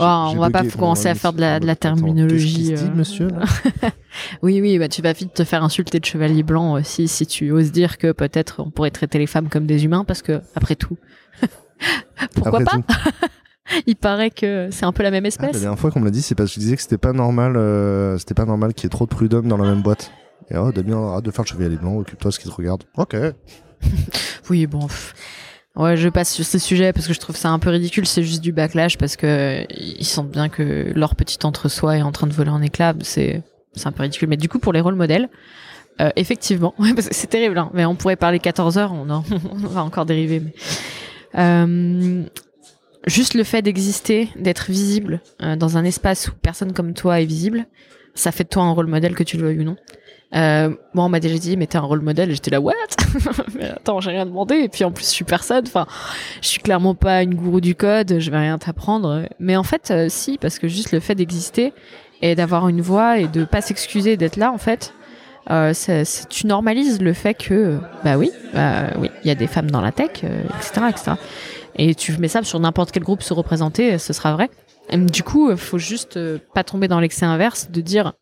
Oh, 0.00 0.04
on 0.32 0.36
va 0.38 0.50
pas 0.50 0.62
commencer 0.64 1.08
à 1.08 1.16
faire 1.16 1.32
de 1.32 1.40
la, 1.40 1.58
de 1.58 1.66
la 1.66 1.74
terminologie. 1.74 2.54
dit, 2.62 2.74
euh, 2.74 2.94
monsieur 2.94 3.28
Oui, 4.42 4.60
oui, 4.60 4.78
bah 4.78 4.88
tu 4.88 5.02
vas 5.02 5.12
vite 5.12 5.34
te 5.34 5.42
faire 5.42 5.64
insulter 5.64 5.98
de 5.98 6.04
chevalier 6.04 6.44
blanc 6.44 6.74
aussi 6.74 7.08
si 7.08 7.26
tu 7.26 7.50
oses 7.50 7.72
dire 7.72 7.98
que 7.98 8.12
peut-être 8.12 8.62
on 8.64 8.70
pourrait 8.70 8.92
traiter 8.92 9.18
les 9.18 9.26
femmes 9.26 9.48
comme 9.48 9.66
des 9.66 9.84
humains 9.84 10.04
parce 10.04 10.22
que 10.22 10.40
après 10.54 10.76
tout, 10.76 10.96
pourquoi 12.34 12.60
Après 12.60 12.80
pas. 12.80 12.94
Il 13.86 13.96
paraît 13.96 14.30
que 14.30 14.68
c'est 14.70 14.84
un 14.84 14.92
peu 14.92 15.02
la 15.02 15.10
même 15.10 15.24
Ah, 15.24 15.28
espèce. 15.28 15.52
la 15.54 15.60
dernière 15.60 15.78
fois 15.78 15.90
qu'on 15.90 16.00
me 16.00 16.04
l'a 16.06 16.10
dit, 16.10 16.22
c'est 16.22 16.34
parce 16.34 16.50
que 16.50 16.54
je 16.54 16.60
disais 16.60 16.76
que 16.76 16.82
c'était 16.82 16.98
pas 16.98 17.12
normal, 17.12 17.56
euh, 17.56 18.16
c'était 18.18 18.34
pas 18.34 18.44
normal 18.46 18.72
qu'il 18.74 18.84
y 18.84 18.86
ait 18.86 18.90
trop 18.90 19.04
de 19.04 19.10
prud'hommes 19.10 19.48
dans 19.48 19.56
la 19.58 19.68
même 19.68 19.82
boîte. 19.82 20.10
Et 20.50 20.56
oh, 20.56 20.72
Damien, 20.72 21.10
arrête 21.12 21.24
de 21.24 21.30
faire 21.30 21.44
le 21.44 21.48
chevalier 21.48 21.76
blanc, 21.76 21.96
occupe-toi 21.98 22.30
de 22.30 22.34
ce 22.34 22.38
qui 22.40 22.48
te 22.48 22.54
regarde. 22.54 22.84
Ok. 22.96 23.16
Oui, 24.50 24.66
bon. 24.66 24.86
pff. 24.86 25.14
Ouais, 25.76 25.96
je 25.96 26.08
passe 26.08 26.32
sur 26.32 26.44
ce 26.44 26.58
sujet 26.58 26.92
parce 26.92 27.06
que 27.06 27.12
je 27.12 27.20
trouve 27.20 27.36
ça 27.36 27.50
un 27.50 27.58
peu 27.58 27.70
ridicule. 27.70 28.06
C'est 28.06 28.22
juste 28.24 28.40
du 28.42 28.50
backlash 28.52 28.96
parce 28.98 29.14
que 29.16 29.64
ils 29.70 30.04
sentent 30.06 30.30
bien 30.30 30.48
que 30.48 30.90
leur 30.96 31.14
petit 31.14 31.38
entre-soi 31.44 31.98
est 31.98 32.02
en 32.02 32.10
train 32.10 32.26
de 32.26 32.32
voler 32.32 32.50
en 32.50 32.62
éclats. 32.62 32.94
C'est 33.02 33.42
c'est 33.74 33.86
un 33.86 33.92
peu 33.92 34.02
ridicule. 34.02 34.28
Mais 34.28 34.36
du 34.38 34.48
coup, 34.48 34.58
pour 34.58 34.72
les 34.72 34.80
rôles 34.80 34.94
modèles, 34.96 35.28
euh, 36.00 36.08
effectivement, 36.16 36.74
ouais, 36.78 36.92
parce 36.96 37.08
que 37.08 37.14
c'est 37.14 37.26
terrible. 37.28 37.58
Hein, 37.58 37.70
mais 37.74 37.84
on 37.84 37.94
pourrait 37.94 38.16
parler 38.16 38.38
14 38.40 38.78
heures, 38.78 38.92
on, 38.92 39.08
en- 39.10 39.22
on 39.52 39.56
va 39.68 39.84
encore 39.84 40.06
dériver. 40.06 40.40
Mais... 40.40 40.54
Euh, 41.36 42.24
juste 43.06 43.34
le 43.34 43.44
fait 43.44 43.62
d'exister, 43.62 44.28
d'être 44.36 44.70
visible 44.70 45.20
euh, 45.42 45.56
dans 45.56 45.76
un 45.76 45.84
espace 45.84 46.28
où 46.28 46.32
personne 46.40 46.72
comme 46.72 46.94
toi 46.94 47.20
est 47.20 47.26
visible, 47.26 47.66
ça 48.14 48.32
fait 48.32 48.44
de 48.44 48.48
toi 48.48 48.64
un 48.64 48.72
rôle 48.72 48.86
modèle 48.86 49.14
que 49.14 49.22
tu 49.22 49.36
le 49.36 49.44
veuilles 49.44 49.60
ou 49.60 49.64
non. 49.64 49.76
Euh, 50.34 50.68
moi, 50.92 51.06
on 51.06 51.08
m'a 51.08 51.20
déjà 51.20 51.38
dit, 51.38 51.56
mais 51.56 51.66
t'es 51.66 51.78
un 51.78 51.82
rôle 51.82 52.02
modèle. 52.02 52.30
J'étais 52.32 52.50
là, 52.50 52.60
what? 52.60 52.74
Mais 53.54 53.70
attends, 53.70 54.00
j'ai 54.00 54.10
rien 54.10 54.26
demandé. 54.26 54.56
Et 54.56 54.68
puis 54.68 54.84
en 54.84 54.92
plus, 54.92 55.04
je 55.04 55.10
suis 55.10 55.24
personne. 55.24 55.64
Enfin, 55.66 55.86
je 56.42 56.48
suis 56.48 56.60
clairement 56.60 56.94
pas 56.94 57.22
une 57.22 57.34
gourou 57.34 57.62
du 57.62 57.74
code. 57.74 58.18
Je 58.18 58.30
vais 58.30 58.36
rien 58.36 58.58
t'apprendre. 58.58 59.22
Mais 59.38 59.56
en 59.56 59.62
fait, 59.62 59.90
euh, 59.90 60.06
si, 60.10 60.36
parce 60.36 60.58
que 60.58 60.68
juste 60.68 60.92
le 60.92 61.00
fait 61.00 61.14
d'exister 61.14 61.72
et 62.20 62.34
d'avoir 62.34 62.68
une 62.68 62.82
voix 62.82 63.18
et 63.18 63.26
de 63.26 63.44
pas 63.44 63.62
s'excuser 63.62 64.18
d'être 64.18 64.36
là, 64.36 64.52
en 64.52 64.58
fait, 64.58 64.92
euh, 65.50 65.72
tu 66.28 66.46
normalises 66.46 67.00
le 67.00 67.12
fait 67.12 67.34
que, 67.34 67.54
euh, 67.54 67.78
bah 68.04 68.18
oui, 68.18 68.30
bah 68.52 68.90
oui, 68.98 69.10
il 69.24 69.28
y 69.28 69.30
a 69.30 69.34
des 69.34 69.46
femmes 69.46 69.70
dans 69.70 69.80
la 69.80 69.92
tech, 69.92 70.10
euh, 70.24 70.42
etc., 70.58 70.86
etc. 70.90 71.12
Et 71.78 71.94
tu 71.94 72.16
mets 72.18 72.28
ça 72.28 72.42
sur 72.42 72.58
n'importe 72.60 72.90
quel 72.92 73.04
groupe 73.04 73.22
se 73.22 73.32
représenter, 73.32 73.94
euh, 73.94 73.98
ce 73.98 74.12
sera 74.12 74.32
vrai. 74.32 74.50
Et 74.90 74.96
du 74.96 75.22
coup, 75.22 75.50
euh, 75.50 75.56
faut 75.56 75.78
juste 75.78 76.16
euh, 76.16 76.38
pas 76.54 76.64
tomber 76.64 76.88
dans 76.88 77.00
l'excès 77.00 77.26
inverse 77.26 77.70
de 77.70 77.80
dire. 77.80 78.14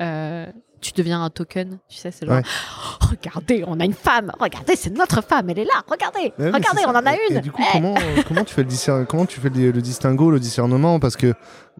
Euh, 0.00 0.46
tu 0.80 0.92
deviens 0.92 1.22
un 1.22 1.28
token, 1.28 1.78
tu 1.90 1.96
sais, 1.98 2.10
c'est 2.10 2.24
genre, 2.24 2.36
Ouais. 2.36 2.42
Oh, 3.02 3.06
regardez, 3.10 3.64
on 3.66 3.78
a 3.80 3.84
une 3.84 3.92
femme, 3.92 4.32
regardez, 4.40 4.76
c'est 4.76 4.88
notre 4.96 5.22
femme, 5.22 5.50
elle 5.50 5.58
est 5.58 5.64
là, 5.64 5.82
regardez, 5.86 6.32
Ouais, 6.38 6.50
regardez, 6.50 6.82
on 6.86 6.90
en 6.90 7.04
a 7.04 7.12
une. 7.28 7.36
Et, 7.36 7.40
du 7.40 7.52
coup, 7.52 7.62
Eh. 7.68 7.72
comment, 7.72 7.94
comment 8.26 8.44
tu 8.44 8.54
fais 8.54 8.62
le 8.62 9.04
comment 9.04 9.26
tu 9.26 9.40
fais 9.40 9.50
le, 9.50 9.72
le 9.72 9.82
distinguo, 9.82 10.30
le 10.30 10.40
discernement? 10.40 10.98
Parce 10.98 11.16
que 11.16 11.34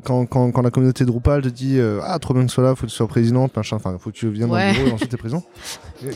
quand, 0.05 0.27
quand, 0.27 0.51
quand 0.53 0.63
la 0.63 0.71
communauté 0.71 1.05
Drupal 1.05 1.43
te 1.43 1.49
dit 1.49 1.79
euh, 1.79 2.01
ah 2.05 2.19
trop 2.19 2.35
bien 2.35 2.43
que 2.45 2.49
tu 2.49 2.55
sois 2.55 2.65
là, 2.65 2.75
faut 2.75 2.87
que 2.87 2.91
tu 2.91 2.97
sois 2.97 3.07
présidente, 3.09 3.57
machin, 3.57 3.77
enfin 3.77 3.97
faut 3.99 4.11
que 4.11 4.17
tu 4.17 4.29
viennes 4.29 4.51
Ouais. 4.51 4.67
dans 4.67 4.69
le 4.69 4.75
bureau 4.79 4.89
et 4.89 4.93
ensuite 4.95 5.11
t'es 5.11 5.17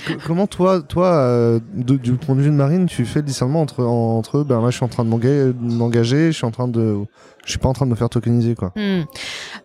co- 0.06 0.18
comment 0.26 0.46
toi, 0.46 0.80
toi, 0.82 1.06
euh, 1.12 1.60
de- 1.74 1.96
du 1.96 2.12
point 2.14 2.34
de 2.34 2.40
vue 2.40 2.50
de 2.50 2.54
Marine, 2.54 2.86
tu 2.86 3.04
fais 3.04 3.20
le 3.20 3.26
discernement 3.26 3.60
entre 3.60 3.84
entre 3.84 4.42
ben 4.44 4.60
là 4.62 4.70
je 4.70 4.76
suis 4.76 4.84
en 4.84 4.88
train 4.88 5.04
de 5.04 5.10
m'enga- 5.10 5.52
de 5.52 5.54
m'engager, 5.58 6.26
je 6.32 6.36
suis 6.36 6.46
en 6.46 6.50
train 6.50 6.68
de, 6.68 6.96
je 7.44 7.50
suis 7.50 7.58
pas 7.58 7.68
en 7.68 7.72
train 7.74 7.86
de 7.86 7.90
me 7.90 7.96
faire 7.96 8.08
tokeniser 8.08 8.54
quoi. 8.54 8.72
Hmm. 8.76 9.02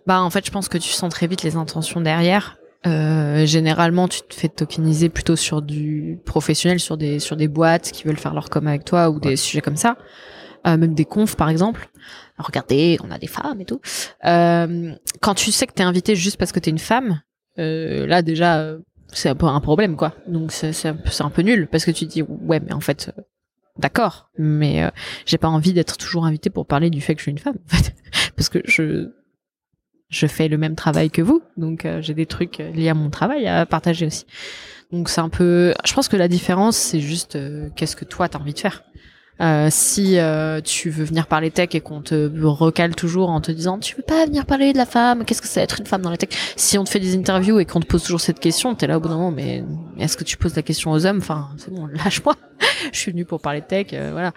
Bah 0.07 0.21
en 0.21 0.29
fait, 0.29 0.45
je 0.45 0.51
pense 0.51 0.67
que 0.69 0.77
tu 0.77 0.89
sens 0.89 1.09
très 1.13 1.27
vite 1.27 1.43
les 1.43 1.55
intentions 1.55 2.01
derrière. 2.01 2.57
Euh, 2.87 3.45
généralement, 3.45 4.07
tu 4.07 4.21
te 4.21 4.33
fais 4.33 4.47
tokeniser 4.47 5.09
plutôt 5.09 5.35
sur 5.35 5.61
du 5.61 6.17
professionnel, 6.25 6.79
sur 6.79 6.95
des 6.95 7.19
sur 7.19 7.35
des 7.35 7.49
boîtes 7.49 7.91
qui 7.91 8.03
veulent 8.05 8.17
faire 8.17 8.33
leur 8.33 8.49
com 8.49 8.65
avec 8.67 8.85
toi 8.85 9.09
ou 9.09 9.19
des 9.19 9.35
sujets 9.35 9.61
comme 9.61 9.75
ça, 9.75 9.97
Euh, 10.67 10.77
même 10.77 10.93
des 10.93 11.05
confs 11.05 11.35
par 11.35 11.49
exemple. 11.49 11.89
Regardez, 12.39 12.97
on 13.03 13.11
a 13.11 13.19
des 13.19 13.27
femmes 13.27 13.61
et 13.61 13.65
tout. 13.65 13.81
Euh, 14.25 14.93
quand 15.21 15.35
tu 15.35 15.51
sais 15.51 15.67
que 15.67 15.73
t'es 15.73 15.83
invité 15.83 16.15
juste 16.15 16.37
parce 16.37 16.51
que 16.51 16.59
t'es 16.59 16.71
une 16.71 16.79
femme, 16.79 17.21
euh, 17.57 18.07
là 18.07 18.21
déjà 18.21 18.75
c'est 19.11 19.29
un 19.29 19.35
peu 19.35 19.45
un 19.47 19.59
problème 19.59 19.95
quoi. 19.95 20.13
Donc 20.27 20.51
c'est 20.51 20.85
un, 20.85 20.97
un 21.19 21.29
peu 21.29 21.41
nul 21.41 21.67
parce 21.67 21.85
que 21.85 21.91
tu 21.91 22.07
te 22.07 22.11
dis 22.11 22.21
ouais 22.21 22.59
mais 22.59 22.73
en 22.73 22.79
fait 22.79 23.11
euh, 23.17 23.21
d'accord, 23.79 24.29
mais 24.37 24.83
euh, 24.83 24.89
j'ai 25.25 25.37
pas 25.37 25.47
envie 25.47 25.73
d'être 25.73 25.97
toujours 25.97 26.25
invité 26.25 26.49
pour 26.49 26.65
parler 26.65 26.89
du 26.89 27.01
fait 27.01 27.15
que 27.15 27.19
je 27.19 27.23
suis 27.23 27.31
une 27.31 27.39
femme 27.39 27.57
en 27.65 27.75
fait. 27.75 27.95
parce 28.35 28.49
que 28.49 28.59
je 28.65 29.09
je 30.09 30.25
fais 30.25 30.47
le 30.47 30.57
même 30.57 30.75
travail 30.75 31.11
que 31.11 31.21
vous, 31.21 31.43
donc 31.55 31.85
euh, 31.85 32.01
j'ai 32.01 32.15
des 32.15 32.25
trucs 32.25 32.59
euh, 32.59 32.71
liés 32.71 32.89
à 32.89 32.95
mon 32.95 33.11
travail 33.11 33.47
à 33.47 33.65
partager 33.67 34.07
aussi. 34.07 34.25
Donc 34.91 35.07
c'est 35.07 35.21
un 35.21 35.29
peu, 35.29 35.73
je 35.85 35.93
pense 35.93 36.07
que 36.07 36.17
la 36.17 36.27
différence 36.27 36.75
c'est 36.75 36.99
juste 36.99 37.37
qu'est-ce 37.75 37.95
que 37.95 38.05
toi 38.05 38.27
t'as 38.27 38.39
envie 38.39 38.55
de 38.55 38.59
faire. 38.59 38.83
Euh, 39.41 39.69
si 39.71 40.19
euh, 40.19 40.59
tu 40.59 40.89
veux 40.89 41.05
venir 41.05 41.27
parler 41.27 41.49
tech 41.49 41.69
et 41.73 41.79
qu'on 41.79 42.01
te 42.01 42.29
recale 42.45 42.93
toujours 42.93 43.29
en 43.29 43.39
te 43.39 43.53
disant 43.53 43.79
tu 43.79 43.95
veux 43.95 44.03
pas 44.03 44.25
venir 44.25 44.45
parler 44.45 44.73
de 44.73 44.77
la 44.77 44.85
femme, 44.85 45.23
qu'est-ce 45.23 45.41
que 45.41 45.47
c'est 45.47 45.61
être 45.61 45.79
une 45.79 45.85
femme 45.85 46.01
dans 46.01 46.09
la 46.09 46.17
tech? 46.17 46.29
Si 46.57 46.77
on 46.77 46.83
te 46.83 46.89
fait 46.89 46.99
des 46.99 47.15
interviews 47.15 47.59
et 47.59 47.65
qu'on 47.65 47.79
te 47.79 47.85
pose 47.85 48.03
toujours 48.03 48.19
cette 48.19 48.39
question, 48.39 48.75
t'es 48.75 48.87
là 48.87 48.97
au 48.97 48.99
bout 48.99 49.07
d'un 49.07 49.15
moment, 49.15 49.31
mais 49.31 49.63
est-ce 49.97 50.17
que 50.17 50.25
tu 50.25 50.35
poses 50.35 50.55
la 50.55 50.61
question 50.61 50.91
aux 50.91 51.05
hommes? 51.05 51.19
Enfin, 51.19 51.49
c'est 51.57 51.73
bon, 51.73 51.87
lâche-moi. 51.93 52.35
je 52.91 52.99
suis 52.99 53.11
venu 53.11 53.23
pour 53.23 53.41
parler 53.41 53.61
tech, 53.61 53.87
euh, 53.93 54.09
voilà. 54.11 54.33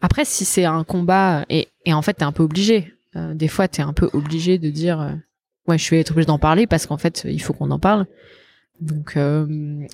Après, 0.00 0.24
si 0.24 0.44
c'est 0.44 0.64
un 0.64 0.82
combat 0.82 1.44
et, 1.48 1.68
et 1.84 1.92
en 1.92 2.02
fait 2.02 2.14
t'es 2.14 2.24
un 2.24 2.32
peu 2.32 2.42
obligé. 2.42 2.94
Euh, 3.16 3.34
des 3.34 3.48
fois, 3.48 3.68
t'es 3.68 3.82
un 3.82 3.92
peu 3.92 4.08
obligé 4.12 4.58
de 4.58 4.70
dire 4.70 5.00
euh, 5.00 5.12
ouais, 5.68 5.78
je 5.78 5.90
vais 5.90 6.00
être 6.00 6.12
obligé 6.12 6.26
d'en 6.26 6.38
parler 6.38 6.66
parce 6.66 6.86
qu'en 6.86 6.96
fait, 6.96 7.26
il 7.28 7.40
faut 7.42 7.52
qu'on 7.52 7.70
en 7.70 7.78
parle. 7.78 8.06
Donc, 8.82 9.16
euh, 9.16 9.46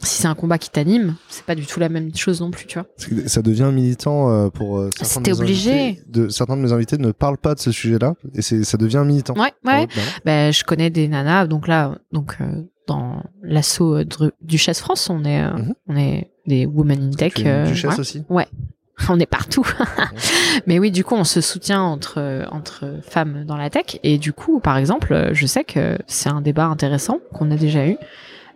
si 0.03 0.22
c'est 0.22 0.28
un 0.28 0.34
combat 0.34 0.57
qui 0.59 0.70
t'anime, 0.70 1.16
c'est 1.28 1.45
pas 1.45 1.55
du 1.55 1.66
tout 1.66 1.78
la 1.78 1.89
même 1.91 2.14
chose 2.16 2.41
non 2.41 2.51
plus, 2.51 2.66
tu 2.66 2.78
vois. 2.78 2.89
Ça 3.26 3.43
devient 3.43 3.70
militant 3.72 4.30
euh, 4.32 4.49
pour 4.49 4.78
euh, 4.78 4.91
certains, 4.97 5.20
de 5.20 5.26
C'était 5.26 5.30
mes 5.43 5.45
obligé. 5.47 5.72
invités- 5.72 6.03
de 6.09 6.28
certains 6.30 6.57
de 6.57 6.62
mes 6.62 6.72
invités 6.72 6.97
ne 6.99 7.12
parlent 7.12 7.39
pas 7.39 7.55
de 7.55 7.61
ce 7.61 7.70
sujet-là 7.70 8.14
et 8.34 8.43
ça 8.43 8.78
devient 8.78 9.03
militant. 9.05 9.34
Ouais, 9.34 9.53
ouais. 9.64 9.86
Bah, 9.86 10.03
Ben, 10.24 10.53
je 10.53 10.64
connais 10.64 10.91
des 10.91 11.07
nanas, 11.09 11.47
donc 11.47 11.68
là, 11.68 11.99
donc 12.12 12.36
euh, 12.41 12.62
dans 12.86 13.22
l'assaut 13.43 14.03
Dru- 14.05 14.32
Duchesse 14.41 14.80
France, 14.80 15.11
on 15.11 15.22
est, 15.24 15.43
euh, 15.43 15.51
Mhm. 15.53 15.74
on 15.89 15.97
est 15.97 16.30
des 16.47 16.64
women 16.64 17.03
in 17.03 17.11
tech. 17.11 17.34
une 17.39 17.47
euh, 17.47 17.66
duchesse 17.66 17.93
ouais. 17.95 18.01
aussi? 18.01 18.24
on 19.11 19.20
est 19.20 19.26
partout. 19.26 19.66
Mais 20.66 20.78
oui, 20.78 20.91
du 20.91 21.05
coup, 21.05 21.14
on 21.14 21.24
se 21.24 21.41
soutient 21.41 21.82
entre 21.82 22.47
entre 22.51 23.01
femmes 23.03 23.45
dans 23.45 23.57
la 23.57 23.68
tech. 23.70 23.99
Et 24.03 24.16
du 24.18 24.32
coup, 24.32 24.61
par 24.61 24.76
exemple, 24.78 25.30
je 25.32 25.47
sais 25.47 25.64
que 25.64 25.99
c'est 26.07 26.30
un 26.30 26.41
débat 26.41 26.66
intéressant 26.66 27.18
qu'on 27.34 27.51
a 27.51 27.57
déjà 27.57 27.86
eu, 27.86 27.97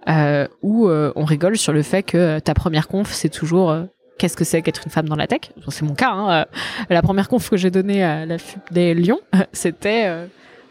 euh, 0.09 0.49
où 0.63 0.89
euh, 0.89 1.13
on 1.17 1.25
rigole 1.25 1.57
sur 1.57 1.73
le 1.73 1.83
fait 1.83 2.03
que 2.03 2.17
euh, 2.17 2.41
ta 2.41 2.55
première 2.55 2.89
conf, 2.89 3.13
c'est 3.13 3.29
toujours 3.29 3.71
euh, 3.71 3.85
qu'est-ce 4.19 4.37
que 4.37 4.45
c'est 4.45 4.63
qu'être 4.63 4.83
une 4.85 4.91
femme 4.91 5.09
dans 5.09 5.17
la 5.17 5.27
tech? 5.27 5.53
C'est 5.69 5.85
mon 5.85 5.95
cas. 5.95 6.11
Hein, 6.11 6.33
euh, 6.33 6.45
la 6.91 7.03
première 7.03 7.29
conf 7.29 7.51
que 7.51 7.57
j'ai 7.57 7.71
donnée 7.71 8.03
à 8.03 8.27
la 8.27 8.39
FUP 8.39 8.61
des 8.73 8.95
Lyon, 8.95 9.21
c'était 9.53 10.29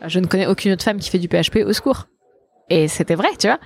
je 0.08 0.20
ne 0.20 0.26
connais 0.26 0.48
aucune 0.48 0.72
autre 0.72 0.84
femme 0.84 1.00
qui 1.00 1.10
fait 1.10 1.20
du 1.20 1.28
PHP 1.28 1.58
au 1.66 1.74
secours. 1.74 2.08
Et 2.74 2.88
c'était 2.88 3.16
vrai, 3.16 3.28
tu 3.38 3.48
vois. 3.48 3.60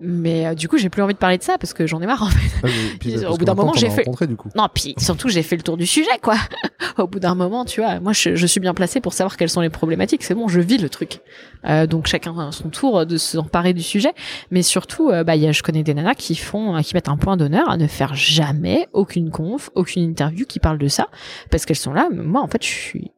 Mais 0.00 0.46
euh, 0.46 0.54
du 0.54 0.68
coup, 0.68 0.78
j'ai 0.78 0.88
plus 0.88 1.02
envie 1.02 1.14
de 1.14 1.18
parler 1.18 1.38
de 1.38 1.42
ça 1.42 1.58
parce 1.58 1.72
que 1.74 1.86
j'en 1.88 2.00
ai 2.00 2.06
marre. 2.06 2.22
En 2.22 2.26
fait. 2.28 2.50
Ah, 2.62 2.66
mais- 2.66 2.98
puis, 3.00 3.26
Au 3.26 3.36
bout 3.36 3.44
d'un 3.44 3.54
moment, 3.54 3.72
j'ai 3.74 3.90
fait- 3.90 4.02
rencontré, 4.02 4.26
du 4.28 4.36
coup. 4.36 4.48
Non, 4.54 4.68
puis 4.72 4.94
surtout, 4.98 5.28
j'ai 5.28 5.42
fait 5.42 5.56
le 5.56 5.62
tour 5.62 5.76
du 5.76 5.86
sujet, 5.86 6.08
quoi. 6.22 6.36
Au 6.98 7.08
bout 7.08 7.18
d'un 7.18 7.34
moment, 7.34 7.64
tu 7.64 7.80
vois, 7.80 7.98
moi, 7.98 8.12
je, 8.12 8.36
je 8.36 8.46
suis 8.46 8.60
bien 8.60 8.74
placée 8.74 9.00
pour 9.00 9.12
savoir 9.12 9.36
quelles 9.36 9.48
sont 9.50 9.60
les 9.60 9.70
problématiques. 9.70 10.22
C'est 10.22 10.34
bon, 10.34 10.46
je 10.46 10.60
vis 10.60 10.78
le 10.78 10.88
truc. 10.88 11.20
Euh, 11.66 11.86
donc, 11.88 12.06
chacun 12.06 12.38
a 12.38 12.52
son 12.52 12.68
tour 12.68 13.04
de 13.06 13.16
s'emparer 13.16 13.72
du 13.74 13.82
sujet. 13.82 14.12
Mais 14.52 14.62
surtout, 14.62 15.10
euh, 15.10 15.24
bah, 15.24 15.34
y 15.34 15.48
a, 15.48 15.52
je 15.52 15.62
connais 15.64 15.82
des 15.82 15.94
nanas 15.94 16.14
qui 16.14 16.36
font, 16.36 16.80
qui 16.82 16.94
mettent 16.94 17.08
un 17.08 17.16
point 17.16 17.36
d'honneur 17.36 17.68
à 17.68 17.76
ne 17.76 17.88
faire 17.88 18.14
jamais 18.14 18.86
aucune 18.92 19.30
conf, 19.30 19.70
aucune 19.74 20.02
interview 20.04 20.46
qui 20.46 20.60
parle 20.60 20.78
de 20.78 20.86
ça, 20.88 21.08
parce 21.50 21.66
qu'elles 21.66 21.76
sont 21.76 21.92
là. 21.92 22.08
Moi, 22.12 22.40
en 22.40 22.46
fait, 22.46 22.62
je 22.62 22.68
suis 22.68 23.10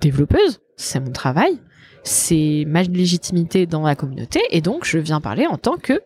développeuse. 0.00 0.60
C'est 0.76 1.00
mon 1.00 1.10
travail. 1.12 1.58
C'est 2.04 2.64
ma 2.66 2.82
légitimité 2.82 3.66
dans 3.66 3.82
la 3.82 3.96
communauté. 3.96 4.40
Et 4.50 4.60
donc, 4.60 4.84
je 4.84 4.98
viens 4.98 5.20
parler 5.20 5.46
en 5.46 5.58
tant 5.58 5.76
que 5.76 6.00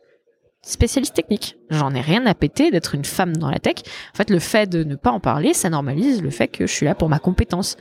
spécialiste 0.62 1.14
technique. 1.14 1.56
J'en 1.70 1.94
ai 1.94 2.00
rien 2.00 2.24
à 2.26 2.34
péter 2.34 2.70
d'être 2.70 2.94
une 2.94 3.04
femme 3.04 3.36
dans 3.36 3.50
la 3.50 3.58
tech. 3.58 3.76
En 4.14 4.16
fait, 4.16 4.30
le 4.30 4.38
fait 4.38 4.68
de 4.68 4.84
ne 4.84 4.96
pas 4.96 5.10
en 5.10 5.20
parler, 5.20 5.54
ça 5.54 5.70
normalise 5.70 6.22
le 6.22 6.30
fait 6.30 6.48
que 6.48 6.66
je 6.66 6.72
suis 6.72 6.86
là 6.86 6.94
pour 6.94 7.08
ma 7.08 7.18
compétence. 7.18 7.76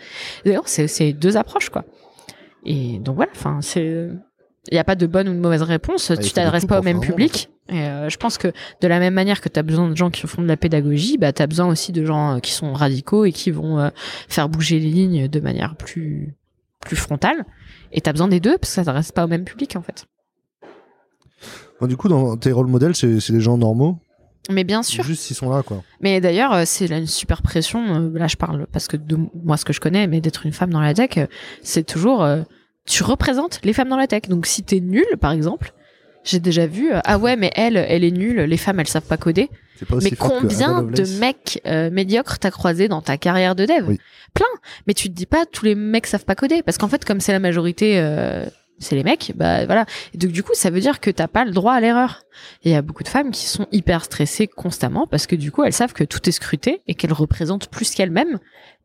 D'ailleurs, 0.45 0.67
c'est 0.67 1.13
deux 1.13 1.37
approches, 1.37 1.69
quoi. 1.69 1.85
Et 2.65 2.99
donc 2.99 3.15
voilà, 3.15 3.31
enfin, 3.35 3.59
c'est. 3.61 4.09
Il 4.69 4.73
n'y 4.73 4.79
a 4.79 4.83
pas 4.83 4.95
de 4.95 5.07
bonne 5.07 5.29
ou 5.29 5.33
de 5.33 5.39
mauvaise 5.39 5.61
réponse. 5.61 6.07
faut 6.07 6.21
tu 6.21 6.31
t'adresses 6.31 6.65
pas 6.65 6.79
au 6.79 6.83
même 6.83 6.99
public. 6.99 7.49
Et 7.69 7.81
euh, 7.81 8.09
je 8.09 8.17
pense 8.17 8.37
que 8.37 8.49
de 8.81 8.87
la 8.87 8.99
même 8.99 9.13
manière 9.13 9.41
que 9.41 9.49
tu 9.49 9.59
as 9.59 9.63
besoin 9.63 9.89
de 9.89 9.95
gens 9.95 10.09
qui 10.09 10.25
font 10.27 10.41
de 10.41 10.47
la 10.47 10.57
pédagogie, 10.57 11.17
bah, 11.17 11.33
tu 11.33 11.41
as 11.41 11.47
besoin 11.47 11.67
aussi 11.67 11.91
de 11.91 12.05
gens 12.05 12.35
euh, 12.35 12.39
qui 12.39 12.51
sont 12.51 12.73
radicaux 12.73 13.25
et 13.25 13.31
qui 13.31 13.51
vont 13.51 13.79
euh, 13.79 13.89
faire 14.27 14.49
bouger 14.49 14.79
les 14.79 14.89
lignes 14.89 15.27
de 15.27 15.39
manière 15.39 15.75
plus, 15.75 16.35
plus 16.81 16.95
frontale. 16.95 17.45
Et 17.97 18.01
tu 18.01 18.09
as 18.09 18.13
besoin 18.13 18.27
des 18.27 18.39
deux 18.39 18.57
parce 18.59 18.69
que 18.69 18.75
ça 18.75 18.83
s'adresse 18.83 19.11
pas 19.11 19.25
au 19.25 19.27
même 19.27 19.43
public, 19.43 19.75
en 19.75 19.81
fait. 19.81 20.05
Bon, 21.81 21.87
du 21.87 21.97
coup, 21.97 22.07
dans 22.07 22.37
tes 22.37 22.51
rôles 22.51 22.67
modèles, 22.67 22.95
c'est 22.95 23.31
des 23.31 23.41
gens 23.41 23.57
normaux. 23.57 23.97
Mais 24.51 24.63
bien 24.63 24.83
sûr. 24.83 25.03
Juste, 25.03 25.29
ils 25.31 25.33
sont 25.33 25.49
là, 25.49 25.63
quoi. 25.63 25.83
Mais 25.99 26.21
d'ailleurs, 26.21 26.53
euh, 26.53 26.63
c'est 26.65 26.85
une 26.85 27.07
super 27.07 27.41
pression. 27.41 27.79
euh, 27.95 28.17
Là, 28.17 28.27
je 28.27 28.37
parle 28.37 28.67
parce 28.71 28.87
que 28.87 28.95
de 28.95 29.17
moi, 29.43 29.57
ce 29.57 29.65
que 29.65 29.73
je 29.73 29.81
connais, 29.81 30.05
mais 30.07 30.21
d'être 30.21 30.45
une 30.45 30.53
femme 30.53 30.69
dans 30.71 30.79
la 30.79 30.93
tech, 30.93 31.17
euh, 31.17 31.25
c'est 31.63 31.83
toujours. 31.83 32.25
tu 32.85 33.03
représentes 33.03 33.59
les 33.63 33.73
femmes 33.73 33.89
dans 33.89 33.97
la 33.97 34.07
tech. 34.07 34.21
Donc 34.29 34.45
si 34.45 34.63
t'es 34.63 34.79
nul, 34.79 35.05
par 35.19 35.31
exemple, 35.31 35.73
j'ai 36.27 36.39
déjà 36.39 36.67
vu, 36.67 36.93
euh, 36.93 36.99
ah 37.05 37.17
ouais, 37.17 37.35
mais 37.35 37.51
elle, 37.55 37.77
elle 37.77 38.03
est 38.03 38.11
nulle, 38.11 38.41
les 38.41 38.57
femmes, 38.57 38.79
elles 38.79 38.87
savent 38.87 39.07
pas 39.07 39.17
coder. 39.17 39.49
C'est 39.77 39.87
pas 39.87 39.95
aussi 39.95 40.09
Mais 40.09 40.17
combien 40.17 40.83
de 40.83 41.19
mecs 41.19 41.61
euh, 41.65 41.89
médiocres 41.89 42.39
t'as 42.39 42.51
croisé 42.51 42.87
dans 42.87 43.01
ta 43.01 43.17
carrière 43.17 43.55
de 43.55 43.65
dev 43.65 43.85
Oui. 43.87 43.99
Plein. 44.33 44.45
Mais 44.87 44.93
tu 44.93 45.09
te 45.09 45.13
dis 45.13 45.25
pas 45.25 45.45
tous 45.45 45.65
les 45.65 45.75
mecs 45.75 46.07
savent 46.07 46.25
pas 46.25 46.35
coder 46.35 46.63
parce 46.63 46.77
qu'en 46.77 46.87
fait 46.87 47.05
comme 47.05 47.19
c'est 47.19 47.31
la 47.31 47.39
majorité 47.39 47.99
euh, 47.99 48.45
c'est 48.79 48.95
les 48.95 49.03
mecs, 49.03 49.31
bah 49.35 49.65
voilà. 49.65 49.85
Et 50.13 50.17
donc 50.17 50.31
du 50.31 50.43
coup, 50.43 50.51
ça 50.53 50.69
veut 50.69 50.79
dire 50.79 50.99
que 50.99 51.09
t'as 51.09 51.27
pas 51.27 51.45
le 51.45 51.51
droit 51.51 51.73
à 51.73 51.79
l'erreur. 51.79 52.23
Et 52.63 52.69
il 52.69 52.71
y 52.71 52.75
a 52.75 52.81
beaucoup 52.81 53.03
de 53.03 53.07
femmes 53.07 53.31
qui 53.31 53.47
sont 53.47 53.65
hyper 53.71 54.03
stressées 54.03 54.47
constamment 54.47 55.07
parce 55.07 55.25
que 55.25 55.35
du 55.35 55.51
coup, 55.51 55.63
elles 55.63 55.73
savent 55.73 55.93
que 55.93 56.03
tout 56.03 56.27
est 56.29 56.31
scruté 56.31 56.81
et 56.87 56.93
qu'elles 56.93 57.13
représentent 57.13 57.69
plus 57.69 57.95
qu'elles-mêmes 57.95 58.39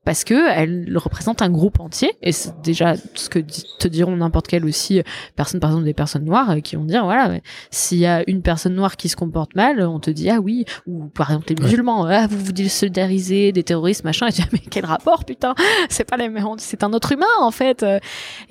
parce 0.04 0.24
que 0.24 0.50
elles 0.50 0.96
représentent 0.96 1.42
un 1.42 1.50
groupe 1.50 1.80
entier. 1.80 2.12
Et 2.22 2.32
c'est 2.32 2.60
déjà 2.62 2.94
ce 3.14 3.28
que 3.28 3.38
te 3.78 3.88
diront 3.88 4.16
n'importe 4.16 4.48
quelle 4.48 4.64
aussi 4.64 5.02
personne, 5.36 5.60
par 5.60 5.70
exemple 5.70 5.84
des 5.84 5.94
personnes 5.94 6.24
noires, 6.24 6.50
euh, 6.50 6.60
qui 6.60 6.76
vont 6.76 6.84
dire 6.84 7.04
voilà, 7.04 7.38
s'il 7.70 7.98
y 7.98 8.06
a 8.06 8.22
une 8.28 8.42
personne 8.42 8.74
noire 8.74 8.96
qui 8.96 9.08
se 9.08 9.16
comporte 9.16 9.54
mal, 9.54 9.80
on 9.82 10.00
te 10.00 10.10
dit 10.10 10.28
ah 10.30 10.40
oui, 10.40 10.64
ou 10.86 11.06
par 11.06 11.30
exemple 11.30 11.46
les 11.50 11.56
Ouais. 11.62 11.64
musulmans, 11.70 12.04
ah 12.06 12.26
vous 12.26 12.38
vous 12.38 12.68
solidarisez 12.68 13.52
des 13.52 13.62
terroristes 13.62 14.04
machin. 14.04 14.26
Et 14.26 14.32
tu 14.32 14.42
dis 14.42 14.48
mais 14.52 14.58
quel 14.58 14.84
rapport 14.86 15.24
putain, 15.24 15.54
c'est 15.88 16.04
pas 16.08 16.16
les 16.16 16.28
mêmes, 16.28 16.46
c'est 16.58 16.82
un 16.84 16.92
autre 16.92 17.12
humain 17.12 17.26
en 17.40 17.50
fait. 17.50 17.84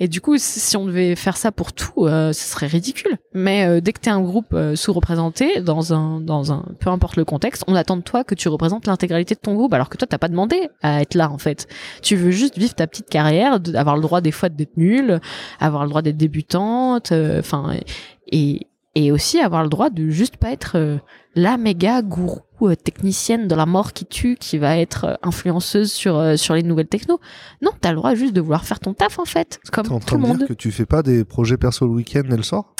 Et 0.00 0.08
du 0.08 0.20
coup, 0.20 0.36
si 0.38 0.76
on 0.76 0.86
devait 0.86 1.16
faire 1.16 1.36
ça 1.36 1.52
pour 1.52 1.72
tout, 1.72 2.06
euh, 2.06 2.32
ce 2.32 2.44
serait 2.50 2.66
ridicule. 2.66 3.16
Mais 3.34 3.66
euh, 3.66 3.80
dès 3.80 3.92
que 3.92 4.00
t'es 4.00 4.10
un 4.10 4.20
groupe 4.20 4.52
euh, 4.52 4.74
sous-représenté 4.76 5.60
dans 5.60 5.92
un, 5.92 6.20
dans 6.20 6.52
un, 6.52 6.64
peu 6.80 6.90
importe 6.90 7.16
le 7.16 7.24
contexte, 7.24 7.64
on 7.66 7.74
attend 7.74 7.96
de 7.96 8.02
toi 8.02 8.24
que 8.24 8.34
tu 8.34 8.48
représentes 8.48 8.86
l'intégralité 8.86 9.34
de 9.34 9.40
ton 9.40 9.54
groupe, 9.54 9.72
alors 9.74 9.88
que 9.88 9.96
toi 9.96 10.06
t'as 10.08 10.18
pas 10.18 10.28
demandé 10.28 10.68
à 10.82 11.02
être 11.02 11.14
là 11.14 11.30
en 11.30 11.38
fait. 11.42 11.66
Tu 12.02 12.16
veux 12.16 12.30
juste 12.30 12.58
vivre 12.58 12.74
ta 12.74 12.86
petite 12.86 13.08
carrière, 13.08 13.58
avoir 13.74 13.96
le 13.96 14.02
droit 14.02 14.20
des 14.20 14.32
fois 14.32 14.48
d'être 14.48 14.76
nul, 14.76 15.20
avoir 15.60 15.82
le 15.84 15.88
droit 15.88 16.02
d'être 16.02 16.16
débutante, 16.16 17.12
euh, 17.12 17.40
enfin 17.40 17.74
et 18.30 18.66
et 18.94 19.10
aussi 19.10 19.40
avoir 19.40 19.62
le 19.62 19.68
droit 19.68 19.90
de 19.90 20.10
juste 20.10 20.36
pas 20.36 20.50
être 20.50 20.76
euh, 20.76 20.98
la 21.34 21.56
méga 21.56 22.02
gourou 22.02 22.40
euh, 22.68 22.76
technicienne 22.76 23.48
de 23.48 23.54
la 23.54 23.66
mort 23.66 23.92
qui 23.92 24.06
tue, 24.06 24.36
qui 24.38 24.58
va 24.58 24.76
être 24.78 25.04
euh, 25.04 25.14
influenceuse 25.22 25.92
sur 25.92 26.18
euh, 26.18 26.36
sur 26.36 26.54
les 26.54 26.62
nouvelles 26.62 26.88
techno. 26.88 27.20
Non, 27.60 27.70
t'as 27.80 27.90
le 27.90 27.96
droit 27.96 28.14
juste 28.14 28.32
de 28.32 28.40
vouloir 28.40 28.64
faire 28.64 28.80
ton 28.80 28.94
taf 28.94 29.18
en 29.18 29.24
fait, 29.24 29.60
comme 29.72 29.90
en 29.92 30.00
tout 30.00 30.06
train 30.06 30.16
le 30.16 30.22
de 30.22 30.28
monde. 30.28 30.38
dire 30.38 30.48
que 30.48 30.52
tu 30.52 30.70
fais 30.70 30.86
pas 30.86 31.02
des 31.02 31.24
projets 31.24 31.56
perso 31.56 31.86
le 31.86 31.92
week-end 31.92 32.22
et 32.30 32.36
le 32.36 32.42
soir 32.42 32.74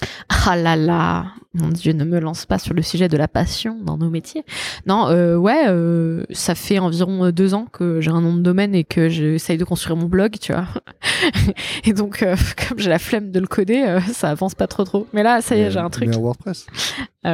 Ah 0.46 0.56
là 0.56 0.76
là, 0.76 1.26
mon 1.54 1.68
Dieu, 1.68 1.92
ne 1.92 2.04
me 2.04 2.18
lance 2.18 2.46
pas 2.46 2.58
sur 2.58 2.72
le 2.72 2.80
sujet 2.80 3.08
de 3.08 3.16
la 3.16 3.28
passion 3.28 3.78
dans 3.82 3.98
nos 3.98 4.08
métiers. 4.08 4.44
Non, 4.86 5.08
euh, 5.08 5.36
ouais, 5.36 5.64
euh, 5.66 6.24
ça 6.30 6.54
fait 6.54 6.78
environ 6.78 7.30
deux 7.30 7.52
ans 7.52 7.66
que 7.70 8.00
j'ai 8.00 8.10
un 8.10 8.22
nom 8.22 8.34
de 8.34 8.40
domaine 8.40 8.74
et 8.74 8.84
que 8.84 9.10
j'essaye 9.10 9.58
de 9.58 9.64
construire 9.64 9.96
mon 9.96 10.06
blog, 10.06 10.36
tu 10.40 10.52
vois. 10.52 10.66
et 11.84 11.92
donc, 11.92 12.22
euh, 12.22 12.36
comme 12.68 12.78
j'ai 12.78 12.88
la 12.88 12.98
flemme 12.98 13.30
de 13.30 13.38
le 13.38 13.46
coder, 13.46 13.98
ça 14.12 14.30
avance 14.30 14.54
pas 14.54 14.66
trop 14.66 14.84
trop. 14.84 15.06
Mais 15.12 15.22
là, 15.22 15.42
ça 15.42 15.54
y 15.56 15.60
est, 15.60 15.70
j'ai 15.70 15.78
un 15.78 15.90
truc. 15.90 16.08
Mais 16.08 16.16
un 16.16 16.20
WordPress. 16.20 16.66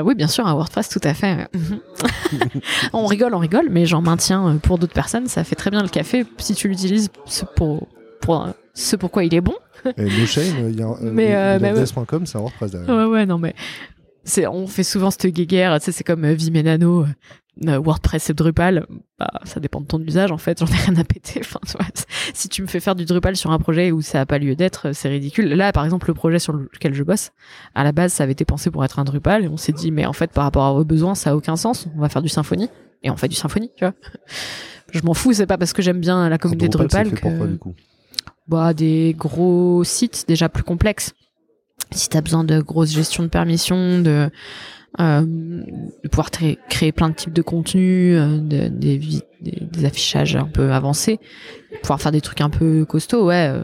Oui, 0.05 0.15
bien 0.15 0.27
sûr, 0.27 0.47
un 0.47 0.53
WordPress, 0.55 0.89
tout 0.89 1.01
à 1.05 1.15
fait. 1.15 1.49
on 2.93 3.07
rigole, 3.07 3.35
on 3.35 3.39
rigole, 3.39 3.69
mais 3.71 3.87
j'en 3.87 4.03
maintiens 4.03 4.49
euh, 4.49 4.55
pour 4.55 4.79
d'autres 4.79 4.95
personnes. 4.95 5.27
Ça 5.27 5.45
fait 5.45 5.55
très 5.57 5.71
bien 5.71 5.83
le 5.83 5.89
café 5.89 6.25
si 6.39 6.55
tu 6.55 6.69
l'utilises 6.69 7.09
ce 7.27 7.45
pour, 7.45 7.87
pour 8.21 8.45
euh, 8.45 8.51
ce 8.75 8.97
pourquoi 8.97 9.25
il 9.25 9.35
est 9.35 9.41
bon. 9.41 9.55
Et 9.97 10.05
No 10.05 10.27
Shame, 10.27 10.71
il 10.71 10.79
y 10.79 10.83
a 10.83 10.87
un- 10.87 10.97
Mais, 11.03 11.35
euh, 11.35 11.59
mais 11.61 11.69
ouais. 11.73 11.81
Lovelace.com, 11.81 12.27
c'est 12.27 12.37
un 12.37 12.41
WordPress 12.41 12.71
derrière. 12.73 12.89
Ouais, 12.97 13.05
ouais, 13.05 13.27
non, 13.27 13.39
mais 13.39 13.55
c'est, 14.29 14.47
on 14.47 14.67
fait 14.67 14.85
souvent 14.85 15.11
cette 15.11 15.27
guéguerre, 15.27 15.79
tu 15.81 15.87
sais, 15.87 15.93
c'est 15.93 16.05
comme 16.05 16.25
euh, 16.25 16.35
Vim 16.35 16.55
et 16.55 16.63
Nano, 16.63 17.03
euh, 17.03 17.07
euh, 17.67 17.79
WordPress 17.79 18.31
et 18.31 18.35
Drupal. 18.35 18.87
Bah, 19.19 19.31
ça 19.45 19.59
dépend 19.59 19.81
de 19.81 19.87
ton 19.87 19.99
usage, 20.01 20.31
en 20.31 20.39
fait, 20.39 20.61
j'en 20.61 20.67
ai 20.67 20.77
rien 20.77 20.97
à 20.97 21.05
péter. 21.05 21.41
Enfin, 21.45 21.59
tu 21.67 21.73
vois, 21.73 21.87
c- 21.95 22.05
si 22.35 22.49
tu 22.49 22.63
me 22.63 22.67
fais 22.69 22.79
faire 22.81 22.95
du 22.95 23.05
Drupal 23.05 23.35
sur 23.37 23.51
un 23.51 23.59
projet 23.59 23.91
où 23.91 24.01
ça 24.03 24.21
a 24.21 24.27
pas 24.27 24.39
lieu 24.39 24.55
d'être, 24.55 24.93
c'est 24.93 25.09
ridicule. 25.09 25.49
Là, 25.55 25.73
par 25.73 25.85
exemple, 25.85 26.07
le 26.09 26.15
projet 26.15 26.39
sur 26.39 26.53
lequel 26.53 26.95
je 26.95 27.03
bosse, 27.03 27.31
à 27.75 27.83
la 27.85 27.93
base, 27.93 28.13
ça 28.13 28.23
avait 28.23 28.33
été 28.33 28.45
pensé 28.45 28.71
pour 28.71 28.85
être 28.85 28.99
un 29.01 29.05
Drupal, 29.05 29.45
et 29.45 29.49
on 29.49 29.57
s'est 29.57 29.73
dit, 29.73 29.91
mais 29.91 30.07
en 30.07 30.13
fait, 30.13 30.31
par 30.33 30.45
rapport 30.45 30.65
à 30.67 30.73
vos 30.73 30.85
besoins, 30.85 31.15
ça 31.17 31.31
a 31.31 31.35
aucun 31.35 31.57
sens, 31.57 31.89
on 31.97 32.01
va 32.01 32.09
faire 32.09 32.23
du 32.23 32.29
Symfony. 32.29 32.69
Et 33.03 33.11
on 33.11 33.17
fait 33.17 33.29
du 33.29 33.37
Symfony, 33.37 33.71
tu 33.77 33.85
vois. 33.85 33.95
Je 34.93 35.01
m'en 35.03 35.15
fous, 35.15 35.33
c'est 35.33 35.47
pas 35.47 35.59
parce 35.59 35.73
que 35.73 35.83
j'aime 35.83 36.01
bien 36.01 36.29
la 36.29 36.39
communauté 36.39 36.69
Drupal, 36.69 37.05
Drupal 37.09 37.19
que 37.19 37.21
pourquoi, 37.21 37.47
du 37.47 37.59
coup? 37.59 37.75
Bah, 38.49 38.73
des 38.73 39.15
gros 39.19 39.85
sites 39.85 40.25
déjà 40.27 40.49
plus 40.49 40.63
complexes. 40.63 41.13
Si 41.91 42.09
tu 42.09 42.17
besoin 42.21 42.45
de 42.45 42.61
grosses 42.61 42.93
gestions 42.93 43.23
de 43.23 43.29
permissions, 43.29 44.01
de, 44.01 44.31
euh, 45.01 45.21
de 45.23 46.09
pouvoir 46.09 46.31
créer 46.31 46.93
plein 46.93 47.11
de 47.11 47.15
types 47.15 47.33
de 47.33 47.43
contenus, 47.43 48.17
euh, 48.19 48.39
de- 48.39 48.69
des, 48.69 49.01
des, 49.41 49.59
des 49.61 49.85
affichages 49.85 50.37
un 50.37 50.45
peu 50.47 50.73
avancés, 50.73 51.19
pouvoir 51.83 52.01
faire 52.01 52.13
des 52.13 52.21
trucs 52.21 52.41
un 52.41 52.51
peu 52.51 52.85
costauds, 52.85 53.27
ouais. 53.27 53.53
euh, 53.53 53.63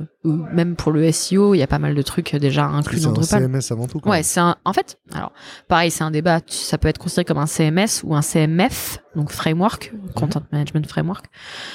même 0.53 0.77
pour 0.77 0.93
le 0.93 1.11
SEO, 1.11 1.55
il 1.55 1.59
y 1.59 1.62
a 1.62 1.66
pas 1.66 1.79
mal 1.79 1.95
de 1.95 2.03
trucs 2.03 2.35
déjà 2.37 2.66
inclus 2.66 2.99
C'est 2.99 3.05
dans 3.05 3.11
un 3.11 3.14
Drupal. 3.14 3.43
CMS 3.43 3.72
avant 3.72 3.87
tout. 3.87 4.01
quoi. 4.01 4.12
Ouais, 4.12 4.22
c'est 4.22 4.41
un. 4.41 4.57
En 4.64 4.72
fait, 4.72 4.99
alors 5.12 5.33
pareil, 5.68 5.91
c'est 5.91 6.05
un 6.05 6.11
débat. 6.11 6.41
Ça 6.47 6.79
peut 6.79 6.89
être 6.89 6.99
considéré 6.99 7.25
comme 7.25 7.39
un 7.39 7.47
CMS 7.47 8.03
ou 8.05 8.14
un 8.14 8.22
CMF, 8.22 8.99
donc 9.16 9.31
framework, 9.31 9.93
Content 10.14 10.43
Management 10.53 10.87
Framework. 10.87 11.27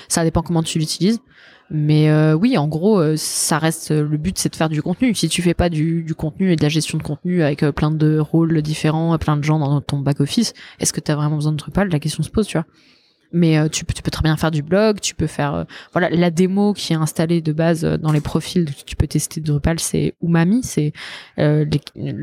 Ça 0.08 0.24
dépend 0.24 0.42
comment 0.42 0.64
tu 0.64 0.80
l'utilises. 0.80 1.20
Mais 1.72 2.10
euh, 2.10 2.34
oui, 2.34 2.58
en 2.58 2.68
gros, 2.68 3.00
euh, 3.00 3.14
ça 3.16 3.60
reste 3.60 3.92
le 3.92 4.18
but, 4.18 4.40
c'est 4.40 4.50
de 4.50 4.56
faire 4.56 4.70
du 4.70 4.82
contenu. 4.82 5.14
Si 5.14 5.30
tu 5.30 5.44
fais 5.44 5.54
pas 5.54 5.70
du, 5.70 6.02
du 6.02 6.16
contenu 6.16 6.52
et 6.52 6.56
de 6.56 6.64
la 6.64 6.70
gestion 6.70 6.98
de 6.98 7.04
contenu 7.04 7.44
avec 7.44 7.62
euh, 7.62 7.72
plein 7.72 7.92
de 7.92 8.18
rôles 8.18 8.60
différents, 8.64 9.16
plein 9.20 9.38
de 9.38 9.44
gens 9.44 9.60
dans 9.60 9.80
ton 9.80 10.00
back 10.00 10.20
office, 10.20 10.54
est-ce 10.80 10.92
que 10.94 11.00
tu 11.00 11.12
as 11.12 11.16
vraiment 11.16 11.36
besoin 11.36 11.52
de 11.52 11.58
Drupal? 11.58 11.90
La 11.90 12.00
question 12.00 12.24
se 12.24 12.32
pose, 12.32 12.48
tu 12.48 12.58
vois. 12.58 12.66
Mais 13.32 13.58
euh, 13.60 13.68
tu, 13.70 13.86
peux- 13.86 13.94
tu 13.94 14.02
peux 14.02 14.10
très 14.12 14.24
bien 14.24 14.36
faire 14.38 14.50
du 14.52 14.64
blog, 14.64 15.00
tu 15.02 15.14
peux 15.14 15.28
faire 15.28 15.54
euh, 15.54 15.64
voilà 15.94 16.10
la 16.10 16.32
démo 16.32 16.74
qui 16.74 16.94
est 16.94 16.96
installée 16.96 17.42
de 17.42 17.52
base 17.54 17.86
euh, 17.86 17.98
dans 17.98 18.12
les 18.12 18.22
profils 18.22 18.66
que 18.66 18.84
tu 18.86 18.96
peux 18.96 19.06
tester 19.08 19.40
Drupal, 19.42 19.80
c'est 19.80 20.16
Umami, 20.24 20.62
c'est 20.64 20.94
euh, 21.38 21.66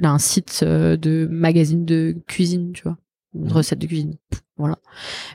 un 0.03 0.19
site 0.19 0.65
de 0.65 1.29
magazine 1.31 1.85
de 1.85 2.17
cuisine, 2.27 2.73
tu 2.73 2.83
vois, 2.83 2.97
de 3.35 3.45
Mhm. 3.47 3.53
recettes 3.53 3.79
de 3.79 3.87
cuisine. 3.87 4.15
Voilà. 4.57 4.79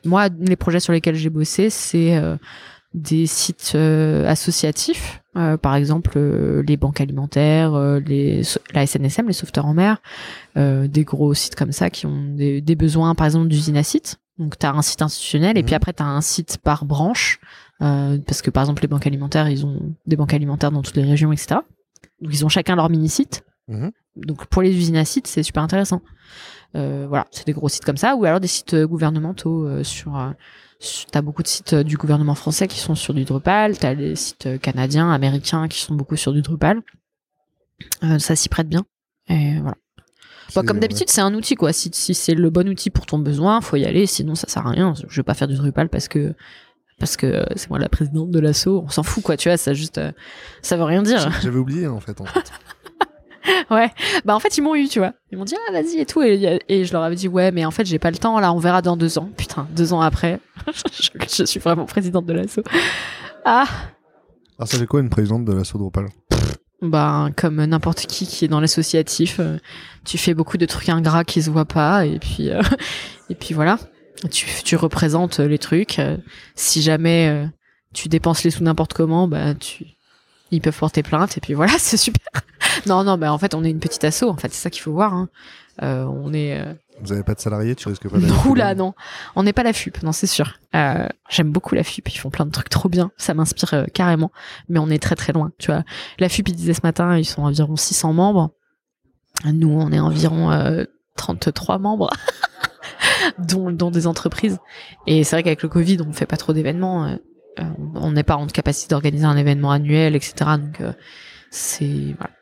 Moi, 0.04 0.28
les 0.40 0.56
projets 0.56 0.80
sur 0.80 0.92
lesquels 0.94 1.16
j'ai 1.16 1.30
bossé, 1.30 1.70
c'est 1.70 2.18
euh, 2.18 2.36
des 2.94 3.26
sites 3.28 3.76
associatifs, 4.28 5.22
euh, 5.38 5.58
par 5.58 5.76
exemple 5.76 6.20
les 6.68 6.78
banques 6.78 7.00
alimentaires, 7.02 7.74
euh, 7.76 8.00
les, 8.00 8.42
la 8.74 8.86
SNSM, 8.86 9.28
les 9.28 9.34
sauveteurs 9.34 9.66
en 9.66 9.74
mer, 9.74 10.02
euh, 10.58 10.88
des 10.88 11.04
gros 11.04 11.34
sites 11.34 11.56
comme 11.56 11.72
ça 11.72 11.90
qui 11.90 12.06
ont 12.06 12.34
des, 12.36 12.62
des 12.62 12.76
besoins, 12.76 13.16
par 13.16 13.26
exemple, 13.28 13.48
d'usine 13.48 13.78
à 13.78 13.84
site. 13.84 14.18
Donc, 14.38 14.58
tu 14.58 14.66
as 14.66 14.72
un 14.74 14.82
site 14.82 15.02
institutionnel 15.02 15.58
et 15.58 15.62
Mhm. 15.62 15.66
puis 15.66 15.76
après, 15.76 15.94
tu 15.94 16.02
as 16.04 16.08
un 16.08 16.22
site 16.22 16.58
par 16.64 16.86
branche, 16.86 17.40
euh, 17.82 18.18
parce 18.26 18.42
que 18.42 18.50
par 18.50 18.64
exemple, 18.64 18.82
les 18.82 18.88
banques 18.88 19.06
alimentaires, 19.08 19.50
ils 19.50 19.66
ont 19.66 19.94
des 20.08 20.16
banques 20.16 20.34
alimentaires 20.34 20.72
dans 20.72 20.82
toutes 20.82 20.96
les 20.96 21.04
régions, 21.04 21.32
etc. 21.32 21.60
Donc, 22.22 22.34
ils 22.34 22.46
ont 22.46 22.50
chacun 22.50 22.76
leur 22.76 22.90
mini-site. 22.90 23.44
Mhm. 23.68 23.92
Donc, 24.16 24.46
pour 24.48 24.62
les 24.62 24.76
usines 24.76 24.96
à 24.98 25.06
sites, 25.06 25.28
c'est 25.28 25.44
super 25.44 25.64
intéressant. 25.64 26.02
Euh, 26.76 27.06
voilà, 27.08 27.28
c'est 27.32 27.46
des 27.46 27.54
gros 27.54 27.70
sites 27.70 27.84
comme 27.86 27.98
ça, 27.98 28.16
ou 28.16 28.26
alors 28.26 28.40
des 28.40 28.48
sites 28.48 28.74
euh, 28.74 28.88
gouvernementaux 28.88 29.66
euh, 29.68 29.84
sur. 29.84 30.34
sur- 30.80 31.10
T'as 31.12 31.22
beaucoup 31.22 31.44
de 31.44 31.48
sites 31.48 31.76
du 31.76 31.98
gouvernement 31.98 32.34
français 32.36 32.68
qui 32.68 32.80
sont 32.80 32.96
sur 32.96 33.14
du 33.14 33.24
Drupal, 33.26 33.78
t'as 33.78 33.94
les 33.94 34.16
sites 34.16 34.60
canadiens, 34.62 35.12
américains 35.12 35.68
qui 35.68 35.80
sont 35.82 35.94
beaucoup 35.96 36.16
sur 36.16 36.34
du 36.34 36.42
Drupal. 36.42 36.82
Ça 38.20 38.36
s'y 38.36 38.50
prête 38.50 38.68
bien. 38.70 38.86
Et 39.28 39.60
voilà. 39.60 39.76
Bah, 40.56 40.64
comme 40.66 40.80
d'habitude, 40.80 41.10
c'est 41.10 41.22
un 41.22 41.34
outil 41.34 41.56
quoi. 41.56 41.74
Si, 41.74 41.90
si 41.94 42.14
c'est 42.14 42.34
le 42.34 42.50
bon 42.50 42.68
outil 42.70 42.90
pour 42.90 43.06
ton 43.06 43.20
besoin, 43.20 43.62
faut 43.62 43.78
y 43.78 43.86
aller. 43.86 44.06
Sinon, 44.06 44.36
ça 44.36 44.48
sert 44.48 44.66
à 44.68 44.72
rien. 44.72 44.94
Je 45.08 45.16
vais 45.16 45.24
pas 45.24 45.34
faire 45.34 45.48
du 45.48 45.56
Drupal 45.56 45.90
parce 45.90 46.08
que 46.08 46.34
parce 47.00 47.18
que 47.18 47.26
euh, 47.26 47.44
c'est 47.56 47.70
moi 47.70 47.80
la 47.80 47.90
présidente 47.90 48.30
de 48.32 48.40
l'asso. 48.40 48.68
On 48.68 48.90
s'en 48.90 49.04
fout 49.04 49.24
quoi. 49.24 49.38
Tu 49.38 49.50
vois, 49.50 49.58
ça 49.58 49.74
juste, 49.74 49.98
euh, 49.98 50.12
ça 50.62 50.78
veut 50.78 50.84
rien 50.84 51.02
dire. 51.02 51.32
J'avais 51.42 51.58
oublié 51.58 51.88
en 51.88 52.00
fait. 52.00 52.20
En 52.22 52.26
fait. 52.26 52.52
Ouais. 53.72 53.90
Bah 54.24 54.36
en 54.36 54.40
fait 54.40 54.56
ils 54.58 54.62
m'ont 54.62 54.76
eu, 54.76 54.88
tu 54.88 55.00
vois. 55.00 55.14
Ils 55.32 55.38
m'ont 55.38 55.46
dit 55.46 55.56
ah 55.68 55.72
vas-y 55.72 56.00
et 56.00 56.06
tout 56.06 56.22
et, 56.22 56.60
et 56.70 56.86
je 56.86 56.94
leur 56.94 57.02
avais 57.02 57.16
dit 57.16 57.28
ouais 57.28 57.52
mais 57.52 57.66
en 57.66 57.72
fait 57.72 57.86
j'ai 57.86 57.98
pas 57.98 58.12
le 58.12 58.18
temps 58.18 58.40
là 58.40 58.54
on 58.54 58.60
verra 58.60 58.84
dans 58.84 58.96
deux 58.96 59.18
ans. 59.18 59.30
Putain 59.36 59.68
deux 59.72 59.94
ans 59.94 60.02
après 60.02 60.40
je, 61.02 61.10
je 61.28 61.46
suis 61.46 61.60
vraiment 61.60 61.86
présidente 61.86 62.28
de 62.28 62.34
l'asso. 62.34 62.60
Ah 63.44 63.66
Alors 64.60 64.68
ça 64.68 64.78
fait 64.78 64.86
quoi 64.86 65.00
une 65.00 65.10
présidente 65.10 65.46
de 65.46 65.54
l'assaut 65.54 65.80
Drupal? 65.80 66.06
Bah 66.82 67.30
comme 67.38 67.64
n'importe 67.64 68.08
qui 68.08 68.26
qui 68.26 68.46
est 68.46 68.48
dans 68.48 68.60
l'associatif, 68.60 69.38
euh, 69.40 69.58
tu 70.06 70.18
fais 70.18 70.34
beaucoup 70.34 70.58
de 70.58 70.66
trucs 70.66 70.90
ingrats 70.90 71.24
qui 71.24 71.42
se 71.42 71.50
voient 71.50 71.66
pas 71.66 72.06
et 72.06 72.20
puis 72.20 72.50
euh, 72.50 72.62
et 73.30 73.36
puis 73.36 73.54
voilà. 73.54 73.78
Tu, 74.30 74.46
tu 74.64 74.76
représentes 74.76 75.40
les 75.40 75.58
trucs. 75.58 75.98
euh, 76.00 76.18
si 76.56 76.82
jamais 76.82 77.30
euh, 77.30 77.48
tu 77.94 78.08
dépenses 78.08 78.44
les 78.44 78.52
sous 78.52 78.64
n'importe 78.64 78.94
comment, 78.94 79.28
bah 79.28 79.54
tu 79.56 79.86
ils 80.52 80.62
peuvent 80.62 80.78
porter 80.78 81.02
plainte 81.02 81.38
et 81.38 81.42
puis 81.42 81.54
voilà 81.54 81.74
c'est 81.78 81.98
super. 81.98 82.28
non 82.86 83.04
non 83.04 83.18
bah 83.18 83.32
en 83.32 83.38
fait 83.38 83.56
on 83.56 83.64
est 83.64 83.70
une 83.70 83.80
petite 83.80 84.04
asso 84.04 84.24
en 84.24 84.36
fait 84.38 84.52
c'est 84.54 84.62
ça 84.62 84.70
qu'il 84.70 84.82
faut 84.82 84.92
voir. 84.92 85.14
Hein. 85.14 85.30
Euh, 85.82 86.04
on 86.06 86.34
est 86.34 86.60
euh, 86.60 86.74
Vous 87.02 87.12
avez 87.12 87.24
pas 87.24 87.34
de 87.34 87.40
salariés, 87.40 87.76
tu 87.76 87.88
risques 87.88 88.08
pas. 88.08 88.18
Ouh 88.48 88.56
là, 88.56 88.76
non. 88.76 88.94
On 89.36 89.44
n'est 89.44 89.54
pas 89.54 89.64
la 89.64 89.74
FUP, 89.74 90.02
non, 90.04 90.12
c'est 90.12 90.28
sûr. 90.28 90.60
Euh, 90.76 91.08
J'aime 91.30 91.52
beaucoup 91.52 91.76
la 91.76 91.84
FUP, 91.84 92.08
ils 92.14 92.18
font 92.18 92.30
plein 92.30 92.46
de 92.46 92.52
trucs 92.52 92.70
trop 92.70 92.90
bien. 92.90 93.12
Ça 93.18 93.34
m'inspire 93.34 93.74
euh, 93.74 93.86
carrément. 93.94 94.32
Mais 94.70 94.80
on 94.80 94.90
est 94.90 95.02
très 95.02 95.16
très 95.16 95.34
loin, 95.34 95.52
tu 95.58 95.68
vois. 95.72 95.84
La 96.20 96.30
FUP, 96.30 96.50
ils 96.50 96.56
disaient 96.56 96.74
ce 96.74 96.82
matin, 96.84 97.18
ils 97.18 97.26
sont 97.26 97.44
environ 97.44 97.76
600 97.76 98.14
membres. 98.14 98.52
Nous, 99.46 99.70
on 99.72 99.92
est 99.92 100.00
environ 100.00 100.52
euh, 100.52 100.86
33 101.16 101.80
membres, 101.80 102.10
dont, 103.40 103.72
dont 103.72 103.92
des 103.92 104.08
entreprises. 104.08 104.60
Et 105.08 105.24
c'est 105.24 105.36
vrai 105.36 105.44
qu'avec 105.44 105.64
le 105.64 105.70
Covid, 105.70 105.98
on 106.08 106.12
fait 106.14 106.26
pas 106.26 106.38
trop 106.38 106.54
d'événements. 106.54 107.06
euh, 107.08 107.16
euh, 107.60 107.64
on 107.96 108.12
n'est 108.12 108.24
pas 108.24 108.38
en 108.38 108.48
capacité 108.48 108.90
d'organiser 108.94 109.26
un 109.26 109.36
événement 109.36 109.72
annuel, 109.72 110.16
etc. 110.16 110.34
Donc, 110.58 110.80
euh, 110.82 110.94
c'est 111.50 112.16
voilà. 112.18 112.34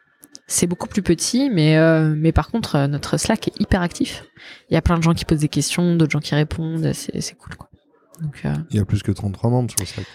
C'est 0.52 0.66
beaucoup 0.66 0.88
plus 0.88 1.04
petit, 1.04 1.52
mais, 1.52 1.78
euh, 1.78 2.14
mais 2.18 2.32
par 2.32 2.50
contre, 2.50 2.76
euh, 2.76 2.88
notre 2.88 3.18
Slack 3.18 3.50
est 3.50 3.62
hyper 3.62 3.84
actif. 3.84 4.26
Il 4.70 4.74
y 4.74 4.78
a 4.78 4.82
plein 4.82 4.98
de 4.98 5.04
gens 5.04 5.14
qui 5.14 5.24
posent 5.24 5.40
des 5.40 5.48
questions, 5.48 5.96
d'autres 5.96 6.12
gens 6.12 6.20
qui 6.20 6.34
répondent, 6.34 6.92
c'est 6.94 7.22
c'est 7.22 7.36
cool. 7.36 7.56
Quoi. 7.56 7.70
Donc, 8.20 8.42
euh, 8.46 8.54
Il 8.72 8.78
y 8.78 8.80
a 8.80 8.86
plus 8.86 9.04
que 9.04 9.12
33 9.12 9.52
membres 9.52 9.70
sur 9.70 9.80
le 9.80 9.86
Slack. 9.86 10.06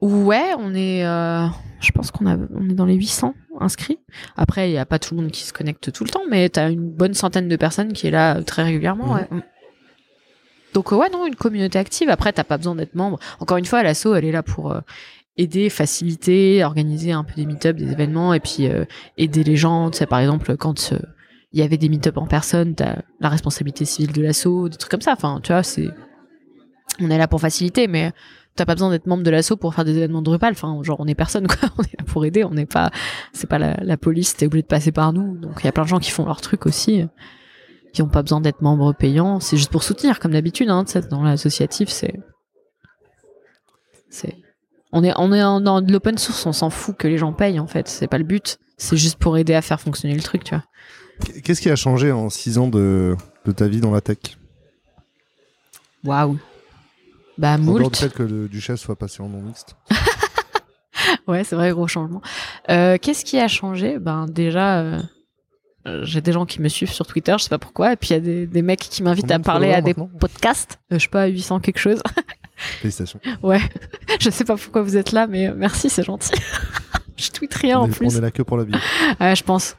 Ouais, 0.00 0.54
on 0.58 0.74
est, 0.74 1.04
euh, 1.06 1.46
je 1.80 1.92
pense 1.92 2.10
qu'on 2.10 2.26
a, 2.26 2.36
on 2.36 2.70
est 2.70 2.74
dans 2.74 2.86
les 2.86 2.94
800 2.94 3.34
inscrits. 3.60 3.98
Après, 4.34 4.70
il 4.70 4.72
n'y 4.72 4.78
a 4.78 4.86
pas 4.86 4.98
tout 4.98 5.14
le 5.14 5.20
monde 5.20 5.30
qui 5.30 5.42
se 5.42 5.52
connecte 5.52 5.92
tout 5.92 6.04
le 6.04 6.10
temps, 6.10 6.22
mais 6.28 6.48
t'as 6.48 6.70
une 6.70 6.90
bonne 6.90 7.12
centaine 7.14 7.46
de 7.46 7.56
personnes 7.56 7.92
qui 7.92 8.06
est 8.06 8.10
là 8.10 8.42
très 8.42 8.62
régulièrement. 8.64 9.12
Ouais. 9.12 9.28
Donc 10.72 10.90
ouais, 10.90 11.10
non, 11.10 11.26
une 11.26 11.36
communauté 11.36 11.78
active. 11.78 12.08
Après, 12.08 12.32
t'as 12.32 12.44
pas 12.44 12.56
besoin 12.56 12.74
d'être 12.74 12.94
membre. 12.94 13.18
Encore 13.40 13.58
une 13.58 13.66
fois, 13.66 13.82
l'asso, 13.82 14.06
elle 14.16 14.24
est 14.24 14.32
là 14.32 14.42
pour 14.42 14.72
euh, 14.72 14.80
aider, 15.36 15.70
faciliter, 15.70 16.64
organiser 16.64 17.12
un 17.12 17.24
peu 17.24 17.34
des 17.34 17.46
meet-ups, 17.46 17.78
des 17.78 17.92
événements, 17.92 18.34
et 18.34 18.40
puis 18.40 18.68
euh, 18.68 18.84
aider 19.16 19.44
les 19.44 19.56
gens. 19.56 19.90
Tu 19.90 19.98
sais, 19.98 20.06
par 20.06 20.20
exemple, 20.20 20.56
quand 20.56 20.92
euh, 20.92 20.98
il 21.52 21.60
y 21.60 21.62
avait 21.62 21.78
des 21.78 21.88
meet-ups 21.88 22.16
en 22.16 22.26
personne, 22.26 22.74
t'as 22.74 23.02
la 23.20 23.28
responsabilité 23.28 23.84
civile 23.84 24.12
de 24.12 24.22
l'asso, 24.22 24.68
des 24.68 24.76
trucs 24.76 24.90
comme 24.90 25.00
ça. 25.00 25.12
Enfin, 25.12 25.40
tu 25.42 25.52
vois, 25.52 25.62
c'est, 25.62 25.88
on 27.00 27.10
est 27.10 27.18
là 27.18 27.28
pour 27.28 27.40
faciliter, 27.40 27.88
mais 27.88 28.12
t'as 28.56 28.66
pas 28.66 28.74
besoin 28.74 28.90
d'être 28.90 29.06
membre 29.06 29.22
de 29.22 29.30
l'asso 29.30 29.54
pour 29.58 29.74
faire 29.74 29.84
des 29.84 29.96
événements 29.96 30.22
Drupal. 30.22 30.52
Enfin, 30.52 30.78
genre, 30.82 31.00
on 31.00 31.06
est 31.06 31.14
personne, 31.14 31.46
quoi. 31.46 31.70
On 31.78 31.82
est 31.82 31.98
là 31.98 32.04
pour 32.06 32.24
aider. 32.24 32.44
On 32.44 32.50
n'est 32.50 32.66
pas, 32.66 32.90
c'est 33.32 33.48
pas 33.48 33.58
la, 33.58 33.76
la 33.82 33.96
police. 33.96 34.36
T'es 34.36 34.46
obligé 34.46 34.62
de 34.62 34.66
passer 34.68 34.92
par 34.92 35.12
nous. 35.12 35.38
Donc, 35.38 35.60
il 35.60 35.64
y 35.64 35.68
a 35.68 35.72
plein 35.72 35.84
de 35.84 35.88
gens 35.88 35.98
qui 35.98 36.10
font 36.10 36.26
leur 36.26 36.42
truc 36.42 36.66
aussi, 36.66 37.06
qui 37.94 38.02
ont 38.02 38.08
pas 38.08 38.22
besoin 38.22 38.42
d'être 38.42 38.60
membre 38.60 38.92
payant. 38.92 39.40
C'est 39.40 39.56
juste 39.56 39.70
pour 39.70 39.82
soutenir, 39.82 40.20
comme 40.20 40.32
d'habitude, 40.32 40.68
hein. 40.68 40.84
Dans 41.10 41.22
l'associatif, 41.22 41.88
c'est, 41.88 42.20
c'est, 44.10 44.41
on 44.92 45.02
est, 45.04 45.12
on 45.16 45.32
est 45.32 45.42
en- 45.42 45.60
dans 45.60 45.80
de 45.80 45.90
l'open 45.92 46.18
source. 46.18 46.46
On 46.46 46.52
s'en 46.52 46.70
fout 46.70 46.96
que 46.96 47.08
les 47.08 47.18
gens 47.18 47.32
payent, 47.32 47.58
en 47.60 47.66
fait. 47.66 47.88
C'est 47.88 48.06
pas 48.08 48.18
le 48.18 48.24
but. 48.24 48.58
C'est 48.76 48.96
juste 48.96 49.18
pour 49.18 49.36
aider 49.38 49.54
à 49.54 49.62
faire 49.62 49.80
fonctionner 49.80 50.14
le 50.14 50.22
truc, 50.22 50.44
tu 50.44 50.54
vois. 50.54 50.64
Qu'est-ce 51.44 51.60
qui 51.60 51.70
a 51.70 51.76
changé 51.76 52.10
en 52.10 52.28
6 52.30 52.58
ans 52.58 52.68
de, 52.68 53.16
de 53.44 53.52
ta 53.52 53.68
vie 53.68 53.80
dans 53.80 53.92
la 53.92 54.00
tech? 54.00 54.18
Waouh. 56.04 56.38
Bah, 57.38 57.56
moult. 57.58 57.96
fait 57.96 58.12
que 58.12 58.22
le 58.22 58.48
duchesse 58.48 58.80
soit 58.80 58.96
passé 58.96 59.22
en 59.22 59.28
non 59.28 59.40
mixte. 59.40 59.76
Ouais, 61.26 61.44
c'est 61.44 61.56
vrai, 61.56 61.70
gros 61.72 61.86
changement. 61.88 62.20
Euh, 62.70 62.96
Qu'est-ce 63.00 63.24
qui 63.24 63.38
a 63.38 63.46
changé? 63.48 63.98
Ben 63.98 64.26
déjà, 64.26 64.80
euh, 64.80 65.00
j'ai 66.02 66.20
des 66.20 66.32
gens 66.32 66.46
qui 66.46 66.60
me 66.60 66.68
suivent 66.68 66.92
sur 66.92 67.06
Twitter, 67.06 67.34
je 67.38 67.44
sais 67.44 67.48
pas 67.48 67.58
pourquoi, 67.58 67.92
et 67.92 67.96
puis 67.96 68.10
il 68.10 68.12
y 68.12 68.16
a 68.16 68.20
des, 68.20 68.46
des 68.46 68.62
mecs 68.62 68.80
qui 68.80 69.02
m'invitent 69.02 69.30
à 69.30 69.38
parler 69.38 69.72
à 69.72 69.80
des 69.80 69.94
podcasts. 69.94 70.78
Euh, 70.92 70.98
je 70.98 71.04
sais 71.04 71.08
pas, 71.08 71.26
800 71.26 71.60
quelque 71.60 71.78
chose. 71.78 72.00
Félicitations. 72.80 73.20
ouais, 73.42 73.60
je 74.20 74.30
sais 74.30 74.44
pas 74.44 74.56
pourquoi 74.56 74.82
vous 74.82 74.96
êtes 74.96 75.12
là, 75.12 75.26
mais 75.26 75.48
euh, 75.48 75.54
merci, 75.56 75.90
c'est 75.90 76.02
gentil. 76.02 76.32
je 77.16 77.30
tweete 77.30 77.54
rien 77.54 77.78
on, 77.80 77.82
en 77.82 77.88
est, 77.88 77.96
plus. 77.96 78.06
on 78.14 78.18
est 78.18 78.20
là 78.20 78.30
que 78.30 78.42
pour 78.42 78.56
la 78.56 78.64
vie. 78.64 78.74
Ouais, 79.20 79.34
je 79.36 79.42
pense. 79.44 79.76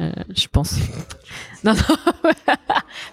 Euh, 0.00 0.10
je 0.34 0.46
pense. 0.48 0.76
non, 1.64 1.74
non. 1.74 2.32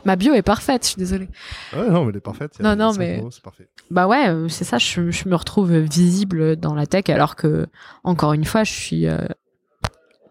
Ma 0.05 0.16
bio 0.16 0.34
est 0.34 0.41
parfaite, 0.41 0.84
je 0.84 0.88
suis 0.89 0.99
désolée. 0.99 1.30
Ouais, 1.76 1.89
non, 1.89 2.03
mais 2.05 2.09
elle 2.12 2.18
est 2.18 2.22
parfaite. 2.22 2.59
Non, 2.59 2.76
non, 2.76 2.93
mais- 2.93 3.24
C'est 3.30 3.43
parfait. 3.43 3.68
Bah 3.91 4.07
ouais, 4.07 4.30
euh, 4.30 4.47
c'est 4.47 4.64
ça, 4.64 4.78
je, 4.78 5.12
je 5.12 5.30
me 5.30 5.36
retrouve 5.36 5.72
visible 5.78 6.55
dans 6.55 6.74
la 6.74 6.88
tech 6.88 7.09
alors 7.09 7.36
que, 7.36 7.68
encore 8.03 8.34
une 8.34 8.45
fois, 8.45 8.64
je 8.64 8.72
suis 8.72 9.05
euh, 9.07 9.18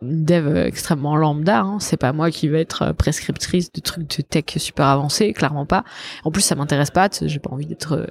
une 0.03 0.25
dev 0.25 0.47
euh, 0.49 0.65
extrêmement 0.67 1.15
lambda. 1.17 1.61
Hein. 1.61 1.79
C'est 1.79 1.99
pas 1.99 2.13
moi 2.13 2.31
qui 2.31 2.49
vais 2.49 2.61
être 2.63 2.83
euh, 2.83 2.93
prescriptrice 2.95 3.71
de 3.71 3.81
trucs 3.81 4.09
de 4.17 4.23
tech 4.23 4.45
super 4.57 4.87
avancés, 4.87 5.33
clairement 5.33 5.67
pas. 5.67 5.85
En 6.25 6.31
plus, 6.33 6.41
ça 6.43 6.55
m'intéresse 6.55 6.91
pas, 6.91 7.09
j'ai 7.23 7.39
pas 7.39 7.51
envie 7.51 7.67
d'être 7.67 7.93
euh, 7.97 8.07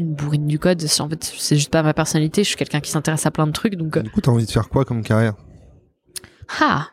une 0.00 0.14
bourrine 0.14 0.46
du 0.46 0.58
code. 0.58 0.80
C'est- 0.82 1.00
En 1.00 1.08
fait, 1.08 1.22
c'est 1.24 1.56
juste 1.56 1.70
pas 1.70 1.82
ma 1.82 1.94
personnalité, 1.94 2.42
je 2.44 2.48
suis 2.48 2.56
quelqu'un 2.56 2.80
qui 2.80 2.90
s'intéresse 2.90 3.24
à 3.26 3.30
plein 3.30 3.46
de 3.46 3.52
trucs, 3.52 3.74
donc... 3.76 3.96
euh, 3.96 4.02
Du 4.02 4.10
coup, 4.10 4.20
t'as 4.20 4.30
envie 4.32 4.46
de 4.46 4.50
faire 4.50 4.68
quoi 4.68 4.84
comme 4.84 5.02
carrière? 5.02 5.34
Ah 6.60 6.88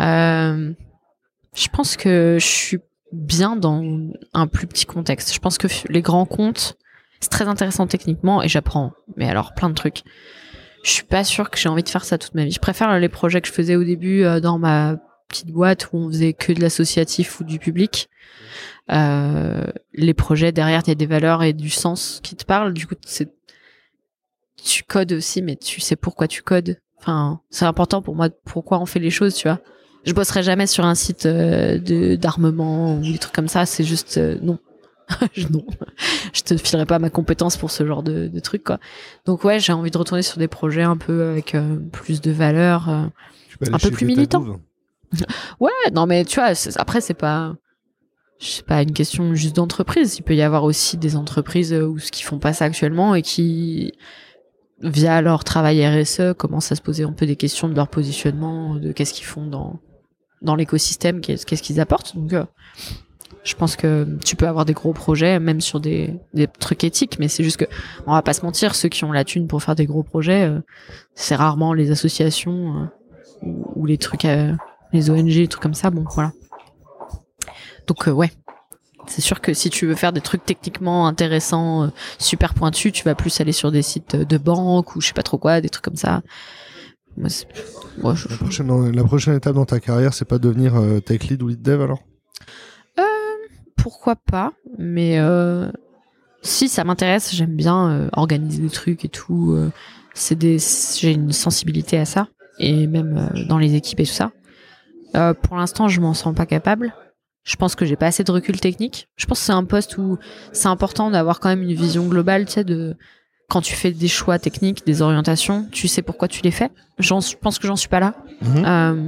Euh, 0.00 0.72
Je 1.54 1.68
pense 1.68 1.96
que 1.96 2.36
je 2.40 2.46
suis 2.46 2.78
bien 3.12 3.56
dans 3.56 3.82
un 4.34 4.46
plus 4.46 4.66
petit 4.66 4.84
contexte. 4.86 5.32
Je 5.34 5.38
pense 5.40 5.58
que 5.58 5.66
les 5.88 6.02
grands 6.02 6.26
comptes, 6.26 6.76
c'est 7.20 7.30
très 7.30 7.48
intéressant 7.48 7.86
techniquement 7.86 8.42
et 8.42 8.48
j'apprends, 8.48 8.92
mais 9.16 9.28
alors 9.28 9.54
plein 9.54 9.68
de 9.70 9.74
trucs. 9.74 10.02
Je 10.84 10.90
suis 10.90 11.04
pas 11.04 11.24
sûre 11.24 11.50
que 11.50 11.58
j'ai 11.58 11.68
envie 11.68 11.82
de 11.82 11.88
faire 11.88 12.04
ça 12.04 12.18
toute 12.18 12.34
ma 12.34 12.44
vie. 12.44 12.52
Je 12.52 12.60
préfère 12.60 12.96
les 12.98 13.08
projets 13.08 13.40
que 13.40 13.48
je 13.48 13.52
faisais 13.52 13.74
au 13.76 13.82
début 13.82 14.22
euh, 14.24 14.38
dans 14.40 14.58
ma 14.58 14.96
petite 15.28 15.50
boîte 15.50 15.88
où 15.92 15.96
on 15.98 16.08
faisait 16.08 16.32
que 16.32 16.52
de 16.52 16.60
l'associatif 16.60 17.40
ou 17.40 17.44
du 17.44 17.58
public. 17.58 18.08
Euh, 18.90 19.64
les 19.92 20.14
projets 20.14 20.52
derrière, 20.52 20.82
il 20.86 20.88
y 20.88 20.92
a 20.92 20.94
des 20.96 21.06
valeurs 21.06 21.42
et 21.42 21.52
du 21.52 21.70
sens 21.70 22.20
qui 22.22 22.36
te 22.36 22.44
parlent. 22.44 22.72
Du 22.72 22.86
coup, 22.86 22.94
c'est 23.04 23.30
tu 24.62 24.82
codes 24.82 25.12
aussi, 25.12 25.42
mais 25.42 25.56
tu 25.56 25.80
sais 25.80 25.96
pourquoi 25.96 26.26
tu 26.28 26.42
codes. 26.42 26.80
Enfin, 26.98 27.40
c'est 27.50 27.64
important 27.64 28.02
pour 28.02 28.16
moi 28.16 28.28
pourquoi 28.44 28.78
on 28.80 28.86
fait 28.86 28.98
les 28.98 29.10
choses, 29.10 29.34
tu 29.34 29.46
vois. 29.48 29.60
Je 30.04 30.12
bosserai 30.12 30.42
jamais 30.42 30.66
sur 30.66 30.84
un 30.84 30.94
site 30.94 31.26
euh, 31.26 31.78
de 31.78 32.16
d'armement 32.16 32.96
ou 32.96 33.00
des 33.02 33.18
trucs 33.18 33.34
comme 33.34 33.48
ça. 33.48 33.66
C'est 33.66 33.84
juste 33.84 34.18
euh, 34.18 34.38
non, 34.42 34.58
Je- 35.34 35.46
non. 35.48 35.64
Je 36.32 36.42
te 36.42 36.56
filerai 36.56 36.86
pas 36.86 36.98
ma 36.98 37.10
compétence 37.10 37.56
pour 37.56 37.70
ce 37.70 37.86
genre 37.86 38.02
de, 38.02 38.26
de 38.28 38.40
trucs, 38.40 38.64
quoi. 38.64 38.78
Donc 39.26 39.44
ouais, 39.44 39.60
j'ai 39.60 39.72
envie 39.72 39.90
de 39.90 39.98
retourner 39.98 40.22
sur 40.22 40.38
des 40.38 40.48
projets 40.48 40.82
un 40.82 40.96
peu 40.96 41.28
avec 41.28 41.54
plus 41.92 42.20
de 42.20 42.30
valeur. 42.32 42.88
Un 42.88 43.78
peu 43.78 43.90
plus 43.90 44.06
militant. 44.06 44.40
Ouais, 45.60 45.70
non 45.94 46.04
mais 46.06 46.24
tu 46.26 46.38
vois, 46.38 46.52
après 46.76 47.00
c'est 47.00 47.14
pas, 47.14 47.56
c'est 48.40 48.64
pas 48.64 48.82
une 48.82 48.92
question 48.92 49.34
juste 49.34 49.56
d'entreprise. 49.56 50.16
Il 50.18 50.22
peut 50.22 50.34
y 50.34 50.42
avoir 50.42 50.64
aussi 50.64 50.96
des 50.96 51.16
entreprises 51.16 51.72
euh, 51.72 51.86
où 51.86 51.98
ce 51.98 52.12
qui 52.12 52.22
font 52.22 52.38
pas 52.38 52.52
ça 52.52 52.66
actuellement 52.66 53.14
et 53.14 53.22
qui, 53.22 53.92
via 54.80 55.20
leur 55.20 55.44
travail 55.44 55.84
RSE, 55.86 56.34
commencent 56.36 56.72
à 56.72 56.76
se 56.76 56.82
poser 56.82 57.04
un 57.04 57.12
peu 57.12 57.26
des 57.26 57.36
questions 57.36 57.68
de 57.68 57.74
leur 57.74 57.88
positionnement, 57.88 58.76
de 58.76 58.92
qu'est-ce 58.92 59.12
qu'ils 59.12 59.26
font 59.26 59.46
dans 59.46 59.80
dans 60.40 60.54
l'écosystème, 60.54 61.20
qu'est-ce 61.20 61.62
qu'ils 61.62 61.80
apportent. 61.80 62.16
Donc, 62.16 62.32
euh, 62.32 62.44
je 63.42 63.56
pense 63.56 63.74
que 63.74 64.06
tu 64.24 64.36
peux 64.36 64.46
avoir 64.46 64.64
des 64.64 64.72
gros 64.72 64.92
projets, 64.92 65.40
même 65.40 65.60
sur 65.60 65.80
des, 65.80 66.14
des 66.32 66.46
trucs 66.46 66.84
éthiques, 66.84 67.18
mais 67.18 67.26
c'est 67.26 67.42
juste 67.42 67.56
que 67.56 67.64
on 68.06 68.12
va 68.12 68.22
pas 68.22 68.34
se 68.34 68.42
mentir, 68.42 68.76
ceux 68.76 68.88
qui 68.88 69.02
ont 69.02 69.10
la 69.10 69.24
thune 69.24 69.48
pour 69.48 69.64
faire 69.64 69.74
des 69.74 69.86
gros 69.86 70.04
projets, 70.04 70.44
euh, 70.44 70.60
c'est 71.16 71.34
rarement 71.34 71.72
les 71.72 71.90
associations 71.90 72.88
ou, 73.42 73.84
les 73.84 73.98
trucs, 73.98 74.28
les 74.92 75.10
ONG, 75.10 75.26
les 75.26 75.48
trucs 75.48 75.62
comme 75.62 75.74
ça. 75.74 75.90
Bon, 75.90 76.04
voilà. 76.14 76.32
Donc 77.88 78.06
euh, 78.06 78.12
ouais, 78.12 78.30
c'est 79.06 79.20
sûr 79.22 79.40
que 79.40 79.52
si 79.54 79.70
tu 79.70 79.86
veux 79.86 79.94
faire 79.96 80.12
des 80.12 80.20
trucs 80.20 80.44
techniquement 80.44 81.06
intéressants, 81.08 81.84
euh, 81.84 81.88
super 82.18 82.54
pointus, 82.54 82.92
tu 82.92 83.02
vas 83.04 83.14
plus 83.16 83.40
aller 83.40 83.52
sur 83.52 83.72
des 83.72 83.82
sites 83.82 84.14
de 84.14 84.38
banque 84.38 84.94
ou 84.94 85.00
je 85.00 85.08
sais 85.08 85.12
pas 85.14 85.22
trop 85.24 85.38
quoi, 85.38 85.60
des 85.60 85.68
trucs 85.70 85.84
comme 85.84 85.96
ça. 85.96 86.22
Moi, 87.16 87.30
c'est- 87.30 87.46
moi, 87.96 88.14
je- 88.14 88.28
La 88.28 88.36
prochaine, 88.36 88.90
la 88.94 89.04
prochaine 89.04 89.34
étape 89.34 89.54
dans 89.54 89.64
ta 89.64 89.80
carrière, 89.80 90.14
c'est 90.14 90.24
pas 90.26 90.38
devenir 90.38 90.76
euh, 90.76 91.00
tech 91.00 91.24
lead 91.24 91.42
ou 91.42 91.48
lead 91.48 91.62
dev 91.62 91.80
alors? 91.82 92.00
Pourquoi 93.76 94.16
pas, 94.16 94.52
mais 94.76 95.18
euh, 95.18 95.70
si 96.42 96.68
ça 96.68 96.84
m'intéresse, 96.84 97.32
j'aime 97.34 97.54
bien 97.54 97.88
euh, 97.90 98.08
organiser 98.12 98.60
des 98.62 98.68
trucs 98.70 99.04
et 99.04 99.08
tout. 99.08 99.52
euh, 99.52 99.70
c'est 100.14 100.34
des, 100.34 100.58
j'ai 100.98 101.12
une 101.12 101.32
sensibilité 101.32 101.96
à 101.96 102.04
ça 102.04 102.26
et 102.58 102.86
même 102.88 103.16
euh, 103.16 103.44
dans 103.46 103.56
les 103.56 103.76
équipes 103.76 104.00
et 104.00 104.04
tout 104.04 104.12
ça. 104.12 104.32
Euh, 105.14 105.32
pour 105.32 105.56
l'instant, 105.56 105.88
je 105.88 106.00
m'en 106.00 106.12
sens 106.12 106.34
pas 106.34 106.44
capable. 106.44 106.92
Je 107.44 107.56
pense 107.56 107.74
que 107.74 107.84
j'ai 107.86 107.96
pas 107.96 108.06
assez 108.06 108.24
de 108.24 108.30
recul 108.30 108.60
technique. 108.60 109.08
Je 109.16 109.26
pense 109.26 109.40
que 109.40 109.46
c'est 109.46 109.52
un 109.52 109.64
poste 109.64 109.96
où 109.98 110.18
c'est 110.52 110.68
important 110.68 111.10
d'avoir 111.10 111.40
quand 111.40 111.48
même 111.48 111.62
une 111.62 111.74
vision 111.74 112.06
globale, 112.06 112.44
tu 112.46 112.52
sais, 112.52 112.64
de 112.64 112.96
quand 113.48 113.62
tu 113.62 113.74
fais 113.74 113.92
des 113.92 114.08
choix 114.08 114.38
techniques, 114.38 114.84
des 114.84 115.00
orientations, 115.00 115.66
tu 115.72 115.88
sais 115.88 116.02
pourquoi 116.02 116.28
tu 116.28 116.42
les 116.42 116.50
fais. 116.50 116.70
Je 116.98 117.34
pense 117.40 117.58
que 117.58 117.66
j'en 117.66 117.76
suis 117.76 117.88
pas 117.88 118.00
là. 118.00 118.14
Euh, 118.44 119.06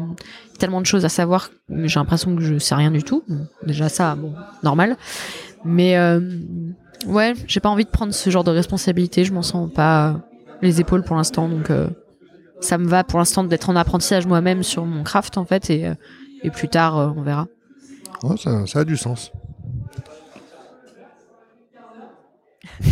tellement 0.59 0.81
de 0.81 0.87
choses 0.87 1.05
à 1.05 1.11
savoir, 1.11 1.51
mais 1.69 1.89
j'ai 1.89 2.01
l'impression 2.01 2.35
que 2.35 2.43
je 2.43 2.59
sais 2.59 2.75
rien 2.75 2.91
du 2.91 3.03
tout. 3.03 3.23
Bon, 3.29 3.47
déjà 3.67 3.91
ça, 3.91 4.15
bon, 4.15 4.33
normal. 4.63 4.97
Mais 5.65 5.99
euh, 5.99 6.21
ouais, 7.07 7.35
j'ai 7.47 7.61
pas 7.61 7.69
envie 7.69 7.85
de 7.85 7.91
prendre 7.91 8.15
ce 8.15 8.31
genre 8.31 8.45
de 8.45 8.51
responsabilité. 8.51 9.25
Je 9.25 9.33
m'en 9.35 9.43
sens 9.43 9.71
pas 9.71 10.21
les 10.63 10.81
épaules 10.81 11.03
pour 11.03 11.17
l'instant, 11.17 11.49
donc 11.49 11.71
euh, 11.71 11.89
ça 12.61 12.79
me 12.79 12.87
va 12.87 13.05
pour 13.05 13.19
l'instant 13.19 13.45
d'être 13.45 13.71
en 13.71 13.77
apprentissage 13.77 14.27
moi-même 14.27 14.63
sur 14.63 14.85
mon 14.85 15.03
craft 15.03 15.39
en 15.39 15.45
fait, 15.45 15.71
et, 15.71 15.87
euh, 15.87 15.95
et 16.43 16.51
plus 16.51 16.69
tard 16.69 16.99
euh, 16.99 17.11
on 17.17 17.23
verra. 17.23 17.47
Ouais, 18.23 18.37
ça, 18.37 18.67
ça 18.67 18.81
a 18.81 18.85
du 18.85 18.97
sens. 18.97 19.33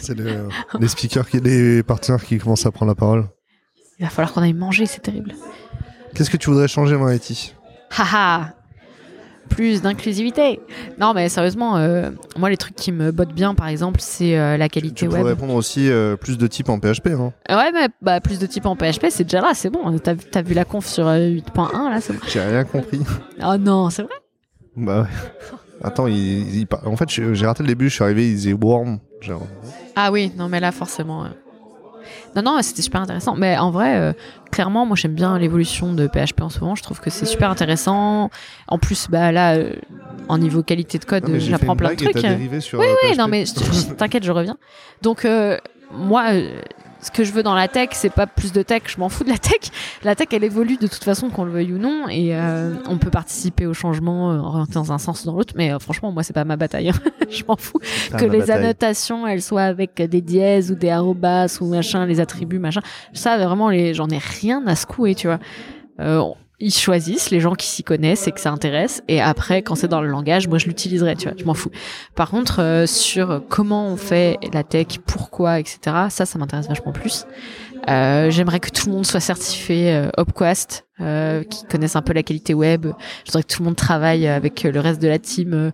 c'est 0.00 0.14
le- 0.16 0.48
les 0.80 0.88
speakers, 0.88 1.28
qui, 1.28 1.40
les 1.40 1.82
partenaires 1.82 2.24
qui 2.24 2.38
commencent 2.38 2.66
à 2.66 2.70
prendre 2.70 2.90
la 2.90 2.94
parole. 2.96 3.28
Il 3.98 4.04
va 4.04 4.10
falloir 4.10 4.32
qu'on 4.32 4.42
aille 4.42 4.52
manger, 4.54 4.86
c'est 4.86 5.00
terrible. 5.00 5.34
Qu'est-ce 6.14 6.30
que 6.30 6.36
tu 6.36 6.50
voudrais 6.50 6.68
changer 6.68 6.94
dans 6.96 7.08
IT 7.08 7.54
Haha 7.96 8.54
plus 9.54 9.82
d'inclusivité. 9.82 10.60
Non, 10.98 11.12
mais 11.14 11.28
sérieusement, 11.28 11.76
euh, 11.76 12.10
moi, 12.36 12.48
les 12.50 12.56
trucs 12.56 12.74
qui 12.74 12.90
me 12.92 13.12
bottent 13.12 13.34
bien, 13.34 13.54
par 13.54 13.68
exemple, 13.68 14.00
c'est 14.00 14.38
euh, 14.38 14.56
la 14.56 14.68
qualité 14.68 15.06
Tu 15.06 15.12
web. 15.12 15.24
répondre 15.24 15.54
aussi 15.54 15.90
euh, 15.90 16.16
plus 16.16 16.38
de 16.38 16.46
types 16.46 16.68
en 16.68 16.78
PHP. 16.78 17.08
Hein. 17.08 17.32
Ouais, 17.48 17.70
mais 17.72 17.88
bah, 18.00 18.20
plus 18.20 18.38
de 18.38 18.46
types 18.46 18.66
en 18.66 18.76
PHP, 18.76 19.06
c'est 19.10 19.24
déjà 19.24 19.40
là, 19.40 19.52
c'est 19.54 19.70
bon. 19.70 19.98
T'as 19.98 20.14
t'as 20.14 20.42
vu 20.42 20.54
la 20.54 20.64
conf 20.64 20.86
sur 20.86 21.06
euh, 21.06 21.18
8.1, 21.18 21.90
là, 21.90 22.00
c'est 22.00 22.12
bon. 22.14 22.20
J'ai 22.28 22.40
rien 22.40 22.64
compris. 22.64 23.00
Oh 23.44 23.56
non, 23.60 23.90
c'est 23.90 24.02
vrai? 24.02 24.14
Bah 24.76 25.02
ouais. 25.02 25.08
Attends, 25.84 26.06
il, 26.06 26.66
en 26.84 26.96
fait, 26.96 27.08
j'ai 27.10 27.34
j'ai 27.34 27.44
raté 27.46 27.62
le 27.62 27.68
début, 27.68 27.88
je 27.88 27.94
suis 27.94 28.04
arrivé, 28.04 28.28
il 28.28 28.34
disait 28.36 28.52
worm. 28.54 29.00
Genre, 29.20 29.46
Ah 29.96 30.10
oui, 30.12 30.32
non, 30.36 30.48
mais 30.48 30.60
là, 30.60 30.72
forcément. 30.72 31.26
Non, 32.36 32.42
non, 32.42 32.62
c'était 32.62 32.82
super 32.82 33.00
intéressant. 33.00 33.34
Mais 33.36 33.58
en 33.58 33.70
vrai, 33.70 33.96
euh, 33.96 34.12
clairement, 34.50 34.86
moi 34.86 34.96
j'aime 34.96 35.14
bien 35.14 35.38
l'évolution 35.38 35.92
de 35.92 36.06
PHP 36.06 36.40
en 36.42 36.48
ce 36.48 36.60
moment. 36.60 36.74
Je 36.74 36.82
trouve 36.82 37.00
que 37.00 37.10
c'est 37.10 37.26
super 37.26 37.50
intéressant. 37.50 38.30
En 38.68 38.78
plus, 38.78 39.08
bah 39.10 39.32
là, 39.32 39.54
euh, 39.54 39.74
en 40.28 40.38
niveau 40.38 40.62
qualité 40.62 40.98
de 40.98 41.04
code, 41.04 41.30
j'apprends 41.38 41.76
plein 41.76 41.90
de 41.90 41.96
trucs. 41.96 42.14
Oui, 42.14 42.22
euh, 42.24 42.36
oui, 42.78 43.12
PHP. 43.12 43.18
non, 43.18 43.28
mais 43.28 43.44
t'inquiète, 43.98 44.24
je 44.24 44.32
reviens. 44.32 44.56
Donc, 45.02 45.26
moi, 45.92 46.24
ce 47.02 47.10
que 47.10 47.24
je 47.24 47.32
veux 47.32 47.42
dans 47.42 47.54
la 47.54 47.68
tech, 47.68 47.90
c'est 47.92 48.10
pas 48.10 48.26
plus 48.26 48.52
de 48.52 48.62
tech, 48.62 48.82
je 48.86 48.98
m'en 48.98 49.08
fous 49.08 49.24
de 49.24 49.28
la 49.28 49.38
tech. 49.38 49.60
La 50.04 50.14
tech, 50.14 50.28
elle 50.32 50.44
évolue 50.44 50.76
de 50.76 50.86
toute 50.86 51.02
façon, 51.02 51.30
qu'on 51.30 51.44
le 51.44 51.50
veuille 51.50 51.72
ou 51.72 51.78
non, 51.78 52.08
et 52.08 52.34
euh, 52.34 52.74
on 52.88 52.96
peut 52.96 53.10
participer 53.10 53.66
au 53.66 53.74
changement 53.74 54.60
euh, 54.60 54.64
dans 54.72 54.92
un 54.92 54.98
sens 54.98 55.22
ou 55.22 55.26
dans 55.26 55.36
l'autre, 55.36 55.54
mais 55.56 55.72
euh, 55.72 55.78
franchement, 55.78 56.12
moi, 56.12 56.22
c'est 56.22 56.32
pas 56.32 56.44
ma 56.44 56.56
bataille. 56.56 56.90
hein. 56.90 57.10
je 57.30 57.42
m'en 57.46 57.56
fous 57.56 57.80
que 58.16 58.24
les 58.24 58.38
bataille. 58.38 58.62
annotations, 58.64 59.26
elles 59.26 59.42
soient 59.42 59.62
avec 59.62 60.00
des 60.00 60.20
dièses 60.20 60.70
ou 60.70 60.76
des 60.76 60.90
arrobas 60.90 61.58
ou 61.60 61.66
machin, 61.66 62.06
les 62.06 62.20
attributs, 62.20 62.60
machin. 62.60 62.80
Ça, 63.12 63.36
vraiment, 63.36 63.68
les... 63.68 63.94
j'en 63.94 64.08
ai 64.08 64.18
rien 64.18 64.64
à 64.66 64.76
secouer, 64.76 65.14
tu 65.14 65.26
vois. 65.26 65.40
Euh, 66.00 66.22
ils 66.62 66.72
choisissent 66.72 67.30
les 67.30 67.40
gens 67.40 67.54
qui 67.54 67.66
s'y 67.66 67.82
connaissent 67.82 68.28
et 68.28 68.32
que 68.32 68.40
ça 68.40 68.50
intéresse. 68.50 69.02
Et 69.08 69.20
après, 69.20 69.62
quand 69.62 69.74
c'est 69.74 69.88
dans 69.88 70.00
le 70.00 70.08
langage, 70.08 70.46
moi, 70.46 70.58
je 70.58 70.66
l'utiliserai, 70.66 71.16
tu 71.16 71.28
vois. 71.28 71.36
Je 71.36 71.44
m'en 71.44 71.54
fous. 71.54 71.70
Par 72.14 72.30
contre, 72.30 72.60
euh, 72.62 72.86
sur 72.86 73.42
comment 73.48 73.88
on 73.88 73.96
fait 73.96 74.38
la 74.52 74.62
tech, 74.62 74.98
pourquoi, 75.04 75.58
etc., 75.58 75.78
ça, 76.08 76.24
ça 76.24 76.38
m'intéresse 76.38 76.68
vachement 76.68 76.92
plus. 76.92 77.26
Euh, 77.88 78.30
J'aimerais 78.30 78.60
que 78.60 78.70
tout 78.70 78.86
le 78.86 78.92
monde 78.92 79.06
soit 79.06 79.20
certifié 79.20 79.92
euh, 79.92 80.08
Opquast, 80.16 80.86
euh, 81.00 81.42
qui 81.42 81.64
connaissent 81.66 81.96
un 81.96 82.02
peu 82.02 82.12
la 82.12 82.22
qualité 82.22 82.54
web. 82.54 82.86
Je 83.26 83.32
que 83.32 83.46
tout 83.46 83.62
le 83.62 83.66
monde 83.66 83.76
travaille 83.76 84.28
avec 84.28 84.62
le 84.62 84.78
reste 84.78 85.02
de 85.02 85.08
la 85.08 85.18
team 85.18 85.72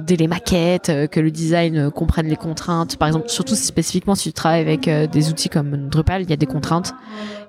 dès 0.00 0.16
les 0.16 0.26
maquettes, 0.28 0.88
euh, 0.88 1.06
que 1.06 1.20
le 1.20 1.30
design 1.30 1.76
euh, 1.76 1.90
comprenne 1.90 2.26
les 2.26 2.36
contraintes. 2.36 2.96
Par 2.96 3.08
exemple, 3.08 3.28
surtout 3.28 3.54
spécifiquement 3.54 4.14
si 4.14 4.28
tu 4.28 4.32
travailles 4.32 4.60
avec 4.62 4.88
euh, 4.88 5.06
des 5.06 5.30
outils 5.30 5.48
comme 5.48 5.88
Drupal, 5.88 6.22
il 6.22 6.30
y 6.30 6.32
a 6.32 6.36
des 6.36 6.46
contraintes. 6.46 6.94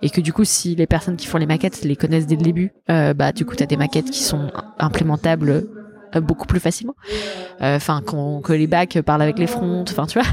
Et 0.01 0.09
que 0.09 0.21
du 0.21 0.33
coup, 0.33 0.43
si 0.43 0.75
les 0.75 0.88
personnes 0.88 1.15
qui 1.15 1.27
font 1.27 1.38
les 1.38 1.45
maquettes 1.45 1.83
les 1.83 1.95
connaissent 1.95 2.27
dès 2.27 2.36
le 2.36 2.41
début, 2.43 2.71
euh, 2.89 3.13
bah 3.13 3.31
du 3.31 3.45
coup, 3.45 3.55
tu 3.55 3.63
as 3.63 3.67
des 3.67 3.77
maquettes 3.77 4.11
qui 4.11 4.23
sont 4.23 4.51
implémentables 4.79 5.65
euh, 6.15 6.21
beaucoup 6.21 6.45
plus 6.47 6.59
facilement. 6.59 6.95
Euh, 7.61 7.75
Enfin, 7.77 8.01
qu'on- 8.05 8.41
que 8.41 8.53
les 8.53 8.67
bacs 8.67 8.99
parlent 9.01 9.21
avec 9.21 9.39
les 9.39 9.47
fronts, 9.47 9.83
enfin, 9.89 10.05
tu 10.05 10.19
vois 10.19 10.27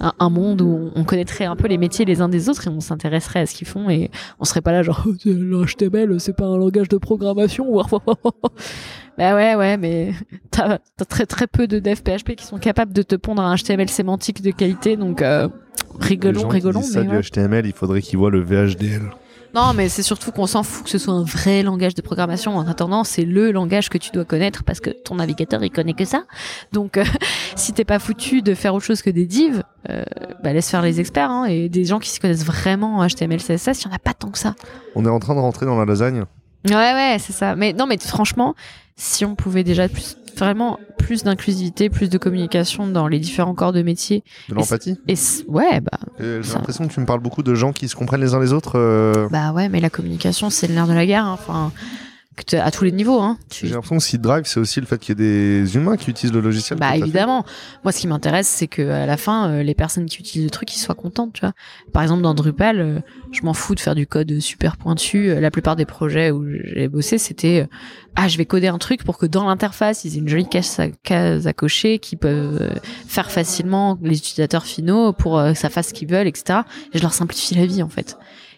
un, 0.00 0.12
un 0.18 0.30
monde 0.30 0.60
où 0.60 0.90
on 0.94 1.04
connaîtrait 1.04 1.44
un 1.44 1.56
peu 1.56 1.68
les 1.68 1.78
métiers 1.78 2.04
les 2.04 2.20
uns 2.20 2.28
des 2.28 2.48
autres 2.48 2.66
et 2.66 2.70
on 2.70 2.80
s'intéresserait 2.80 3.40
à 3.40 3.46
ce 3.46 3.54
qu'ils 3.54 3.66
font 3.68 3.88
et 3.90 4.10
on 4.40 4.44
serait 4.44 4.60
pas 4.60 4.72
là 4.72 4.82
genre 4.82 5.04
l'HTML 5.24 6.18
c'est 6.20 6.32
pas 6.36 6.44
un 6.46 6.56
langage 6.56 6.88
de 6.88 6.96
programmation 6.96 7.66
bah 9.18 9.34
ouais 9.34 9.54
ouais 9.54 9.76
mais 9.76 10.12
t'as 10.50 10.78
as 11.00 11.04
très 11.04 11.26
très 11.26 11.46
peu 11.46 11.66
de 11.66 11.78
devs 11.78 12.02
PHP 12.02 12.34
qui 12.34 12.44
sont 12.44 12.58
capables 12.58 12.92
de 12.92 13.02
te 13.02 13.14
pondre 13.14 13.42
un 13.42 13.54
HTML 13.56 13.88
sémantique 13.88 14.42
de 14.42 14.50
qualité 14.50 14.96
donc 14.96 15.22
euh, 15.22 15.48
Les 16.00 16.06
rigolons 16.08 16.48
qui 16.48 16.54
rigolons 16.54 16.80
disent 16.80 16.92
ça 16.92 17.04
mais 17.04 17.20
du. 17.22 17.28
HTML, 17.28 17.66
il 17.66 17.72
faudrait 17.72 18.02
qu'ils 18.02 18.18
voient 18.18 18.30
le 18.30 18.40
VHDL. 18.40 19.02
non 19.54 19.72
mais 19.74 19.88
c'est 19.88 20.02
surtout 20.02 20.32
qu'on 20.32 20.48
s'en 20.48 20.64
fout 20.64 20.84
que 20.84 20.90
ce 20.90 20.98
soit 20.98 21.14
un 21.14 21.22
vrai 21.22 21.62
langage 21.62 21.94
de 21.94 22.02
programmation 22.02 22.56
en 22.56 22.66
attendant 22.66 23.04
c'est 23.04 23.24
le 23.24 23.52
langage 23.52 23.88
que 23.88 23.98
tu 23.98 24.10
dois 24.10 24.24
connaître 24.24 24.64
parce 24.64 24.80
que 24.80 24.90
ton 24.90 25.14
navigateur 25.14 25.62
il 25.62 25.70
connaît 25.70 25.94
que 25.94 26.04
ça 26.04 26.24
donc 26.72 26.96
euh, 26.98 27.04
si 27.56 27.72
t'es 27.72 27.84
pas 27.84 27.98
foutu 27.98 28.42
de 28.42 28.54
faire 28.54 28.74
autre 28.74 28.84
chose 28.84 29.02
que 29.02 29.10
des 29.10 29.26
divs 29.26 29.62
euh, 29.90 30.02
bah 30.42 30.52
laisse 30.52 30.70
faire 30.70 30.82
les 30.82 31.00
experts 31.00 31.30
hein, 31.30 31.44
et 31.44 31.68
des 31.68 31.84
gens 31.84 31.98
qui 31.98 32.10
s'y 32.10 32.18
connaissent 32.20 32.44
vraiment 32.44 32.96
en 32.98 33.06
HTML 33.06 33.38
CSS 33.40 33.82
il 33.82 33.88
y 33.88 33.90
en 33.90 33.94
a 33.94 33.98
pas 33.98 34.14
tant 34.14 34.30
que 34.30 34.38
ça 34.38 34.54
On 34.94 35.04
est 35.04 35.08
en 35.10 35.18
train 35.20 35.34
de 35.34 35.40
rentrer 35.40 35.66
dans 35.66 35.78
la 35.78 35.84
lasagne. 35.84 36.24
Ouais, 36.68 36.74
ouais, 36.74 37.16
c'est 37.20 37.34
ça. 37.34 37.56
Mais 37.56 37.74
non, 37.74 37.86
mais 37.86 37.98
franchement, 37.98 38.54
si 38.96 39.26
on 39.26 39.34
pouvait 39.34 39.64
déjà 39.64 39.86
plus, 39.86 40.16
vraiment 40.38 40.78
plus 40.96 41.22
d'inclusivité, 41.22 41.90
plus 41.90 42.08
de 42.08 42.16
communication 42.16 42.86
dans 42.86 43.06
les 43.06 43.18
différents 43.18 43.54
corps 43.54 43.72
de 43.74 43.82
métier. 43.82 44.24
De 44.48 44.54
l'empathie. 44.54 44.96
Et 45.06 45.14
ouais, 45.46 45.80
bah, 45.80 45.98
J'ai 46.18 46.40
l'impression 46.54 46.88
que 46.88 46.92
tu 46.94 47.00
me 47.00 47.04
parles 47.04 47.20
beaucoup 47.20 47.42
de 47.42 47.54
gens 47.54 47.72
qui 47.74 47.86
se 47.88 47.94
comprennent 47.94 48.22
les 48.22 48.32
uns 48.32 48.40
les 48.40 48.54
autres. 48.54 48.78
euh, 48.78 49.28
bah 49.30 49.52
ouais, 49.52 49.68
mais 49.68 49.80
la 49.80 49.90
communication, 49.90 50.48
c'est 50.48 50.66
le 50.66 50.72
nerf 50.74 50.86
de 50.86 50.94
la 50.94 51.04
guerre. 51.04 51.26
hein. 51.26 51.34
Enfin, 51.38 51.70
à 52.52 52.70
tous 52.70 52.84
les 52.84 52.92
niveaux. 52.92 53.20
Hein. 53.20 53.38
Tu- 53.50 53.66
J'ai 53.66 53.74
l'impression 53.74 53.96
que 53.98 54.02
si 54.02 54.18
Drive, 54.18 54.44
c'est 54.46 54.60
aussi 54.60 54.80
le 54.80 54.86
fait 54.86 54.98
qu'il 54.98 55.18
y 55.18 55.22
ait 55.22 55.60
des 55.62 55.76
humains 55.76 55.96
qui 55.96 56.10
utilisent 56.10 56.34
le 56.34 56.40
logiciel. 56.40 56.78
Bah 56.78 56.96
évidemment. 56.96 57.44
Moi, 57.84 57.92
ce 57.92 58.00
qui 58.00 58.06
m'intéresse, 58.08 58.48
c'est 58.48 58.66
que 58.66 58.82
à 58.90 59.06
la 59.06 59.16
fin, 59.16 59.48
euh, 59.48 59.62
les 59.62 59.74
personnes 59.74 60.06
qui 60.06 60.18
utilisent 60.18 60.44
le 60.44 60.50
truc, 60.50 60.74
ils 60.74 60.78
soient 60.78 60.94
contentes, 60.94 61.32
tu 61.34 61.40
vois. 61.40 61.52
Par 61.92 62.02
exemple, 62.02 62.22
dans 62.22 62.34
Drupal, 62.34 62.80
euh, 62.80 62.98
je 63.32 63.42
m'en 63.42 63.54
fous 63.54 63.74
de 63.74 63.80
faire 63.80 63.94
du 63.94 64.06
code 64.06 64.40
super 64.40 64.76
pointu. 64.76 65.30
Euh, 65.30 65.40
La 65.40 65.50
plupart 65.50 65.76
des 65.76 65.86
projets 65.86 66.30
où 66.30 66.44
j'ai 66.48 66.88
bossé, 66.88 67.18
c'était 67.18 67.68
ah, 68.16 68.28
je 68.28 68.38
vais 68.38 68.46
coder 68.46 68.68
un 68.68 68.78
truc 68.78 69.04
pour 69.04 69.18
que 69.18 69.26
dans 69.26 69.44
l'interface, 69.48 70.04
ils 70.04 70.14
aient 70.16 70.20
une 70.20 70.28
jolie 70.28 70.48
case 70.48 70.78
à, 70.80 70.88
case 70.88 71.46
à 71.46 71.52
cocher 71.52 71.98
qui 71.98 72.16
peuvent 72.16 72.70
faire 73.08 73.30
facilement 73.30 73.98
les 74.02 74.16
utilisateurs 74.18 74.64
finaux 74.64 75.12
pour 75.12 75.36
que 75.42 75.54
ça 75.54 75.68
fasse 75.70 75.88
ce 75.88 75.94
qu'ils 75.94 76.08
veulent, 76.08 76.26
etc. 76.28 76.60
Et 76.92 76.98
je 76.98 77.02
leur 77.02 77.12
simplifie 77.12 77.54
la 77.54 77.66
vie, 77.66 77.82
en 77.82 77.88
fait. 77.88 78.16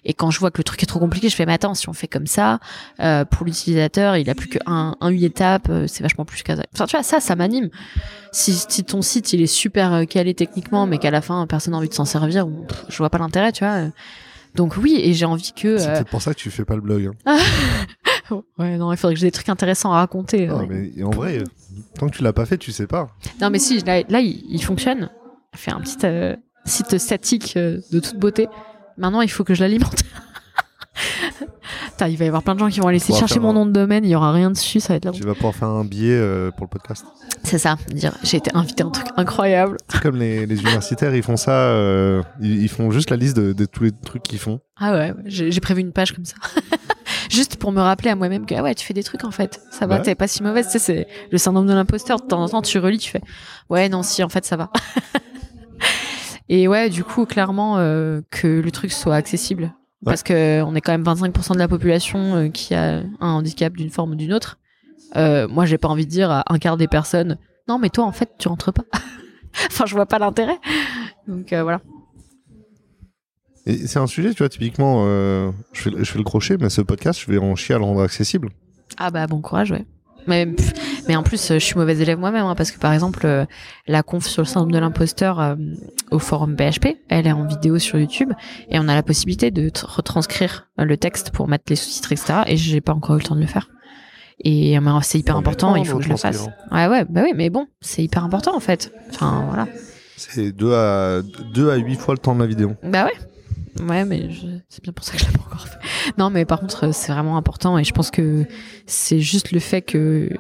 Et 0.09 0.15
quand 0.15 0.31
je 0.31 0.39
vois 0.39 0.51
que 0.51 0.59
le 0.59 0.65
truc 0.65 0.83
est 0.83 0.87
trop 0.87 1.01
compliqué, 1.01 1.29
je 1.29 1.35
fais 1.37 1.45
mais 1.45 1.53
attends, 1.53 1.75
si 1.75 1.89
on 1.89 1.93
fait 1.93 2.07
comme 2.09 2.27
ça, 2.27 2.61
euh, 3.01 3.25
pour 3.25 3.45
l'utilisateur, 3.45 4.17
il 4.17 4.31
a 4.31 4.35
plus 4.35 4.49
qu'un 4.49 4.97
un 5.01 5.09
huit 5.11 5.25
étapes, 5.25 5.69
euh, 5.69 5.87
c'est 5.87 6.03
vachement 6.03 6.25
plus 6.25 6.43
qu'un. 6.43 6.57
Enfin, 6.75 6.87
tu 6.87 6.97
vois, 6.97 7.03
ça, 7.03 7.21
ça 7.21 7.37
m'anime. 7.37 7.69
Si, 8.33 8.55
si 8.69 8.85
ton 8.85 9.03
site 9.03 9.33
il 9.33 9.43
est 9.43 9.47
super 9.47 9.93
euh, 9.93 10.05
calé 10.05 10.33
techniquement, 10.35 10.87
mais 10.87 10.99
qu'à 10.99 11.11
la 11.11 11.21
fin 11.21 11.47
personne 11.47 11.73
n'a 11.73 11.79
envie 11.79 11.89
de 11.89 11.95
s'en 11.95 12.05
servir, 12.05 12.47
pff, 12.47 12.85
je 12.89 12.97
vois 12.99 13.11
pas 13.11 13.19
l'intérêt, 13.19 13.53
tu 13.53 13.65
vois. 13.65 13.91
Donc 14.55 14.77
oui, 14.79 14.99
et 15.03 15.13
j'ai 15.13 15.27
envie 15.27 15.53
que. 15.53 15.77
C'est 15.77 15.89
euh, 15.89 15.93
peut-être 15.95 16.09
pour 16.11 16.23
ça 16.23 16.33
que 16.33 16.39
tu 16.39 16.51
fais 16.51 16.65
pas 16.65 16.77
le 16.77 16.81
blog. 16.81 17.13
hein. 17.27 17.39
Ouais, 18.59 18.77
non, 18.77 18.93
il 18.93 18.97
faudrait 18.97 19.15
que 19.15 19.21
j'ai 19.21 19.29
des 19.29 19.33
trucs 19.33 19.49
intéressants 19.49 19.93
à 19.93 19.97
raconter. 19.99 20.49
Non, 20.49 20.59
ouais. 20.67 20.91
mais 20.97 21.03
en 21.05 21.11
vrai, 21.11 21.39
tant 21.97 22.09
que 22.09 22.17
tu 22.17 22.25
l'as 22.25 22.33
pas 22.33 22.45
fait, 22.45 22.59
tu 22.59 22.73
sais 22.73 22.89
pas. 22.89 23.09
Non, 23.41 23.51
mais 23.51 23.61
si, 23.61 23.79
là, 23.83 24.03
là, 24.09 24.19
il, 24.19 24.45
il 24.49 24.63
fonctionne. 24.65 25.11
Fait 25.55 25.71
un 25.71 25.81
petit 25.81 25.99
euh, 26.05 26.35
site 26.65 26.99
statique 26.99 27.55
euh, 27.57 27.81
de 27.93 28.01
toute 28.01 28.17
beauté. 28.19 28.49
Maintenant, 28.99 29.21
il 29.21 29.31
faut 29.31 29.45
que 29.45 29.55
je 29.55 29.61
l'alimente. 29.63 30.03
Il 32.09 32.17
va 32.19 32.25
y 32.27 32.29
avoir 32.29 32.43
plein 32.43 32.55
de 32.55 32.59
gens 32.61 32.69
qui 32.69 32.81
vont 32.81 32.89
aller 32.89 32.97
essayer 32.99 33.15
de 33.15 33.19
pourras 33.19 33.27
chercher 33.27 33.41
mon 33.41 33.51
un- 33.51 33.55
nom 33.55 33.67
de 33.67 33.73
domaine, 33.73 34.05
il 34.05 34.11
y 34.11 34.15
aura 34.15 34.31
rien 34.33 34.51
dessus, 34.51 34.81
ça 34.81 34.89
va 34.93 34.97
être 34.99 35.07
là. 35.07 35.13
Tu 35.13 35.23
vas 35.23 35.35
pouvoir 35.35 35.55
faire 35.55 35.69
un 35.69 35.85
billet 35.85 36.13
euh, 36.15 36.51
pour 36.51 36.65
le 36.67 36.69
podcast. 36.69 37.05
C'est 37.43 37.57
ça, 37.59 37.77
dire 37.89 38.13
j'ai 38.23 38.37
été 38.37 38.51
invité 38.55 38.83
à 38.83 38.87
un 38.87 38.91
truc 38.91 39.07
incroyable. 39.17 39.79
C'est 39.89 40.01
comme 40.03 40.17
les, 40.17 40.45
les 40.47 40.61
universitaires, 40.61 41.15
ils 41.15 41.23
font 41.23 41.39
ça, 41.39 41.53
euh, 41.53 42.23
ils, 42.41 42.63
ils 42.65 42.69
font 42.69 42.91
juste 42.91 43.09
la 43.11 43.17
liste 43.17 43.35
de, 43.37 43.53
de 43.55 43.65
tous 43.65 43.85
les 43.85 43.93
trucs 43.93 44.23
qu'ils 44.23 44.39
font. 44.39 44.61
Ah 44.79 44.93
ouais, 44.93 45.15
j'ai 45.25 45.51
j'ai 45.51 45.61
prévu 45.61 45.81
une 45.81 45.93
page 45.93 46.13
comme 46.13 46.25
ça. 46.27 46.37
Juste 47.31 47.57
pour 47.57 47.73
me 47.73 47.81
rappeler 47.81 48.11
à 48.11 48.15
moi-même 48.15 48.47
que 48.47 48.55
ah 48.55 48.63
ouais, 48.63 48.75
tu 48.75 48.87
fais 48.87 48.95
des 48.95 49.03
trucs 49.03 49.25
en 49.25 49.31
fait. 49.33 49.61
Ça 49.73 49.87
va, 49.87 49.97
Ouais. 49.97 50.03
t'es 50.03 50.15
pas 50.15 50.29
si 50.29 50.43
mauvaise. 50.45 50.67
Tu 50.67 50.73
sais, 50.73 50.79
c'est 50.79 51.07
le 51.33 51.39
syndrome 51.39 51.67
de 51.67 51.73
l'imposteur. 51.73 52.21
De 52.21 52.27
temps 52.27 52.41
en 52.43 52.49
temps, 52.49 52.63
tu 52.63 52.79
relis, 52.79 52.99
tu 52.99 53.11
fais 53.11 53.21
ouais, 53.69 53.89
non, 53.89 54.03
si, 54.05 54.23
en 54.23 54.29
fait, 54.29 54.45
ça 54.45 54.57
va. 54.57 54.71
Et 56.49 56.69
ouais, 56.69 56.89
du 56.91 57.03
coup, 57.05 57.27
clairement, 57.27 57.79
euh, 57.79 58.21
que 58.31 58.47
le 58.47 58.71
truc 58.71 58.93
soit 58.93 59.15
accessible. 59.15 59.75
Parce 60.05 60.23
que 60.23 60.63
on 60.63 60.75
est 60.77 60.81
quand 60.81 60.93
même 60.93 61.03
25% 61.03 61.55
de 61.55 61.59
la 61.59 61.67
population 61.69 62.37
euh, 62.37 62.49
qui 62.49 62.75
a 62.75 62.99
un 63.21 63.31
handicap 63.31 63.73
d'une 63.73 63.91
forme 63.91 64.13
ou 64.13 64.15
d'une 64.15 64.33
autre. 64.33 64.59
Euh, 65.17 65.49
moi, 65.49 65.65
j'ai 65.67 65.79
pas 65.79 65.89
envie 65.89 66.05
de 66.07 66.11
dire 66.11 66.31
à 66.31 66.45
un 66.53 66.59
quart 66.59 66.77
des 66.77 66.87
personnes 66.89 67.39
non, 67.69 67.81
mais 67.81 67.89
toi, 67.91 68.05
en 68.05 68.13
fait, 68.13 68.31
tu 68.39 68.47
rentres 68.47 68.73
pas. 68.73 68.85
enfin, 69.67 69.87
je 69.87 69.95
vois 69.95 70.07
pas 70.07 70.21
l'intérêt. 70.21 70.59
Donc 71.27 71.53
euh, 71.53 71.65
voilà. 71.65 71.81
C'est 73.67 73.97
un 73.99 74.07
sujet, 74.07 74.31
tu 74.33 74.39
vois, 74.39 74.49
typiquement, 74.49 75.05
je, 75.05 75.51
fais, 75.83 75.91
le- 75.91 76.05
je 76.05 76.13
fais 76.13 76.19
le 76.19 76.25
crochet, 76.25 76.57
mais 76.61 76.71
ce 76.71 76.81
podcast, 76.83 77.21
je 77.21 77.33
vais 77.33 77.39
en 77.39 77.57
chier 77.57 77.75
à 77.75 77.79
le 77.79 77.85
rendre 77.85 78.03
accessible. 78.03 78.51
Ah 78.97 79.11
bah 79.11 79.27
bon 79.27 79.41
courage, 79.41 79.73
ouais. 79.73 79.85
Mais, 80.29 80.47
pff, 80.47 80.73
mais 81.09 81.17
en 81.17 81.23
plus, 81.23 81.51
euh, 81.51 81.55
je 81.55 81.65
suis 81.65 81.77
mauvaise 81.77 82.01
élève 82.01 82.19
moi-même, 82.19 82.45
hein, 82.47 82.55
parce 82.55 82.71
que 82.71 82.79
par 82.79 82.93
exemple, 82.93 83.27
euh, 83.27 83.45
la 83.87 84.03
conf 84.03 84.27
sur 84.27 84.43
le 84.43 84.47
syndrome 84.47 84.73
de 84.73 84.79
l'imposteur 84.79 85.41
euh, 85.41 85.55
au 86.11 86.19
forum 86.19 86.57
PHP, 86.57 86.97
elle 87.09 87.27
est 87.27 87.33
en 87.33 87.47
vidéo 87.47 87.79
sur 87.79 87.99
YouTube, 87.99 88.33
et 88.71 88.79
on 88.79 88.89
a 88.89 88.95
la 88.95 89.03
possibilité 89.03 89.51
de 89.51 89.71
retranscrire 89.85 90.69
le 90.79 90.97
texte 90.97 91.31
pour 91.31 91.49
mettre 91.49 91.65
les 91.69 91.77
sous-titres, 91.77 92.13
etc. 92.13 92.35
Et 92.47 92.57
j'ai 92.57 92.81
pas 92.81 92.93
encore 92.95 93.17
eu 93.17 93.19
le 93.21 93.25
temps 93.25 93.37
de 93.37 93.41
le 93.41 93.47
faire. 93.47 93.69
Et 94.45 94.77
c'est 95.03 95.19
hyper 95.19 95.37
important, 95.37 95.77
il 95.77 95.87
faut 95.87 95.97
que 95.99 96.05
je 96.05 96.11
le 96.11 96.17
fasse. 96.17 96.47
Ouais, 96.71 96.87
ouais, 96.89 97.05
bah 97.09 97.23
oui, 97.25 97.33
mais 97.35 97.49
bon, 97.49 97.67
c'est 97.81 98.03
hyper 98.05 98.23
important 98.23 98.55
en 98.55 98.61
fait. 98.61 98.93
Enfin, 99.11 99.45
voilà. 99.47 99.67
C'est 100.19 100.53
2 100.53 100.73
à, 100.75 101.23
2 101.55 101.71
à 101.71 101.77
8 101.77 101.95
fois 101.97 102.15
le 102.15 102.19
temps 102.19 102.35
de 102.35 102.41
la 102.41 102.47
vidéo. 102.47 102.75
Bah 102.83 103.07
ouais. 103.07 103.85
Ouais, 103.87 104.05
mais 104.05 104.31
je- 104.31 104.47
c'est 104.69 104.83
bien 104.83 104.93
pour 104.93 105.05
ça 105.05 105.13
que 105.13 105.19
je 105.19 105.27
l'ai 105.27 105.33
pas 105.33 105.43
encore 105.47 105.67
fait. 105.69 105.79
Non, 106.19 106.29
mais 106.31 106.45
par 106.45 106.61
contre, 106.61 106.93
c'est 106.95 107.13
vraiment 107.13 107.37
important 107.39 107.79
et 107.79 107.85
je 107.85 107.93
pense 107.93 108.11
que 108.11 108.45
c'est 108.87 109.21
juste 109.21 109.53
le 109.53 109.61
fait 109.61 109.83
que 109.83 110.31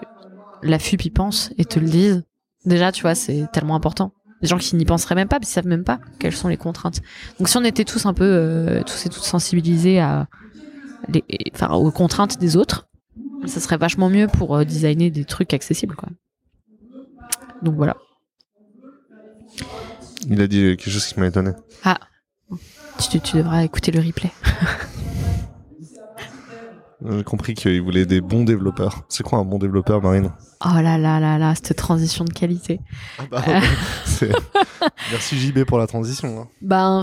la 0.62 0.78
FUP 0.78 1.04
y 1.04 1.10
pense 1.10 1.52
et 1.58 1.64
te 1.64 1.78
le 1.78 1.86
dise. 1.88 2.24
Déjà, 2.64 2.92
tu 2.92 3.02
vois, 3.02 3.14
c'est 3.14 3.46
tellement 3.52 3.76
important. 3.76 4.12
Des 4.42 4.48
gens 4.48 4.58
qui 4.58 4.76
n'y 4.76 4.84
penseraient 4.84 5.14
même 5.14 5.28
pas, 5.28 5.38
parce 5.38 5.48
qu'ils 5.48 5.54
savent 5.54 5.66
même 5.66 5.84
pas 5.84 5.98
quelles 6.18 6.34
sont 6.34 6.48
les 6.48 6.56
contraintes. 6.56 7.00
Donc, 7.38 7.48
si 7.48 7.56
on 7.56 7.64
était 7.64 7.84
tous 7.84 8.06
un 8.06 8.14
peu, 8.14 8.24
euh, 8.24 8.82
tous 8.82 9.06
et 9.06 9.08
toutes 9.08 9.22
sensibilisés 9.24 10.00
à 10.00 10.26
les, 11.08 11.24
enfin, 11.54 11.72
aux 11.74 11.90
contraintes 11.90 12.38
des 12.38 12.56
autres, 12.56 12.88
ça 13.46 13.60
serait 13.60 13.76
vachement 13.76 14.10
mieux 14.10 14.26
pour 14.26 14.56
euh, 14.56 14.64
designer 14.64 15.10
des 15.10 15.24
trucs 15.24 15.54
accessibles, 15.54 15.94
quoi. 15.94 16.08
Donc 17.62 17.74
voilà. 17.76 17.96
Il 20.28 20.40
a 20.40 20.46
dit 20.46 20.76
quelque 20.76 20.90
chose 20.90 21.06
qui 21.06 21.18
m'a 21.18 21.26
étonné. 21.26 21.52
Tu, 22.98 23.20
tu 23.20 23.36
devras 23.36 23.62
écouter 23.62 23.92
le 23.92 24.00
replay. 24.00 24.30
J'ai 27.04 27.24
compris 27.24 27.54
qu'il 27.54 27.80
voulait 27.82 28.06
des 28.06 28.20
bons 28.20 28.44
développeurs. 28.44 29.02
C'est 29.08 29.22
quoi 29.22 29.38
un 29.38 29.44
bon 29.44 29.58
développeur, 29.58 30.00
Marine 30.02 30.30
Oh 30.64 30.80
là 30.80 30.96
là 30.96 31.20
là 31.20 31.36
là, 31.38 31.54
cette 31.54 31.76
transition 31.76 32.24
de 32.24 32.32
qualité. 32.32 32.80
C'est- 34.04 34.32
Merci 35.10 35.36
JB 35.38 35.64
pour 35.64 35.78
la 35.78 35.86
transition. 35.86 36.40
hein. 36.40 36.48
Ben, 36.62 37.02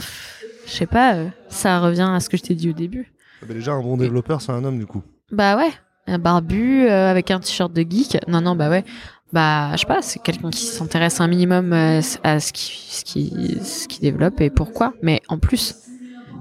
je 0.65 0.71
sais 0.71 0.87
pas, 0.87 1.15
euh, 1.15 1.27
ça 1.49 1.79
revient 1.79 2.09
à 2.11 2.19
ce 2.19 2.29
que 2.29 2.37
je 2.37 2.41
t'ai 2.43 2.55
dit 2.55 2.69
au 2.69 2.73
début. 2.73 3.11
bah, 3.47 3.53
déjà, 3.53 3.73
un 3.73 3.81
bon 3.83 3.97
développeur, 3.97 4.41
c'est 4.41 4.51
un 4.51 4.63
homme 4.63 4.79
du 4.79 4.87
coup. 4.87 5.03
Bah 5.31 5.55
ouais, 5.57 5.71
un 6.07 6.17
barbu 6.17 6.87
euh, 6.87 7.11
avec 7.11 7.29
un 7.29 7.39
t-shirt 7.39 7.71
de 7.71 7.81
geek. 7.87 8.17
Non, 8.27 8.41
non, 8.41 8.55
bah 8.55 8.69
ouais. 8.71 8.83
Bah, 9.31 9.71
je 9.73 9.77
sais 9.81 9.85
pas, 9.87 10.01
c'est 10.01 10.19
quelqu'un 10.21 10.49
qui 10.51 10.65
s'intéresse 10.65 11.19
un 11.21 11.27
minimum 11.27 11.71
euh, 11.73 12.01
à 12.23 12.39
ce 12.39 12.51
qui, 12.53 12.87
ce 12.89 13.03
qui, 13.03 13.57
ce 13.63 13.87
qui 13.87 13.99
développe 13.99 14.41
et 14.41 14.49
pourquoi. 14.49 14.93
Mais 15.03 15.21
en 15.27 15.37
plus, 15.39 15.75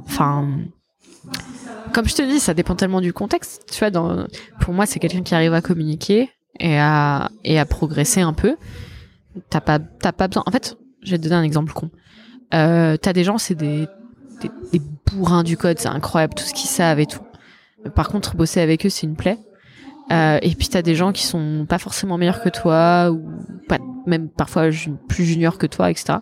enfin, 0.07 0.49
comme 1.93 2.09
je 2.09 2.15
te 2.15 2.23
dis, 2.23 2.41
ça 2.41 2.55
dépend 2.55 2.75
tellement 2.75 3.01
du 3.01 3.13
contexte. 3.13 3.65
Tu 3.71 3.79
vois, 3.79 3.91
dans, 3.91 4.27
pour 4.61 4.75
moi, 4.75 4.87
c'est 4.87 4.99
quelqu'un 4.99 5.23
qui 5.23 5.35
arrive 5.35 5.55
à 5.55 5.61
communiquer 5.61 6.31
et 6.61 6.79
à, 6.79 7.31
et 7.45 7.59
à 7.59 7.65
progresser 7.65 8.21
un 8.21 8.33
peu. 8.33 8.57
T'as 9.51 9.61
pas, 9.61 9.79
t'as 9.79 10.13
pas 10.13 10.29
besoin. 10.29 10.43
En 10.47 10.51
fait, 10.51 10.77
je 11.03 11.13
vais 11.13 11.19
te 11.19 11.23
donner 11.25 11.37
un 11.37 11.43
exemple 11.43 11.73
con. 11.73 11.91
Euh, 12.55 12.97
t'as 12.97 13.13
des 13.13 13.25
gens, 13.25 13.39
c'est 13.39 13.55
des, 13.55 13.87
des, 14.73 14.81
bourrins 15.11 15.43
du 15.43 15.57
code, 15.57 15.79
c'est 15.79 15.89
incroyable 15.89 16.35
tout 16.35 16.45
ce 16.45 16.55
qu'ils 16.55 16.69
savent 16.69 17.01
et 17.01 17.07
tout. 17.07 17.23
Par 17.95 18.09
contre, 18.09 18.37
bosser 18.37 18.61
avec 18.61 18.87
eux, 18.87 18.91
c'est 18.91 19.07
une 19.07 19.17
plaie. 19.17 19.39
Euh, 20.11 20.39
et 20.43 20.55
puis 20.55 20.69
t'as 20.69 20.83
des 20.83 20.95
gens 20.95 21.13
qui 21.13 21.25
sont 21.25 21.65
pas 21.69 21.79
forcément 21.79 22.19
meilleurs 22.19 22.43
que 22.43 22.49
toi 22.49 23.11
ou 23.11 23.31
pas, 23.69 23.79
même 24.07 24.29
parfois 24.29 24.69
plus 25.09 25.25
juniors 25.25 25.59
que 25.59 25.67
toi, 25.67 25.91
etc. 25.91 26.19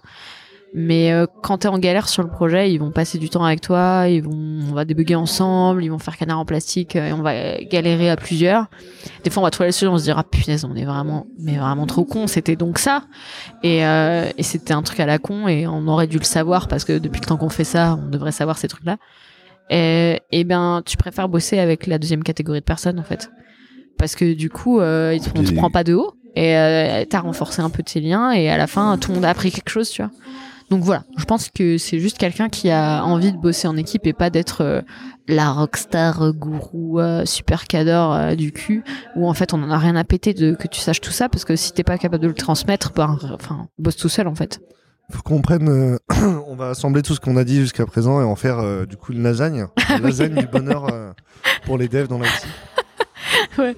Mais 0.73 1.13
euh, 1.13 1.27
quand 1.43 1.59
t'es 1.59 1.69
en 1.69 1.79
galère 1.79 2.09
sur 2.09 2.23
le 2.23 2.29
projet, 2.29 2.73
ils 2.73 2.79
vont 2.79 2.93
passer 2.93 3.19
du 3.19 3.29
temps 3.29 3.45
avec 3.45 3.61
toi, 3.61 4.05
ils 4.09 4.23
vont, 4.23 4.31
on 4.71 4.73
va 4.73 4.85
débugger 4.85 5.17
ensemble, 5.17 5.83
ils 5.83 5.89
vont 5.89 5.99
faire 5.99 6.17
canard 6.17 6.39
en 6.39 6.45
plastique 6.45 6.95
euh, 6.95 7.09
et 7.09 7.13
on 7.13 7.23
va 7.23 7.61
galérer 7.63 8.09
à 8.09 8.17
plusieurs. 8.17 8.67
Des 9.25 9.31
fois, 9.31 9.43
on 9.43 9.47
va 9.47 9.51
trouver 9.51 9.69
la 9.69 9.73
solution, 9.73 9.95
on 9.95 9.99
se 9.99 10.05
dira 10.05 10.23
punaise, 10.23 10.65
on 10.65 10.77
est 10.77 10.85
vraiment, 10.85 11.27
mais 11.41 11.57
vraiment 11.57 11.87
trop 11.87 12.05
con. 12.05 12.29
C'était 12.29 12.55
donc 12.55 12.79
ça. 12.79 13.03
Et, 13.65 13.85
euh, 13.85 14.31
et 14.39 14.45
c'était 14.45 14.73
un 14.73 14.83
truc 14.83 15.01
à 15.01 15.07
la 15.07 15.19
con 15.19 15.49
et 15.49 15.67
on 15.67 15.89
aurait 15.89 16.07
dû 16.07 16.19
le 16.19 16.25
savoir 16.25 16.69
parce 16.69 16.85
que 16.85 16.99
depuis 16.99 17.21
le 17.21 17.27
temps 17.27 17.37
qu'on 17.37 17.49
fait 17.49 17.65
ça, 17.65 17.99
on 18.01 18.09
devrait 18.09 18.33
savoir 18.33 18.57
ces 18.57 18.69
trucs-là. 18.69 18.97
Et, 19.71 20.21
et 20.31 20.45
ben, 20.45 20.83
tu 20.85 20.97
préfères 20.97 21.29
bosser 21.29 21.59
avec 21.59 21.87
la 21.87 21.99
deuxième 21.99 22.23
catégorie 22.23 22.61
de 22.61 22.65
personnes 22.65 22.99
en 22.99 23.05
fait, 23.05 23.31
parce 23.99 24.17
que 24.17 24.35
du 24.35 24.51
coup, 24.51 24.81
euh, 24.81 25.17
on 25.37 25.43
te 25.43 25.55
prend 25.55 25.71
pas 25.71 25.85
de 25.85 25.95
haut 25.95 26.15
et 26.35 26.57
euh, 26.57 27.05
t'as 27.09 27.21
renforcé 27.21 27.63
un 27.63 27.71
peu 27.71 27.83
tes 27.83 28.01
liens 28.01 28.33
et 28.33 28.51
à 28.51 28.57
la 28.57 28.67
fin, 28.67 28.99
tout 28.99 29.11
le 29.11 29.17
monde 29.17 29.25
a 29.25 29.31
appris 29.31 29.51
quelque 29.53 29.71
chose, 29.71 29.91
tu 29.91 30.03
vois. 30.03 30.11
Donc 30.71 30.85
voilà, 30.85 31.03
je 31.17 31.25
pense 31.25 31.51
que 31.51 31.79
c'est 31.79 31.99
juste 31.99 32.17
quelqu'un 32.17 32.49
qui 32.49 32.71
a 32.71 33.03
envie 33.05 33.33
de 33.33 33.37
bosser 33.37 33.67
en 33.67 33.77
équipe 33.77 34.07
et 34.07 34.13
pas 34.13 34.31
d'être 34.31 34.63
euh, 34.63 34.83
la 35.31 35.51
rockstar 35.51 36.23
euh, 36.23 36.33
gourou 36.33 37.01
euh, 37.01 37.25
super 37.25 37.67
cadre 37.67 38.13
euh, 38.13 38.35
du 38.35 38.53
cul 38.53 38.83
où 39.17 39.29
en 39.29 39.35
fait 39.35 39.55
on 39.55 39.63
en 39.63 39.71
a 39.71 39.79
rien 39.79 39.97
à 39.97 40.05
péter 40.05 40.35
de 40.35 40.55
que 40.55 40.69
tu 40.69 40.81
saches 40.81 41.01
tout 41.01 41.13
ça 41.13 41.29
parce 41.29 41.45
que 41.45 41.57
si 41.57 41.73
t'es 41.73 41.85
pas 41.85 41.99
capable 41.99 42.23
de 42.23 42.29
le 42.29 42.35
transmettre, 42.35 42.93
ben 42.93 43.19
enfin 43.33 43.69
bosse 43.79 43.97
tout 43.97 44.09
seul 44.09 44.27
en 44.27 44.35
fait. 44.35 44.61
Faut 45.11 45.23
qu'on 45.23 45.41
prenne. 45.41 45.99
on 46.47 46.55
va 46.55 46.71
assembler 46.71 47.03
tout 47.03 47.15
ce 47.15 47.21
qu'on 47.21 47.37
a 47.37 47.45
dit 47.45 47.61
jusqu'à 47.61 47.87
présent 47.87 48.21
et 48.21 48.25
en 48.25 48.37
faire 48.37 48.87
du 48.87 48.97
coup 48.97 49.13
une 49.13 49.23
lasagne. 49.23 49.67
Ah 49.89 49.97
Une 49.97 50.05
lasagne 50.05 50.35
du 50.35 50.47
bonheur 50.47 50.87
pour 51.65 51.79
les 51.79 51.89
devs 51.89 52.07
dans 52.07 52.21
l'IT. 52.21 52.47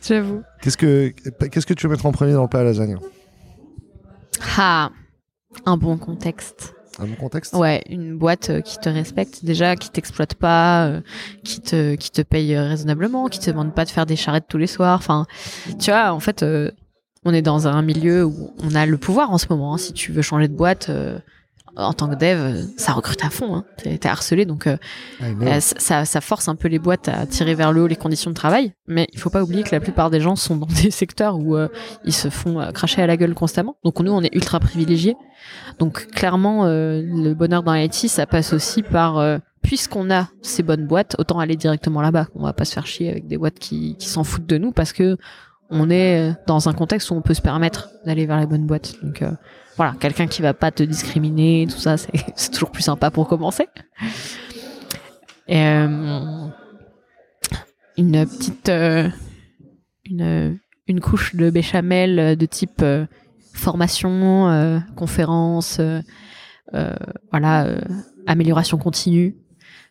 J'avoue. 0.00 0.42
Qu'est-ce 0.62 0.76
que 0.76 1.12
qu'est-ce 1.50 1.66
que 1.66 1.74
tu 1.74 1.86
veux 1.86 1.90
mettre 1.90 2.06
en 2.06 2.12
premier 2.12 2.32
dans 2.32 2.42
le 2.42 2.48
plat 2.48 2.60
à 2.60 2.64
lasagne? 2.64 2.96
Ah, 4.56 4.90
un 5.66 5.76
bon 5.76 5.96
contexte. 5.96 6.74
Un 6.98 7.06
bon 7.06 7.14
contexte? 7.14 7.54
Ouais, 7.54 7.82
une 7.88 8.16
boîte 8.18 8.50
euh, 8.50 8.60
qui 8.60 8.78
te 8.78 8.88
respecte 8.88 9.44
déjà, 9.44 9.76
qui 9.76 9.88
t'exploite 9.90 10.34
pas, 10.34 10.86
euh, 10.86 11.00
qui 11.44 11.60
te 11.60 11.94
qui 11.94 12.10
te 12.10 12.22
paye 12.22 12.56
euh, 12.56 12.66
raisonnablement, 12.68 13.28
qui 13.28 13.38
te 13.38 13.50
demande 13.50 13.72
pas 13.74 13.84
de 13.84 13.90
faire 13.90 14.04
des 14.06 14.16
charrettes 14.16 14.46
tous 14.48 14.58
les 14.58 14.66
soirs. 14.66 14.98
Enfin, 14.98 15.26
tu 15.78 15.90
vois, 15.90 16.12
en 16.12 16.20
fait, 16.20 16.44
on 17.24 17.32
est 17.32 17.42
dans 17.42 17.68
un 17.68 17.82
milieu 17.82 18.24
où 18.24 18.52
on 18.62 18.74
a 18.74 18.84
le 18.86 18.98
pouvoir 18.98 19.30
en 19.30 19.38
ce 19.38 19.46
moment. 19.50 19.74
hein. 19.74 19.78
Si 19.78 19.92
tu 19.92 20.10
veux 20.12 20.22
changer 20.22 20.48
de 20.48 20.54
boîte 20.56 20.90
en 21.78 21.92
tant 21.92 22.08
que 22.08 22.16
dev, 22.16 22.66
ça 22.76 22.92
recrute 22.92 23.24
à 23.24 23.30
fond. 23.30 23.54
Hein. 23.54 23.64
T'es 23.76 24.08
harcelé, 24.08 24.44
donc 24.44 24.66
euh, 24.66 24.76
euh, 25.22 25.60
ça, 25.60 26.04
ça 26.04 26.20
force 26.20 26.48
un 26.48 26.56
peu 26.56 26.68
les 26.68 26.78
boîtes 26.78 27.08
à 27.08 27.26
tirer 27.26 27.54
vers 27.54 27.72
le 27.72 27.82
haut 27.82 27.86
les 27.86 27.96
conditions 27.96 28.30
de 28.30 28.34
travail. 28.34 28.72
Mais 28.86 29.06
il 29.12 29.18
faut 29.18 29.30
pas 29.30 29.42
oublier 29.42 29.62
que 29.62 29.70
la 29.72 29.80
plupart 29.80 30.10
des 30.10 30.20
gens 30.20 30.36
sont 30.36 30.56
dans 30.56 30.66
des 30.82 30.90
secteurs 30.90 31.38
où 31.38 31.56
euh, 31.56 31.68
ils 32.04 32.12
se 32.12 32.30
font 32.30 32.60
euh, 32.60 32.72
cracher 32.72 33.02
à 33.02 33.06
la 33.06 33.16
gueule 33.16 33.34
constamment. 33.34 33.76
Donc 33.84 34.00
nous, 34.00 34.12
on 34.12 34.22
est 34.22 34.34
ultra 34.34 34.58
privilégiés. 34.60 35.16
Donc 35.78 36.08
clairement, 36.08 36.64
euh, 36.64 37.00
le 37.02 37.32
bonheur 37.34 37.62
dans 37.62 37.74
l'IT, 37.74 38.08
ça 38.08 38.26
passe 38.26 38.52
aussi 38.52 38.82
par 38.82 39.18
euh, 39.18 39.38
puisqu'on 39.62 40.10
a 40.10 40.28
ces 40.42 40.62
bonnes 40.62 40.86
boîtes, 40.86 41.14
autant 41.18 41.38
aller 41.38 41.56
directement 41.56 42.02
là-bas. 42.02 42.26
On 42.34 42.42
va 42.42 42.52
pas 42.52 42.64
se 42.64 42.72
faire 42.72 42.86
chier 42.86 43.10
avec 43.10 43.26
des 43.28 43.38
boîtes 43.38 43.58
qui, 43.58 43.96
qui 43.96 44.08
s'en 44.08 44.24
foutent 44.24 44.46
de 44.46 44.58
nous 44.58 44.72
parce 44.72 44.92
que 44.92 45.16
on 45.70 45.90
est 45.90 46.32
dans 46.46 46.68
un 46.68 46.72
contexte 46.72 47.10
où 47.10 47.14
on 47.14 47.20
peut 47.20 47.34
se 47.34 47.42
permettre 47.42 47.90
d'aller 48.06 48.24
vers 48.24 48.40
les 48.40 48.46
bonnes 48.46 48.66
boîtes. 48.66 48.94
Donc 49.02 49.20
euh, 49.22 49.30
voilà, 49.78 49.94
quelqu'un 50.00 50.26
qui 50.26 50.42
va 50.42 50.54
pas 50.54 50.72
te 50.72 50.82
discriminer, 50.82 51.68
tout 51.70 51.78
ça, 51.78 51.96
c'est 51.96 52.10
toujours 52.52 52.72
plus 52.72 52.82
sympa 52.82 53.12
pour 53.12 53.28
commencer. 53.28 53.68
Et, 55.46 55.56
euh, 55.56 56.48
une 57.96 58.26
petite 58.26 58.68
euh, 58.68 59.08
une, 60.04 60.58
une 60.88 61.00
couche 61.00 61.36
de 61.36 61.48
béchamel 61.50 62.36
de 62.36 62.46
type 62.46 62.82
euh, 62.82 63.06
formation, 63.54 64.82
conférence, 64.96 65.80
voilà, 67.30 67.66
amélioration 68.26 68.78
continue. 68.78 69.36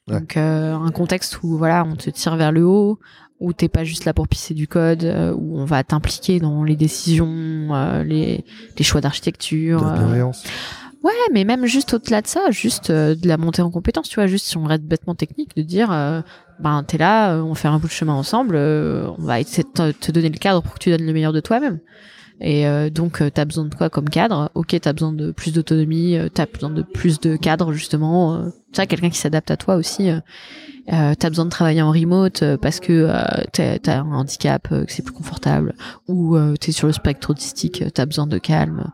Ouais. 0.07 0.19
Donc 0.19 0.35
un 0.35 0.91
contexte 0.91 1.41
où 1.43 1.57
voilà, 1.57 1.85
on 1.85 1.95
te 1.95 2.09
tire 2.09 2.35
vers 2.35 2.51
le 2.51 2.65
haut, 2.65 2.99
où 3.39 3.53
t'es 3.53 3.67
pas 3.67 3.83
juste 3.83 4.05
là 4.05 4.13
pour 4.13 4.27
pisser 4.27 4.53
du 4.53 4.67
code, 4.67 5.03
euh, 5.03 5.33
où 5.33 5.59
on 5.59 5.65
va 5.65 5.83
t'impliquer 5.83 6.39
dans 6.39 6.63
les 6.63 6.75
décisions, 6.75 7.27
euh, 7.29 8.03
les, 8.03 8.43
les 8.77 8.83
choix 8.83 9.01
d'architecture. 9.01 9.81
la 9.81 9.91
euh, 9.91 9.97
bienveillance. 9.97 10.43
Ouais, 11.03 11.13
mais 11.31 11.45
même 11.45 11.65
juste 11.67 11.93
au-delà 11.93 12.21
de 12.21 12.27
ça, 12.27 12.49
juste 12.49 12.89
euh, 12.89 13.15
de 13.15 13.27
la 13.27 13.37
montée 13.37 13.61
en 13.61 13.69
compétence, 13.69 14.09
tu 14.09 14.15
vois, 14.15 14.27
juste 14.27 14.47
si 14.47 14.57
on 14.57 14.63
reste 14.63 14.83
bêtement 14.83 15.13
technique, 15.13 15.55
de 15.55 15.61
dire, 15.61 15.91
euh, 15.91 16.21
ben 16.59 16.83
t'es 16.83 16.97
là, 16.97 17.37
on 17.37 17.53
fait 17.53 17.67
un 17.67 17.77
bout 17.77 17.87
de 17.87 17.91
chemin 17.91 18.13
ensemble, 18.13 18.55
euh, 18.55 19.07
on 19.17 19.23
va 19.23 19.39
essayer 19.39 19.63
de 19.63 19.91
te, 19.91 19.91
te 19.91 20.11
donner 20.11 20.29
le 20.29 20.39
cadre 20.39 20.63
pour 20.63 20.73
que 20.73 20.79
tu 20.79 20.89
donnes 20.89 21.05
le 21.05 21.13
meilleur 21.13 21.33
de 21.33 21.39
toi-même. 21.39 21.79
Et 22.39 22.67
euh, 22.67 22.89
donc 22.89 23.21
euh, 23.21 23.29
t'as 23.33 23.45
besoin 23.45 23.65
de 23.65 23.73
quoi 23.73 23.89
comme 23.89 24.09
cadre? 24.09 24.51
Ok, 24.53 24.75
t'as 24.79 24.93
besoin 24.93 25.11
de 25.11 25.31
plus 25.31 25.53
d'autonomie, 25.53 26.17
euh, 26.17 26.29
t'as 26.31 26.45
besoin 26.45 26.69
de 26.69 26.83
plus 26.83 27.19
de 27.19 27.35
cadre 27.35 27.73
justement. 27.73 28.35
Euh, 28.35 28.49
tu 28.71 28.75
vois, 28.77 28.85
quelqu'un 28.85 29.09
qui 29.09 29.17
s'adapte 29.17 29.49
à 29.49 29.57
toi 29.57 29.75
aussi. 29.75 30.09
Euh, 30.09 30.19
euh, 30.93 31.13
t'as 31.19 31.27
besoin 31.27 31.43
de 31.43 31.49
travailler 31.49 31.81
en 31.81 31.91
remote 31.91 32.43
euh, 32.43 32.55
parce 32.55 32.79
que 32.79 33.09
euh, 33.09 33.77
t'as 33.81 33.99
un 33.99 34.13
handicap, 34.13 34.69
euh, 34.71 34.85
que 34.85 34.91
c'est 34.93 35.03
plus 35.03 35.13
confortable, 35.13 35.75
ou 36.07 36.37
euh, 36.37 36.55
t'es 36.55 36.71
sur 36.71 36.87
le 36.87 36.93
spectre 36.93 37.29
autistique, 37.31 37.81
euh, 37.81 37.89
t'as 37.93 38.05
besoin 38.05 38.25
de 38.25 38.37
calme. 38.37 38.91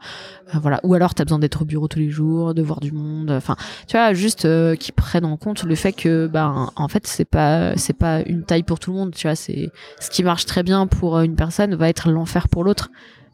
Euh, 0.55 0.57
voilà. 0.59 0.79
Ou 0.83 0.95
alors 0.95 1.13
t'as 1.13 1.23
besoin 1.23 1.37
d'être 1.37 1.61
au 1.61 1.65
bureau 1.65 1.87
tous 1.87 1.99
les 1.99 2.09
jours, 2.09 2.55
de 2.55 2.63
voir 2.63 2.79
du 2.79 2.91
monde. 2.93 3.29
Enfin, 3.29 3.55
tu 3.87 3.95
vois, 3.95 4.13
juste 4.13 4.45
euh, 4.45 4.75
qu'ils 4.75 4.95
prennent 4.95 5.25
en 5.25 5.37
compte 5.37 5.63
le 5.63 5.75
fait 5.75 5.93
que, 5.93 6.25
ben, 6.25 6.71
en 6.75 6.87
fait, 6.87 7.05
c'est 7.05 7.25
pas, 7.25 7.77
c'est 7.77 7.97
pas 7.97 8.21
une 8.21 8.43
taille 8.43 8.63
pour 8.63 8.79
tout 8.79 8.91
le 8.91 8.97
monde. 8.97 9.11
Tu 9.13 9.27
vois, 9.27 9.35
c'est 9.35 9.69
ce 9.99 10.09
qui 10.09 10.23
marche 10.23 10.47
très 10.47 10.63
bien 10.63 10.87
pour 10.87 11.17
euh, 11.17 11.23
une 11.23 11.35
personne 11.35 11.75
va 11.75 11.89
être 11.89 12.09
l'enfer 12.09 12.47
pour 12.47 12.63
l'autre. 12.63 12.89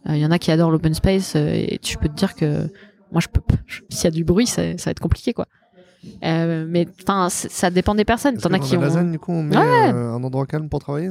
Il 0.08 0.18
y 0.18 0.26
en 0.26 0.32
a 0.32 0.40
qui 0.40 0.50
adorent 0.52 0.72
l'open 0.72 0.94
space 0.94 1.36
euh, 1.36 1.50
et 1.54 1.78
tu 1.82 1.98
peux 1.98 2.08
te 2.08 2.14
dire 2.16 2.36
que 2.36 2.68
moi, 3.12 3.22
je 3.22 3.28
peux, 3.28 3.42
s'il 3.90 4.04
y 4.06 4.08
a 4.08 4.12
du 4.12 4.24
bruit, 4.24 4.48
ça, 4.48 4.62
ça 4.78 4.86
va 4.86 4.92
être 4.92 5.00
compliqué, 5.00 5.34
quoi. 5.34 5.46
Euh, 6.24 6.66
mais 6.68 6.88
enfin, 7.04 7.28
ça 7.30 7.70
dépend 7.70 7.94
des 7.96 8.06
personnes. 8.06 8.38
T'en 8.38 8.54
as 8.54 8.60
qui 8.60 8.78
ont. 8.78 8.82
lasagne, 8.82 9.12
du 9.12 9.20
coup, 9.20 9.32
on 9.34 9.44
met 9.44 9.58
Ouais. 9.58 9.64
euh, 9.94 10.14
un 10.14 10.24
endroit 10.24 10.46
calme 10.46 10.70
pour 10.70 10.80
travailler? 10.80 11.10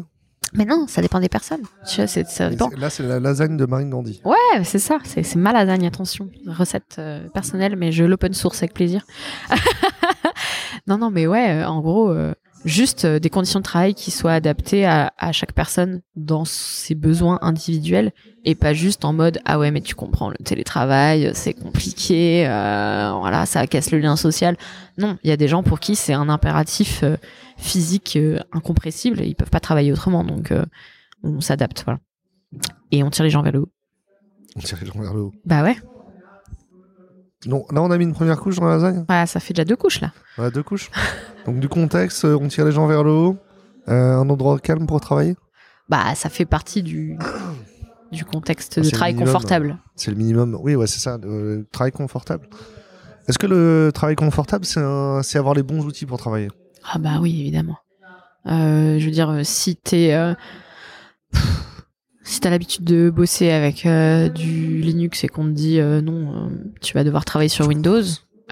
Mais 0.55 0.64
non, 0.64 0.86
ça 0.89 1.03
dépend 1.03 1.20
des 1.20 1.28
personnes. 1.28 1.61
Tu 1.86 1.97
vois, 1.97 2.07
c'est, 2.07 2.26
ça 2.26 2.47
Et 2.47 2.51
dépend. 2.51 2.70
c'est- 2.70 2.76
Là, 2.78 2.89
c'est 2.89 3.03
la 3.03 3.20
lasagne 3.20 3.59
de 3.59 3.66
Marine 3.66 3.91
Gandhi. 3.91 4.22
Ouais, 4.24 4.64
c'est 4.64 4.78
ça, 4.78 4.97
c'est, 5.05 5.22
c'est 5.22 5.39
ma 5.39 5.53
lasagne, 5.53 5.86
attention. 5.86 6.30
Recette 6.47 6.97
euh, 6.99 7.28
personnelle, 7.28 7.76
mais 7.76 7.93
je 7.93 8.05
l'open 8.05 8.32
source 8.32 8.59
avec 8.62 8.72
plaisir. 8.72 9.05
non, 10.86 10.97
non, 10.99 11.11
mais 11.11 11.26
ouais, 11.26 11.51
euh, 11.62 11.66
en 11.68 11.80
gros, 11.80 12.11
euh, 12.11 12.32
juste 12.64 13.04
euh, 13.04 13.18
des 13.18 13.30
conditions 13.30 13.61
de 13.61 13.64
travail 13.64 13.94
qui 13.94 14.11
soient 14.11 14.32
adaptées 14.32 14.84
à, 14.84 15.12
à 15.16 15.32
chaque 15.32 15.52
personne 15.52 16.00
dans 16.16 16.44
ses 16.44 16.94
besoins 16.94 17.38
individuels 17.42 18.12
et 18.44 18.54
pas 18.54 18.72
juste 18.74 19.04
en 19.04 19.12
mode 19.12 19.38
ah 19.44 19.59
ouais 19.59 19.70
mais 19.70 19.80
tu 19.80 19.94
comprends 19.94 20.28
le 20.30 20.36
télétravail 20.36 21.30
c'est 21.34 21.54
compliqué 21.54 22.46
euh, 22.48 23.12
voilà 23.20 23.46
ça 23.46 23.66
casse 23.66 23.90
le 23.90 23.98
lien 23.98 24.16
social 24.16 24.56
non 24.96 25.18
il 25.22 25.30
y 25.30 25.32
a 25.32 25.36
des 25.36 25.48
gens 25.48 25.62
pour 25.62 25.78
qui 25.80 25.94
c'est 25.96 26.12
un 26.14 26.28
impératif 26.28 27.02
euh, 27.04 27.16
physique 27.56 28.16
euh, 28.16 28.40
incompressible 28.52 29.20
et 29.20 29.26
ils 29.26 29.34
peuvent 29.34 29.50
pas 29.50 29.61
travailler 29.61 29.92
autrement 29.92 30.24
donc 30.24 30.50
euh, 30.50 30.64
on 31.22 31.40
s'adapte 31.40 31.82
voilà 31.84 32.00
et 32.90 33.02
on 33.02 33.11
tire 33.11 33.24
les 33.24 33.30
gens 33.30 33.42
vers 33.42 33.52
le 33.52 33.61
haut 33.61 33.72
On 34.56 34.61
tire 34.61 34.78
les 34.80 34.86
gens 34.86 34.98
vers 35.00 35.14
le 35.14 35.20
haut. 35.20 35.32
bah 35.44 35.62
ouais 35.62 35.76
Non, 37.46 37.64
là, 37.70 37.82
on 37.82 37.90
a 37.90 37.98
mis 37.98 38.04
une 38.04 38.14
première 38.14 38.40
couche 38.40 38.56
dans 38.56 38.64
la 38.66 38.74
lasagne? 38.74 39.04
Voilà, 39.06 39.26
ça 39.26 39.38
fait 39.38 39.54
déjà 39.54 39.64
deux 39.64 39.76
couches 39.76 40.00
là. 40.00 40.12
Voilà, 40.36 40.50
deux 40.50 40.62
couches. 40.62 40.90
Donc, 41.49 41.61
du 41.61 41.68
contexte, 41.68 42.26
euh, 42.26 42.36
on 42.38 42.46
tire 42.49 42.66
les 42.66 42.72
gens 42.72 42.86
vers 42.86 43.03
le 43.03 43.11
haut. 43.11 43.36
Euh, 43.88 44.16
un 44.18 44.28
endroit 44.28 44.59
calme 44.59 44.86
pour 44.86 45.01
travailler? 45.01 45.34
Bah, 45.88 46.14
ça 46.14 46.28
fait 46.28 46.44
partie 46.44 46.82
du, 46.82 47.18
du 48.12 48.26
contexte 48.26 48.74
Ah, 48.76 48.82
de 48.82 48.90
travail 48.90 49.14
minimum. 49.14 49.32
confortable. 49.32 49.78
C'est 49.96 50.11
le 50.11 50.18
minimum. 50.18 50.59
Oui, 50.61 50.74
ouais, 50.76 50.86
c'est 50.86 50.99
ça. 51.01 51.16
Le 51.22 51.66
travail 51.72 51.92
confortable. 51.92 52.46
Est-ce 53.28 53.38
que 53.38 53.46
le 53.46 53.90
travail 53.94 54.14
confortable, 54.14 54.66
c'est 54.66 54.80
un- 54.80 55.22
c'est 55.22 55.38
avoir 55.38 55.55
les 55.55 55.62
bons 55.62 55.84
outils 55.86 56.05
pour 56.05 56.18
travailler? 56.18 56.49
Ah 56.84 56.99
bah 56.99 57.18
oui, 57.20 57.40
évidemment. 57.40 57.78
Euh, 58.46 58.99
je 58.99 59.05
veux 59.07 59.11
dire, 59.11 59.30
euh, 59.30 59.40
si 59.42 59.74
t'es, 59.76 60.12
euh, 60.12 60.34
pff, 61.32 61.86
si 62.24 62.40
t'as 62.40 62.51
l'habitude 62.51 62.84
de 62.84 63.09
bosser 63.09 63.51
avec 63.51 63.86
euh, 63.86 64.28
du 64.28 64.80
Linux 64.82 65.24
et 65.24 65.28
qu'on 65.28 65.44
te 65.44 65.51
dit 65.53 65.80
euh, 65.80 66.03
non, 66.03 66.46
euh, 66.46 66.49
tu 66.82 66.92
vas 66.94 67.05
devoir 67.05 67.24
travailler 67.24 67.49
sur 67.49 67.66
Windows, 67.66 68.03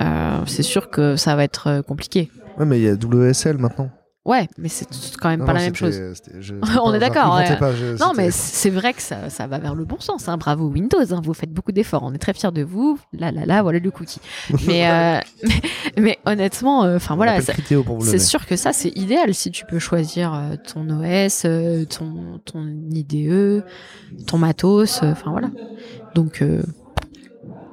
euh, 0.01 0.41
c'est 0.47 0.63
sûr 0.63 0.91
que 0.91 1.17
ça 1.17 1.37
va 1.37 1.45
être 1.45 1.67
euh, 1.69 1.83
compliqué. 1.83 2.31
Ouais, 2.59 2.65
mais 2.67 2.79
il 2.79 2.85
y 2.85 2.89
a 2.89 2.95
WSL 2.95 3.59
maintenant. 3.59 3.91
Ouais, 4.25 4.49
mais 4.59 4.69
c'est 4.69 4.87
quand 5.21 5.29
même 5.29 5.39
Non, 5.39 5.47
pas 5.47 5.53
non, 5.53 5.59
la 5.61 5.65
même 5.67 5.77
chose. 5.77 5.95
je- 6.41 6.55
On 6.83 6.93
est 6.93 6.99
d'accord, 6.99 7.37
ouais. 7.37 7.57
Non, 8.01 8.11
mais 8.17 8.33
c'est 8.33 8.71
vrai 8.71 8.93
que 8.93 9.01
ça, 9.01 9.31
ça 9.31 9.47
va 9.47 9.61
vers 9.61 9.77
le 9.77 9.85
bon 9.85 10.01
sens. 10.01 10.29
Hein. 10.29 10.37
Bravo 10.37 10.67
Windows, 10.67 10.99
hein. 11.13 11.21
vous 11.23 11.33
faites 11.33 11.53
beaucoup 11.53 11.71
d'efforts. 11.71 12.03
On 12.03 12.13
est 12.13 12.19
très 12.19 12.33
fiers 12.35 12.51
de 12.51 12.65
vous. 12.65 12.99
Là, 13.13 13.31
là, 13.31 13.47
là, 13.47 13.63
voilà 13.63 13.79
le 13.79 13.89
cookie. 13.93 14.19
Mais, 14.67 14.91
euh, 14.91 15.21
mais, 15.45 15.61
mais 16.03 16.19
honnêtement, 16.27 16.81
enfin 16.81 17.15
voilà, 17.15 17.41
c'est 17.41 18.19
sûr 18.19 18.45
que 18.47 18.57
ça, 18.57 18.73
c'est 18.73 18.91
idéal 18.97 19.33
si 19.33 19.53
tu 19.53 19.65
peux 19.65 19.79
choisir 19.79 20.35
euh, 20.35 20.57
ton 20.57 20.89
OS, 20.91 21.43
ton, 21.89 22.41
ton 22.45 22.67
IDE, 22.91 23.63
ton 24.27 24.39
matos, 24.39 25.05
enfin 25.05 25.31
voilà. 25.31 25.51
Donc, 26.17 26.43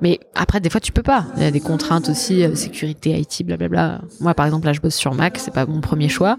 mais 0.04 0.20
après, 0.36 0.60
des 0.60 0.70
fois, 0.70 0.82
tu 0.82 0.92
peux 0.92 1.02
pas. 1.02 1.26
Il 1.38 1.44
y 1.44 1.46
a 1.46 1.52
des 1.52 1.62
contraintes 1.62 2.10
aussi, 2.10 2.44
euh, 2.44 2.54
sécurité, 2.56 3.18
IT, 3.18 3.46
blablabla. 3.46 4.02
Moi, 4.20 4.34
par 4.34 4.46
exemple, 4.46 4.66
là, 4.66 4.74
je 4.74 4.82
bosse 4.82 4.96
sur 4.96 5.14
Mac, 5.14 5.38
c'est 5.40 5.54
pas 5.54 5.66
mon 5.66 5.80
premier 5.80 6.10
choix. 6.10 6.38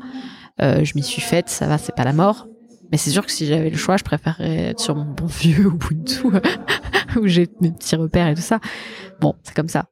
Euh, 0.60 0.84
je 0.84 0.92
m'y 0.94 1.02
suis 1.02 1.22
faite, 1.22 1.48
ça 1.48 1.66
va, 1.66 1.78
c'est 1.78 1.96
pas 1.96 2.04
la 2.04 2.12
mort. 2.12 2.46
Mais 2.92 2.98
c'est 2.98 3.08
sûr 3.08 3.24
que 3.24 3.32
si 3.32 3.46
j'avais 3.46 3.70
le 3.70 3.76
choix, 3.78 3.96
je 3.96 4.04
préférerais 4.04 4.68
être 4.68 4.80
sur 4.80 4.94
mon 4.94 5.06
bon 5.06 5.24
vieux 5.24 5.64
Ubuntu, 5.64 6.26
où 7.16 7.26
j'ai 7.26 7.48
mes 7.62 7.72
petits 7.72 7.96
repères 7.96 8.28
et 8.28 8.34
tout 8.34 8.42
ça. 8.42 8.60
Bon, 9.18 9.34
c'est 9.42 9.56
comme 9.56 9.70
ça. 9.70 9.86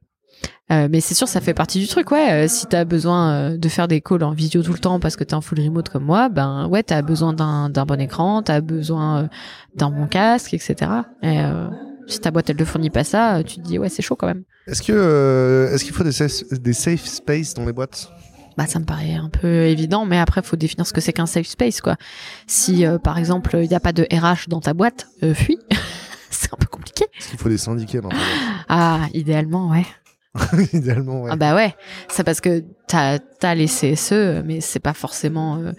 Euh, 0.71 0.87
mais 0.89 1.01
c'est 1.01 1.15
sûr, 1.15 1.27
ça 1.27 1.41
fait 1.41 1.55
partie 1.55 1.79
du 1.79 1.87
truc, 1.87 2.11
ouais. 2.11 2.45
Euh, 2.45 2.47
si 2.47 2.67
t'as 2.67 2.85
besoin 2.85 3.33
euh, 3.33 3.57
de 3.57 3.69
faire 3.69 3.87
des 3.87 4.01
calls 4.01 4.23
en 4.23 4.31
vidéo 4.31 4.61
tout 4.61 4.71
le 4.71 4.79
temps 4.79 4.99
parce 4.99 5.15
que 5.15 5.23
t'es 5.23 5.33
en 5.33 5.41
full 5.41 5.59
remote 5.59 5.89
comme 5.89 6.05
moi, 6.05 6.29
ben 6.29 6.67
ouais, 6.67 6.83
t'as 6.83 7.01
besoin 7.01 7.33
d'un 7.33 7.69
bon 7.69 7.99
écran, 7.99 8.43
t'as 8.43 8.61
besoin 8.61 9.29
d'un 9.75 9.89
bon 9.89 10.05
casque, 10.05 10.53
etc. 10.53 10.91
Et 11.21 11.39
si 12.07 12.19
ta 12.19 12.31
boîte 12.31 12.49
elle 12.49 12.57
te 12.57 12.65
fournit 12.65 12.89
pas 12.89 13.03
ça, 13.03 13.37
euh, 13.37 13.43
tu 13.43 13.55
te 13.57 13.61
dis 13.61 13.79
ouais, 13.79 13.89
c'est 13.89 14.01
chaud 14.01 14.15
quand 14.15 14.27
même. 14.27 14.43
Est-ce 14.67 14.81
que 14.81 14.93
euh, 14.93 15.73
est-ce 15.73 15.83
qu'il 15.83 15.93
faut 15.93 16.03
des 16.03 16.11
safe, 16.11 16.43
des 16.51 16.73
safe 16.73 17.05
space 17.05 17.53
dans 17.53 17.65
les 17.65 17.73
boîtes? 17.73 18.09
Bah 18.57 18.67
ça 18.67 18.77
me 18.79 18.85
paraît 18.85 19.15
un 19.15 19.29
peu 19.29 19.63
évident, 19.65 20.05
mais 20.05 20.19
après 20.19 20.41
faut 20.43 20.55
définir 20.55 20.85
ce 20.85 20.93
que 20.93 21.01
c'est 21.01 21.11
qu'un 21.13 21.25
safe 21.25 21.47
space 21.47 21.81
quoi. 21.81 21.95
Si 22.45 22.85
euh, 22.85 22.99
par 22.99 23.17
exemple 23.17 23.57
il 23.61 23.67
n'y 23.67 23.75
a 23.75 23.79
pas 23.79 23.93
de 23.93 24.03
RH 24.11 24.47
dans 24.47 24.59
ta 24.61 24.73
boîte, 24.73 25.07
euh, 25.23 25.33
fuis. 25.33 25.57
c'est 26.29 26.53
un 26.53 26.57
peu 26.57 26.67
compliqué. 26.67 27.05
Est-ce 27.19 27.29
qu'il 27.29 27.39
faut 27.39 27.49
des 27.49 27.57
syndiqués 27.57 27.99
dans 28.01 28.09
ta 28.09 28.17
Ah, 28.69 29.07
idéalement 29.13 29.69
ouais. 29.71 29.85
Idéalement, 30.73 31.21
ouais. 31.23 31.29
Ah 31.31 31.35
bah 31.35 31.53
ouais, 31.55 31.75
c'est 32.09 32.23
parce 32.23 32.41
que 32.41 32.63
t'as 32.87 33.19
as 33.43 33.55
les 33.55 33.67
CSE, 33.67 34.41
mais 34.43 34.61
c'est 34.61 34.79
pas 34.79 34.93
forcément. 34.93 35.57
euh, 35.57 35.73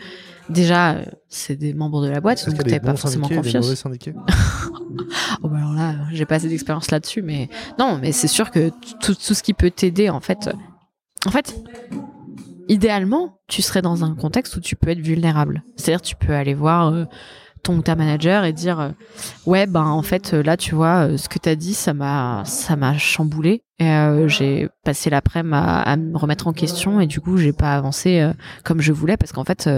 déjà, 0.48 0.94
euh, 0.94 1.04
c'est 1.28 1.56
des 1.56 1.74
membres 1.74 2.02
de 2.02 2.08
la 2.08 2.20
boîte, 2.20 2.48
donc 2.48 2.62
des 2.62 2.80
pas 2.80 2.94
forcément 2.96 3.26
et 3.26 3.30
des 3.30 3.36
confiance. 3.36 3.74
syndiqués 3.74 4.14
Oh 5.42 5.48
bah 5.48 5.58
alors 5.58 5.74
là, 5.74 5.94
j'ai 6.12 6.24
pas 6.24 6.36
assez 6.36 6.48
d'expérience 6.48 6.90
là-dessus, 6.90 7.22
mais 7.22 7.48
non, 7.78 7.98
mais 8.00 8.12
c'est 8.12 8.28
sûr 8.28 8.50
que 8.50 8.70
tout, 9.00 9.14
tout 9.14 9.34
ce 9.34 9.42
qui 9.42 9.54
peut 9.54 9.70
t'aider, 9.70 10.08
en 10.08 10.20
fait, 10.20 10.50
en 11.26 11.30
fait, 11.30 11.54
idéalement, 12.68 13.38
tu 13.48 13.62
serais 13.62 13.82
dans 13.82 14.04
un 14.04 14.14
contexte 14.14 14.56
où 14.56 14.60
tu 14.60 14.76
peux 14.76 14.90
être 14.90 15.00
vulnérable. 15.00 15.62
C'est-à-dire, 15.76 16.02
tu 16.02 16.16
peux 16.16 16.32
aller 16.32 16.54
voir 16.54 16.88
euh, 16.88 17.04
ton 17.64 17.80
ta 17.82 17.96
manager 17.96 18.44
et 18.44 18.52
dire, 18.52 18.78
euh, 18.78 18.90
ouais, 19.46 19.66
ben 19.66 19.84
en 19.84 20.02
fait, 20.02 20.34
euh, 20.34 20.42
là, 20.42 20.56
tu 20.56 20.74
vois, 20.76 21.08
euh, 21.08 21.16
ce 21.16 21.28
que 21.28 21.38
t'as 21.38 21.56
dit, 21.56 21.74
ça 21.74 21.94
m'a, 21.94 22.42
ça 22.44 22.76
m'a 22.76 22.96
chamboulé. 22.96 23.62
Et 23.80 24.28
j'ai 24.28 24.68
passé 24.84 25.10
l'après-midi 25.10 25.52
à, 25.56 25.80
à 25.80 25.96
me 25.96 26.16
remettre 26.16 26.46
en 26.46 26.52
question 26.52 27.00
et 27.00 27.08
du 27.08 27.20
coup, 27.20 27.36
j'ai 27.38 27.52
pas 27.52 27.74
avancé 27.74 28.30
comme 28.62 28.80
je 28.80 28.92
voulais 28.92 29.16
parce 29.16 29.32
qu'en 29.32 29.42
fait, 29.42 29.68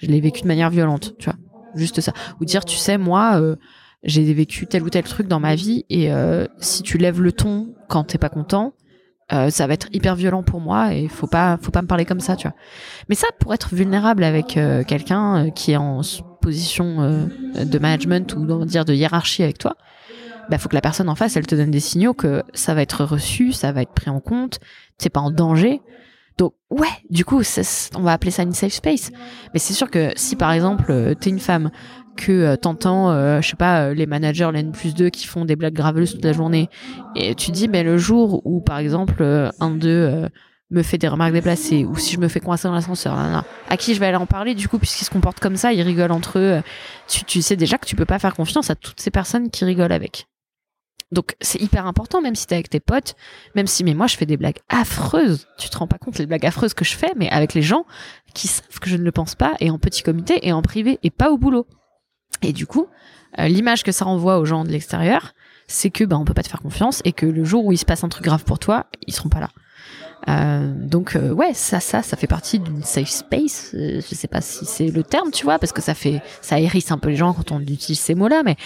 je 0.00 0.08
l'ai 0.08 0.20
vécu 0.20 0.42
de 0.42 0.48
manière 0.48 0.70
violente, 0.70 1.14
tu 1.18 1.26
vois. 1.26 1.36
Juste 1.74 2.00
ça. 2.00 2.12
Ou 2.40 2.44
dire, 2.44 2.64
tu 2.64 2.76
sais, 2.76 2.98
moi. 2.98 3.40
euh, 3.40 3.56
j'ai 4.02 4.32
vécu 4.32 4.66
tel 4.66 4.82
ou 4.82 4.90
tel 4.90 5.04
truc 5.04 5.28
dans 5.28 5.40
ma 5.40 5.54
vie 5.54 5.84
et 5.90 6.10
euh, 6.10 6.46
si 6.58 6.82
tu 6.82 6.96
lèves 6.96 7.20
le 7.20 7.32
ton 7.32 7.74
quand 7.88 8.04
t'es 8.04 8.18
pas 8.18 8.30
content, 8.30 8.72
euh, 9.32 9.50
ça 9.50 9.66
va 9.66 9.74
être 9.74 9.88
hyper 9.92 10.16
violent 10.16 10.42
pour 10.42 10.60
moi 10.60 10.94
et 10.94 11.06
faut 11.06 11.26
pas 11.26 11.58
faut 11.60 11.70
pas 11.70 11.82
me 11.82 11.86
parler 11.86 12.06
comme 12.06 12.20
ça, 12.20 12.34
tu 12.36 12.48
vois. 12.48 12.56
Mais 13.08 13.14
ça 13.14 13.26
pour 13.38 13.52
être 13.52 13.74
vulnérable 13.74 14.24
avec 14.24 14.56
euh, 14.56 14.84
quelqu'un 14.84 15.46
euh, 15.46 15.50
qui 15.50 15.72
est 15.72 15.76
en 15.76 16.00
position 16.40 17.02
euh, 17.02 17.64
de 17.64 17.78
management 17.78 18.34
ou 18.36 18.46
on 18.48 18.58
va 18.60 18.64
dire 18.64 18.86
de 18.86 18.94
hiérarchie 18.94 19.42
avec 19.42 19.58
toi, 19.58 19.76
bah 20.48 20.56
faut 20.56 20.70
que 20.70 20.74
la 20.74 20.80
personne 20.80 21.10
en 21.10 21.14
face 21.14 21.36
elle 21.36 21.46
te 21.46 21.54
donne 21.54 21.70
des 21.70 21.80
signaux 21.80 22.14
que 22.14 22.42
ça 22.54 22.72
va 22.72 22.80
être 22.80 23.04
reçu, 23.04 23.52
ça 23.52 23.70
va 23.70 23.82
être 23.82 23.92
pris 23.92 24.08
en 24.08 24.20
compte, 24.20 24.60
t'es 24.96 25.10
pas 25.10 25.20
en 25.20 25.30
danger. 25.30 25.82
Donc 26.40 26.54
ouais, 26.70 26.88
du 27.10 27.26
coup, 27.26 27.42
on 27.96 28.00
va 28.00 28.12
appeler 28.12 28.30
ça 28.30 28.44
une 28.44 28.54
safe 28.54 28.72
space. 28.72 29.12
Mais 29.52 29.60
c'est 29.60 29.74
sûr 29.74 29.90
que 29.90 30.10
si 30.16 30.36
par 30.36 30.52
exemple 30.52 30.86
euh, 30.88 31.12
t'es 31.12 31.28
une 31.28 31.38
femme 31.38 31.70
que 32.16 32.32
euh, 32.32 32.56
t'entends, 32.56 33.10
euh, 33.10 33.42
je 33.42 33.50
sais 33.50 33.56
pas, 33.56 33.92
les 33.92 34.06
managers, 34.06 34.48
les 34.54 34.60
N 34.60 34.72
plus 34.72 34.94
2 34.94 35.10
qui 35.10 35.26
font 35.26 35.44
des 35.44 35.54
blagues 35.54 35.74
graveleuses 35.74 36.12
toute 36.12 36.24
la 36.24 36.32
journée, 36.32 36.70
et 37.14 37.34
tu 37.34 37.50
dis, 37.50 37.68
mais 37.68 37.82
le 37.82 37.98
jour 37.98 38.40
où, 38.46 38.62
par 38.62 38.78
exemple, 38.78 39.22
un 39.60 39.70
d'eux 39.70 40.28
me 40.70 40.82
fait 40.82 40.96
des 40.96 41.08
remarques 41.08 41.34
déplacées, 41.34 41.84
ou 41.84 41.96
si 41.96 42.14
je 42.14 42.20
me 42.20 42.28
fais 42.28 42.40
coincer 42.40 42.68
dans 42.68 42.74
l'ascenseur, 42.74 43.18
à 43.68 43.76
qui 43.76 43.94
je 43.94 44.00
vais 44.00 44.06
aller 44.06 44.16
en 44.16 44.24
parler, 44.24 44.54
du 44.54 44.66
coup, 44.66 44.78
puisqu'ils 44.78 45.04
se 45.04 45.10
comportent 45.10 45.40
comme 45.40 45.56
ça, 45.56 45.74
ils 45.74 45.82
rigolent 45.82 46.12
entre 46.12 46.38
eux, 46.38 46.62
tu 47.26 47.42
sais 47.42 47.56
déjà 47.56 47.76
que 47.76 47.86
tu 47.86 47.96
peux 47.96 48.06
pas 48.06 48.18
faire 48.18 48.34
confiance 48.34 48.70
à 48.70 48.76
toutes 48.76 49.00
ces 49.00 49.10
personnes 49.10 49.50
qui 49.50 49.66
rigolent 49.66 49.92
avec. 49.92 50.26
Donc 51.12 51.34
c'est 51.40 51.60
hyper 51.60 51.86
important, 51.86 52.20
même 52.20 52.36
si 52.36 52.46
t'es 52.46 52.54
avec 52.54 52.70
tes 52.70 52.80
potes, 52.80 53.16
même 53.56 53.66
si 53.66 53.82
mais 53.82 53.94
moi 53.94 54.06
je 54.06 54.16
fais 54.16 54.26
des 54.26 54.36
blagues 54.36 54.60
affreuses, 54.68 55.48
tu 55.58 55.68
te 55.68 55.76
rends 55.76 55.88
pas 55.88 55.98
compte 55.98 56.18
les 56.18 56.26
blagues 56.26 56.46
affreuses 56.46 56.74
que 56.74 56.84
je 56.84 56.94
fais, 56.94 57.12
mais 57.16 57.28
avec 57.30 57.54
les 57.54 57.62
gens 57.62 57.84
qui 58.32 58.46
savent 58.46 58.78
que 58.80 58.88
je 58.88 58.96
ne 58.96 59.02
le 59.02 59.10
pense 59.10 59.34
pas, 59.34 59.54
et 59.58 59.70
en 59.70 59.78
petit 59.78 60.02
comité, 60.02 60.46
et 60.46 60.52
en 60.52 60.62
privé, 60.62 61.00
et 61.02 61.10
pas 61.10 61.30
au 61.30 61.38
boulot. 61.38 61.66
Et 62.42 62.52
du 62.52 62.66
coup, 62.66 62.86
euh, 63.38 63.48
l'image 63.48 63.82
que 63.82 63.92
ça 63.92 64.04
renvoie 64.04 64.38
aux 64.38 64.44
gens 64.44 64.64
de 64.64 64.70
l'extérieur, 64.70 65.34
c'est 65.66 65.90
que 65.90 66.04
ben 66.04 66.16
on 66.16 66.24
peut 66.24 66.34
pas 66.34 66.42
te 66.42 66.48
faire 66.48 66.62
confiance 66.62 67.00
et 67.04 67.12
que 67.12 67.26
le 67.26 67.44
jour 67.44 67.64
où 67.64 67.72
il 67.72 67.78
se 67.78 67.84
passe 67.84 68.04
un 68.04 68.08
truc 68.08 68.24
grave 68.24 68.44
pour 68.44 68.58
toi, 68.58 68.86
ils 69.06 69.14
seront 69.14 69.28
pas 69.28 69.40
là. 69.40 69.50
Euh, 70.28 70.72
donc 70.74 71.16
euh, 71.16 71.32
ouais, 71.32 71.54
ça, 71.54 71.80
ça, 71.80 72.02
ça 72.02 72.16
fait 72.16 72.26
partie 72.26 72.58
d'une 72.58 72.82
safe 72.82 73.08
space. 73.08 73.72
Euh, 73.74 74.00
je 74.00 74.14
sais 74.14 74.28
pas 74.28 74.40
si 74.40 74.64
c'est 74.64 74.88
le 74.88 75.02
terme, 75.02 75.30
tu 75.30 75.44
vois, 75.44 75.58
parce 75.58 75.72
que 75.72 75.82
ça 75.82 75.94
fait, 75.94 76.22
ça 76.40 76.60
hérisse 76.60 76.90
un 76.90 76.98
peu 76.98 77.08
les 77.08 77.16
gens 77.16 77.32
quand 77.32 77.52
on 77.52 77.60
utilise 77.60 78.00
ces 78.00 78.14
mots-là, 78.14 78.42
mais 78.44 78.56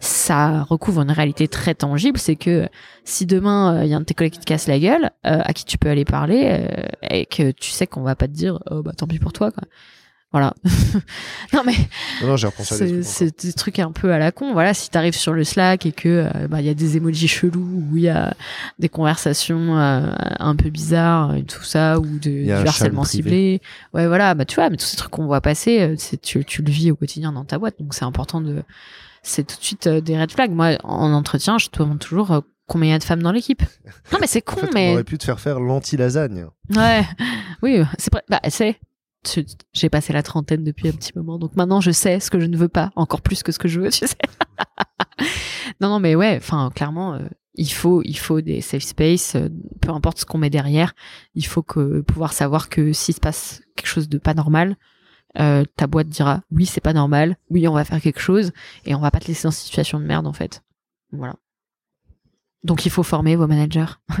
ça 0.00 0.62
recouvre 0.62 1.02
une 1.02 1.10
réalité 1.10 1.48
très 1.48 1.74
tangible. 1.74 2.18
C'est 2.18 2.36
que 2.36 2.68
si 3.04 3.26
demain 3.26 3.82
il 3.84 3.90
y 3.90 3.94
a 3.94 3.96
un 3.96 4.00
de 4.00 4.04
tes 4.04 4.14
collègues 4.14 4.34
qui 4.34 4.40
te 4.40 4.44
casse 4.44 4.66
la 4.66 4.78
gueule, 4.78 5.10
euh, 5.26 5.40
à 5.44 5.52
qui 5.52 5.64
tu 5.64 5.78
peux 5.78 5.88
aller 5.88 6.04
parler 6.04 6.44
euh, 6.46 6.86
et 7.08 7.26
que 7.26 7.50
tu 7.50 7.70
sais 7.70 7.86
qu'on 7.86 8.02
va 8.02 8.16
pas 8.16 8.26
te 8.26 8.32
dire, 8.32 8.58
oh 8.70 8.82
bah 8.82 8.92
tant 8.96 9.06
pis 9.06 9.18
pour 9.18 9.32
toi, 9.32 9.50
quoi. 9.50 9.64
Voilà. 10.32 10.54
non 11.52 11.62
mais 11.64 11.74
Non, 12.22 12.28
non, 12.28 12.36
j'ai 12.36 12.46
repensé 12.46 12.74
à 12.74 12.86
des 12.86 13.02
c'est 13.02 13.44
des 13.44 13.52
trucs 13.52 13.78
un 13.78 13.92
peu 13.92 14.12
à 14.12 14.18
la 14.18 14.32
con. 14.32 14.52
Voilà, 14.54 14.72
si 14.72 14.88
t'arrives 14.88 15.14
sur 15.14 15.34
le 15.34 15.44
Slack 15.44 15.84
et 15.84 15.92
que 15.92 16.08
euh, 16.34 16.48
bah, 16.48 16.60
il 16.60 16.66
y 16.66 16.70
a 16.70 16.74
des 16.74 16.96
emojis 16.96 17.28
chelous 17.28 17.84
ou 17.90 17.96
il 17.96 18.04
y 18.04 18.08
a 18.08 18.34
des 18.78 18.88
conversations 18.88 19.76
euh, 19.78 20.10
un 20.38 20.56
peu 20.56 20.70
bizarres 20.70 21.34
et 21.34 21.42
tout 21.44 21.62
ça 21.62 21.98
ou 21.98 22.06
de, 22.18 22.44
du 22.44 22.50
harcèlement 22.50 23.04
ciblé. 23.04 23.60
Ouais, 23.92 24.06
voilà, 24.06 24.34
bah 24.34 24.44
tu 24.46 24.54
vois, 24.54 24.70
mais 24.70 24.76
tous 24.78 24.86
ces 24.86 24.96
trucs 24.96 25.10
qu'on 25.10 25.26
voit 25.26 25.42
passer, 25.42 25.80
euh, 25.82 25.94
c'est 25.98 26.20
tu, 26.20 26.44
tu 26.44 26.62
le 26.62 26.70
vis 26.70 26.90
au 26.90 26.96
quotidien 26.96 27.32
dans 27.32 27.44
ta 27.44 27.58
boîte, 27.58 27.74
donc 27.78 27.92
c'est 27.94 28.04
important 28.04 28.40
de. 28.40 28.62
C'est 29.22 29.46
tout 29.46 29.56
de 29.56 29.62
suite 29.62 29.86
euh, 29.86 30.00
des 30.00 30.18
red 30.18 30.32
flags. 30.32 30.50
Moi, 30.50 30.78
en 30.82 31.12
entretien, 31.12 31.58
je 31.58 31.68
te 31.68 31.78
demande 31.80 31.98
toujours 32.00 32.42
combien 32.66 32.88
il 32.88 32.92
y 32.92 32.94
a 32.94 32.98
de 32.98 33.04
femmes 33.04 33.22
dans 33.22 33.30
l'équipe. 33.32 33.62
Non, 34.12 34.18
mais 34.20 34.26
c'est 34.26 34.42
En 34.48 34.54
con, 34.54 34.60
fait, 34.62 34.68
on 34.68 34.74
mais 34.74 34.92
aurait 34.94 35.04
pu 35.04 35.18
te 35.18 35.24
faire 35.24 35.38
faire 35.38 35.60
l'anti-lasagne. 35.60 36.46
Ouais, 36.74 37.04
oui, 37.62 37.82
c'est. 37.98 38.10
Bah, 38.28 38.40
c'est. 38.48 38.80
J'ai 39.72 39.88
passé 39.88 40.12
la 40.12 40.22
trentaine 40.22 40.64
depuis 40.64 40.88
un 40.88 40.92
petit 40.92 41.12
moment, 41.14 41.38
donc 41.38 41.54
maintenant 41.54 41.80
je 41.80 41.90
sais 41.90 42.18
ce 42.18 42.30
que 42.30 42.40
je 42.40 42.46
ne 42.46 42.56
veux 42.56 42.68
pas, 42.68 42.90
encore 42.96 43.22
plus 43.22 43.42
que 43.42 43.52
ce 43.52 43.58
que 43.58 43.68
je 43.68 43.80
veux, 43.80 43.90
tu 43.90 44.06
sais. 44.06 44.16
non, 45.80 45.88
non, 45.88 46.00
mais 46.00 46.14
ouais, 46.14 46.36
enfin, 46.36 46.70
clairement, 46.74 47.14
euh, 47.14 47.20
il 47.54 47.70
faut, 47.70 48.02
il 48.04 48.18
faut 48.18 48.40
des 48.40 48.60
safe 48.60 48.82
space, 48.82 49.36
euh, 49.36 49.48
peu 49.80 49.90
importe 49.90 50.18
ce 50.18 50.24
qu'on 50.24 50.38
met 50.38 50.50
derrière. 50.50 50.94
Il 51.34 51.46
faut 51.46 51.62
que 51.62 52.00
pouvoir 52.00 52.32
savoir 52.32 52.68
que 52.68 52.92
s'il 52.92 53.14
se 53.14 53.20
passe 53.20 53.62
quelque 53.76 53.86
chose 53.86 54.08
de 54.08 54.18
pas 54.18 54.34
normal, 54.34 54.76
euh, 55.38 55.64
ta 55.76 55.86
boîte 55.86 56.08
dira 56.08 56.42
oui, 56.50 56.66
c'est 56.66 56.80
pas 56.80 56.92
normal, 56.92 57.36
oui, 57.50 57.66
on 57.68 57.72
va 57.72 57.84
faire 57.84 58.00
quelque 58.00 58.20
chose, 58.20 58.52
et 58.84 58.94
on 58.94 59.00
va 59.00 59.10
pas 59.10 59.20
te 59.20 59.28
laisser 59.28 59.44
dans 59.44 59.50
situation 59.50 60.00
de 60.00 60.04
merde 60.04 60.26
en 60.26 60.32
fait. 60.32 60.62
Voilà. 61.12 61.36
Donc 62.64 62.86
il 62.86 62.90
faut 62.90 63.02
former 63.02 63.34
vos 63.34 63.46
managers. 63.48 63.92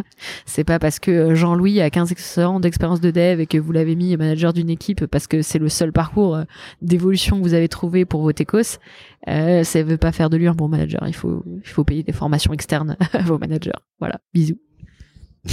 c'est 0.46 0.64
pas 0.64 0.78
parce 0.80 0.98
que 0.98 1.10
euh, 1.12 1.34
Jean-Louis 1.36 1.80
a 1.80 1.90
15 1.90 2.38
ans 2.38 2.58
d'expérience 2.58 3.00
de 3.00 3.10
dev 3.12 3.38
et 3.40 3.46
que 3.46 3.56
vous 3.58 3.70
l'avez 3.70 3.94
mis 3.94 4.16
manager 4.16 4.52
d'une 4.52 4.68
équipe 4.70 5.06
parce 5.06 5.26
que 5.28 5.42
c'est 5.42 5.60
le 5.60 5.68
seul 5.68 5.92
parcours 5.92 6.34
euh, 6.36 6.44
d'évolution 6.80 7.38
que 7.38 7.42
vous 7.42 7.54
avez 7.54 7.68
trouvé 7.68 8.04
pour 8.04 8.22
vos 8.22 8.32
techos, 8.32 8.78
euh, 9.28 9.62
ça 9.62 9.82
veut 9.84 9.96
pas 9.96 10.10
faire 10.10 10.28
de 10.28 10.36
lui 10.36 10.48
un 10.48 10.54
bon 10.54 10.66
manager. 10.68 11.04
Il 11.06 11.14
faut, 11.14 11.44
il 11.64 11.68
faut 11.68 11.84
payer 11.84 12.02
des 12.02 12.12
formations 12.12 12.52
externes 12.52 12.96
à 13.12 13.18
vos 13.22 13.38
managers. 13.38 13.70
Voilà, 14.00 14.20
bisous. 14.34 14.58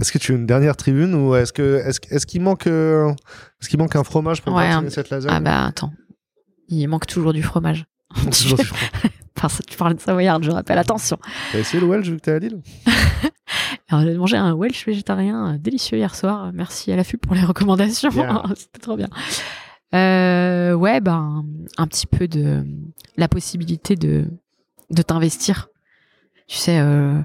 Est-ce 0.00 0.12
que 0.12 0.18
tu 0.18 0.32
as 0.32 0.34
une 0.34 0.46
dernière 0.46 0.76
tribune 0.76 1.14
ou 1.14 1.34
est-ce 1.34 1.52
que 1.52 1.76
est-ce, 1.86 2.00
est-ce 2.10 2.26
qu'il 2.26 2.42
manque 2.42 2.66
euh, 2.66 3.10
est-ce 3.60 3.68
qu'il 3.70 3.78
manque 3.78 3.96
un 3.96 4.04
fromage 4.04 4.42
pour 4.42 4.52
Ouais, 4.54 4.64
continuer 4.68 4.86
un- 4.88 4.90
cette 4.90 5.08
lasagne 5.10 5.32
Ah 5.34 5.40
bah 5.40 5.64
attends, 5.66 5.92
il 6.68 6.86
manque 6.88 7.06
toujours 7.06 7.32
du 7.32 7.42
fromage. 7.42 7.86
Toujours 8.30 8.58
du 8.58 8.64
fromage. 8.64 9.12
Enfin, 9.36 9.48
ça, 9.48 9.62
tu 9.66 9.76
parles 9.76 9.94
de 9.94 10.00
savoyarde, 10.00 10.44
je 10.44 10.50
rappelle, 10.50 10.78
attention. 10.78 11.18
T'as 11.52 11.58
essayé 11.58 11.80
le 11.80 11.86
Welsh 11.86 12.08
vu 12.08 12.16
que 12.16 12.22
t'es 12.22 12.30
à 12.32 12.38
Lille 12.38 12.60
j'ai 13.90 14.16
mangé 14.16 14.36
un 14.36 14.54
Welsh 14.54 14.86
végétarien 14.86 15.54
euh, 15.54 15.58
délicieux 15.58 15.98
hier 15.98 16.14
soir. 16.14 16.50
Merci 16.52 16.92
à 16.92 16.96
l'affût 16.96 17.18
pour 17.18 17.34
les 17.34 17.44
recommandations. 17.44 18.10
C'était 18.56 18.80
trop 18.80 18.96
bien. 18.96 19.08
Euh, 19.94 20.74
ouais, 20.74 21.00
ben, 21.00 21.44
un 21.76 21.86
petit 21.86 22.06
peu 22.06 22.28
de 22.28 22.64
la 23.16 23.28
possibilité 23.28 23.94
de, 23.94 24.26
de 24.90 25.02
t'investir. 25.02 25.68
Tu 26.48 26.56
sais, 26.56 26.78
euh, 26.78 27.20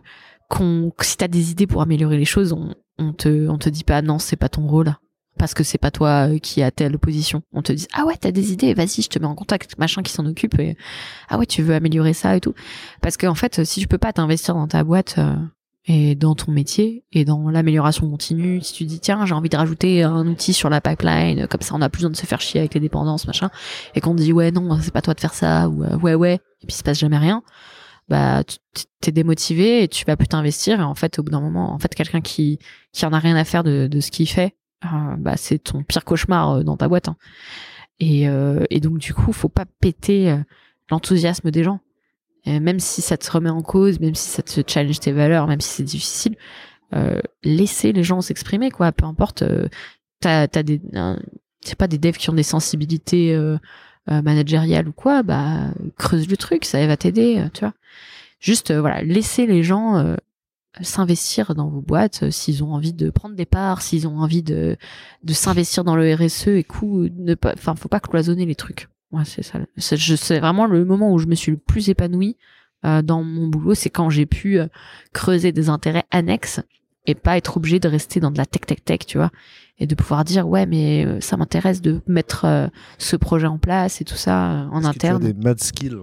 si 1.02 1.18
t'as 1.18 1.28
des 1.28 1.52
idées 1.52 1.68
pour 1.68 1.82
améliorer 1.82 2.18
les 2.18 2.26
choses, 2.26 2.54
on, 2.54 2.76
on 2.98 3.14
te, 3.14 3.48
on 3.48 3.58
te 3.58 3.70
dit 3.70 3.84
pas 3.84 4.02
non, 4.02 4.20
c'est 4.20 4.36
pas 4.36 4.50
ton 4.50 4.68
rôle. 4.68 4.96
Parce 5.42 5.56
que 5.56 5.64
c'est 5.64 5.80
pas 5.80 5.90
toi 5.90 6.30
euh, 6.30 6.38
qui 6.38 6.62
a 6.62 6.70
telle 6.70 7.00
position. 7.00 7.42
On 7.52 7.64
te 7.64 7.74
dit 7.74 7.88
ah 7.94 8.06
ouais 8.06 8.14
t'as 8.16 8.30
des 8.30 8.54
idées, 8.54 8.76
vas-y 8.76 9.02
je 9.02 9.10
te 9.10 9.18
mets 9.18 9.26
en 9.26 9.34
contact 9.34 9.76
machin 9.80 10.04
qui 10.04 10.14
s'en 10.14 10.28
occupe 10.28 10.60
et 10.60 10.78
ah 11.30 11.40
ouais 11.40 11.48
tu 11.48 11.64
veux 11.64 11.74
améliorer 11.74 12.14
ça 12.14 12.36
et 12.36 12.40
tout. 12.40 12.54
Parce 13.02 13.18
qu'en 13.18 13.34
fait 13.34 13.64
si 13.64 13.80
tu 13.80 13.88
peux 13.88 13.98
pas 13.98 14.14
t'investir 14.14 14.54
dans 14.54 14.68
ta 14.68 14.84
boîte 14.84 15.16
euh, 15.18 15.34
et 15.88 16.14
dans 16.14 16.36
ton 16.36 16.52
métier 16.52 17.06
et 17.12 17.26
dans 17.26 17.50
l'amélioration 17.50 18.08
continue, 18.08 18.62
si 18.62 18.74
tu 18.74 18.84
dis 18.84 19.00
tiens 19.00 19.26
j'ai 19.26 19.34
envie 19.34 19.50
de 19.50 19.58
rajouter 19.58 20.04
un 20.04 20.28
outil 20.28 20.54
sur 20.54 20.70
la 20.70 20.80
pipeline, 20.80 21.48
comme 21.48 21.62
ça 21.62 21.74
on 21.74 21.82
a 21.82 21.90
plus 21.90 22.02
besoin 22.02 22.12
de 22.12 22.18
se 22.18 22.28
faire 22.28 22.40
chier 22.40 22.60
avec 22.60 22.76
les 22.76 22.80
dépendances 22.80 23.26
machin, 23.26 23.50
et 23.96 24.00
qu'on 24.00 24.16
te 24.16 24.22
dit 24.22 24.34
ouais 24.34 24.52
non 24.52 24.78
c'est 24.80 24.94
pas 24.94 25.02
toi 25.02 25.16
de 25.16 25.20
faire 25.20 25.34
ça 25.34 25.70
ou 25.70 25.84
euh, 25.84 25.98
ouais 25.98 26.14
ouais 26.14 26.36
et 26.36 26.68
puis 26.68 26.76
il 26.76 26.76
se 26.76 26.84
passe 26.84 27.00
jamais 27.00 27.18
rien, 27.18 27.42
bah 28.10 28.44
t'es 29.00 29.12
démotivé 29.12 29.82
et 29.82 29.88
tu 29.88 30.06
vas 30.06 30.16
plus 30.16 30.28
t'investir 30.28 30.80
et 30.80 30.84
en 30.84 30.94
fait 30.94 31.18
au 31.18 31.24
bout 31.24 31.32
d'un 31.32 31.42
moment 31.42 31.74
en 31.74 31.80
fait 31.80 31.96
quelqu'un 31.96 32.22
qui 32.22 32.60
qui 32.92 33.06
en 33.08 33.14
a 33.14 33.20
rien 33.20 33.36
à 33.36 33.44
faire 33.44 33.64
de, 33.64 33.90
ce 34.00 34.12
qu'il 34.12 34.30
fait, 34.30 34.54
bah 35.18 35.38
c'est 35.38 35.60
ton 35.60 35.84
pire 35.84 36.04
cauchemar 36.04 36.52
euh, 36.52 36.64
dans 36.64 36.78
ta 36.78 36.88
boîte. 36.88 37.08
hein. 37.08 37.16
Et, 38.00 38.28
euh, 38.28 38.64
et 38.70 38.80
donc 38.80 38.98
du 38.98 39.14
coup 39.14 39.32
faut 39.32 39.50
pas 39.50 39.66
péter 39.80 40.32
euh, 40.32 40.38
l'enthousiasme 40.90 41.52
des 41.52 41.64
gens. 41.64 41.80
Même 42.48 42.80
si 42.80 43.04
ça 43.04 43.18
te 43.18 43.32
remet 43.32 43.52
en 43.52 43.62
cause, 43.62 44.00
même 44.00 44.16
si 44.16 44.28
ça 44.28 44.42
te 44.42 44.62
challenge 44.66 45.00
tes 45.00 45.12
valeurs, 45.12 45.46
même 45.46 45.62
si 45.62 45.70
c'est 45.70 45.84
difficile, 45.84 46.36
laisser 47.44 47.94
les 47.94 48.04
gens 48.04 48.20
s'exprimer, 48.22 48.72
quoi. 48.72 48.92
Peu 48.92 49.06
importe, 49.06 49.44
t'as, 50.22 50.48
t'as 50.48 50.64
des, 50.64 50.82
c'est 51.64 51.78
pas 51.78 51.88
des 51.88 52.00
devs 52.00 52.18
qui 52.18 52.32
ont 52.32 52.34
des 52.34 52.42
sensibilités 52.42 53.36
euh, 53.36 53.60
managériales 54.08 54.88
ou 54.88 54.92
quoi, 54.92 55.22
bah 55.22 55.68
creuse 55.98 56.28
le 56.28 56.36
truc, 56.36 56.66
ça 56.66 56.84
va 56.88 56.98
t'aider, 56.98 57.46
tu 57.54 57.60
vois. 57.60 57.76
Juste, 58.40 58.74
voilà, 58.74 59.04
laisser 59.04 59.46
les 59.46 59.62
gens 59.62 60.16
s'investir 60.82 61.54
dans 61.54 61.68
vos 61.68 61.82
boîtes 61.82 62.24
euh, 62.24 62.32
s'ils 62.32 62.64
ont 62.64 62.74
envie 62.74 62.94
de 62.94 63.10
prendre 63.10 63.36
des 63.36 63.46
parts, 63.46 63.82
s'ils 63.82 64.08
ont 64.08 64.20
envie 64.20 64.42
de 64.44 64.78
de 65.24 65.34
s'investir 65.34 65.84
dans 65.84 65.96
le 65.96 66.14
RSE 66.16 66.48
et 66.48 66.64
coup, 66.64 67.08
ne 67.18 67.36
pas, 67.36 67.54
enfin, 67.54 67.76
faut 67.76 67.90
pas 67.90 68.00
cloisonner 68.00 68.46
les 68.46 68.56
trucs. 68.56 68.88
Ouais, 69.12 69.26
c'est 69.26 69.44
ça. 69.44 69.60
C'est, 69.78 69.98
je- 69.98 70.16
c'est 70.16 70.40
vraiment 70.40 70.66
le 70.66 70.86
moment 70.86 71.12
où 71.12 71.20
je 71.20 71.28
me 71.28 71.36
suis 71.36 71.52
le 71.52 71.58
plus 71.58 71.90
épanouie 71.90 72.38
euh, 72.86 73.02
dans 73.02 73.22
mon 73.24 73.48
boulot, 73.48 73.74
c'est 73.76 73.90
quand 73.90 74.10
j'ai 74.10 74.26
pu 74.26 74.60
euh, 74.60 74.68
creuser 75.14 75.52
des 75.52 75.68
intérêts 75.70 76.06
annexes 76.12 76.62
et 77.06 77.16
pas 77.16 77.36
être 77.36 77.58
obligé 77.58 77.80
de 77.80 77.88
rester 77.90 78.20
dans 78.20 78.32
de 78.32 78.38
la 78.38 78.46
tech 78.46 78.62
tech 78.66 78.84
tech, 78.86 79.00
tu 79.06 79.18
vois, 79.18 79.32
et 79.80 79.88
de 79.88 79.96
pouvoir 79.96 80.24
dire 80.24 80.48
ouais 80.48 80.66
mais 80.68 81.20
ça 81.20 81.36
m'intéresse 81.36 81.82
de 81.82 82.00
mettre 82.08 82.46
euh, 82.46 82.68
ce 82.98 83.16
projet 83.18 83.48
en 83.48 83.58
place 83.58 84.00
et 84.02 84.06
tout 84.06 84.16
ça 84.16 84.68
en 84.72 84.78
que 84.78 84.82
tu 84.82 84.86
as 84.86 84.90
interne. 85.16 85.24
des 85.24 85.34
mad 85.34 85.60
skills? 85.60 85.98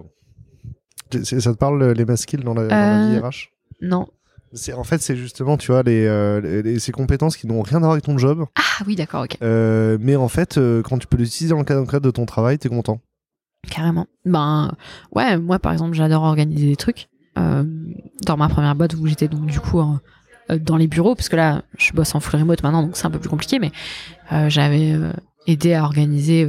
Ça 1.22 1.52
te 1.52 1.56
parle 1.58 1.92
les 1.92 2.04
mad 2.04 2.16
skills 2.18 2.42
dans 2.44 2.52
la, 2.54 2.66
dans 2.68 2.74
la 2.76 3.08
vie 3.08 3.18
RH 3.18 3.48
Non. 3.80 4.08
C'est 4.52 4.72
en 4.72 4.84
fait 4.84 5.00
c'est 5.02 5.16
justement 5.16 5.56
tu 5.56 5.70
vois 5.72 5.82
les, 5.82 6.06
euh, 6.06 6.62
les- 6.62 6.78
ces 6.78 6.92
compétences 6.92 7.36
qui 7.36 7.46
n'ont 7.46 7.62
rien 7.62 7.76
à 7.78 7.80
voir 7.80 7.92
avec 7.92 8.04
ton 8.04 8.16
job, 8.18 8.46
Ah 8.56 8.82
oui 8.86 8.96
d'accord 8.96 9.24
ok 9.24 9.36
euh, 9.42 9.98
mais 10.00 10.16
en 10.16 10.28
fait 10.28 10.56
euh, 10.58 10.82
quand 10.82 10.98
tu 10.98 11.06
peux 11.06 11.16
les 11.18 11.26
utiliser 11.26 11.50
dans 11.52 11.58
le 11.58 11.64
cadre 11.64 11.80
concret 11.80 12.00
de 12.00 12.10
ton 12.10 12.24
travail, 12.26 12.58
t'es 12.58 12.68
content. 12.68 13.00
carrément. 13.70 14.06
Ben 14.24 14.72
ouais 15.14 15.36
moi 15.38 15.58
par 15.58 15.72
exemple 15.72 15.94
j'adore 15.94 16.22
organiser 16.22 16.66
des 16.66 16.76
trucs. 16.76 17.08
Dans 17.36 18.36
ma 18.36 18.48
première 18.48 18.74
boîte 18.74 18.94
où 18.94 19.06
j'étais 19.06 19.28
donc 19.28 19.46
du 19.46 19.60
coup 19.60 19.80
dans 20.60 20.76
les 20.76 20.88
bureaux 20.88 21.14
parce 21.14 21.28
que 21.28 21.36
là 21.36 21.62
je 21.78 21.92
bosse 21.92 22.14
en 22.16 22.20
full 22.20 22.40
remote 22.40 22.62
maintenant 22.64 22.82
donc 22.82 22.96
c'est 22.96 23.06
un 23.06 23.10
peu 23.12 23.20
plus 23.20 23.28
compliqué 23.28 23.60
mais 23.60 23.70
j'avais 24.48 24.96
aidé 25.46 25.74
à 25.74 25.84
organiser 25.84 26.48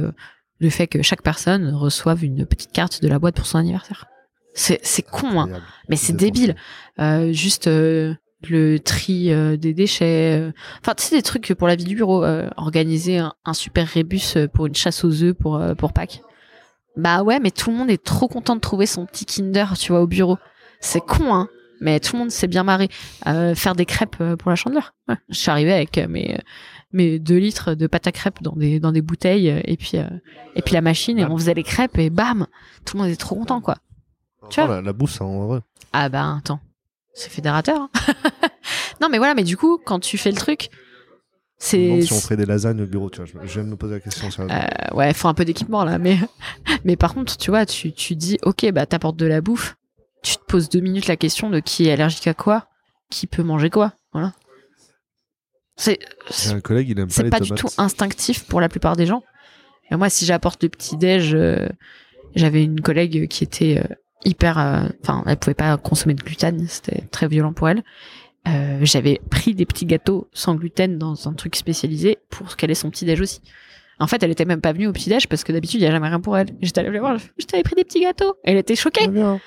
le 0.58 0.70
fait 0.70 0.88
que 0.88 1.00
chaque 1.02 1.22
personne 1.22 1.72
reçoive 1.74 2.24
une 2.24 2.44
petite 2.44 2.72
carte 2.72 3.02
de 3.02 3.08
la 3.08 3.18
boîte 3.20 3.36
pour 3.36 3.46
son 3.46 3.58
anniversaire. 3.58 4.06
C'est 4.54 5.02
con 5.02 5.40
hein. 5.40 5.62
Mais 5.88 5.96
c'est 5.96 6.12
débile. 6.12 6.56
Euh, 6.98 7.32
juste 7.32 7.66
euh, 7.66 8.14
le 8.48 8.78
tri 8.78 9.32
euh, 9.32 9.56
des 9.56 9.74
déchets. 9.74 10.52
Enfin, 10.80 10.94
tu 10.94 11.04
sais, 11.04 11.16
des 11.16 11.22
trucs 11.22 11.54
pour 11.54 11.68
la 11.68 11.76
vie 11.76 11.84
du 11.84 11.94
bureau. 11.94 12.24
organiser 12.56 13.18
un, 13.18 13.34
un 13.44 13.54
super 13.54 13.86
rébus 13.86 14.34
pour 14.52 14.66
une 14.66 14.74
chasse 14.74 15.04
aux 15.04 15.22
œufs 15.22 15.34
pour, 15.34 15.62
pour 15.76 15.92
Pâques. 15.92 16.22
Bah 16.96 17.22
ouais, 17.22 17.38
mais 17.38 17.50
tout 17.50 17.70
le 17.70 17.76
monde 17.76 17.90
est 17.90 18.02
trop 18.02 18.28
content 18.28 18.56
de 18.56 18.60
trouver 18.60 18.86
son 18.86 19.06
petit 19.06 19.24
Kinder, 19.24 19.66
tu 19.78 19.92
vois, 19.92 20.02
au 20.02 20.06
bureau. 20.06 20.38
C'est 20.80 21.00
con, 21.00 21.34
hein. 21.34 21.48
Mais 21.82 21.98
tout 21.98 22.14
le 22.14 22.18
monde 22.18 22.30
s'est 22.30 22.48
bien 22.48 22.62
marré. 22.62 22.88
Faire 23.24 23.74
des 23.74 23.86
crêpes 23.86 24.22
pour 24.38 24.50
la 24.50 24.56
chandeleur. 24.56 24.94
Ouais. 25.08 25.16
Je 25.30 25.38
suis 25.38 25.50
arrivée 25.50 25.72
avec 25.72 25.96
mes, 25.96 26.36
mes 26.92 27.18
deux 27.18 27.38
litres 27.38 27.74
de 27.74 27.86
pâte 27.86 28.06
à 28.06 28.12
crêpes 28.12 28.42
dans 28.42 28.56
des, 28.56 28.80
dans 28.80 28.92
des 28.92 29.02
bouteilles 29.02 29.48
et 29.64 29.76
puis, 29.76 29.92
euh, 29.94 30.08
et 30.56 30.62
puis 30.62 30.74
la 30.74 30.80
machine 30.80 31.18
et 31.18 31.24
on 31.24 31.36
faisait 31.36 31.54
les 31.54 31.62
crêpes 31.62 31.98
et 31.98 32.10
bam! 32.10 32.46
Tout 32.84 32.96
le 32.96 33.02
monde 33.02 33.10
était 33.10 33.20
trop 33.20 33.36
content, 33.36 33.60
quoi. 33.60 33.76
Tu 34.48 34.60
Oh, 34.60 34.66
vois. 34.66 34.76
la, 34.76 34.82
la 34.82 34.92
bouffe, 34.92 35.12
ça, 35.12 35.24
en 35.24 35.46
vrai. 35.46 35.60
Ah 35.92 36.08
bah 36.08 36.36
attends, 36.38 36.60
c'est 37.14 37.30
fédérateur. 37.30 37.80
hein. 37.80 37.90
non 39.00 39.08
mais 39.10 39.18
voilà, 39.18 39.34
mais 39.34 39.42
du 39.44 39.56
coup, 39.56 39.78
quand 39.84 40.00
tu 40.00 40.16
fais 40.18 40.30
le 40.30 40.36
truc, 40.36 40.68
Je 40.70 40.76
me 40.76 40.78
c'est 41.58 41.84
demande 41.86 42.02
si 42.02 42.12
on 42.12 42.20
ferait 42.20 42.36
des 42.36 42.46
lasagnes 42.46 42.82
au 42.82 42.86
bureau, 42.86 43.10
tu 43.10 43.20
vois. 43.22 43.44
Je, 43.44 43.60
de 43.60 43.66
me 43.66 43.76
poser 43.76 43.94
la 43.94 44.00
question. 44.00 44.30
Sur 44.30 44.44
euh, 44.44 44.94
ouais, 44.94 45.12
faut 45.12 45.28
un 45.28 45.34
peu 45.34 45.44
d'équipement 45.44 45.84
là, 45.84 45.98
mais 45.98 46.16
mais 46.84 46.96
par 46.96 47.12
contre, 47.14 47.36
tu 47.36 47.50
vois, 47.50 47.66
tu 47.66 47.92
tu 47.92 48.16
dis 48.16 48.38
ok, 48.42 48.70
bah 48.72 48.86
t'apportes 48.86 49.16
de 49.16 49.26
la 49.26 49.40
bouffe, 49.40 49.76
tu 50.22 50.36
te 50.36 50.44
poses 50.44 50.68
deux 50.68 50.80
minutes 50.80 51.06
la 51.06 51.16
question 51.16 51.50
de 51.50 51.60
qui 51.60 51.88
est 51.88 51.92
allergique 51.92 52.26
à 52.28 52.34
quoi, 52.34 52.68
qui 53.10 53.26
peut 53.26 53.42
manger 53.42 53.68
quoi, 53.70 53.92
voilà. 54.12 54.32
C'est 55.76 55.98
J'ai 56.30 56.50
un 56.50 56.60
collègue, 56.60 56.88
il 56.90 56.98
aime 57.00 57.06
pas 57.08 57.12
c'est 57.14 57.22
les 57.24 57.30
pas 57.30 57.40
du 57.40 57.48
tomates. 57.48 57.60
tout 57.60 57.80
instinctif 57.80 58.44
pour 58.44 58.60
la 58.60 58.68
plupart 58.68 58.96
des 58.96 59.06
gens. 59.06 59.22
Et 59.90 59.96
moi, 59.96 60.10
si 60.10 60.24
j'apporte 60.26 60.62
le 60.62 60.68
petit 60.68 60.96
déj, 60.98 61.34
euh, 61.34 61.66
j'avais 62.34 62.62
une 62.62 62.80
collègue 62.82 63.28
qui 63.28 63.42
était 63.44 63.82
euh, 63.82 63.94
hyper, 64.24 64.58
euh, 64.58 64.88
enfin, 65.02 65.22
elle 65.26 65.36
pouvait 65.36 65.54
pas 65.54 65.76
consommer 65.76 66.14
de 66.14 66.22
gluten, 66.22 66.66
c'était 66.68 67.02
très 67.10 67.28
violent 67.28 67.52
pour 67.52 67.68
elle. 67.68 67.82
Euh, 68.48 68.78
j'avais 68.82 69.20
pris 69.30 69.54
des 69.54 69.66
petits 69.66 69.84
gâteaux 69.86 70.28
sans 70.32 70.54
gluten 70.54 70.98
dans 70.98 71.28
un 71.28 71.34
truc 71.34 71.56
spécialisé 71.56 72.18
pour 72.30 72.56
qu'elle 72.56 72.70
ait 72.70 72.74
son 72.74 72.90
petit 72.90 73.04
déj 73.04 73.20
aussi. 73.20 73.40
En 73.98 74.06
fait, 74.06 74.22
elle 74.22 74.30
était 74.30 74.46
même 74.46 74.62
pas 74.62 74.72
venue 74.72 74.86
au 74.86 74.92
petit 74.92 75.10
déj 75.10 75.26
parce 75.28 75.44
que 75.44 75.52
d'habitude 75.52 75.80
il 75.80 75.84
y 75.84 75.86
a 75.86 75.90
jamais 75.90 76.08
rien 76.08 76.20
pour 76.20 76.38
elle. 76.38 76.48
J'étais 76.62 76.80
allée 76.80 76.90
la 76.90 77.00
voir, 77.00 77.18
je 77.38 77.44
t'avais 77.44 77.62
pris 77.62 77.74
des 77.76 77.84
petits 77.84 78.00
gâteaux. 78.00 78.36
Elle 78.44 78.56
était 78.56 78.76
choquée. 78.76 79.08
Bien. 79.08 79.38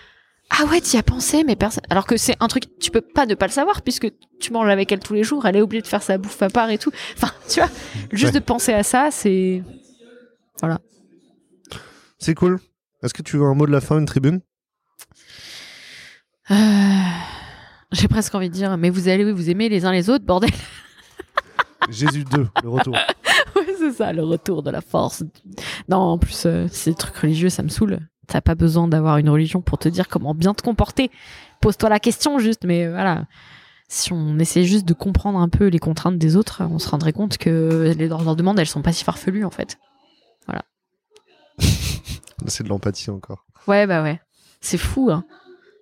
Ah 0.51 0.65
ouais, 0.65 0.79
t'y 0.81 0.97
as 0.97 1.03
pensé, 1.03 1.43
mais 1.43 1.55
personne. 1.55 1.83
Alors 1.89 2.05
que 2.05 2.17
c'est 2.17 2.35
un 2.39 2.47
truc, 2.47 2.65
tu 2.79 2.91
peux 2.91 3.01
pas 3.01 3.25
ne 3.25 3.33
pas 3.33 3.47
le 3.47 3.51
savoir 3.51 3.81
puisque 3.81 4.11
tu 4.39 4.53
manges 4.53 4.69
avec 4.69 4.91
elle 4.91 4.99
tous 4.99 5.15
les 5.15 5.23
jours. 5.23 5.47
Elle 5.47 5.55
est 5.55 5.61
obligée 5.61 5.81
de 5.81 5.87
faire 5.87 6.03
sa 6.03 6.19
bouffe 6.19 6.39
à 6.43 6.49
part 6.49 6.69
et 6.69 6.77
tout. 6.77 6.91
Enfin, 7.17 7.31
tu 7.49 7.59
vois, 7.61 7.69
juste 8.11 8.33
Ouais. 8.35 8.39
de 8.39 8.45
penser 8.45 8.73
à 8.73 8.83
ça, 8.83 9.09
c'est. 9.09 9.63
C'est 12.19 12.35
cool. 12.35 12.59
Est-ce 13.01 13.13
que 13.13 13.21
tu 13.21 13.37
veux 13.37 13.43
un 13.45 13.53
mot 13.53 13.65
de 13.65 13.71
la 13.71 13.81
fin, 13.81 13.97
une 13.99 14.05
tribune? 14.05 14.41
J'ai 16.49 18.07
presque 18.07 18.33
envie 18.35 18.49
de 18.49 18.53
dire, 18.53 18.77
mais 18.77 18.89
vous 18.89 19.07
allez 19.07 19.31
vous 19.31 19.49
aimer 19.49 19.69
les 19.69 19.85
uns 19.85 19.91
les 19.91 20.09
autres, 20.09 20.25
bordel. 20.25 20.51
Jésus 21.89 22.23
2, 22.23 22.47
le 22.63 22.69
retour. 22.69 22.93
ouais, 23.55 23.75
c'est 23.77 23.91
ça, 23.91 24.13
le 24.13 24.23
retour 24.23 24.63
de 24.63 24.71
la 24.71 24.81
force. 24.81 25.23
Non, 25.89 25.97
en 25.97 26.17
plus, 26.17 26.45
euh, 26.45 26.67
ces 26.71 26.93
trucs 26.93 27.15
religieux, 27.15 27.49
ça 27.49 27.63
me 27.63 27.69
saoule. 27.69 27.99
T'as 28.27 28.41
pas 28.41 28.55
besoin 28.55 28.87
d'avoir 28.87 29.17
une 29.17 29.29
religion 29.29 29.61
pour 29.61 29.77
te 29.77 29.89
dire 29.89 30.07
comment 30.07 30.33
bien 30.33 30.53
te 30.53 30.61
comporter. 30.61 31.11
Pose-toi 31.61 31.89
la 31.89 31.99
question 31.99 32.39
juste, 32.39 32.63
mais 32.65 32.85
euh, 32.85 32.91
voilà. 32.91 33.25
Si 33.89 34.11
on 34.11 34.39
essayait 34.39 34.65
juste 34.65 34.85
de 34.85 34.93
comprendre 34.93 35.39
un 35.39 35.49
peu 35.49 35.67
les 35.67 35.79
contraintes 35.79 36.17
des 36.17 36.35
autres, 36.35 36.63
on 36.63 36.79
se 36.79 36.89
rendrait 36.89 37.13
compte 37.13 37.37
que 37.37 37.93
les 37.95 38.07
leurs 38.07 38.35
demandes, 38.35 38.57
elles 38.57 38.65
sont 38.65 38.81
pas 38.81 38.93
si 38.93 39.03
farfelues 39.03 39.45
en 39.45 39.51
fait. 39.51 39.77
C'est 42.47 42.63
de 42.63 42.69
l'empathie 42.69 43.11
encore. 43.11 43.45
Ouais, 43.67 43.85
bah 43.85 44.01
ouais. 44.01 44.19
C'est 44.61 44.77
fou, 44.77 45.11
hein. 45.11 45.25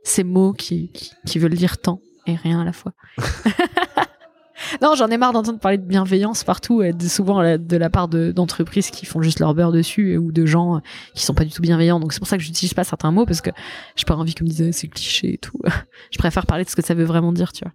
Ces 0.04 0.24
mots 0.24 0.54
qui, 0.54 0.90
qui, 0.92 1.12
qui 1.26 1.40
veulent 1.40 1.54
dire 1.54 1.78
tant 1.78 2.02
et 2.28 2.36
rien 2.36 2.60
à 2.62 2.64
la 2.66 2.74
fois. 2.74 2.94
non, 4.82 4.94
j'en 4.96 5.08
ai 5.08 5.18
marre 5.18 5.34
d'entendre 5.34 5.60
parler 5.60 5.78
de 5.78 5.86
bienveillance 5.86 6.44
partout, 6.44 6.82
et 6.84 6.94
souvent 7.08 7.58
de 7.58 7.78
la 7.78 7.90
part 7.90 8.08
de- 8.08 8.32
d'entreprises 8.32 8.90
qui 8.92 9.06
font 9.06 9.22
juste 9.22 9.40
leur 9.40 9.54
beurre 9.56 9.72
dessus, 9.72 10.14
et- 10.14 10.18
ou 10.18 10.32
de 10.32 10.46
gens 10.46 10.82
qui 11.16 11.24
sont 11.24 11.34
pas 11.34 11.46
du 11.46 11.52
tout 11.52 11.62
bienveillants. 11.62 12.00
Donc 12.00 12.14
c'est 12.14 12.20
pour 12.20 12.28
ça 12.28 12.38
que 12.38 12.44
j'utilise 12.44 12.74
pas 12.74 12.84
certains 12.84 13.12
mots, 13.12 13.26
parce 13.26 13.42
que 13.42 13.50
j'ai 13.96 14.06
pas 14.06 14.16
envie 14.16 14.34
qu'on 14.36 14.44
me 14.44 14.50
dise 14.50 14.62
eh, 14.62 14.72
c'est 14.72 14.88
cliché 14.88 15.34
et 15.34 15.38
tout. 15.38 15.60
je 16.12 16.18
préfère 16.18 16.46
parler 16.46 16.64
de 16.64 16.70
ce 16.70 16.76
que 16.76 16.84
ça 16.84 16.94
veut 16.94 17.06
vraiment 17.06 17.32
dire, 17.32 17.52
tu 17.54 17.64
vois. 17.64 17.74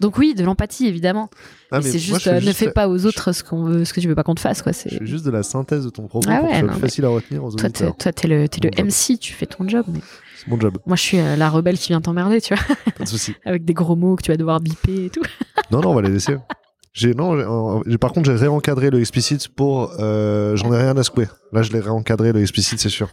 Donc 0.00 0.16
oui, 0.18 0.34
de 0.34 0.44
l'empathie, 0.44 0.86
évidemment. 0.86 1.28
Ah, 1.70 1.78
mais 1.78 1.82
c'est 1.90 1.98
juste, 1.98 2.26
euh, 2.28 2.40
ne 2.40 2.52
fais 2.52 2.70
pas 2.70 2.88
aux 2.88 3.04
autres 3.04 3.32
ce, 3.32 3.42
qu'on 3.42 3.64
veut, 3.64 3.84
ce 3.84 3.92
que 3.92 4.00
tu 4.00 4.08
veux 4.08 4.14
pas 4.14 4.22
qu'on 4.22 4.34
te 4.34 4.40
fasse, 4.40 4.62
quoi. 4.62 4.72
Je 4.72 4.78
C'est... 4.78 4.90
fais 4.90 5.06
juste 5.06 5.24
de 5.24 5.30
la 5.30 5.42
synthèse 5.42 5.84
de 5.84 5.90
ton 5.90 6.06
propos 6.06 6.28
Ah 6.30 6.40
pour 6.40 6.50
que 6.50 6.64
non, 6.66 6.72
facile 6.74 7.04
à 7.04 7.08
retenir 7.08 7.42
aux 7.44 7.50
Toi, 7.50 7.64
auditeurs. 7.68 7.96
toi, 7.96 8.12
t'es 8.12 8.28
le, 8.28 8.48
t'es 8.48 8.60
le 8.60 8.70
job. 8.76 8.86
MC, 8.86 9.18
tu 9.18 9.32
fais 9.32 9.46
ton 9.46 9.68
job, 9.68 9.84
mais 9.88 10.00
C'est 10.38 10.48
mon 10.48 10.58
job, 10.60 10.78
moi, 10.86 10.96
je 10.96 11.02
suis 11.02 11.18
euh, 11.18 11.36
la 11.36 11.50
rebelle 11.50 11.78
qui 11.78 11.88
vient 11.88 12.00
t'emmerder, 12.00 12.40
tu 12.40 12.54
vois. 12.54 12.64
pas 12.96 13.04
de 13.04 13.08
souci. 13.08 13.34
avec 13.44 13.64
des 13.64 13.74
gros 13.74 13.96
mots 13.96 14.14
que 14.16 14.22
tu 14.22 14.30
vas 14.30 14.36
devoir 14.36 14.60
biper 14.60 15.06
et 15.06 15.10
tout. 15.10 15.22
Non, 15.70 15.80
non, 15.82 15.90
on 15.90 15.94
va 15.94 16.00
les 16.00 16.08
laisser. 16.08 16.34
J'ai 16.94 17.12
non, 17.14 17.82
par 18.00 18.12
contre 18.12 18.28
j'ai 18.30 18.36
réencadré 18.36 18.90
le 18.90 18.98
explicit 18.98 19.46
pour 19.48 19.92
euh, 20.00 20.56
j'en 20.56 20.72
ai 20.72 20.78
rien 20.78 20.96
à 20.96 21.02
secouer. 21.04 21.26
Là 21.52 21.62
je 21.62 21.70
l'ai 21.72 21.78
réencadré 21.78 22.32
le 22.32 22.40
explicit 22.40 22.80
c'est 22.80 22.88
sûr. 22.88 23.10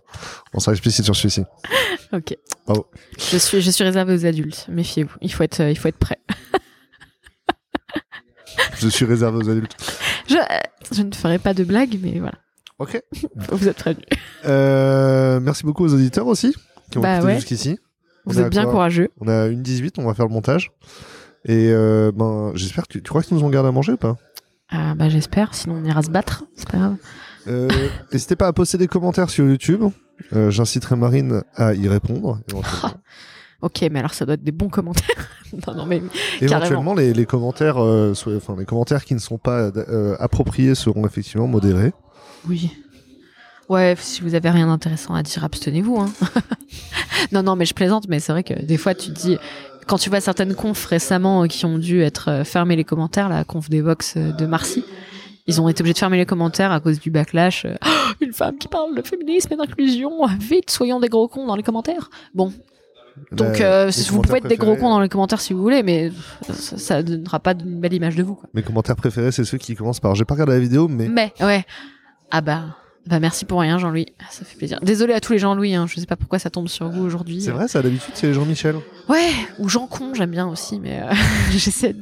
On 0.53 0.59
sera 0.59 0.71
explicite 0.71 1.05
sur 1.05 1.15
celui-ci. 1.15 1.43
Ok. 2.13 2.35
Bravo. 2.65 2.85
Je 3.19 3.37
suis, 3.37 3.61
je 3.61 3.69
suis 3.69 3.83
réservé 3.83 4.13
aux 4.13 4.25
adultes. 4.25 4.67
Méfiez-vous. 4.69 5.15
Il 5.21 5.33
faut 5.33 5.43
être, 5.43 5.61
il 5.61 5.77
faut 5.77 5.87
être 5.89 5.97
prêt. 5.97 6.17
Je 8.79 8.87
suis 8.89 9.05
réservé 9.05 9.37
aux 9.37 9.49
adultes. 9.49 9.75
Je, 10.27 10.35
euh, 10.35 10.41
je 10.91 11.01
ne 11.03 11.13
ferai 11.13 11.39
pas 11.39 11.53
de 11.53 11.63
blagues, 11.63 11.97
mais 12.01 12.19
voilà. 12.19 12.35
Ok. 12.79 13.01
Vous 13.51 13.67
êtes 13.67 13.77
prévenus. 13.77 14.05
Euh, 14.45 15.39
merci 15.39 15.63
beaucoup 15.63 15.85
aux 15.85 15.93
auditeurs 15.93 16.27
aussi 16.27 16.53
qui 16.91 16.97
ont 16.97 17.01
Bah 17.01 17.15
écouté 17.17 17.27
ouais. 17.27 17.35
jusqu'ici. 17.35 17.79
Vous 18.25 18.35
On 18.37 18.41
est 18.41 18.43
à 18.43 18.45
êtes 18.47 18.51
bien 18.51 18.63
quoi 18.63 18.71
courageux. 18.73 19.09
On 19.21 19.27
a 19.27 19.47
une 19.47 19.61
18, 19.61 19.99
on 19.99 20.05
va 20.05 20.13
faire 20.13 20.25
le 20.27 20.33
montage. 20.33 20.71
Et 21.45 21.69
euh, 21.71 22.11
ben 22.13 22.51
j'espère 22.55 22.87
que 22.87 22.93
tu, 22.93 23.03
tu 23.03 23.09
crois 23.09 23.21
qu'ils 23.21 23.37
nous 23.37 23.43
ont 23.43 23.49
gardé 23.49 23.69
à 23.69 23.71
manger 23.71 23.93
ou 23.93 23.97
pas? 23.97 24.17
Ah, 24.69 24.95
bah, 24.95 25.09
j'espère, 25.09 25.53
sinon 25.53 25.75
on 25.75 25.85
ira 25.85 26.01
se 26.01 26.09
battre, 26.09 26.43
c'est 26.55 26.67
pas 26.67 26.77
grave. 26.79 26.95
Euh, 27.47 27.69
N'hésitez 28.11 28.35
pas 28.35 28.47
à 28.47 28.53
poster 28.53 28.79
des 28.79 28.87
commentaires 28.87 29.29
sur 29.29 29.45
YouTube. 29.45 29.83
Euh, 30.33 30.49
J'inciterai 30.49 30.95
Marine 30.95 31.43
à 31.55 31.75
y 31.75 31.87
répondre. 31.87 32.39
éventuellement. 32.49 32.95
Ok, 33.61 33.85
mais 33.91 33.99
alors 33.99 34.13
ça 34.13 34.25
doit 34.25 34.35
être 34.35 34.43
des 34.43 34.51
bons 34.51 34.69
commentaires. 34.69 35.29
non, 35.67 35.75
non, 35.75 35.85
mais 35.85 36.01
Éventuellement, 36.41 36.93
les, 36.93 37.13
les 37.13 37.25
commentaires, 37.25 37.77
euh, 37.83 38.13
enfin, 38.27 38.55
les 38.57 38.65
commentaires 38.65 39.05
qui 39.05 39.13
ne 39.13 39.19
sont 39.19 39.37
pas 39.37 39.71
euh, 39.75 40.15
appropriés 40.19 40.75
seront 40.75 41.05
effectivement 41.05 41.47
modérés. 41.47 41.93
oui. 42.47 42.71
Ouais, 43.67 43.95
si 43.97 44.21
vous 44.21 44.35
avez 44.35 44.51
rien 44.51 44.67
d'intéressant 44.67 45.15
à 45.15 45.23
dire, 45.23 45.43
abstenez-vous. 45.43 45.97
Hein. 45.97 46.11
non, 47.31 47.41
non, 47.41 47.55
mais 47.55 47.65
je 47.65 47.73
plaisante, 47.73 48.07
mais 48.07 48.19
c'est 48.19 48.31
vrai 48.31 48.43
que 48.43 48.53
des 48.53 48.77
fois 48.77 48.93
tu 48.93 49.11
te 49.11 49.19
dis, 49.19 49.37
quand 49.87 49.97
tu 49.97 50.09
vois 50.09 50.21
certaines 50.21 50.53
confs 50.53 50.85
récemment 50.85 51.43
euh, 51.43 51.47
qui 51.47 51.65
ont 51.65 51.79
dû 51.79 52.01
être 52.01 52.43
fermées 52.43 52.75
les 52.75 52.83
commentaires, 52.83 53.27
la 53.27 53.43
conf 53.43 53.69
des 53.69 53.81
euh, 53.81 54.31
de 54.31 54.45
Marcy, 54.45 54.83
ils 55.47 55.61
ont 55.61 55.69
été 55.69 55.81
obligés 55.81 55.93
de 55.93 55.99
fermer 55.99 56.17
les 56.17 56.25
commentaires 56.25 56.71
à 56.71 56.79
cause 56.79 56.99
du 56.99 57.09
backlash. 57.09 57.65
Oh, 57.65 57.87
une 58.21 58.33
femme 58.33 58.57
qui 58.57 58.67
parle 58.67 58.95
de 58.95 59.01
féminisme 59.01 59.53
et 59.53 59.57
d'inclusion, 59.57 60.25
vite, 60.39 60.69
soyons 60.69 60.99
des 60.99 61.09
gros 61.09 61.27
cons 61.27 61.47
dans 61.47 61.55
les 61.55 61.63
commentaires. 61.63 62.09
Bon, 62.35 62.53
donc 63.31 63.59
La- 63.59 63.85
euh, 63.87 63.91
vous 64.09 64.21
pouvez 64.21 64.37
être 64.39 64.47
des 64.47 64.57
gros 64.57 64.75
cons 64.75 64.89
dans 64.89 64.99
les 64.99 65.09
commentaires 65.09 65.41
si 65.41 65.53
vous 65.53 65.61
voulez, 65.61 65.83
mais 65.83 66.11
ça, 66.51 66.77
ça 66.77 67.03
donnera 67.03 67.39
pas 67.39 67.51
une 67.53 67.79
belle 67.79 67.93
image 67.93 68.15
de 68.15 68.23
vous. 68.23 68.35
Quoi. 68.35 68.49
Mes 68.53 68.61
commentaires 68.63 68.95
préférés, 68.95 69.31
c'est 69.31 69.45
ceux 69.45 69.57
qui 69.57 69.75
commencent 69.75 69.99
par 69.99 70.15
J'ai 70.15 70.25
pas 70.25 70.33
regardé 70.35 70.53
la 70.53 70.59
vidéo, 70.59 70.87
mais. 70.87 71.07
Mais 71.07 71.33
ouais. 71.41 71.63
Ah 72.31 72.41
bah. 72.41 72.63
Bah 73.07 73.19
merci 73.19 73.45
pour 73.45 73.59
rien 73.59 73.77
Jean-Louis, 73.77 74.07
ça 74.31 74.43
fait 74.45 74.57
plaisir. 74.57 74.79
Désolé 74.81 75.13
à 75.13 75.19
tous 75.19 75.31
les 75.33 75.37
Jean-Louis, 75.37 75.75
hein. 75.75 75.85
je 75.87 75.99
sais 75.99 76.07
pas 76.07 76.15
pourquoi 76.15 76.39
ça 76.39 76.49
tombe 76.49 76.67
sur 76.67 76.89
vous 76.89 77.03
aujourd'hui. 77.03 77.39
C'est 77.39 77.51
vrai, 77.51 77.67
ça 77.67 77.83
d'habitude, 77.83 78.15
c'est 78.15 78.33
Jean-Michel. 78.33 78.77
Ouais, 79.07 79.29
ou 79.59 79.69
Jean 79.69 79.85
Con, 79.85 80.15
j'aime 80.15 80.31
bien 80.31 80.47
aussi, 80.47 80.79
mais 80.79 81.03
euh, 81.03 81.13
j'essaie 81.51 81.93
de... 81.93 82.01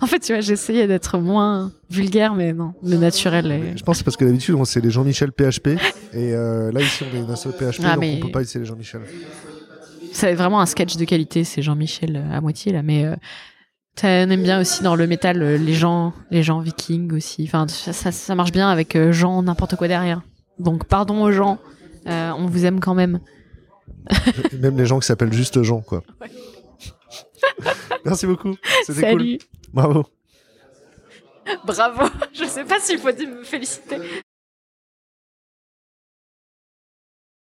En 0.00 0.06
fait, 0.06 0.20
tu 0.20 0.32
vois, 0.32 0.40
j'essayais 0.42 0.86
d'être 0.86 1.18
moins 1.18 1.72
vulgaire, 1.90 2.36
mais 2.36 2.52
non, 2.52 2.74
le 2.84 2.96
naturel 2.96 3.50
est... 3.50 3.76
Je 3.76 3.82
pense 3.82 3.98
que 3.98 4.04
parce 4.04 4.16
que 4.16 4.24
d'habitude, 4.24 4.54
on- 4.54 4.64
c'est 4.64 4.80
les 4.80 4.90
Jean-Michel 4.92 5.32
PHP. 5.32 5.66
Et 6.12 6.32
euh, 6.32 6.70
là, 6.70 6.80
ici, 6.80 7.02
on 7.12 7.16
est 7.16 7.20
une 7.22 7.30
asso 7.32 7.48
PHP, 7.48 7.80
Ah, 7.82 7.94
donc 7.94 7.98
mais- 8.02 8.18
on 8.22 8.26
peut 8.26 8.30
pas 8.32 8.38
laisser 8.38 8.60
les 8.60 8.66
Jean-Michel. 8.66 9.00
C'est 10.16 10.32
vraiment 10.32 10.60
un 10.60 10.66
sketch 10.66 10.96
de 10.96 11.04
qualité, 11.04 11.44
c'est 11.44 11.60
Jean-Michel 11.60 12.16
euh, 12.16 12.36
à 12.36 12.40
moitié 12.40 12.72
là, 12.72 12.82
mais 12.82 13.04
euh, 13.04 13.16
on 14.02 14.30
aime 14.30 14.42
bien 14.42 14.58
aussi 14.58 14.82
dans 14.82 14.96
le 14.96 15.06
métal 15.06 15.42
euh, 15.42 15.58
les 15.58 15.74
gens, 15.74 16.14
les 16.30 16.42
gens 16.42 16.60
vikings 16.60 17.12
aussi. 17.12 17.44
Enfin, 17.44 17.68
ça, 17.68 17.92
ça, 17.92 18.10
ça 18.12 18.34
marche 18.34 18.50
bien 18.50 18.70
avec 18.70 18.96
Jean 19.10 19.42
n'importe 19.42 19.76
quoi 19.76 19.88
derrière. 19.88 20.22
Donc 20.58 20.84
pardon 20.84 21.22
aux 21.22 21.32
gens, 21.32 21.58
euh, 22.06 22.30
on 22.38 22.46
vous 22.46 22.64
aime 22.64 22.80
quand 22.80 22.94
même. 22.94 23.20
Même 24.58 24.78
les 24.78 24.86
gens 24.86 24.98
qui 25.00 25.06
s'appellent 25.06 25.34
juste 25.34 25.62
Jean, 25.62 25.82
quoi. 25.82 26.02
Merci 28.06 28.26
beaucoup. 28.26 28.56
C'était 28.86 29.10
cool. 29.10 29.20
Salut, 29.20 29.38
Bravo. 29.74 30.06
bravo. 31.66 32.02
Je 32.32 32.44
sais 32.44 32.64
pas 32.64 32.80
s'il 32.80 32.98
faut 32.98 33.12
dire 33.12 33.28
me 33.28 33.44
féliciter. 33.44 33.98